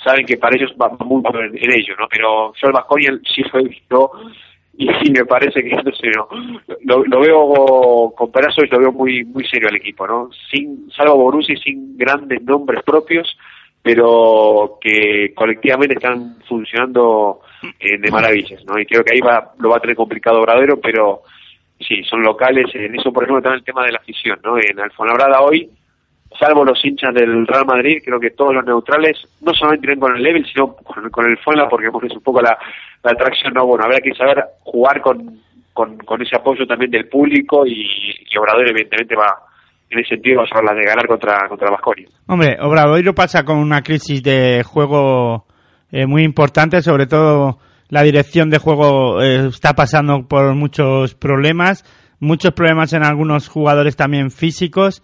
saben 0.02 0.24
que 0.24 0.38
para 0.38 0.56
ellos 0.56 0.74
va 0.80 0.88
muy 1.00 1.22
en, 1.34 1.58
en 1.58 1.72
ello, 1.72 1.94
¿no? 1.98 2.06
Pero 2.08 2.54
yo 2.54 2.68
el 2.68 2.72
Vasconia 2.72 3.18
sí 3.34 3.42
lo 3.52 3.60
he 3.60 3.64
visto 3.64 4.12
y 4.78 5.10
me 5.10 5.24
parece 5.24 5.62
que 5.62 5.70
no 5.84 5.92
sé, 5.92 6.10
no, 6.16 6.28
lo, 6.84 7.04
lo 7.04 7.20
veo 7.20 8.14
con 8.16 8.30
pedazos 8.30 8.64
y 8.64 8.68
lo 8.68 8.78
veo 8.78 8.92
muy 8.92 9.24
muy 9.24 9.44
serio 9.44 9.68
al 9.68 9.76
equipo, 9.76 10.06
¿no? 10.06 10.30
Sin 10.50 10.90
salvo 10.90 11.16
Borussia 11.16 11.56
sin 11.62 11.96
grandes 11.98 12.42
nombres 12.42 12.82
propios, 12.84 13.36
pero 13.82 14.78
que 14.80 15.32
colectivamente 15.34 15.94
están 15.94 16.36
funcionando 16.48 17.40
eh, 17.78 17.98
de 17.98 18.10
maravillas, 18.10 18.64
¿no? 18.64 18.78
Y 18.78 18.86
creo 18.86 19.04
que 19.04 19.14
ahí 19.14 19.20
va 19.20 19.52
lo 19.58 19.70
va 19.70 19.76
a 19.76 19.80
tener 19.80 19.96
complicado 19.96 20.40
Obradero, 20.40 20.80
pero 20.80 21.22
sí, 21.80 22.02
son 22.04 22.22
locales. 22.22 22.66
En 22.74 22.94
eso, 22.94 23.12
por 23.12 23.24
ejemplo, 23.24 23.42
también 23.42 23.60
el 23.60 23.64
tema 23.64 23.84
de 23.84 23.92
la 23.92 23.98
afición, 23.98 24.38
¿no? 24.44 24.58
En 24.58 24.78
Alfonabrada 24.78 25.40
hoy, 25.40 25.70
salvo 26.38 26.64
los 26.64 26.84
hinchas 26.84 27.14
del 27.14 27.46
Real 27.46 27.66
Madrid, 27.66 28.02
creo 28.04 28.20
que 28.20 28.30
todos 28.30 28.54
los 28.54 28.64
neutrales 28.64 29.16
no 29.40 29.54
solamente 29.54 29.86
vienen 29.86 30.00
con 30.00 30.16
el 30.16 30.22
level, 30.22 30.46
sino 30.46 30.74
con, 30.74 31.08
con 31.10 31.26
el 31.26 31.38
Fuenla, 31.38 31.68
porque 31.68 31.88
es 32.06 32.12
un 32.12 32.22
poco 32.22 32.42
la, 32.42 32.58
la 33.02 33.12
atracción, 33.12 33.54
¿no? 33.54 33.66
Bueno, 33.66 33.84
habrá 33.84 34.00
que 34.00 34.14
saber 34.14 34.44
jugar 34.60 35.00
con, 35.00 35.40
con, 35.72 35.96
con 35.98 36.20
ese 36.20 36.36
apoyo 36.36 36.66
también 36.66 36.90
del 36.90 37.08
público 37.08 37.64
y, 37.66 37.72
y 37.72 38.36
evidentemente 38.68 39.14
va 39.14 39.47
en 39.90 39.98
ese 39.98 40.10
sentido 40.10 40.42
va 40.42 40.60
a 40.60 40.62
la 40.62 40.74
de 40.74 40.84
ganar 40.84 41.06
contra 41.06 41.48
contra 41.48 41.70
Vasconia. 41.70 42.08
Hombre, 42.26 42.56
Obradoiro 42.60 43.14
pasa 43.14 43.44
con 43.44 43.58
una 43.58 43.82
crisis 43.82 44.22
de 44.22 44.62
juego 44.62 45.46
eh, 45.90 46.06
muy 46.06 46.22
importante, 46.24 46.82
sobre 46.82 47.06
todo 47.06 47.58
la 47.88 48.02
dirección 48.02 48.50
de 48.50 48.58
juego 48.58 49.22
eh, 49.22 49.48
está 49.48 49.72
pasando 49.74 50.26
por 50.28 50.54
muchos 50.54 51.14
problemas, 51.14 51.84
muchos 52.20 52.52
problemas 52.52 52.92
en 52.92 53.02
algunos 53.02 53.48
jugadores 53.48 53.96
también 53.96 54.30
físicos. 54.30 55.02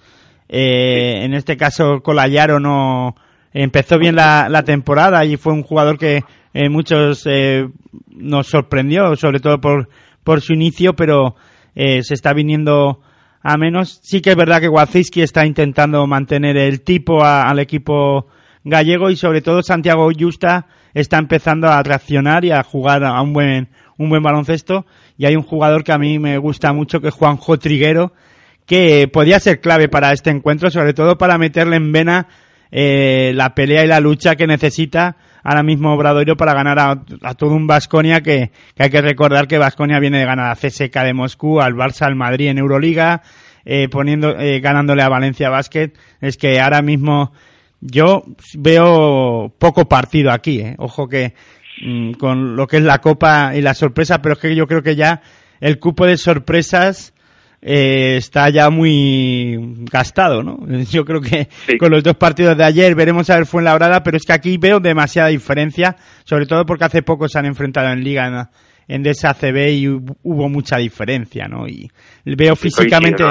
Eh, 0.48 1.24
En 1.24 1.32
este 1.32 1.56
caso, 1.56 2.00
Colayaro 2.02 2.60
no 2.60 3.14
empezó 3.54 3.98
bien 3.98 4.16
la, 4.16 4.48
la 4.50 4.62
temporada 4.64 5.24
y 5.24 5.36
fue 5.38 5.54
un 5.54 5.62
jugador 5.62 5.96
que 5.96 6.22
eh, 6.52 6.68
muchos 6.68 7.26
eh, 7.26 7.66
nos 8.08 8.48
sorprendió, 8.48 9.16
sobre 9.16 9.40
todo 9.40 9.60
por, 9.60 9.88
por 10.22 10.40
su 10.42 10.52
inicio, 10.52 10.92
pero 10.94 11.36
eh, 11.74 12.02
se 12.02 12.14
está 12.14 12.34
viniendo 12.34 13.00
a 13.44 13.56
menos. 13.56 14.00
Sí 14.02 14.20
que 14.20 14.30
es 14.30 14.36
verdad 14.36 14.60
que 14.60 14.68
Waziski 14.68 15.22
está 15.22 15.46
intentando 15.46 16.04
mantener 16.08 16.56
el 16.56 16.80
tipo 16.80 17.22
a- 17.22 17.48
al 17.48 17.60
equipo 17.60 18.26
gallego 18.64 19.10
y 19.10 19.16
sobre 19.16 19.42
todo 19.42 19.62
Santiago 19.62 20.08
Justa 20.18 20.66
está 20.94 21.18
empezando 21.18 21.68
a 21.68 21.82
reaccionar 21.82 22.44
y 22.44 22.50
a 22.50 22.62
jugar 22.62 23.04
a 23.04 23.20
un 23.20 23.32
buen, 23.34 23.68
un 23.98 24.08
buen 24.08 24.22
baloncesto. 24.22 24.86
Y 25.18 25.26
hay 25.26 25.36
un 25.36 25.42
jugador 25.42 25.84
que 25.84 25.92
a 25.92 25.98
mí 25.98 26.18
me 26.18 26.38
gusta 26.38 26.72
mucho 26.72 27.00
que 27.00 27.08
es 27.08 27.14
Juanjo 27.14 27.58
Triguero, 27.58 28.12
que 28.66 29.08
podía 29.12 29.38
ser 29.38 29.60
clave 29.60 29.88
para 29.88 30.12
este 30.12 30.30
encuentro, 30.30 30.70
sobre 30.70 30.94
todo 30.94 31.18
para 31.18 31.36
meterle 31.36 31.76
en 31.76 31.92
vena 31.92 32.26
eh, 32.76 33.30
la 33.36 33.54
pelea 33.54 33.84
y 33.84 33.86
la 33.86 34.00
lucha 34.00 34.34
que 34.34 34.48
necesita 34.48 35.16
ahora 35.44 35.62
mismo 35.62 35.94
Obradoiro 35.94 36.36
para 36.36 36.54
ganar 36.54 36.80
a, 36.80 37.34
todo 37.34 37.50
un 37.50 37.68
Vasconia 37.68 38.20
que, 38.20 38.50
que 38.74 38.82
hay 38.82 38.90
que 38.90 39.00
recordar 39.00 39.46
que 39.46 39.58
Vasconia 39.58 40.00
viene 40.00 40.18
de 40.18 40.24
ganar 40.24 40.50
a 40.50 40.56
CSK 40.56 40.92
de 41.04 41.14
Moscú, 41.14 41.60
al 41.60 41.74
Barça, 41.74 42.06
al 42.06 42.16
Madrid 42.16 42.48
en 42.48 42.58
Euroliga, 42.58 43.22
eh, 43.64 43.88
poniendo, 43.88 44.36
eh, 44.40 44.58
ganándole 44.58 45.02
a 45.02 45.08
Valencia 45.08 45.50
Basket. 45.50 45.92
Es 46.20 46.36
que 46.36 46.60
ahora 46.60 46.82
mismo 46.82 47.32
yo 47.80 48.24
veo 48.54 49.54
poco 49.56 49.88
partido 49.88 50.32
aquí, 50.32 50.58
eh. 50.58 50.74
ojo 50.78 51.08
que 51.08 51.34
mm, 51.80 52.14
con 52.14 52.56
lo 52.56 52.66
que 52.66 52.78
es 52.78 52.82
la 52.82 52.98
Copa 52.98 53.52
y 53.54 53.60
la 53.60 53.74
sorpresa, 53.74 54.20
pero 54.20 54.32
es 54.32 54.40
que 54.40 54.56
yo 54.56 54.66
creo 54.66 54.82
que 54.82 54.96
ya 54.96 55.22
el 55.60 55.78
cupo 55.78 56.06
de 56.06 56.16
sorpresas 56.16 57.13
eh, 57.66 58.16
está 58.18 58.50
ya 58.50 58.68
muy 58.68 59.58
gastado, 59.90 60.42
¿no? 60.42 60.58
Yo 60.90 61.06
creo 61.06 61.22
que 61.22 61.48
con 61.78 61.90
los 61.90 62.02
dos 62.02 62.14
partidos 62.16 62.58
de 62.58 62.64
ayer 62.64 62.94
veremos 62.94 63.30
a 63.30 63.36
ver 63.36 63.46
Fuenlabrada, 63.46 64.02
pero 64.02 64.18
es 64.18 64.24
que 64.24 64.34
aquí 64.34 64.58
veo 64.58 64.80
demasiada 64.80 65.28
diferencia, 65.28 65.96
sobre 66.24 66.44
todo 66.44 66.66
porque 66.66 66.84
hace 66.84 67.02
poco 67.02 67.26
se 67.26 67.38
han 67.38 67.46
enfrentado 67.46 67.90
en 67.90 68.04
Liga 68.04 68.26
en, 68.26 68.96
en 68.96 69.02
DSACB 69.02 69.68
y 69.70 69.88
hubo, 69.88 70.48
mucha 70.50 70.76
diferencia, 70.76 71.48
¿no? 71.48 71.66
Y 71.66 71.90
veo 72.26 72.54
Sí, 72.54 72.64
físicamente, 72.64 73.24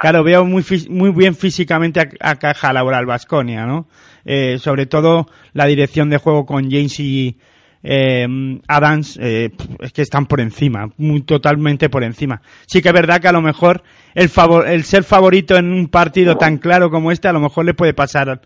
claro, 0.00 0.24
veo 0.24 0.44
muy, 0.44 0.64
muy 0.90 1.10
bien 1.10 1.36
físicamente 1.36 2.00
a, 2.00 2.30
a 2.30 2.36
Caja 2.36 2.72
Laboral 2.72 3.06
Vasconia, 3.06 3.66
¿no? 3.66 3.86
Eh, 4.24 4.58
sobre 4.58 4.86
todo 4.86 5.28
la 5.52 5.66
dirección 5.66 6.10
de 6.10 6.16
juego 6.16 6.44
con 6.44 6.68
James 6.68 6.98
y 6.98 7.38
eh, 7.82 8.26
Adams, 8.68 9.18
eh, 9.22 9.50
es 9.80 9.92
que 9.92 10.02
están 10.02 10.26
por 10.26 10.40
encima, 10.40 10.88
muy 10.96 11.22
totalmente 11.22 11.88
por 11.88 12.02
encima. 12.04 12.40
Sí 12.66 12.82
que 12.82 12.88
es 12.88 12.94
verdad 12.94 13.20
que 13.20 13.28
a 13.28 13.32
lo 13.32 13.42
mejor 13.42 13.82
el 14.14 14.28
favor, 14.28 14.66
el 14.68 14.84
ser 14.84 15.04
favorito 15.04 15.56
en 15.56 15.72
un 15.72 15.88
partido 15.88 16.36
tan 16.36 16.58
claro 16.58 16.90
como 16.90 17.12
este, 17.12 17.28
a 17.28 17.32
lo 17.32 17.40
mejor 17.40 17.64
le 17.64 17.74
puede 17.74 17.94
pasar 17.94 18.40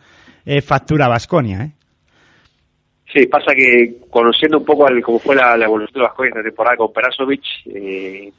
eh, 0.45 0.61
factura 0.61 1.07
a 1.07 1.09
Vasconia, 1.11 1.63
¿eh? 1.65 1.71
Sí, 3.13 3.27
pasa 3.27 3.53
que 3.57 3.97
conociendo 4.09 4.59
un 4.59 4.65
poco 4.65 4.87
al- 4.87 5.03
cómo 5.03 5.19
fue 5.19 5.35
la, 5.35 5.57
la 5.57 5.65
evolución 5.65 5.95
de 5.95 6.07
Vasconia 6.09 6.29
esta 6.31 6.43
temporada 6.45 6.77
con 6.77 6.93
Perasovic, 6.93 7.43
eh, 7.67 8.31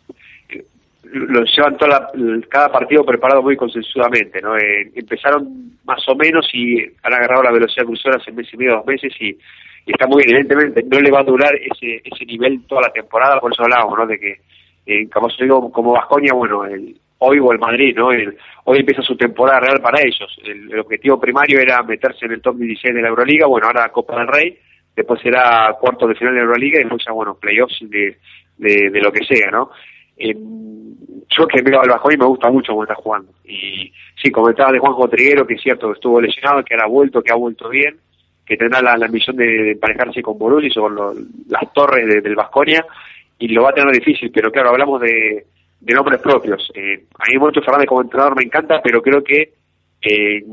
lo 1.04 1.44
llevan 1.44 1.76
toda 1.78 1.90
la- 2.14 2.42
cada 2.50 2.72
partido 2.72 3.04
preparado 3.04 3.42
muy 3.42 3.58
consensuadamente, 3.58 4.40
¿no? 4.42 4.56
Eh, 4.58 4.92
empezaron 4.96 5.78
más 5.84 6.02
o 6.08 6.16
menos 6.16 6.48
y 6.54 6.80
han 7.04 7.14
agarrado 7.14 7.44
la 7.44 7.52
velocidad 7.52 7.86
crucera 7.86 8.16
hace 8.18 8.32
mes 8.32 8.48
y 8.54 8.58
medio, 8.58 8.76
dos 8.78 8.86
meses 8.86 9.12
y, 9.20 9.36
y 9.86 9.92
está 9.92 10.08
muy 10.08 10.24
bien. 10.24 10.38
Evidentemente 10.38 10.84
no 10.84 11.00
le 11.00 11.12
va 11.12 11.20
a 11.22 11.24
durar 11.24 11.54
ese, 11.56 12.02
ese 12.04 12.26
nivel 12.26 12.64
toda 12.68 12.82
la 12.82 12.94
temporada, 12.94 13.40
por 13.40 13.52
eso 13.54 13.64
hablábamos, 13.64 13.98
¿no? 13.98 14.06
De 14.08 14.20
que, 14.20 14.42
eh, 14.86 15.10
como 15.10 15.30
se 15.30 15.44
digo, 15.44 15.72
como 15.72 15.94
Vasconia, 15.94 16.34
bueno, 16.34 16.66
el, 16.66 16.96
hoy 17.20 17.40
o 17.40 17.52
el 17.52 17.60
Madrid, 17.60 17.96
¿no? 17.96 18.12
El- 18.12 18.38
hoy 18.66 18.80
empieza 18.80 19.02
su 19.02 19.16
temporada 19.16 19.60
real 19.60 19.82
para 19.82 20.02
ellos. 20.02 20.38
El, 20.44 20.72
el 20.72 20.80
objetivo 20.80 21.20
primario 21.20 21.60
era 21.60 21.82
meterse 21.84 22.26
en 22.26 22.34
el 22.34 22.42
top 22.42 22.58
16 22.58 22.94
de 22.96 23.02
la 23.02 23.10
Euroliga, 23.10 23.48
bueno, 23.48 23.68
ahora 23.68 23.90
Copa 23.90 24.18
del 24.18 24.28
Rey, 24.28 24.58
después 24.96 25.22
será 25.22 25.76
cuarto 25.80 26.08
de 26.08 26.16
final 26.16 26.34
de 26.34 26.40
la 26.42 26.46
Euroliga 26.46 26.80
y 26.80 26.84
después 26.84 27.04
ya, 27.06 27.12
bueno, 27.12 27.36
playoffs 27.36 27.78
de, 27.82 28.18
de, 28.58 29.02
lo 29.02 29.12
que 29.12 29.24
sea, 29.26 29.50
¿no? 29.52 29.72
Eh, 30.18 30.36
yo 31.30 31.48
que 31.48 31.62
veo 31.62 31.80
al 31.82 31.90
Vasconia 31.90 32.18
me 32.20 32.26
gusta 32.26 32.50
mucho 32.52 32.74
cómo 32.74 32.84
está 32.84 32.96
jugando. 32.96 33.32
Y 33.46 33.92
sí, 34.22 34.30
comentaba 34.32 34.72
de 34.72 34.80
Juanjo 34.80 35.08
Triguero, 35.08 35.48
que 35.48 35.54
es 35.56 35.62
cierto, 35.62 35.88
que 35.88 35.94
estuvo 35.94 36.20
lesionado, 36.20 36.64
que 36.64 36.74
ahora 36.74 36.86
ha 36.86 36.90
vuelto, 36.90 37.22
que 37.22 37.32
ha 37.32 37.36
vuelto 37.36 37.70
bien, 37.70 37.98
que 38.52 38.58
tendrá 38.58 38.82
la, 38.82 38.98
la 38.98 39.08
misión 39.08 39.36
de, 39.38 39.46
de 39.46 39.72
emparejarse 39.72 40.22
con 40.22 40.38
Borulis 40.38 40.76
o 40.78 40.82
con 40.82 40.96
lo- 40.96 41.14
las 41.50 41.72
torres 41.74 42.06
de- 42.08 42.22
del 42.22 42.36
Vasconia 42.36 42.86
y 43.40 43.48
lo 43.48 43.64
va 43.64 43.70
a 43.70 43.74
tener 43.74 43.94
difícil, 43.94 44.30
pero 44.34 44.52
claro, 44.52 44.70
hablamos 44.70 45.00
de, 45.02 45.46
de 45.80 45.94
nombres 45.94 46.20
propios. 46.20 46.70
Eh, 46.76 47.06
a 47.18 47.24
mí 47.32 47.38
Moncho 47.40 47.62
Fernández 47.62 47.88
como 47.88 48.02
entrenador 48.02 48.36
me 48.36 48.44
encanta, 48.44 48.82
pero 48.84 49.02
creo 49.02 49.24
que 49.24 49.54
eh, 50.02 50.44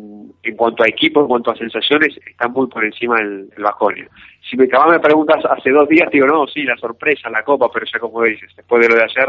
en 0.43 0.57
cuanto 0.57 0.83
a 0.85 0.89
equipo, 0.89 1.20
en 1.23 1.27
cuanto 1.27 1.51
a 1.51 1.57
sensaciones, 1.57 2.16
está 2.27 2.49
muy 2.49 2.66
por 2.69 2.85
encima 2.85 3.19
el, 3.20 3.49
el 3.57 3.62
Vasconia. 3.62 4.07
Si 4.49 4.57
me 4.57 4.65
acabas 4.65 4.91
me 4.91 5.01
preguntas 5.01 5.45
hace 5.45 5.70
dos 5.70 5.89
días, 5.89 6.09
digo, 6.11 6.27
no, 6.27 6.47
sí, 6.47 6.62
la 6.62 6.77
sorpresa, 6.77 7.29
la 7.31 7.43
copa, 7.43 7.69
pero 7.73 7.85
ya 7.93 7.99
como 7.99 8.23
dices, 8.23 8.51
después 8.57 8.81
de 8.83 8.89
lo 8.89 8.95
de 8.95 9.05
ayer, 9.05 9.29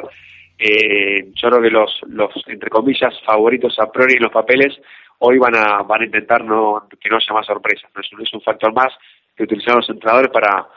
eh, 0.59 1.31
yo 1.35 1.49
creo 1.49 1.61
que 1.61 1.69
los, 1.69 2.01
los, 2.07 2.31
entre 2.47 2.69
comillas, 2.69 3.13
favoritos 3.25 3.77
a 3.79 3.91
priori 3.91 4.15
en 4.15 4.23
los 4.23 4.31
papeles, 4.31 4.77
hoy 5.19 5.37
van 5.37 5.55
a, 5.55 5.83
van 5.83 6.01
a 6.01 6.05
intentar 6.05 6.43
no, 6.43 6.87
que 6.99 7.09
no 7.09 7.17
haya 7.17 7.33
más 7.33 7.45
sorpresas. 7.45 7.89
No 7.95 8.01
es, 8.01 8.11
un- 8.13 8.21
es 8.21 8.33
un 8.33 8.41
factor 8.41 8.73
más 8.73 8.93
que 9.35 9.43
utilizan 9.43 9.77
los 9.77 9.89
entrenadores 9.89 10.31
para, 10.31 10.67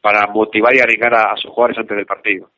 para 0.00 0.26
motivar 0.28 0.74
y 0.74 0.80
arriesgar 0.80 1.14
a, 1.14 1.32
a 1.32 1.36
sus 1.36 1.50
jugadores 1.50 1.78
antes 1.78 1.96
del 1.96 2.06
partido. 2.06 2.50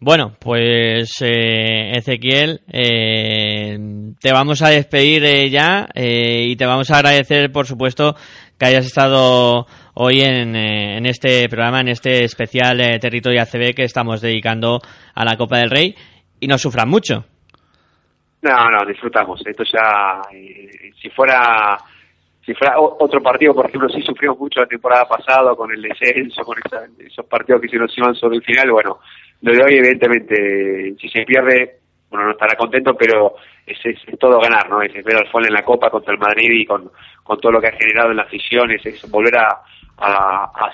Bueno, 0.00 0.36
pues 0.38 1.10
eh, 1.22 1.90
Ezequiel, 1.96 2.60
eh, 2.72 3.76
te 4.20 4.32
vamos 4.32 4.62
a 4.62 4.68
despedir 4.68 5.24
eh, 5.24 5.50
ya 5.50 5.88
eh, 5.92 6.44
y 6.46 6.54
te 6.54 6.66
vamos 6.66 6.88
a 6.92 6.98
agradecer, 6.98 7.50
por 7.50 7.66
supuesto, 7.66 8.14
que 8.56 8.66
hayas 8.66 8.86
estado 8.86 9.66
hoy 9.94 10.20
en, 10.20 10.54
eh, 10.54 10.98
en 10.98 11.06
este 11.06 11.48
programa, 11.48 11.80
en 11.80 11.88
este 11.88 12.22
especial 12.22 12.80
eh, 12.80 13.00
Territorio 13.00 13.42
ACB 13.42 13.74
que 13.74 13.82
estamos 13.82 14.20
dedicando 14.20 14.78
a 15.16 15.24
la 15.24 15.36
Copa 15.36 15.58
del 15.58 15.70
Rey 15.70 15.96
y 16.38 16.46
no 16.46 16.58
sufran 16.58 16.88
mucho. 16.88 17.24
No, 18.42 18.70
no, 18.70 18.84
disfrutamos. 18.86 19.44
Esto 19.46 19.64
ya, 19.64 20.22
eh, 20.32 20.92
si 21.00 21.10
fuera 21.10 21.76
si 22.48 22.54
fuera 22.54 22.80
otro 22.80 23.22
partido, 23.22 23.54
por 23.54 23.66
ejemplo, 23.66 23.90
sí 23.90 24.00
sufrimos 24.00 24.38
mucho 24.38 24.60
la 24.60 24.66
temporada 24.66 25.06
pasada 25.06 25.54
con 25.54 25.70
el 25.70 25.82
descenso, 25.82 26.42
con 26.44 26.56
esa- 26.64 26.86
esos 26.98 27.26
partidos 27.26 27.60
que 27.60 27.68
se 27.68 27.76
nos 27.76 27.96
iban 27.98 28.14
sobre 28.14 28.38
el 28.38 28.42
final, 28.42 28.70
bueno, 28.72 29.00
lo 29.42 29.52
de 29.52 29.62
hoy 29.62 29.74
evidentemente, 29.74 30.94
si 30.98 31.10
se 31.10 31.24
pierde, 31.26 31.76
bueno, 32.08 32.24
no 32.24 32.32
estará 32.32 32.56
contento, 32.56 32.94
pero 32.94 33.34
es, 33.66 33.78
todo 34.18 34.40
ganar, 34.40 34.70
¿no? 34.70 34.80
Es 34.80 34.94
ver 35.04 35.16
al 35.16 35.28
Fol 35.28 35.44
en 35.46 35.52
la 35.52 35.62
Copa 35.62 35.90
contra 35.90 36.14
el 36.14 36.18
Madrid 36.18 36.48
y 36.50 36.64
con, 36.64 36.90
todo 37.38 37.52
lo 37.52 37.60
que 37.60 37.66
ha 37.66 37.72
generado 37.72 38.12
en 38.12 38.16
la 38.16 38.22
afición, 38.22 38.70
es, 38.70 39.10
volver 39.10 39.36
a, 39.36 39.60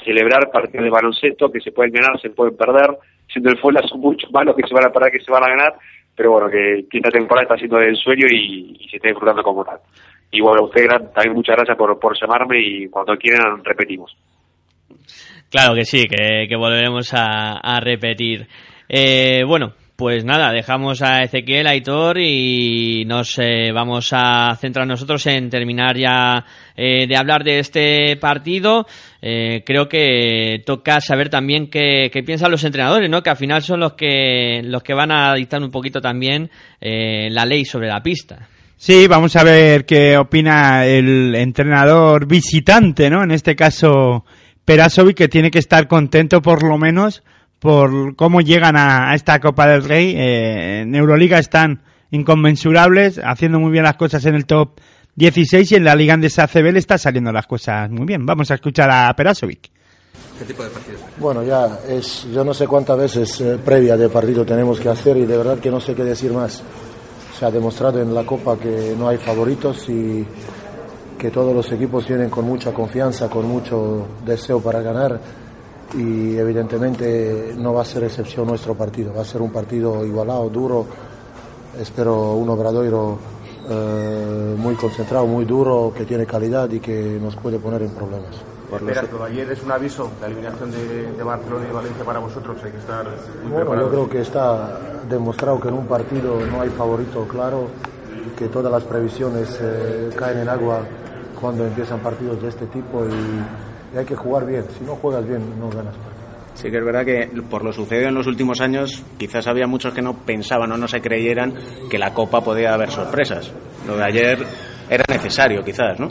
celebrar 0.05 0.51
partidos 0.53 0.85
de 0.85 0.91
baloncesto 0.91 1.51
que 1.51 1.59
se 1.61 1.73
pueden 1.73 1.93
ganar, 1.93 2.21
se 2.21 2.31
pueden 2.31 2.57
perder, 2.57 2.91
siendo 3.27 3.51
el 3.51 3.59
Fol 3.59 3.77
son 3.89 3.99
muchos 3.99 4.31
malos 4.31 4.55
que 4.55 4.69
se 4.69 4.75
van 4.75 4.85
a 4.85 4.93
perder, 4.93 5.11
que 5.11 5.25
se 5.25 5.33
van 5.33 5.43
a 5.43 5.49
ganar, 5.49 5.75
pero 6.17 6.33
bueno, 6.33 6.49
que, 6.49 6.87
que 6.91 6.99
esta 6.99 7.11
temporada 7.11 7.45
está 7.45 7.57
siendo 7.57 7.79
el 7.79 7.97
sueño 7.97 8.27
y, 8.31 8.87
se 8.91 8.97
está 8.97 9.09
disfrutando 9.09 9.43
como 9.43 9.65
tal. 9.65 9.79
Y 10.31 10.41
bueno, 10.41 10.63
a 10.63 10.65
usted 10.65 10.87
también 11.15 11.35
muchas 11.35 11.57
gracias 11.57 11.77
por, 11.77 11.99
por 11.99 12.19
llamarme 12.19 12.61
y 12.61 12.89
cuando 12.89 13.17
quieran 13.17 13.65
repetimos. 13.65 14.17
Claro 15.51 15.75
que 15.75 15.85
sí, 15.85 16.07
que, 16.07 16.47
que 16.49 16.57
volveremos 16.57 17.13
a, 17.15 17.59
a 17.59 17.81
repetir. 17.81 18.47
Eh, 18.89 19.45
bueno, 19.47 19.73
pues 19.97 20.25
nada, 20.25 20.51
dejamos 20.53 21.03
a 21.03 21.23
Ezequiel, 21.23 21.69
a 21.69 21.71
Aitor 21.71 22.19
y 22.19 23.05
nos 23.07 23.39
eh, 23.39 23.71
vamos 23.73 24.09
a 24.13 24.57
centrar 24.61 24.87
nosotros 24.87 25.25
en 25.27 25.49
terminar 25.49 25.97
ya 25.97 26.45
eh, 26.77 27.07
de 27.07 27.17
hablar 27.17 27.45
de 27.45 27.61
este 27.61 28.17
partido. 28.17 28.87
Eh, 29.23 29.63
creo 29.65 29.89
que 29.89 30.63
toca 30.67 31.01
saber 31.01 31.29
también 31.29 31.69
qué, 31.69 32.11
piensan 32.27 32.51
los 32.51 32.65
entrenadores, 32.65 33.09
¿no? 33.09 33.23
Que 33.23 33.31
al 33.31 33.37
final 33.37 33.63
son 33.63 33.81
los 33.81 33.93
que 33.93 34.63
los 34.65 34.83
que 34.83 34.95
van 34.95 35.13
a 35.13 35.35
dictar 35.35 35.63
un 35.63 35.71
poquito 35.71 36.01
también 36.01 36.51
eh, 36.81 37.29
la 37.31 37.47
ley 37.47 37.65
sobre 37.65 37.89
la 37.89 38.03
pista. 38.03 38.49
Sí, 38.77 39.07
vamos 39.07 39.37
a 39.37 39.45
ver 39.45 39.87
qué 39.87 40.19
opina 40.19 40.85
el 40.85 41.37
entrenador 41.37 42.27
visitante, 42.27 43.09
¿no? 43.09 43.23
En 43.23 43.31
este 43.31 43.55
caso, 43.55 44.25
Perasovic, 44.65 45.17
que 45.17 45.29
tiene 45.29 45.53
que 45.53 45.61
estar 45.61 45.87
contento 45.87 46.43
por 46.43 46.65
lo 46.65 46.77
menos 46.77 47.23
por 47.65 48.15
cómo 48.15 48.43
llegan 48.43 48.77
a, 48.77 49.11
a 49.11 49.15
esta 49.15 49.41
Copa 49.41 49.67
del 49.67 49.85
Rey. 49.85 50.15
Eh, 50.15 50.83
en 50.83 50.95
Euroliga 50.95 51.39
están 51.39 51.81
inconmensurables, 52.11 53.19
haciendo 53.25 53.59
muy 53.59 53.73
bien 53.73 53.85
las 53.85 53.97
cosas 53.97 54.27
en 54.27 54.35
el 54.35 54.45
top 54.45 54.73
16 55.15 55.73
y 55.73 55.77
en 55.77 55.85
la 55.85 55.95
Liga 55.95 56.13
Andesa 56.13 56.43
ACB 56.43 56.73
le 56.73 56.79
está 56.79 56.99
saliendo 56.99 57.33
las 57.33 57.47
cosas 57.47 57.89
muy 57.91 58.05
bien. 58.05 58.27
Vamos 58.27 58.51
a 58.51 58.57
escuchar 58.57 58.91
a 58.91 59.11
Perasovic. 59.17 59.71
¿Qué 60.39 60.45
tipo 60.45 60.63
de 60.63 60.69
partidos? 60.69 61.01
Bueno, 61.17 61.43
ya 61.43 61.79
es, 61.89 62.27
yo 62.31 62.45
no 62.45 62.53
sé 62.53 62.67
cuántas 62.67 62.99
veces 62.99 63.41
eh, 63.41 63.59
previa 63.65 63.97
de 63.97 64.11
partido 64.11 64.45
tenemos 64.45 64.79
que 64.79 64.91
hacer 64.91 65.17
y 65.17 65.25
de 65.25 65.39
verdad 65.39 65.59
que 65.59 65.71
no 65.71 65.81
sé 65.81 65.95
qué 65.95 66.05
decir 66.05 66.35
más. 66.35 66.63
Se 67.39 67.47
ha 67.47 67.51
demostrado 67.51 67.99
en 68.03 68.13
la 68.15 68.25
Copa 68.25 68.59
que 68.59 68.95
no 68.99 69.09
hay 69.09 69.17
favoritos 69.17 69.89
y 69.89 70.23
que 71.17 71.31
todos 71.31 71.55
los 71.55 71.73
equipos 71.73 72.07
vienen 72.07 72.29
con 72.29 72.45
mucha 72.45 72.75
confianza, 72.75 73.31
con 73.31 73.49
mucho 73.49 74.07
deseo 74.23 74.61
para 74.61 74.83
ganar 74.83 75.19
y 75.95 76.37
evidentemente 76.37 77.55
no 77.57 77.75
va 77.75 77.83
a 77.83 77.85
ser 77.85 78.05
excepción 78.05 78.47
nuestro 78.47 78.75
partido. 78.75 79.13
Va 79.15 79.23
a 79.23 79.25
ser 79.25 79.43
un 79.43 79.51
partido 79.53 80.05
igualado, 80.05 80.49
duro. 80.49 80.87
Espero 81.79 82.33
un 82.35 82.49
obradoiro 82.49 83.19
eh, 83.69 84.55
muy 84.57 84.75
concentrado, 84.75 85.27
muy 85.27 85.45
duro, 85.45 85.93
que 85.97 86.05
tiene 86.05 86.27
calidad 86.27 86.71
y 86.71 86.81
que 86.81 87.19
nos 87.21 87.37
puede 87.37 87.59
poner 87.59 87.83
en 87.83 87.91
problemas. 87.91 88.35
Esperas, 88.73 89.13
lo 89.13 89.19
de 89.19 89.25
ayer 89.27 89.51
es 89.53 89.63
un 89.63 89.71
aviso, 89.71 90.11
la 90.21 90.27
eliminación 90.27 90.71
de, 90.73 91.13
de 91.13 91.23
Barcelona 91.23 91.67
y 91.71 91.73
Valencia 91.73 92.05
para 92.05 92.19
vosotros, 92.19 92.57
hay 92.65 92.73
que 92.73 92.79
estar 92.79 93.05
muy 93.05 93.53
Bueno, 93.53 93.59
yo 93.59 93.61
preparados. 93.61 93.91
creo 93.91 94.11
que 94.11 94.21
está 94.21 94.81
demostrado 95.09 95.61
que 95.61 95.69
en 95.69 95.75
un 95.75 95.87
partido 95.87 96.41
no 96.51 96.61
hay 96.61 96.71
favorito 96.71 97.25
claro, 97.29 97.69
que 98.37 98.49
todas 98.49 98.73
las 98.73 98.83
previsiones 98.83 99.59
eh, 99.61 100.11
caen 100.17 100.39
en 100.39 100.49
agua 100.49 100.81
cuando 101.41 101.65
empiezan 101.65 102.01
partidos 102.01 102.43
de 102.43 102.49
este 102.49 102.67
tipo 102.67 103.05
y, 103.05 103.64
y 103.95 103.99
hay 103.99 104.05
que 104.05 104.17
jugar 104.17 104.47
bien. 104.47 104.65
Si 104.79 104.85
no 104.85 104.97
juegas 104.97 105.27
bien, 105.27 105.41
no 105.59 105.69
ganas. 105.71 105.95
Sí 106.55 106.71
que 106.71 106.79
es 106.79 106.85
verdad 106.85 107.05
que 107.05 107.29
por 107.51 107.65
lo 107.65 107.73
sucedido 107.73 108.09
en 108.09 108.15
los 108.15 108.27
últimos 108.27 108.61
años, 108.61 109.03
quizás 109.19 109.47
había 109.49 109.67
muchos 109.67 109.93
que 109.93 110.03
no 110.03 110.15
pensaban 110.15 110.71
o 110.73 110.77
no 110.77 110.87
se 110.87 111.01
creyeran 111.01 111.53
que 111.91 111.99
la 111.99 112.15
Copa 112.15 112.41
podía 112.43 112.75
haber 112.75 112.91
sorpresas. 112.91 113.51
Lo 113.89 113.97
de 113.97 114.05
ayer 114.05 114.39
era 114.89 115.05
necesario, 115.09 115.65
quizás, 115.65 115.99
¿no? 115.99 116.09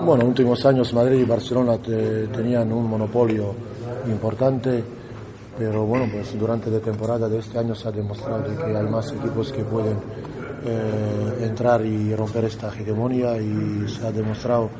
Bueno, 0.00 0.24
últimos 0.24 0.64
años 0.66 0.92
Madrid 0.94 1.20
y 1.20 1.24
Barcelona 1.24 1.76
te- 1.78 2.26
tenían 2.28 2.72
un 2.72 2.88
monopolio 2.88 3.54
importante, 4.06 4.82
pero 5.58 5.84
bueno, 5.84 6.06
pues 6.10 6.36
durante 6.38 6.70
la 6.70 6.80
temporada 6.80 7.28
de 7.28 7.38
este 7.38 7.58
año 7.58 7.74
se 7.74 7.88
ha 7.88 7.92
demostrado 7.92 8.42
de 8.48 8.56
que 8.56 8.76
hay 8.76 8.88
más 8.88 9.12
equipos 9.12 9.52
que 9.52 9.62
pueden 9.64 9.98
eh, 10.66 11.44
entrar 11.44 11.84
y 11.84 12.14
romper 12.14 12.44
esta 12.46 12.68
hegemonía 12.68 13.36
y 13.36 13.86
se 13.88 14.06
ha 14.06 14.10
demostrado 14.10 14.70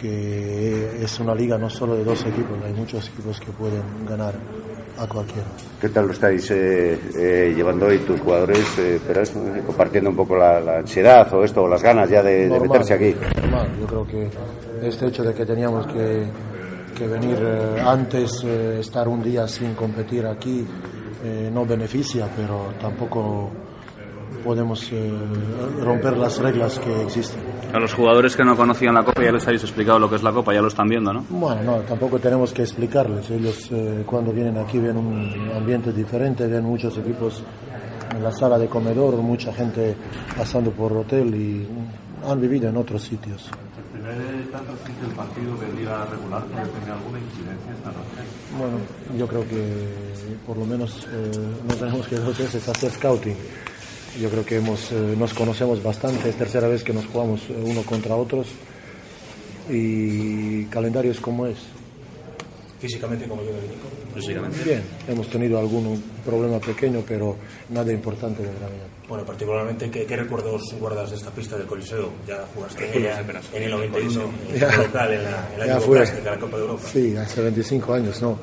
que 0.00 1.04
es 1.04 1.20
una 1.20 1.34
liga 1.34 1.58
no 1.58 1.68
solo 1.68 1.94
de 1.94 2.04
dos 2.04 2.24
equipos, 2.24 2.56
hay 2.64 2.72
muchos 2.72 3.06
equipos 3.08 3.38
que 3.38 3.52
pueden 3.52 3.82
ganar 4.08 4.34
a 4.98 5.06
cualquiera. 5.06 5.46
¿Qué 5.80 5.88
tal 5.90 6.06
lo 6.06 6.12
estáis 6.12 6.50
eh, 6.50 6.98
eh, 7.16 7.52
llevando 7.54 7.86
hoy 7.86 7.98
tus 7.98 8.18
jugadores, 8.20 8.64
eh, 8.78 8.98
Peras, 9.06 9.30
eh, 9.36 9.62
compartiendo 9.66 10.08
un 10.10 10.16
poco 10.16 10.36
la, 10.36 10.58
la 10.60 10.78
ansiedad 10.78 11.30
o 11.34 11.44
esto, 11.44 11.62
o 11.64 11.68
las 11.68 11.82
ganas 11.82 12.08
ya 12.08 12.22
de, 12.22 12.40
de 12.44 12.48
Normal, 12.48 12.68
meterse 12.68 12.94
aquí? 12.94 13.14
normal. 13.42 13.68
Yo 13.78 13.86
creo 13.86 14.06
que 14.06 14.30
este 14.82 15.06
hecho 15.08 15.22
de 15.22 15.34
que 15.34 15.44
teníamos 15.44 15.86
que, 15.86 16.26
que 16.96 17.06
venir 17.06 17.36
eh, 17.40 17.80
antes, 17.84 18.42
eh, 18.44 18.78
estar 18.80 19.06
un 19.06 19.22
día 19.22 19.46
sin 19.48 19.74
competir 19.74 20.26
aquí, 20.26 20.66
eh, 21.24 21.50
no 21.52 21.66
beneficia, 21.66 22.26
pero 22.34 22.72
tampoco 22.80 23.50
podemos 24.44 24.90
romper 25.82 26.16
las 26.16 26.38
reglas 26.38 26.78
que 26.78 27.02
existen. 27.02 27.40
A 27.72 27.78
los 27.78 27.94
jugadores 27.94 28.34
que 28.34 28.44
no 28.44 28.56
conocían 28.56 28.94
la 28.94 29.04
Copa 29.04 29.22
ya 29.22 29.30
les 29.30 29.46
habéis 29.46 29.62
explicado 29.62 29.98
lo 29.98 30.10
que 30.10 30.16
es 30.16 30.22
la 30.22 30.32
Copa, 30.32 30.52
ya 30.52 30.60
lo 30.60 30.68
están 30.68 30.88
viendo, 30.88 31.12
¿no? 31.12 31.24
Bueno, 31.28 31.62
no, 31.62 31.76
tampoco 31.80 32.18
tenemos 32.18 32.52
que 32.52 32.62
explicarles. 32.62 33.30
Ellos 33.30 33.68
eh, 33.70 34.02
cuando 34.04 34.32
vienen 34.32 34.58
aquí 34.58 34.78
ven 34.78 34.96
un 34.96 35.50
ambiente 35.56 35.92
diferente, 35.92 36.48
ven 36.48 36.64
muchos 36.64 36.98
equipos 36.98 37.44
en 38.10 38.22
la 38.24 38.32
sala 38.32 38.58
de 38.58 38.66
comedor, 38.66 39.14
mucha 39.16 39.52
gente 39.52 39.94
pasando 40.36 40.72
por 40.72 40.92
hotel 40.92 41.32
y 41.34 41.68
han 42.28 42.40
vivido 42.40 42.68
en 42.68 42.76
otros 42.76 43.02
sitios. 43.02 43.48
El 43.76 44.00
primer 44.00 44.50
tanto 44.50 44.72
reciente 44.72 45.06
del 45.06 45.14
partido 45.14 45.54
liga 45.76 46.04
regular 46.06 46.44
puede 46.46 46.66
tener 46.66 46.90
alguna 46.90 47.18
incidencia 47.20 47.72
esta 47.72 47.88
noche. 47.90 48.28
Bueno, 48.58 48.78
yo 49.16 49.26
creo 49.28 49.48
que 49.48 50.36
por 50.44 50.56
lo 50.56 50.66
menos 50.66 51.06
eh, 51.12 51.30
no 51.68 51.74
tenemos 51.74 52.06
que 52.08 52.16
dos 52.16 52.36
veces 52.38 52.68
hacer 52.68 52.90
scouting. 52.90 53.36
Yo 54.18 54.28
creo 54.28 54.44
que 54.44 54.56
hemos, 54.56 54.90
eh, 54.92 55.14
nos 55.16 55.32
conocemos 55.34 55.82
bastante, 55.82 56.30
es 56.30 56.36
tercera 56.36 56.66
vez 56.66 56.82
que 56.82 56.92
nos 56.92 57.06
jugamos 57.06 57.42
eh, 57.48 57.54
uno 57.64 57.82
contra 57.82 58.16
otros 58.16 58.48
y 59.68 60.64
calendario 60.64 61.12
es 61.12 61.20
como 61.20 61.46
es. 61.46 61.58
Físicamente, 62.80 63.26
como 63.28 63.42
yo 63.42 63.50
Nico. 63.50 63.88
Físicamente. 64.14 64.64
Bien, 64.64 64.82
hemos 65.06 65.28
tenido 65.28 65.58
algún 65.58 66.02
problema 66.24 66.58
pequeño, 66.58 67.04
pero 67.06 67.36
nada 67.68 67.92
importante 67.92 68.42
de 68.42 68.48
gravedad. 68.48 68.86
Bueno, 69.08 69.24
particularmente, 69.24 69.90
¿qué, 69.90 70.06
qué 70.06 70.16
recuerdos 70.16 70.74
guardas 70.80 71.10
de 71.10 71.16
esta 71.16 71.30
pista 71.30 71.56
del 71.58 71.66
Coliseo? 71.66 72.10
Ya 72.26 72.44
jugaste 72.54 72.90
en 72.90 73.02
ella 73.02 73.20
en 73.52 73.62
el 73.62 73.70
91, 73.70 74.30
en 74.48 74.54
el 74.54 74.78
local, 74.78 75.12
en 75.12 75.24
la, 75.24 75.48
en 75.52 75.58
la 75.60 75.66
Ya 75.66 75.80
fue. 75.80 75.98
Plastic, 75.98 76.18
en 76.18 76.24
la 76.24 76.38
Copa 76.38 76.56
de 76.56 76.62
Europa. 76.62 76.82
Sí, 76.90 77.16
hace 77.16 77.42
25 77.42 77.94
años, 77.94 78.22
¿no? 78.22 78.38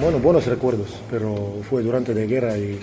Bueno, 0.00 0.18
buenos 0.18 0.46
recuerdos, 0.46 0.88
pero 1.10 1.58
fue 1.68 1.82
durante 1.82 2.14
la 2.14 2.22
guerra 2.22 2.56
y 2.56 2.80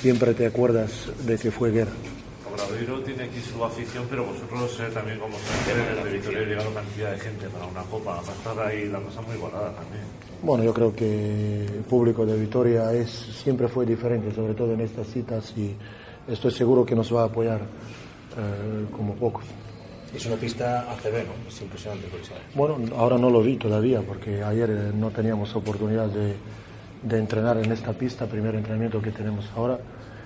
siempre 0.00 0.34
te 0.34 0.46
acuerdas 0.46 1.10
de 1.24 1.38
que 1.38 1.50
fue 1.50 1.70
guerra. 1.70 1.92
Obradoiro 2.52 3.00
tiene 3.00 3.24
aquí 3.24 3.40
su 3.40 3.64
afición, 3.64 4.06
pero 4.08 4.24
vosotros 4.24 4.78
eh, 4.80 4.90
también 4.92 5.18
como 5.18 5.36
desde 5.36 6.16
Vitoria 6.16 6.40
ha 6.40 6.44
llegado 6.44 6.74
cantidad 6.74 7.12
de 7.12 7.18
gente 7.18 7.48
para 7.48 7.66
una 7.66 7.82
copa. 7.82 8.14
Va 8.14 8.20
a 8.20 8.32
estar 8.32 8.58
ahí 8.66 8.88
la 8.88 9.00
cosa 9.00 9.20
muy 9.22 9.34
igualada 9.34 9.72
también. 9.72 10.04
Bueno, 10.42 10.62
yo 10.62 10.74
creo 10.74 10.94
que 10.94 11.64
el 11.64 11.84
público 11.88 12.26
de 12.26 12.38
Vitoria 12.38 12.92
es, 12.92 13.10
siempre 13.10 13.66
fue 13.66 13.86
diferente, 13.86 14.32
sobre 14.34 14.54
todo 14.54 14.72
en 14.74 14.80
estas 14.82 15.06
citas, 15.08 15.52
y 15.56 15.74
estoy 16.28 16.50
seguro 16.50 16.84
que 16.84 16.94
nos 16.94 17.12
va 17.14 17.22
a 17.22 17.26
apoyar 17.26 17.60
eh, 17.62 18.86
como 18.94 19.14
pocos. 19.14 19.44
Es 20.14 20.26
una 20.26 20.36
pista 20.36 20.92
ACB, 20.92 21.26
¿no? 21.26 21.48
Es 21.48 21.60
impresionante 21.60 22.06
Coliseo. 22.08 22.36
Bueno, 22.54 22.78
ahora 22.96 23.18
no 23.18 23.30
lo 23.30 23.42
vi 23.42 23.56
todavía, 23.56 24.00
porque 24.02 24.44
ayer 24.44 24.70
eh, 24.70 24.92
no 24.94 25.10
teníamos 25.10 25.56
oportunidad 25.56 26.06
de, 26.08 26.34
de 27.04 27.18
entrenar 27.18 27.58
en 27.58 27.70
esta 27.70 27.92
pista, 27.92 28.26
primer 28.26 28.54
entrenamiento 28.54 29.00
que 29.00 29.10
tenemos 29.10 29.50
ahora. 29.56 29.78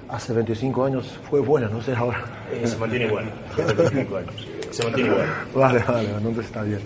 Hace 0.09 0.33
25 0.33 0.85
años 0.85 1.19
fue 1.29 1.41
buena, 1.41 1.69
no 1.69 1.83
sé 1.83 1.95
ahora. 1.95 2.25
Eh, 2.51 2.67
se 2.67 2.79
mantiene 2.79 3.07
igual. 3.07 3.31
Hace 3.53 3.75
25 3.75 4.17
años. 4.17 4.49
Se 4.71 4.85
mantiene 4.85 5.11
igual. 5.11 5.27
Vale, 5.55 5.85
vale, 5.87 6.09
no 6.23 6.41
está 6.41 6.63
bien. 6.63 6.81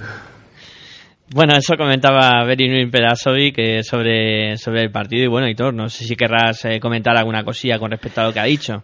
Bueno, 1.34 1.54
eso 1.56 1.76
comentaba 1.76 2.44
Berinuin 2.44 2.90
Pedasovic 2.90 3.54
que 3.54 3.82
sobre, 3.84 4.56
sobre 4.58 4.82
el 4.82 4.90
partido. 4.90 5.24
Y 5.24 5.28
bueno, 5.28 5.48
Hitor, 5.48 5.72
no 5.72 5.88
sé 5.88 6.04
si 6.04 6.16
querrás 6.16 6.64
eh, 6.64 6.80
comentar 6.80 7.16
alguna 7.16 7.44
cosilla 7.44 7.78
con 7.78 7.90
respecto 7.90 8.20
a 8.20 8.24
lo 8.24 8.32
que 8.32 8.40
ha 8.40 8.44
dicho. 8.44 8.82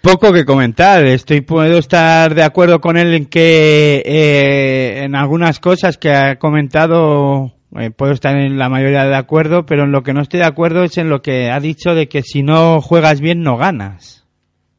Poco 0.00 0.32
que 0.32 0.44
comentar. 0.44 1.04
Estoy 1.04 1.42
puedo 1.42 1.78
estar 1.78 2.34
de 2.34 2.44
acuerdo 2.44 2.80
con 2.80 2.96
él 2.96 3.12
en 3.14 3.26
que 3.26 4.02
eh, 4.04 5.04
en 5.04 5.14
algunas 5.14 5.60
cosas 5.60 5.98
que 5.98 6.10
ha 6.10 6.36
comentado 6.36 7.55
eh, 7.78 7.90
puedo 7.90 8.12
estar 8.12 8.36
en 8.36 8.58
la 8.58 8.68
mayoría 8.68 9.04
de 9.04 9.16
acuerdo, 9.16 9.66
pero 9.66 9.84
en 9.84 9.92
lo 9.92 10.02
que 10.02 10.14
no 10.14 10.20
estoy 10.20 10.40
de 10.40 10.46
acuerdo 10.46 10.84
es 10.84 10.98
en 10.98 11.08
lo 11.08 11.22
que 11.22 11.50
ha 11.50 11.60
dicho 11.60 11.94
de 11.94 12.08
que 12.08 12.22
si 12.22 12.42
no 12.42 12.80
juegas 12.80 13.20
bien 13.20 13.42
no 13.42 13.56
ganas. 13.56 14.26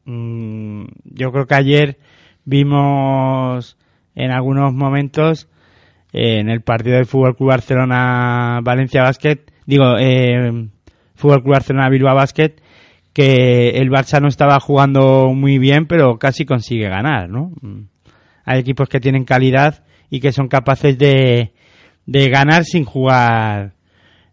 Mm, 0.04 0.84
yo 1.04 1.32
creo 1.32 1.46
que 1.46 1.54
ayer 1.54 1.98
vimos 2.44 3.76
en 4.14 4.30
algunos 4.30 4.72
momentos 4.72 5.48
eh, 6.12 6.40
en 6.40 6.48
el 6.48 6.62
partido 6.62 6.96
del 6.96 7.06
Fútbol 7.06 7.36
Club 7.36 7.50
Barcelona 7.50 8.60
Valencia 8.62 9.02
Basket, 9.02 9.38
digo, 9.66 9.96
eh, 9.98 10.68
Fútbol 11.14 11.42
Club 11.42 11.54
Barcelona 11.54 11.90
Bilbao 11.90 12.14
Basket, 12.14 12.56
que 13.12 13.70
el 13.70 13.90
Barça 13.90 14.20
no 14.20 14.28
estaba 14.28 14.58
jugando 14.60 15.32
muy 15.34 15.58
bien, 15.58 15.86
pero 15.86 16.18
casi 16.18 16.44
consigue 16.44 16.88
ganar, 16.88 17.28
¿no? 17.28 17.52
Mm. 17.60 17.88
Hay 18.44 18.60
equipos 18.60 18.88
que 18.88 19.00
tienen 19.00 19.24
calidad 19.24 19.84
y 20.08 20.20
que 20.20 20.32
son 20.32 20.48
capaces 20.48 20.96
de, 20.96 21.52
de 22.08 22.30
ganar 22.30 22.64
sin 22.64 22.86
jugar 22.86 23.74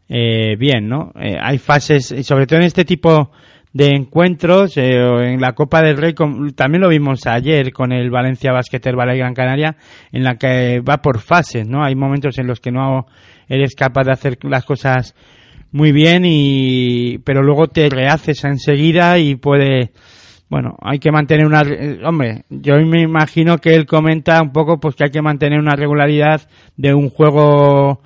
eh, 0.07 0.55
bien, 0.57 0.87
¿no? 0.87 1.11
Eh, 1.19 1.35
hay 1.37 1.57
fases, 1.57 2.15
sobre 2.23 2.47
todo 2.47 2.59
en 2.59 2.65
este 2.65 2.85
tipo 2.85 3.31
de 3.73 3.87
encuentros, 3.89 4.77
eh, 4.77 4.95
en 4.95 5.41
la 5.41 5.51
Copa 5.51 5.81
del 5.81 5.97
Rey, 5.97 6.13
también 6.55 6.81
lo 6.81 6.87
vimos 6.87 7.27
ayer 7.27 7.73
con 7.73 7.91
el 7.91 8.09
Valencia 8.09 8.53
Basket 8.53 8.79
Herbalife 8.81 9.17
Gran 9.17 9.33
Canaria, 9.33 9.75
en 10.13 10.23
la 10.23 10.37
que 10.37 10.79
va 10.79 11.01
por 11.01 11.19
fases, 11.19 11.67
¿no? 11.67 11.83
Hay 11.83 11.95
momentos 11.95 12.37
en 12.37 12.47
los 12.47 12.61
que 12.61 12.71
no 12.71 13.07
eres 13.49 13.75
capaz 13.75 14.05
de 14.05 14.13
hacer 14.13 14.37
las 14.43 14.63
cosas 14.63 15.13
muy 15.73 15.91
bien 15.91 16.23
y 16.25 17.17
pero 17.25 17.43
luego 17.43 17.67
te 17.67 17.89
rehaces 17.89 18.45
enseguida 18.45 19.19
y 19.19 19.35
puede 19.35 19.91
bueno 20.49 20.75
hay 20.81 20.99
que 20.99 21.11
mantener 21.11 21.45
una 21.45 21.61
eh, 21.61 21.99
hombre 22.03 22.43
yo 22.49 22.75
me 22.85 23.01
imagino 23.01 23.57
que 23.57 23.75
él 23.75 23.85
comenta 23.85 24.41
un 24.41 24.51
poco 24.51 24.79
pues 24.79 24.95
que 24.95 25.05
hay 25.05 25.11
que 25.11 25.21
mantener 25.21 25.59
una 25.59 25.75
regularidad 25.75 26.41
de 26.77 26.93
un 26.93 27.09
juego 27.09 28.01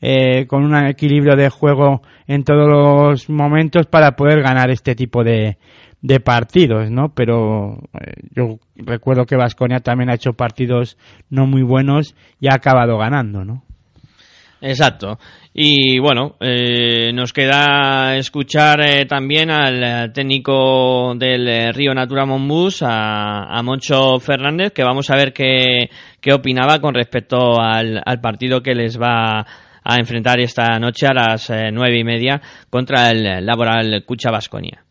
eh, 0.00 0.46
con 0.46 0.64
un 0.64 0.76
equilibrio 0.86 1.34
de 1.34 1.48
juego 1.48 2.02
en 2.26 2.44
todos 2.44 2.68
los 2.68 3.30
momentos 3.30 3.86
para 3.86 4.16
poder 4.16 4.42
ganar 4.42 4.70
este 4.70 4.94
tipo 4.94 5.24
de, 5.24 5.56
de 6.04 6.20
partidos, 6.20 6.90
¿no? 6.90 7.14
Pero 7.14 7.78
eh, 7.94 8.12
yo 8.36 8.58
recuerdo 8.76 9.24
que 9.24 9.36
Vasconia 9.36 9.80
también 9.80 10.10
ha 10.10 10.14
hecho 10.16 10.34
partidos 10.34 10.98
no 11.30 11.46
muy 11.46 11.62
buenos 11.62 12.14
y 12.38 12.48
ha 12.48 12.54
acabado 12.56 12.98
ganando, 12.98 13.46
¿no? 13.46 13.62
Exacto. 14.66 15.18
Y 15.52 15.98
bueno, 15.98 16.36
eh, 16.40 17.12
nos 17.12 17.34
queda 17.34 18.16
escuchar 18.16 18.80
eh, 18.80 19.04
también 19.04 19.50
al 19.50 19.84
eh, 19.84 20.08
técnico 20.08 21.14
del 21.16 21.46
eh, 21.46 21.72
Río 21.72 21.92
Natura 21.92 22.24
Monbus, 22.24 22.82
a, 22.82 23.44
a 23.44 23.62
Moncho 23.62 24.18
Fernández, 24.20 24.72
que 24.72 24.82
vamos 24.82 25.10
a 25.10 25.16
ver 25.16 25.34
qué, 25.34 25.90
qué 26.18 26.32
opinaba 26.32 26.80
con 26.80 26.94
respecto 26.94 27.60
al, 27.60 28.00
al 28.04 28.20
partido 28.22 28.62
que 28.62 28.74
les 28.74 28.98
va 28.98 29.40
a 29.84 29.96
enfrentar 29.98 30.40
esta 30.40 30.78
noche 30.78 31.06
a 31.06 31.12
las 31.12 31.52
nueve 31.70 31.98
y 31.98 32.04
media 32.04 32.40
contra 32.70 33.10
el 33.10 33.44
Laboral 33.44 34.02
Cucha 34.06 34.30
Vasconia. 34.30 34.83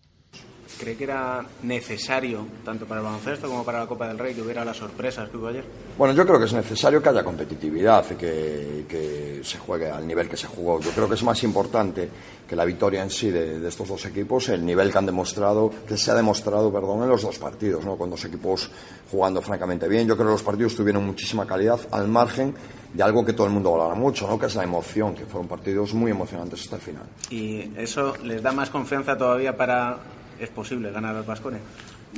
¿Cree 0.79 0.95
que 0.95 1.03
era 1.03 1.45
necesario, 1.61 2.45
tanto 2.65 2.85
para 2.85 3.01
el 3.01 3.05
baloncesto 3.05 3.47
como 3.47 3.63
para 3.63 3.79
la 3.79 3.87
Copa 3.87 4.07
del 4.07 4.17
Rey, 4.17 4.33
que 4.33 4.41
hubiera 4.41 4.65
las 4.65 4.77
sorpresas 4.77 5.29
que 5.29 5.37
hubo 5.37 5.47
ayer? 5.47 5.63
Bueno, 5.97 6.13
yo 6.13 6.25
creo 6.25 6.39
que 6.39 6.45
es 6.45 6.53
necesario 6.53 7.01
que 7.01 7.09
haya 7.09 7.23
competitividad 7.23 8.05
y 8.11 8.15
que, 8.15 8.85
que 8.87 9.41
se 9.43 9.59
juegue 9.59 9.89
al 9.89 10.05
nivel 10.05 10.27
que 10.27 10.35
se 10.35 10.47
jugó. 10.47 10.79
Yo 10.79 10.91
creo 10.91 11.07
que 11.07 11.15
es 11.15 11.23
más 11.23 11.41
importante 11.43 12.09
que 12.47 12.55
la 12.55 12.65
victoria 12.65 13.03
en 13.03 13.09
sí 13.09 13.29
de, 13.29 13.59
de 13.59 13.69
estos 13.69 13.87
dos 13.87 14.05
equipos, 14.05 14.49
el 14.49 14.65
nivel 14.65 14.91
que 14.91 14.97
han 14.97 15.05
demostrado, 15.05 15.71
que 15.87 15.95
se 15.95 16.11
ha 16.11 16.15
demostrado, 16.15 16.71
perdón, 16.71 17.03
en 17.03 17.09
los 17.09 17.21
dos 17.21 17.37
partidos, 17.37 17.85
¿no? 17.85 17.95
Con 17.95 18.09
dos 18.09 18.25
equipos 18.25 18.69
jugando 19.09 19.41
francamente 19.41 19.87
bien. 19.87 20.07
Yo 20.07 20.15
creo 20.15 20.27
que 20.27 20.33
los 20.33 20.43
partidos 20.43 20.75
tuvieron 20.75 21.05
muchísima 21.05 21.45
calidad 21.45 21.79
al 21.91 22.07
margen 22.07 22.53
de 22.93 23.01
algo 23.01 23.25
que 23.25 23.33
todo 23.33 23.47
el 23.47 23.53
mundo 23.53 23.71
valora 23.71 23.95
mucho, 23.95 24.27
¿no? 24.27 24.37
Que 24.37 24.47
es 24.47 24.55
la 24.55 24.63
emoción, 24.63 25.15
que 25.15 25.25
fueron 25.25 25.47
partidos 25.47 25.93
muy 25.93 26.11
emocionantes 26.11 26.61
hasta 26.61 26.75
el 26.75 26.81
final. 26.81 27.03
¿Y 27.29 27.71
eso 27.77 28.15
les 28.23 28.41
da 28.41 28.51
más 28.51 28.69
confianza 28.69 29.17
todavía 29.17 29.55
para... 29.55 29.97
¿Es 30.43 30.49
posible 30.49 30.91
ganar 30.91 31.15
al 31.15 31.23
Vasconia? 31.23 31.59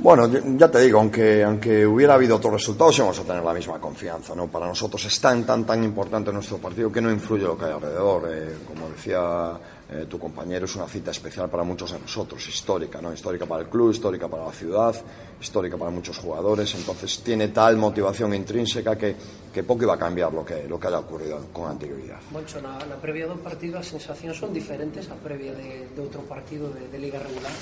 Bueno, 0.02 0.28
ya- 0.58 0.70
te 0.70 0.80
digo, 0.80 0.98
aunque, 0.98 1.42
aunque 1.44 1.86
hubiera 1.86 2.14
habido 2.14 2.36
otros 2.36 2.52
resultados, 2.54 2.98
íbamos 2.98 3.18
a 3.18 3.22
tener 3.22 3.42
la 3.42 3.54
misma 3.54 3.78
confianza. 3.78 4.34
¿no? 4.34 4.48
Para 4.48 4.66
nosotros 4.66 5.04
es 5.06 5.20
tan, 5.20 5.44
tan, 5.46 5.64
tan 5.64 5.82
importante 5.84 6.32
nuestro 6.32 6.58
partido 6.58 6.90
que 6.92 7.00
no 7.00 7.10
influye 7.10 7.44
lo 7.44 7.56
que 7.56 7.64
hay 7.66 7.72
alrededor. 7.72 8.28
Eh, 8.30 8.56
como 8.66 8.90
decía 8.90 9.52
Eh, 9.88 10.06
tu 10.08 10.18
compañero 10.18 10.64
es 10.64 10.74
una 10.74 10.88
cita 10.88 11.12
especial 11.12 11.48
para 11.48 11.62
muchos 11.62 11.92
de 11.92 12.00
nosotros, 12.00 12.46
histórica, 12.48 13.00
¿no? 13.00 13.12
Histórica 13.12 13.46
para 13.46 13.62
el 13.62 13.68
club, 13.68 13.92
histórica 13.92 14.26
para 14.26 14.46
la 14.46 14.50
ciudad, 14.50 14.96
histórica 15.40 15.76
para 15.76 15.92
muchos 15.92 16.18
jugadores. 16.18 16.74
Entonces 16.74 17.20
tiene 17.22 17.48
tal 17.48 17.76
motivación 17.76 18.34
intrínseca 18.34 18.96
que, 18.98 19.14
que 19.54 19.62
poco 19.62 19.84
iba 19.84 19.94
a 19.94 19.98
cambiar 19.98 20.32
lo 20.32 20.44
que, 20.44 20.66
lo 20.66 20.80
que 20.80 20.88
haya 20.88 20.98
ocurrido 20.98 21.46
con 21.52 21.70
anterioridad. 21.70 22.18
Moncho, 22.32 22.60
na, 22.60 22.82
na 22.82 22.98
previa 22.98 23.30
do 23.30 23.38
partido 23.38 23.78
as 23.78 23.86
sensacións 23.86 24.34
son 24.34 24.50
diferentes 24.50 25.06
a 25.06 25.14
previa 25.14 25.54
de, 25.54 25.86
de 25.94 26.00
outro 26.02 26.26
partido 26.26 26.66
de, 26.74 26.90
de 26.90 26.98
Liga 26.98 27.22
Regular? 27.22 27.54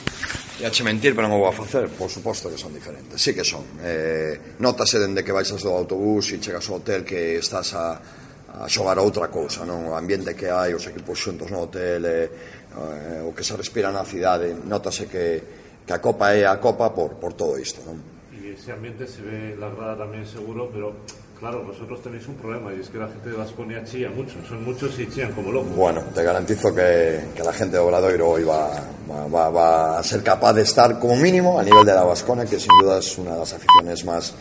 E 0.57 0.71
che 0.73 0.81
mentir, 0.81 1.13
pero 1.13 1.29
non 1.29 1.37
o 1.37 1.45
vou 1.45 1.53
a 1.53 1.53
facer, 1.53 1.93
por 1.93 2.09
suposto 2.09 2.49
que 2.49 2.57
son 2.57 2.73
diferentes, 2.73 3.21
sí 3.21 3.37
que 3.37 3.45
son. 3.45 3.69
Eh, 3.85 4.57
notase 4.65 4.97
dende 4.97 5.21
que 5.21 5.37
baixas 5.37 5.61
do 5.61 5.77
autobús 5.77 6.33
e 6.33 6.41
chegas 6.41 6.65
ao 6.73 6.81
hotel 6.81 7.05
que 7.05 7.37
estás 7.37 7.77
a 7.77 8.24
a 8.55 8.69
xogar 8.71 8.99
a 8.99 9.03
outra 9.03 9.27
cousa 9.29 9.67
non? 9.67 9.91
O 9.91 9.99
ambiente 9.99 10.35
que 10.39 10.47
hai, 10.47 10.71
os 10.75 10.87
equipos 10.87 11.19
xuntos 11.19 11.51
no 11.51 11.67
hotel 11.67 12.07
eh, 12.07 12.31
eh, 12.75 13.21
O 13.27 13.35
que 13.35 13.43
se 13.43 13.55
respira 13.59 13.91
na 13.91 14.07
cidade 14.07 14.55
Notase 14.55 15.11
que, 15.11 15.43
que 15.83 15.93
a 15.93 15.99
Copa 15.99 16.31
é 16.35 16.47
a 16.47 16.57
Copa 16.63 16.95
por, 16.95 17.19
por 17.19 17.35
todo 17.35 17.59
isto 17.59 17.83
non? 17.83 17.99
Y 18.31 18.55
ese 18.55 18.71
ambiente 18.71 19.07
se 19.11 19.23
ve 19.23 19.57
la 19.59 19.71
grada 19.75 20.05
también 20.07 20.23
seguro, 20.27 20.69
pero 20.71 20.95
claro, 21.41 21.65
vosotros 21.65 21.99
tenéis 22.03 22.29
un 22.29 22.35
problema 22.39 22.71
y 22.73 22.81
es 22.81 22.89
que 22.89 22.99
la 22.99 23.09
gente 23.09 23.31
de 23.31 23.37
Vasconia 23.37 23.83
chilla 23.83 24.11
mucho. 24.11 24.37
Son 24.47 24.63
muchos 24.63 24.95
y 25.01 25.09
chillan 25.11 25.33
como 25.33 25.51
locos. 25.51 25.75
Bueno, 25.75 26.03
te 26.15 26.23
garantizo 26.23 26.75
que, 26.75 27.21
que 27.35 27.43
la 27.43 27.53
gente 27.53 27.77
de 27.77 27.83
Obradoiro 27.83 28.29
hoy 28.31 28.45
va, 28.45 28.71
va, 29.11 29.51
va- 29.51 29.99
a 29.99 30.03
ser 30.03 30.23
capaz 30.23 30.53
de 30.55 30.63
estar 30.63 30.99
como 31.01 31.17
mínimo 31.17 31.59
a 31.59 31.63
nivel 31.65 31.85
de 31.85 31.93
la 31.95 32.05
Vascona, 32.05 32.45
que 32.47 32.61
sin 32.61 32.71
duda 32.81 32.99
es 32.99 33.19
una 33.19 33.33
de 33.35 33.39
las 33.41 33.53
aficiones 33.53 34.05
más 34.05 34.35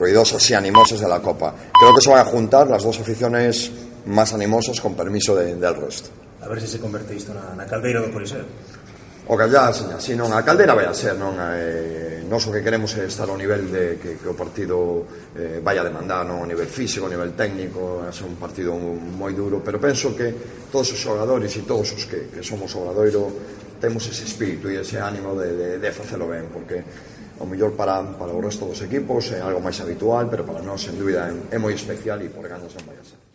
ruidosas 0.00 0.48
y 0.50 0.54
animosos 0.54 0.98
de 0.98 1.08
la 1.08 1.20
Copa. 1.20 1.54
Creo 1.78 1.94
que 1.94 2.00
se 2.00 2.08
van 2.08 2.20
a 2.20 2.24
juntar 2.24 2.66
las 2.66 2.82
dos 2.82 2.98
aficiones 2.98 3.70
más 4.06 4.32
animosas 4.32 4.80
con 4.80 4.94
permiso 4.94 5.36
de, 5.36 5.54
del 5.54 5.76
resto. 5.76 6.08
A 6.40 6.48
ver 6.48 6.58
se 6.60 6.66
se 6.66 6.80
converte 6.80 7.14
isto 7.14 7.34
na, 7.36 7.52
na 7.52 7.68
caldeira 7.68 8.00
do 8.00 8.08
Coliseo. 8.08 8.48
O 9.28 9.36
que 9.36 9.46
ya, 9.46 9.70
seña, 9.70 10.00
si 10.00 10.16
non, 10.16 10.32
a 10.32 10.40
caldeira 10.42 10.72
vai 10.74 10.88
a 10.88 10.96
ser, 10.96 11.14
non? 11.14 11.36
Eh, 11.38 12.24
nós 12.26 12.42
o 12.48 12.50
que 12.50 12.64
queremos 12.64 12.96
é 12.96 13.04
estar 13.04 13.28
ao 13.28 13.36
nivel 13.36 13.68
de 13.68 14.00
que, 14.00 14.16
que 14.16 14.26
o 14.26 14.34
partido 14.34 15.04
eh, 15.36 15.60
vai 15.60 15.76
a 15.76 15.84
demandar, 15.84 16.24
non? 16.24 16.42
O 16.42 16.46
nivel 16.48 16.66
físico, 16.66 17.06
o 17.06 17.12
nivel 17.12 17.36
técnico, 17.36 18.02
é 18.02 18.10
un 18.24 18.40
partido 18.40 18.72
moi 18.74 19.36
duro, 19.36 19.60
pero 19.60 19.78
penso 19.78 20.16
que 20.16 20.32
todos 20.72 20.90
os 20.90 20.98
xogadores 20.98 21.52
e 21.54 21.62
todos 21.68 21.92
os 21.92 22.08
que, 22.08 22.32
que 22.32 22.42
somos 22.42 22.72
Obradoiro 22.74 23.28
temos 23.78 24.08
ese 24.08 24.24
espírito 24.24 24.66
e 24.72 24.80
ese 24.80 24.96
ánimo 24.96 25.36
de, 25.36 25.52
de, 25.52 25.68
de 25.78 25.90
facelo 25.92 26.26
ben, 26.26 26.48
porque 26.48 26.82
o 27.40 27.46
mellor 27.48 27.72
para, 27.72 28.04
para 28.20 28.32
o 28.32 28.40
resto 28.40 28.68
dos 28.68 28.84
equipos 28.84 29.32
é 29.32 29.40
algo 29.40 29.64
máis 29.64 29.80
habitual, 29.80 30.28
pero 30.28 30.44
para 30.44 30.60
nós, 30.60 30.84
sen 30.84 30.94
dúbida, 31.00 31.32
é 31.48 31.56
moi 31.56 31.72
especial 31.72 32.20
e 32.20 32.28
por 32.28 32.44
ganas 32.44 32.76
non 32.76 32.84
vai 32.84 33.00
a 33.00 33.04
ser. 33.04 33.29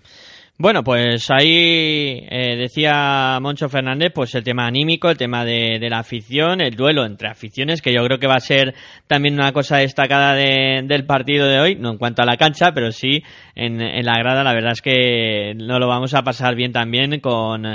Bueno, 0.57 0.85
pues 0.85 1.29
ahí 1.31 2.25
eh, 2.29 2.55
decía 2.55 3.39
Moncho 3.41 3.67
Fernández, 3.67 4.13
pues 4.15 4.35
el 4.35 4.43
tema 4.45 4.65
anímico, 4.65 5.09
el 5.09 5.17
tema 5.17 5.43
de, 5.43 5.85
la 5.89 5.99
afición, 5.99 6.61
el 6.61 6.77
duelo 6.77 7.05
entre 7.05 7.27
aficiones, 7.27 7.81
que 7.81 7.91
yo 7.93 8.01
creo 8.05 8.19
que 8.19 8.27
va 8.27 8.35
a 8.35 8.39
ser 8.39 8.73
también 9.05 9.33
una 9.33 9.51
cosa 9.51 9.79
destacada 9.79 10.33
de- 10.33 10.81
del 10.85 11.05
partido 11.05 11.45
de 11.45 11.59
hoy, 11.59 11.75
no 11.75 11.91
en 11.91 11.97
cuanto 11.97 12.21
a 12.21 12.25
la 12.25 12.37
cancha, 12.37 12.71
pero 12.73 12.93
sí 12.93 13.21
en, 13.53 13.79
la 14.05 14.17
grada. 14.17 14.45
La 14.45 14.53
verdad 14.53 14.71
es 14.71 14.81
que 14.81 15.55
no 15.57 15.77
lo 15.77 15.89
vamos 15.89 16.13
a 16.13 16.23
pasar 16.23 16.55
bien 16.55 16.71
también 16.71 17.19
con, 17.19 17.65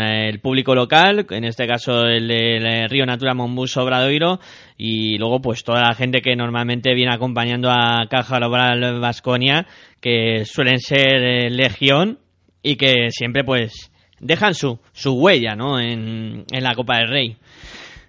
el 0.00 0.40
público 0.40 0.74
local, 0.74 1.26
en 1.28 1.44
este 1.44 1.66
caso 1.66 2.06
el 2.06 2.28
del 2.28 2.88
Río 2.88 3.04
Natura 3.04 3.34
Monbus 3.34 3.76
Obradoiro, 3.76 4.40
y 4.78 5.18
luego 5.18 5.42
pues 5.42 5.64
toda 5.64 5.82
la 5.82 5.94
gente 5.94 6.22
que 6.22 6.34
normalmente 6.34 6.94
viene 6.94 7.12
acompañando 7.12 7.70
a 7.70 8.06
Caja 8.08 8.40
Laboral 8.40 9.00
Vasconia, 9.00 9.66
que 10.06 10.44
suelen 10.44 10.78
ser 10.78 11.16
eh, 11.16 11.50
legión 11.50 12.20
y 12.62 12.76
que 12.76 13.10
siempre 13.10 13.42
pues 13.42 13.90
dejan 14.20 14.54
su, 14.54 14.78
su 14.92 15.14
huella 15.14 15.56
¿no? 15.56 15.80
en, 15.80 16.44
en 16.48 16.62
la 16.62 16.76
Copa 16.76 16.98
del 16.98 17.08
Rey. 17.08 17.36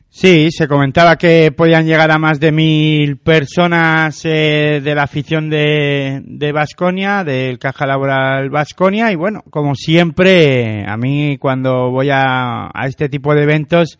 Sí, 0.08 0.52
se 0.52 0.68
comentaba 0.68 1.16
que 1.16 1.52
podían 1.52 1.88
llegar 1.88 2.12
a 2.12 2.20
más 2.20 2.40
de 2.40 2.52
mil 2.52 3.18
personas 3.18 4.24
eh, 4.26 4.80
de 4.84 4.94
la 4.94 5.04
afición 5.04 5.50
de 5.50 6.22
de 6.24 6.52
Vasconia, 6.52 7.24
del 7.24 7.58
Caja 7.58 7.88
Laboral 7.88 8.52
Vasconia, 8.52 9.12
y 9.12 9.16
bueno, 9.16 9.42
como 9.50 9.74
siempre, 9.74 10.86
a 10.88 10.98
mí 10.98 11.38
cuando 11.40 11.90
voy 11.90 12.12
a, 12.12 12.70
a 12.76 12.86
este 12.86 13.10
tipo 13.10 13.34
de 13.34 13.42
eventos 13.42 13.98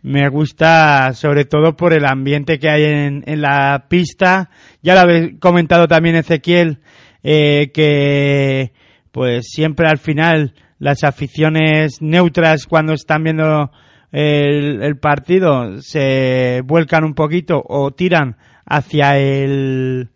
me 0.00 0.30
gusta 0.30 1.12
sobre 1.12 1.44
todo 1.44 1.76
por 1.76 1.92
el 1.92 2.06
ambiente 2.06 2.58
que 2.58 2.70
hay 2.70 2.84
en, 2.84 3.22
en 3.26 3.42
la 3.42 3.84
pista. 3.90 4.48
Ya 4.82 4.94
lo 4.94 5.00
habéis 5.00 5.38
comentado 5.40 5.88
también 5.88 6.16
Ezequiel, 6.16 6.78
eh, 7.24 7.72
que 7.74 8.72
pues 9.10 9.46
siempre 9.48 9.88
al 9.88 9.98
final 9.98 10.54
las 10.78 11.02
aficiones 11.02 12.00
neutras 12.00 12.66
cuando 12.66 12.92
están 12.92 13.24
viendo 13.24 13.72
el, 14.12 14.82
el 14.82 14.96
partido 14.98 15.80
se 15.80 16.62
vuelcan 16.64 17.02
un 17.02 17.14
poquito 17.14 17.60
o 17.66 17.90
tiran 17.92 18.36
hacia 18.66 19.18
el, 19.18 20.10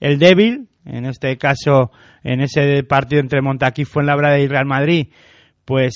el 0.00 0.18
débil, 0.18 0.68
en 0.84 1.04
este 1.06 1.36
caso, 1.36 1.90
en 2.24 2.40
ese 2.40 2.82
partido 2.84 3.20
entre 3.20 3.42
Montaquí, 3.42 3.84
Fuenlabrada 3.84 4.38
y 4.38 4.48
Real 4.48 4.66
Madrid, 4.66 5.08
pues 5.64 5.94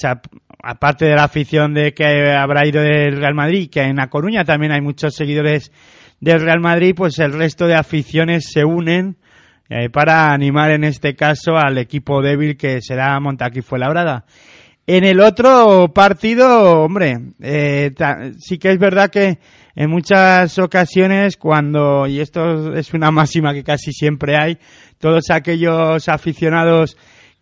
aparte 0.63 1.07
de 1.07 1.15
la 1.15 1.25
afición 1.25 1.75
de 1.75 1.93
que 1.93 2.33
habrá 2.33 2.67
ido 2.67 2.83
del 2.83 3.17
Real 3.17 3.35
Madrid, 3.35 3.69
que 3.71 3.83
en 3.83 3.97
La 3.97 4.09
Coruña 4.09 4.45
también 4.45 4.73
hay 4.73 4.81
muchos 4.81 5.15
seguidores 5.15 5.73
del 6.21 6.41
Real 6.41 6.61
Madrid, 6.61 6.95
pues 6.97 7.19
el 7.19 7.33
resto 7.33 7.67
de 7.67 7.75
aficiones 7.75 8.51
se 8.53 8.65
unen 8.65 9.17
eh, 9.69 9.91
para 9.91 10.33
animar 10.33 10.71
en 10.71 10.85
este 10.85 11.15
caso 11.15 11.57
al 11.57 11.79
equipo 11.79 12.23
débil 12.23 12.57
que 12.57 12.81
será 12.81 13.19
Montaquí 13.21 13.63
Fuenlabrada. 13.63 14.25
En 14.89 15.03
el 15.03 15.21
otro 15.21 15.93
partido, 15.93 16.83
hombre, 16.83 17.19
eh, 17.41 17.93
sí 18.39 18.57
que 18.57 18.71
es 18.71 18.79
verdad 18.79 19.11
que 19.11 19.39
en 19.75 19.91
muchas 19.91 20.59
ocasiones 20.61 21.37
cuando, 21.37 22.07
y 22.07 22.21
esto 22.21 22.73
es 22.75 22.95
una 22.95 23.11
máxima 23.11 23.53
que 23.53 23.65
casi 23.65 23.93
siempre 23.93 24.37
hay, 24.37 24.59
todos 24.99 25.31
aquellos 25.31 26.09
aficionados 26.09 26.97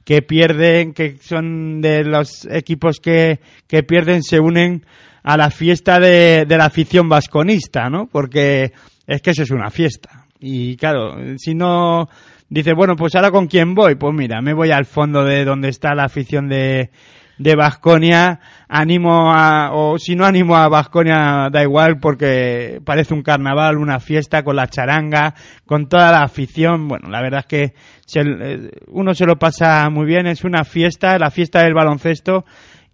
que 0.05 0.23
pierden, 0.23 0.95
que 0.95 1.19
son 1.21 1.83
de 1.83 2.05
los 2.05 2.47
equipos 2.51 2.99
que, 2.99 3.41
que 3.67 3.83
pierden, 3.83 4.23
se 4.23 4.41
unen 4.41 4.87
a 5.23 5.37
la 5.37 5.51
fiesta 5.51 6.01
de, 6.01 6.47
de 6.47 6.59
la 6.59 6.67
afición 6.67 7.09
vasconista, 7.09 7.91
¿no? 7.91 8.07
Porque 8.07 8.73
es 9.07 9.23
que 9.23 9.31
eso 9.31 9.43
es 9.43 9.51
una 9.51 9.71
fiesta. 9.71 10.24
Y 10.47 10.77
claro, 10.77 11.16
si 11.39 11.55
no 11.55 12.07
dice, 12.51 12.75
bueno, 12.75 12.97
pues 12.97 13.15
ahora 13.15 13.31
con 13.31 13.47
quién 13.47 13.75
voy, 13.75 13.95
pues 13.95 14.12
mira, 14.12 14.43
me 14.43 14.53
voy 14.53 14.71
al 14.73 14.85
fondo 14.85 15.25
de 15.25 15.45
donde 15.47 15.71
está 15.71 15.95
la 15.95 16.05
afición 16.05 16.49
de 16.49 16.91
de 17.37 17.57
Vasconia, 17.57 18.39
animo 18.69 19.33
a, 19.35 19.71
o 19.73 19.99
si 19.99 20.15
no 20.15 20.25
animo 20.25 20.55
a 20.55 20.69
Vasconia, 20.69 21.49
da 21.51 21.62
igual 21.65 21.99
porque 21.99 22.81
parece 22.85 23.12
un 23.12 23.23
carnaval, 23.25 23.77
una 23.79 23.99
fiesta 23.99 24.45
con 24.45 24.55
la 24.55 24.69
charanga, 24.69 25.35
con 25.66 25.89
toda 25.89 26.12
la 26.12 26.23
afición. 26.23 26.87
Bueno, 26.87 27.09
la 27.09 27.21
verdad 27.23 27.41
es 27.41 27.47
que 27.47 27.75
se- 28.07 28.21
eh, 28.21 28.71
uno 28.87 29.15
se 29.15 29.27
lo 29.27 29.37
pasa 29.37 29.91
muy 29.91 30.07
bien, 30.07 30.29
es 30.29 30.45
una 30.45 30.62
fiesta, 30.65 31.19
la 31.19 31.33
fiesta 31.33 31.62
del 31.65 31.75
baloncesto 31.75 32.45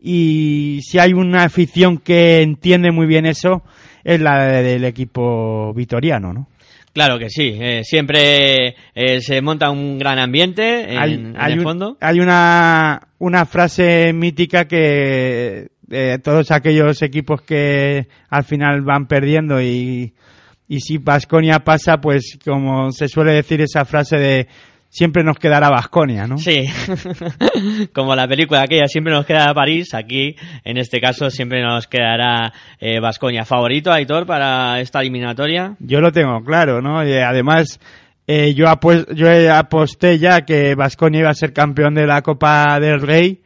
y 0.01 0.81
si 0.85 0.99
hay 0.99 1.13
una 1.13 1.43
afición 1.45 1.99
que 1.99 2.41
entiende 2.41 2.93
muy 2.93 3.07
bien 3.07 3.27
eso, 3.27 3.63
es 4.05 4.21
la 4.23 4.43
del 4.47 4.85
equipo 4.87 5.75
vitoriano, 5.75 6.33
¿no? 6.33 6.47
Claro 6.93 7.19
que 7.19 7.31
sí, 7.31 7.57
eh, 7.61 7.83
siempre 7.85 8.75
eh, 8.95 9.21
se 9.21 9.41
monta 9.41 9.71
un 9.71 9.99
gran 9.99 10.19
ambiente 10.19 10.93
en, 10.93 10.99
hay, 10.99 11.13
en 11.15 11.35
hay 11.39 11.53
el 11.53 11.59
un- 11.61 11.65
fondo. 11.65 11.97
hay 12.01 12.19
una, 12.19 13.01
una 13.19 13.47
frase 13.47 14.13
mítica 14.13 14.67
que 14.67 15.69
eh, 15.91 16.19
todos 16.23 16.51
aquellos 16.51 17.01
equipos 17.03 17.43
que 17.43 18.09
al 18.29 18.43
final 18.45 18.83
van 18.83 19.07
perdiendo 19.07 19.63
y, 19.63 20.13
y 20.69 20.81
si 20.81 20.99
Vasconia 20.99 21.61
pasa, 21.61 22.01
pues 22.01 22.37
como 22.45 22.91
se 22.91 23.07
suele 23.09 23.33
decir 23.35 23.61
esa 23.61 23.85
frase 23.85 24.17
de 24.19 24.49
siempre 24.91 25.25
nos 25.25 25.39
quedará 25.39 25.71
Vasconia, 25.71 26.27
¿no? 26.27 26.37
Sí, 26.37 26.67
como 27.95 28.15
la 28.15 28.29
película 28.29 28.61
aquella, 28.61 28.87
siempre 28.87 29.15
nos 29.15 29.25
queda 29.25 29.55
París, 29.55 29.95
aquí 29.95 30.37
en 30.65 30.77
este 30.77 31.01
caso 31.01 31.31
siempre 31.31 31.63
nos 31.63 31.87
quedará 31.87 32.53
Vasconia. 33.01 33.47
¿Favorito, 33.47 33.91
Aitor, 33.91 34.27
para 34.27 34.81
esta 34.81 35.01
eliminatoria? 35.01 35.77
Yo 35.79 36.01
lo 36.01 36.13
tengo 36.13 36.45
claro, 36.45 36.83
¿no? 36.83 37.03
Y 37.07 37.15
además, 37.15 37.81
eh, 38.33 38.55
yo, 38.55 38.67
yo 39.13 39.55
aposté 39.55 40.21
ya 40.21 40.43
que 40.43 40.77
Vasconia 40.77 41.19
iba 41.19 41.31
a 41.31 41.35
ser 41.35 41.53
campeón 41.53 41.95
de 41.95 42.07
la 42.07 42.23
Copa 42.23 42.79
del 42.79 43.01
Rey 43.01 43.43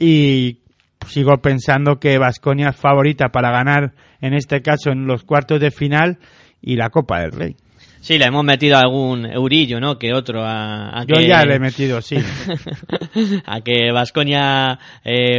y 0.00 0.58
sigo 1.06 1.40
pensando 1.40 2.00
que 2.00 2.18
Vasconia 2.18 2.70
es 2.70 2.76
favorita 2.76 3.28
para 3.28 3.52
ganar, 3.52 3.92
en 4.20 4.34
este 4.34 4.62
caso, 4.62 4.90
en 4.90 5.06
los 5.06 5.22
cuartos 5.22 5.60
de 5.60 5.70
final 5.70 6.18
y 6.60 6.74
la 6.74 6.90
Copa 6.90 7.20
del 7.20 7.30
Rey. 7.30 7.56
Sí, 8.00 8.18
le 8.18 8.26
hemos 8.26 8.44
metido 8.44 8.78
algún 8.78 9.26
eurillo, 9.26 9.80
¿no? 9.80 9.98
Que 9.98 10.12
otro 10.12 10.42
a, 10.42 11.00
a 11.00 11.04
Yo 11.04 11.16
que... 11.16 11.26
ya 11.26 11.44
le 11.44 11.56
he 11.56 11.58
metido, 11.58 12.00
sí. 12.00 12.16
a 13.46 13.60
que 13.60 13.92
Vasconia 13.92 14.78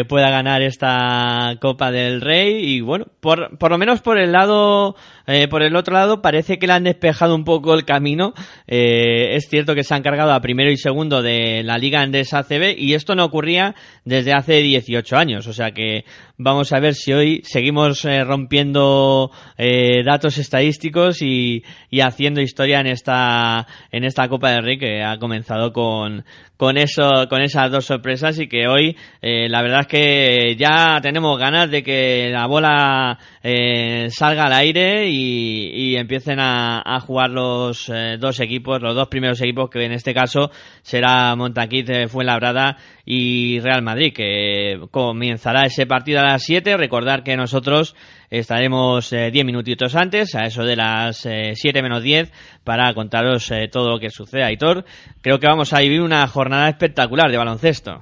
pueda 0.07 0.29
ganar 0.29 0.61
esta 0.61 1.55
Copa 1.59 1.91
del 1.91 2.21
Rey 2.21 2.63
y 2.63 2.81
bueno, 2.81 3.05
por, 3.19 3.57
por 3.57 3.71
lo 3.71 3.77
menos 3.77 4.01
por 4.01 4.17
el 4.17 4.31
lado, 4.31 4.95
eh, 5.27 5.47
por 5.47 5.63
el 5.63 5.75
otro 5.75 5.93
lado 5.93 6.21
parece 6.21 6.57
que 6.57 6.67
le 6.67 6.73
han 6.73 6.83
despejado 6.83 7.35
un 7.35 7.43
poco 7.43 7.73
el 7.73 7.85
camino. 7.85 8.33
Eh, 8.67 9.35
es 9.35 9.47
cierto 9.49 9.75
que 9.75 9.83
se 9.83 9.93
han 9.93 10.03
cargado 10.03 10.33
a 10.33 10.41
primero 10.41 10.71
y 10.71 10.77
segundo 10.77 11.21
de 11.21 11.63
la 11.63 11.77
Liga 11.77 12.03
Endesa 12.03 12.39
ACB 12.39 12.77
y 12.77 12.93
esto 12.93 13.15
no 13.15 13.25
ocurría 13.25 13.75
desde 14.05 14.33
hace 14.33 14.61
18 14.61 15.15
años, 15.17 15.47
o 15.47 15.53
sea 15.53 15.71
que 15.71 16.05
vamos 16.37 16.73
a 16.73 16.79
ver 16.79 16.95
si 16.95 17.13
hoy 17.13 17.41
seguimos 17.43 18.03
eh, 18.05 18.23
rompiendo 18.23 19.31
eh, 19.57 20.03
datos 20.03 20.37
estadísticos 20.37 21.21
y, 21.21 21.63
y 21.89 22.01
haciendo 22.01 22.41
historia 22.51 22.81
en 22.81 22.87
esta 22.87 23.65
en 23.91 24.03
esta 24.03 24.27
Copa 24.27 24.49
del 24.49 24.63
Rey 24.63 24.77
que 24.77 25.03
ha 25.03 25.17
comenzado 25.17 25.71
con 25.71 26.25
con 26.61 26.77
eso 26.77 27.09
con 27.27 27.41
esas 27.41 27.71
dos 27.71 27.85
sorpresas 27.85 28.37
y 28.37 28.47
que 28.47 28.67
hoy 28.67 28.95
eh, 29.19 29.49
la 29.49 29.63
verdad 29.63 29.79
es 29.79 29.87
que 29.87 30.55
ya 30.55 30.99
tenemos 31.01 31.39
ganas 31.39 31.71
de 31.71 31.81
que 31.81 32.29
la 32.31 32.45
bola 32.45 33.17
eh, 33.41 34.09
salga 34.11 34.43
al 34.43 34.53
aire 34.53 35.09
y, 35.09 35.95
empiecen 35.95 36.37
a, 36.39 36.99
jugar 36.99 37.31
los 37.31 37.89
eh, 37.89 38.17
dos 38.19 38.39
equipos 38.39 38.79
los 38.79 38.93
dos 38.93 39.07
primeros 39.07 39.41
equipos 39.41 39.71
que 39.71 39.83
en 39.83 39.93
este 39.93 40.13
caso 40.13 40.51
será 40.83 41.35
Montaquit 41.35 41.89
eh, 41.89 42.07
Fuenlabrada 42.07 42.77
y 43.05 43.59
Real 43.59 43.81
Madrid 43.81 44.13
que 44.13 44.79
comenzará 44.91 45.65
ese 45.65 45.87
partido 45.87 46.19
a 46.19 46.25
las 46.25 46.43
7 46.43 46.77
recordar 46.77 47.23
que 47.23 47.35
nosotros 47.35 47.95
estaremos 48.31 49.11
eh, 49.11 49.29
10 49.29 49.45
minutitos 49.45 49.93
antes, 49.95 50.33
a 50.35 50.45
eso 50.45 50.63
de 50.63 50.77
las 50.77 51.25
eh, 51.25 51.51
7 51.53 51.83
menos 51.83 52.01
10, 52.01 52.31
para 52.63 52.93
contaros 52.93 53.51
eh, 53.51 53.67
todo 53.69 53.89
lo 53.89 53.99
que 53.99 54.09
sucede. 54.09 54.45
Aitor, 54.45 54.85
creo 55.21 55.39
que 55.39 55.47
vamos 55.47 55.73
a 55.73 55.81
vivir 55.81 56.01
una 56.01 56.25
jornada 56.27 56.50
espectacular 56.69 57.31
de 57.31 57.37
baloncesto. 57.37 58.01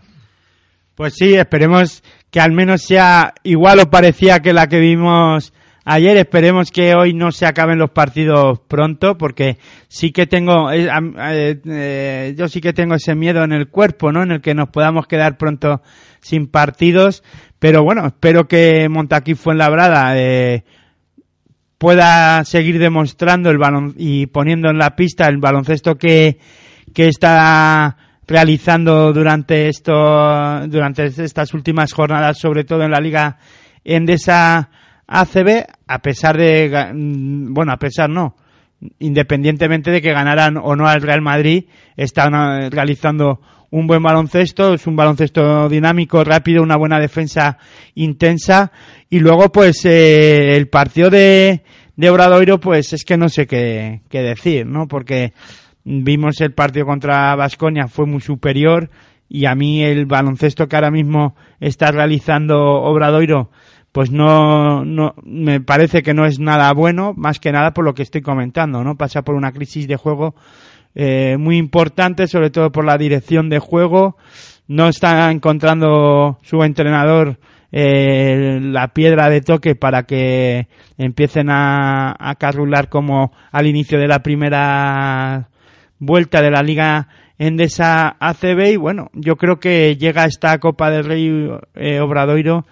Pues 0.95 1.13
sí, 1.15 1.33
esperemos 1.35 2.03
que 2.29 2.39
al 2.41 2.51
menos 2.51 2.81
sea 2.81 3.33
igual 3.43 3.79
o 3.79 3.89
parecía 3.89 4.41
que 4.41 4.53
la 4.53 4.67
que 4.67 4.79
vimos 4.79 5.53
ayer. 5.85 6.17
Esperemos 6.17 6.71
que 6.71 6.93
hoy 6.95 7.13
no 7.13 7.31
se 7.31 7.45
acaben 7.45 7.79
los 7.79 7.91
partidos 7.91 8.59
pronto, 8.67 9.17
porque 9.17 9.57
sí 9.87 10.11
que 10.11 10.27
tengo, 10.27 10.71
eh, 10.71 10.89
eh, 11.65 12.35
yo 12.37 12.47
sí 12.47 12.61
que 12.61 12.73
tengo 12.73 12.95
ese 12.95 13.15
miedo 13.15 13.43
en 13.43 13.53
el 13.53 13.69
cuerpo, 13.69 14.11
¿no? 14.11 14.23
En 14.23 14.31
el 14.31 14.41
que 14.41 14.53
nos 14.53 14.69
podamos 14.69 15.07
quedar 15.07 15.37
pronto 15.37 15.81
sin 16.21 16.47
partidos. 16.47 17.23
Pero 17.59 17.83
bueno, 17.83 18.05
espero 18.07 18.47
que 18.47 18.87
Montaquí 18.89 19.35
Fuenlabrada 19.35 20.17
eh, 20.17 20.63
pueda 21.77 22.43
seguir 22.45 22.77
demostrando 22.77 23.49
el 23.49 23.57
balon 23.57 23.95
y 23.97 24.27
poniendo 24.27 24.69
en 24.69 24.77
la 24.77 24.95
pista 24.95 25.27
el 25.27 25.37
baloncesto 25.37 25.95
que, 25.95 26.39
que 26.93 27.07
está 27.07 27.97
realizando 28.29 29.11
durante 29.11 29.69
esto 29.69 29.91
durante 30.67 31.05
estas 31.05 31.53
últimas 31.55 31.91
jornadas 31.91 32.37
sobre 32.37 32.63
todo 32.63 32.83
en 32.83 32.91
la 32.91 32.99
liga 32.99 33.37
Endesa 33.83 34.69
ACB 35.07 35.65
a 35.87 35.99
pesar 35.99 36.37
de 36.37 36.91
mm, 36.93 37.51
bueno 37.51 37.73
a 37.73 37.77
pesar 37.77 38.07
no 38.07 38.35
independientemente 38.99 39.89
de 39.89 40.01
que 40.01 40.13
ganaran 40.13 40.57
o 40.57 40.75
no 40.75 40.87
al 40.87 41.01
Real 41.01 41.21
Madrid 41.21 41.65
están 41.97 42.35
eh, 42.35 42.69
realizando 42.69 43.41
un 43.71 43.87
buen 43.87 44.03
baloncesto 44.03 44.75
es 44.75 44.85
un 44.85 44.95
baloncesto 44.95 45.67
dinámico 45.67 46.23
rápido 46.23 46.61
una 46.61 46.77
buena 46.77 46.99
defensa 46.99 47.57
intensa 47.95 48.71
y 49.09 49.19
luego 49.19 49.51
pues 49.51 49.83
eh, 49.85 50.55
el 50.55 50.69
partido 50.69 51.09
de 51.09 51.63
de 51.95 52.09
Obradoiro 52.11 52.59
pues 52.59 52.93
es 52.93 53.03
que 53.03 53.17
no 53.17 53.27
sé 53.27 53.47
qué, 53.47 54.01
qué 54.07 54.21
decir 54.21 54.67
no 54.67 54.87
porque 54.87 55.33
vimos 55.83 56.41
el 56.41 56.53
partido 56.53 56.85
contra 56.85 57.35
Vasconia 57.35 57.87
fue 57.87 58.05
muy 58.05 58.21
superior 58.21 58.89
y 59.27 59.45
a 59.45 59.55
mí 59.55 59.83
el 59.83 60.05
baloncesto 60.05 60.67
que 60.67 60.75
ahora 60.75 60.91
mismo 60.91 61.35
está 61.59 61.91
realizando 61.91 62.59
Obradoiro 62.59 63.49
pues 63.91 64.11
no, 64.11 64.85
no 64.85 65.15
me 65.23 65.61
parece 65.61 66.03
que 66.03 66.13
no 66.13 66.25
es 66.25 66.39
nada 66.39 66.71
bueno 66.73 67.13
más 67.15 67.39
que 67.39 67.51
nada 67.51 67.73
por 67.73 67.85
lo 67.85 67.93
que 67.93 68.03
estoy 68.03 68.21
comentando 68.21 68.83
no 68.83 68.97
pasa 68.97 69.23
por 69.23 69.35
una 69.35 69.51
crisis 69.51 69.87
de 69.87 69.95
juego 69.95 70.35
eh, 70.95 71.37
muy 71.37 71.57
importante 71.57 72.27
sobre 72.27 72.49
todo 72.49 72.71
por 72.71 72.85
la 72.85 72.97
dirección 72.97 73.49
de 73.49 73.59
juego. 73.59 74.17
No 74.67 74.87
está 74.87 75.31
encontrando 75.31 76.39
su 76.41 76.63
entrenador 76.63 77.39
eh, 77.71 78.59
la 78.61 78.89
piedra 78.89 79.29
de 79.29 79.41
toque 79.41 79.75
para 79.75 80.03
que 80.03 80.67
empiecen 80.97 81.49
a, 81.49 82.15
a 82.19 82.35
carrular 82.35 82.89
como 82.89 83.31
al 83.51 83.67
inicio 83.67 83.99
de 83.99 84.07
la 84.07 84.21
primera 84.23 85.49
vuelta 85.99 86.41
de 86.41 86.51
la 86.51 86.63
Liga 86.63 87.07
Endesa 87.37 88.17
ACB 88.19 88.73
y 88.73 88.75
bueno, 88.77 89.09
yo 89.13 89.37
creo 89.37 89.59
que 89.59 89.95
llega 89.97 90.25
esta 90.25 90.57
Copa 90.57 90.89
del 90.89 91.05
Rey 91.05 91.49
eh, 91.75 91.99
Obradoiro 91.99 92.65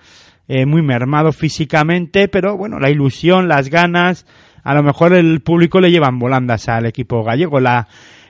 eh, 0.50 0.66
muy 0.66 0.82
mermado 0.82 1.32
físicamente, 1.32 2.28
pero 2.28 2.58
bueno, 2.58 2.80
la 2.80 2.90
ilusión, 2.90 3.48
las 3.48 3.70
ganas, 3.70 4.26
a 4.64 4.74
lo 4.74 4.84
mejor 4.84 5.14
el 5.14 5.42
público 5.42 5.80
le 5.82 5.92
llevan 5.92 6.20
volandas 6.20 6.70
al 6.70 6.86
equipo 6.86 7.24
gallego. 7.24 7.60
La, 7.60 7.88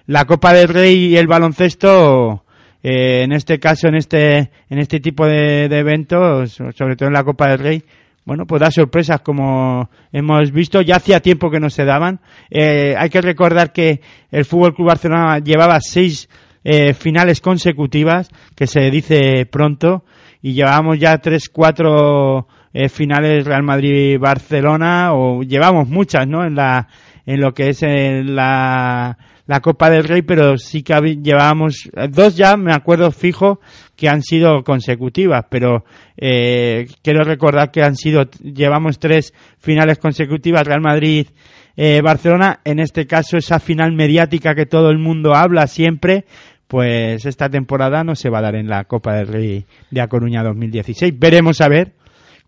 la 0.07 0.25
Copa 0.25 0.53
del 0.53 0.67
Rey 0.67 1.05
y 1.05 1.17
el 1.17 1.27
baloncesto, 1.27 2.43
eh, 2.81 3.21
en 3.23 3.33
este 3.33 3.59
caso, 3.59 3.87
en 3.87 3.95
este, 3.95 4.51
en 4.69 4.79
este 4.79 4.99
tipo 4.99 5.25
de, 5.25 5.69
de 5.69 5.79
eventos, 5.79 6.53
sobre 6.75 6.95
todo 6.95 7.07
en 7.07 7.13
la 7.13 7.23
Copa 7.23 7.49
del 7.49 7.59
Rey, 7.59 7.83
bueno, 8.27 8.45
pues 8.45 8.59
da 8.59 8.69
sorpresas 8.69 9.21
como 9.21 9.89
hemos 10.11 10.51
visto. 10.51 10.81
Ya 10.81 10.97
hacía 10.97 11.21
tiempo 11.21 11.49
que 11.49 11.61
no 11.61 11.69
se 11.69 11.85
daban. 11.85 12.19
Eh, 12.49 12.93
hay 12.97 13.09
que 13.09 13.21
recordar 13.21 13.71
que 13.71 14.01
el 14.29 14.43
Fútbol 14.43 14.75
Club 14.75 14.89
Barcelona 14.89 15.39
llevaba 15.39 15.79
seis 15.79 16.27
eh, 16.65 16.93
finales 16.93 17.39
consecutivas, 17.39 18.29
que 18.53 18.67
se 18.67 18.91
dice 18.91 19.45
pronto, 19.45 20.03
y 20.41 20.51
llevamos 20.51 20.99
ya 20.99 21.17
tres, 21.19 21.47
cuatro 21.47 22.49
eh, 22.73 22.89
finales 22.89 23.45
Real 23.45 23.63
Madrid-Barcelona, 23.63 25.13
o 25.13 25.43
llevamos 25.43 25.87
muchas, 25.87 26.27
¿no? 26.27 26.43
En 26.43 26.55
la, 26.55 26.89
en 27.25 27.39
lo 27.39 27.53
que 27.53 27.69
es 27.69 27.81
eh, 27.81 28.23
la, 28.25 29.17
la 29.47 29.61
Copa 29.61 29.89
del 29.89 30.03
Rey, 30.03 30.21
pero 30.21 30.57
sí 30.57 30.83
que 30.83 30.93
llevábamos 31.21 31.89
eh, 31.95 32.07
dos 32.09 32.35
ya, 32.35 32.57
me 32.57 32.73
acuerdo 32.73 33.11
fijo, 33.11 33.59
que 33.95 34.09
han 34.09 34.21
sido 34.21 34.63
consecutivas, 34.63 35.45
pero 35.49 35.85
eh, 36.17 36.87
quiero 37.01 37.23
recordar 37.23 37.71
que 37.71 37.81
han 37.81 37.95
sido, 37.95 38.29
llevamos 38.41 38.99
tres 38.99 39.33
finales 39.57 39.97
consecutivas, 39.97 40.67
Real 40.67 40.81
Madrid, 40.81 41.27
eh, 41.75 42.01
Barcelona, 42.03 42.59
en 42.63 42.79
este 42.79 43.07
caso 43.07 43.37
esa 43.37 43.59
final 43.59 43.93
mediática 43.93 44.53
que 44.53 44.65
todo 44.65 44.89
el 44.89 44.97
mundo 44.97 45.33
habla 45.33 45.67
siempre, 45.67 46.25
pues 46.67 47.25
esta 47.25 47.49
temporada 47.49 48.03
no 48.03 48.15
se 48.15 48.29
va 48.29 48.39
a 48.39 48.43
dar 48.43 48.55
en 48.55 48.67
la 48.67 48.83
Copa 48.83 49.15
del 49.15 49.27
Rey 49.27 49.65
de 49.89 50.01
A 50.01 50.07
Coruña 50.07 50.43
2016. 50.43 51.17
Veremos 51.17 51.61
a 51.61 51.69
ver 51.69 51.93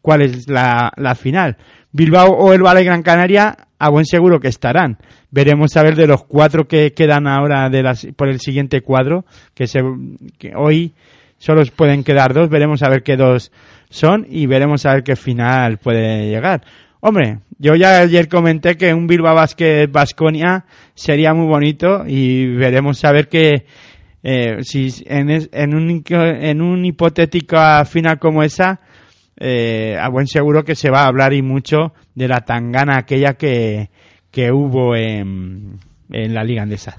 cuál 0.02 0.24
es 0.24 0.50
la, 0.50 0.92
la 0.98 1.16
final. 1.16 1.56
Bilbao 1.92 2.32
o 2.34 2.52
el 2.52 2.62
Valle 2.62 2.84
Gran 2.84 3.02
Canaria, 3.02 3.69
a 3.80 3.90
buen 3.90 4.06
seguro 4.06 4.40
que 4.40 4.50
estarán. 4.50 4.98
Veremos 5.32 5.76
a 5.78 5.84
ver 5.84 5.96
de 5.96 6.06
los 6.06 6.24
cuatro 6.26 6.68
que 6.68 6.94
quedan 6.94 7.28
ahora 7.28 7.70
de 7.70 7.82
las, 7.82 8.06
por 8.16 8.28
el 8.28 8.40
siguiente 8.40 8.82
cuadro, 8.82 9.26
que, 9.56 9.68
se, 9.68 9.82
que 10.38 10.54
hoy 10.56 10.94
solo 11.38 11.64
pueden 11.76 12.04
quedar 12.04 12.34
dos, 12.34 12.50
veremos 12.50 12.84
a 12.84 12.90
ver 12.90 13.02
qué 13.02 13.16
dos 13.16 13.52
son 13.90 14.28
y 14.30 14.46
veremos 14.46 14.86
a 14.86 14.94
ver 14.94 15.04
qué 15.04 15.16
final 15.16 15.78
puede 15.78 16.30
llegar. 16.30 16.62
Hombre, 17.00 17.40
yo 17.58 17.76
ya 17.76 18.02
ayer 18.02 18.28
comenté 18.28 18.76
que 18.76 18.94
un 18.94 19.08
Bilbao 19.08 19.34
Basket 19.34 19.88
Basconia 19.88 20.66
sería 20.94 21.34
muy 21.34 21.48
bonito 21.48 22.04
y 22.06 22.48
veremos 22.56 23.04
a 23.06 23.14
ver 23.14 23.30
que 23.30 23.66
eh, 24.22 24.58
si 24.64 24.94
en, 25.06 25.30
en, 25.30 25.74
un, 25.74 26.04
en 26.10 26.62
un 26.62 26.84
hipotética 26.84 27.86
final 27.86 28.20
como 28.20 28.44
esa, 28.44 28.82
eh, 29.40 29.98
a 30.00 30.10
buen 30.10 30.28
seguro 30.28 30.64
que 30.64 30.76
se 30.76 30.90
va 30.90 31.04
a 31.04 31.08
hablar 31.08 31.34
y 31.34 31.42
mucho 31.42 31.94
de 32.14 32.28
la 32.28 32.42
tangana 32.42 32.98
aquella 32.98 33.34
que, 33.34 33.90
que 34.32 34.52
hubo 34.52 34.96
en, 34.96 35.80
en 36.12 36.34
la 36.34 36.44
Liga 36.44 36.64
Andesa. 36.64 36.98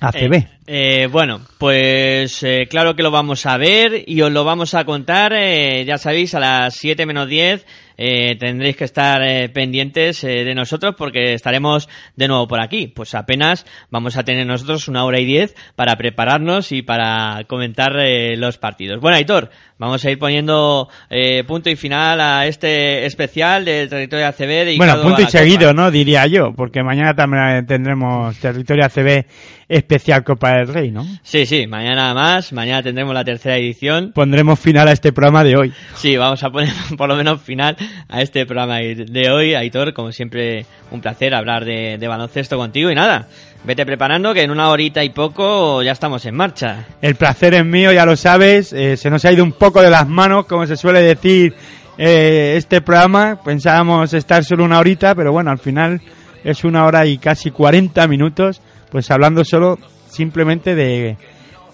ACB. 0.00 0.34
Eh, 0.34 0.48
eh, 0.66 1.08
bueno, 1.10 1.40
pues 1.58 2.42
eh, 2.42 2.66
claro 2.68 2.96
que 2.96 3.02
lo 3.02 3.10
vamos 3.10 3.46
a 3.46 3.56
ver 3.56 4.04
y 4.06 4.20
os 4.22 4.32
lo 4.32 4.44
vamos 4.44 4.74
a 4.74 4.84
contar, 4.84 5.32
eh, 5.34 5.84
ya 5.86 5.98
sabéis, 5.98 6.34
a 6.34 6.40
las 6.40 6.74
7 6.74 7.06
menos 7.06 7.28
10 7.28 7.64
eh, 7.96 8.36
tendréis 8.38 8.76
que 8.76 8.84
estar 8.84 9.22
eh, 9.22 9.48
pendientes 9.48 10.22
eh, 10.24 10.44
de 10.44 10.54
nosotros 10.54 10.94
porque 10.96 11.34
estaremos 11.34 11.88
de 12.16 12.28
nuevo 12.28 12.48
por 12.48 12.60
aquí. 12.60 12.88
Pues 12.88 13.14
apenas 13.14 13.66
vamos 13.90 14.16
a 14.16 14.24
tener 14.24 14.46
nosotros 14.46 14.88
una 14.88 15.04
hora 15.04 15.20
y 15.20 15.24
diez 15.24 15.54
para 15.76 15.96
prepararnos 15.96 16.72
y 16.72 16.82
para 16.82 17.44
comentar 17.46 17.92
eh, 17.98 18.36
los 18.36 18.58
partidos. 18.58 19.00
Bueno, 19.00 19.16
Aitor, 19.16 19.50
vamos 19.78 20.04
a 20.04 20.10
ir 20.10 20.18
poniendo 20.18 20.88
eh, 21.10 21.44
punto 21.44 21.70
y 21.70 21.76
final 21.76 22.20
a 22.20 22.46
este 22.46 23.06
especial 23.06 23.64
del 23.64 23.88
territorio 23.88 24.26
ACB 24.28 24.76
Bueno, 24.76 24.94
punto 25.02 25.22
y 25.22 25.24
Copa. 25.24 25.38
seguido, 25.38 25.72
¿no? 25.72 25.90
Diría 25.90 26.26
yo, 26.26 26.52
porque 26.54 26.82
mañana 26.82 27.14
también 27.14 27.66
tendremos 27.66 28.36
Territorio 28.38 28.84
ACB 28.86 29.24
especial 29.68 30.24
Copa 30.24 30.56
del 30.56 30.68
Rey, 30.68 30.90
¿no? 30.90 31.04
Sí, 31.22 31.46
sí, 31.46 31.66
mañana 31.66 32.12
más, 32.14 32.52
mañana 32.52 32.82
tendremos 32.82 33.14
la 33.14 33.24
tercera 33.24 33.56
edición. 33.56 34.12
Pondremos 34.14 34.60
final 34.60 34.88
a 34.88 34.92
este 34.92 35.12
programa 35.12 35.42
de 35.42 35.56
hoy. 35.56 35.72
Sí, 35.94 36.16
vamos 36.16 36.42
a 36.42 36.50
poner 36.50 36.72
por 36.96 37.08
lo 37.08 37.16
menos 37.16 37.40
final 37.42 37.76
a 38.08 38.22
este 38.22 38.46
programa 38.46 38.78
de 38.78 39.30
hoy. 39.30 39.54
Aitor, 39.54 39.92
como 39.92 40.12
siempre, 40.12 40.66
un 40.90 41.00
placer 41.00 41.34
hablar 41.34 41.64
de, 41.64 42.04
baloncesto 42.06 42.56
contigo 42.56 42.90
y 42.90 42.94
nada, 42.94 43.28
vete 43.64 43.84
preparando 43.86 44.34
que 44.34 44.42
en 44.42 44.50
una 44.50 44.68
horita 44.68 45.02
y 45.04 45.10
poco 45.10 45.82
ya 45.82 45.92
estamos 45.92 46.24
en 46.26 46.34
marcha. 46.34 46.86
El 47.00 47.14
placer 47.14 47.54
es 47.54 47.64
mío, 47.64 47.92
ya 47.92 48.06
lo 48.06 48.16
sabes. 48.16 48.72
eh, 48.72 48.96
se 48.96 49.10
nos 49.10 49.24
ha 49.24 49.32
ido 49.32 49.44
un 49.44 49.52
poco 49.52 49.82
de 49.82 49.90
las 49.90 50.08
manos, 50.08 50.46
como 50.46 50.66
se 50.66 50.76
suele 50.76 51.02
decir, 51.02 51.54
eh, 51.98 52.54
este 52.56 52.80
programa. 52.80 53.40
Pensábamos 53.44 54.12
estar 54.14 54.44
solo 54.44 54.64
una 54.64 54.78
horita, 54.78 55.14
pero 55.14 55.32
bueno, 55.32 55.50
al 55.50 55.58
final 55.58 56.00
es 56.42 56.64
una 56.64 56.84
hora 56.84 57.06
y 57.06 57.18
casi 57.18 57.50
40 57.50 58.06
minutos, 58.08 58.60
pues 58.90 59.10
hablando 59.10 59.44
solo 59.44 59.78
simplemente 60.08 60.74
de, 60.74 61.16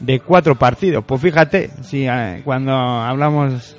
de 0.00 0.20
cuatro 0.20 0.54
partidos. 0.56 1.04
Pues 1.06 1.20
fíjate, 1.20 1.70
si 1.82 2.06
eh, 2.06 2.40
cuando 2.44 2.72
hablamos 2.72 3.76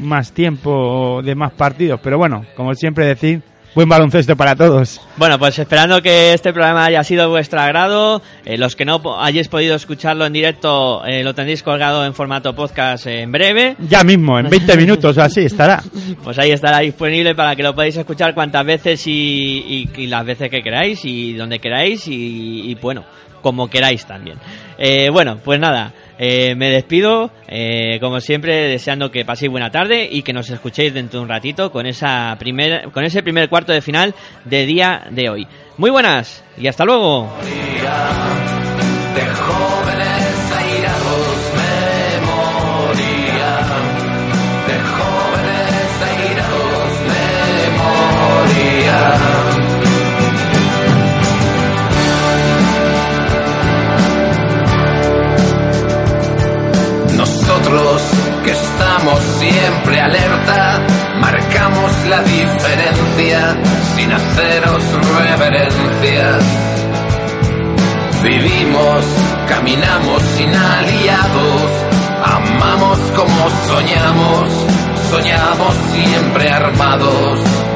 más 0.00 0.32
tiempo 0.32 1.20
de 1.24 1.34
más 1.34 1.52
partidos, 1.52 2.00
pero 2.02 2.18
bueno, 2.18 2.44
como 2.56 2.74
siempre 2.74 3.06
decir, 3.06 3.42
buen 3.74 3.88
baloncesto 3.88 4.34
para 4.36 4.56
todos. 4.56 5.00
Bueno, 5.16 5.38
pues 5.38 5.58
esperando 5.58 6.02
que 6.02 6.32
este 6.32 6.52
programa 6.52 6.84
haya 6.86 7.04
sido 7.04 7.22
de 7.24 7.28
vuestro 7.28 7.60
agrado. 7.60 8.20
eh, 8.44 8.58
los 8.58 8.74
que 8.74 8.84
no 8.84 9.00
hayáis 9.20 9.46
podido 9.48 9.76
escucharlo 9.76 10.26
en 10.26 10.32
directo, 10.32 11.04
eh, 11.06 11.22
lo 11.22 11.34
tendréis 11.34 11.62
colgado 11.62 12.04
en 12.04 12.12
formato 12.14 12.54
podcast 12.56 13.06
en 13.06 13.30
breve. 13.30 13.76
Ya 13.88 14.02
mismo, 14.02 14.38
en 14.38 14.48
20 14.50 14.76
minutos 14.76 15.16
o 15.16 15.22
así 15.22 15.40
estará. 15.42 15.82
Pues 16.24 16.38
ahí 16.38 16.50
estará 16.50 16.78
disponible 16.80 17.34
para 17.36 17.54
que 17.54 17.62
lo 17.62 17.74
podáis 17.74 17.96
escuchar 17.96 18.34
cuantas 18.34 18.64
veces 18.66 19.06
y, 19.06 19.64
y- 19.94 20.02
y 20.02 20.06
las 20.08 20.24
veces 20.24 20.50
que 20.50 20.62
queráis 20.62 21.04
y 21.04 21.34
donde 21.34 21.58
queráis 21.60 22.08
y, 22.08 22.70
y, 22.70 22.74
bueno, 22.76 23.04
como 23.40 23.68
queráis 23.68 24.06
también. 24.06 24.38
Eh, 24.78 25.10
bueno, 25.10 25.38
pues 25.42 25.58
nada, 25.58 25.92
eh, 26.18 26.54
me 26.54 26.70
despido, 26.70 27.30
eh, 27.46 27.98
como 28.00 28.20
siempre, 28.20 28.68
deseando 28.68 29.10
que 29.10 29.24
paséis 29.24 29.50
buena 29.50 29.70
tarde 29.70 30.08
y 30.10 30.22
que 30.22 30.32
nos 30.32 30.50
escuchéis 30.50 30.92
dentro 30.94 31.20
de 31.20 31.24
un 31.24 31.28
ratito 31.28 31.70
con, 31.70 31.86
esa 31.86 32.36
primer, 32.38 32.90
con 32.90 33.04
ese 33.04 33.22
primer 33.22 33.48
cuarto 33.48 33.72
de 33.72 33.82
final 33.82 34.14
de 34.44 34.66
día 34.66 35.06
de 35.10 35.30
hoy. 35.30 35.46
Muy 35.76 35.90
buenas 35.90 36.44
y 36.56 36.66
hasta 36.66 36.84
luego. 36.84 37.32
Que 57.68 58.50
estamos 58.52 59.20
siempre 59.38 60.00
alerta, 60.00 60.80
marcamos 61.20 61.92
la 62.08 62.22
diferencia 62.22 63.56
sin 63.94 64.10
haceros 64.10 64.82
reverencias. 65.18 66.44
Vivimos, 68.22 69.04
caminamos 69.48 70.22
sin 70.38 70.54
aliados, 70.54 71.70
amamos 72.24 72.98
como 73.14 73.50
soñamos, 73.66 74.48
soñamos 75.10 75.74
siempre 75.92 76.50
armados. 76.50 77.67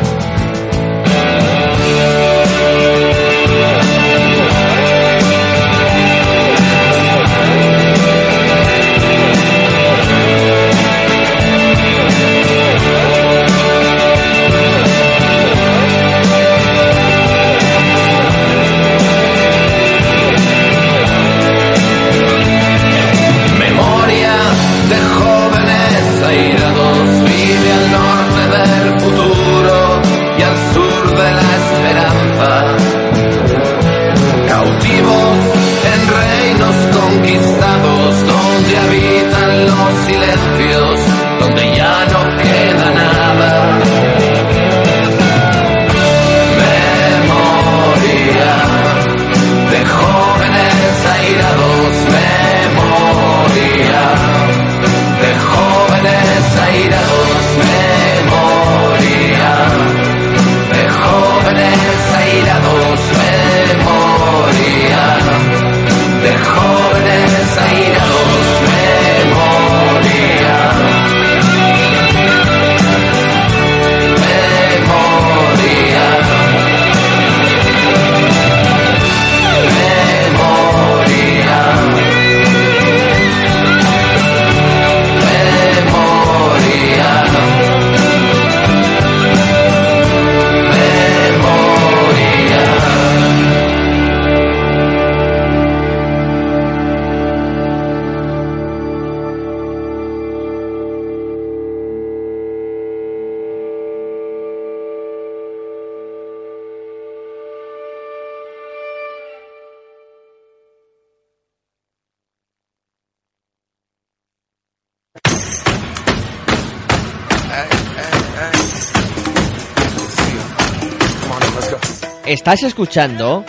Estás 122.43 122.65
escuchando 122.65 123.45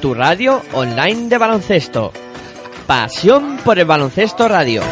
tu 0.00 0.14
radio 0.14 0.60
online 0.72 1.28
de 1.28 1.38
baloncesto. 1.38 2.12
Pasión 2.88 3.58
por 3.58 3.78
el 3.78 3.84
baloncesto 3.84 4.48
radio. 4.48 4.82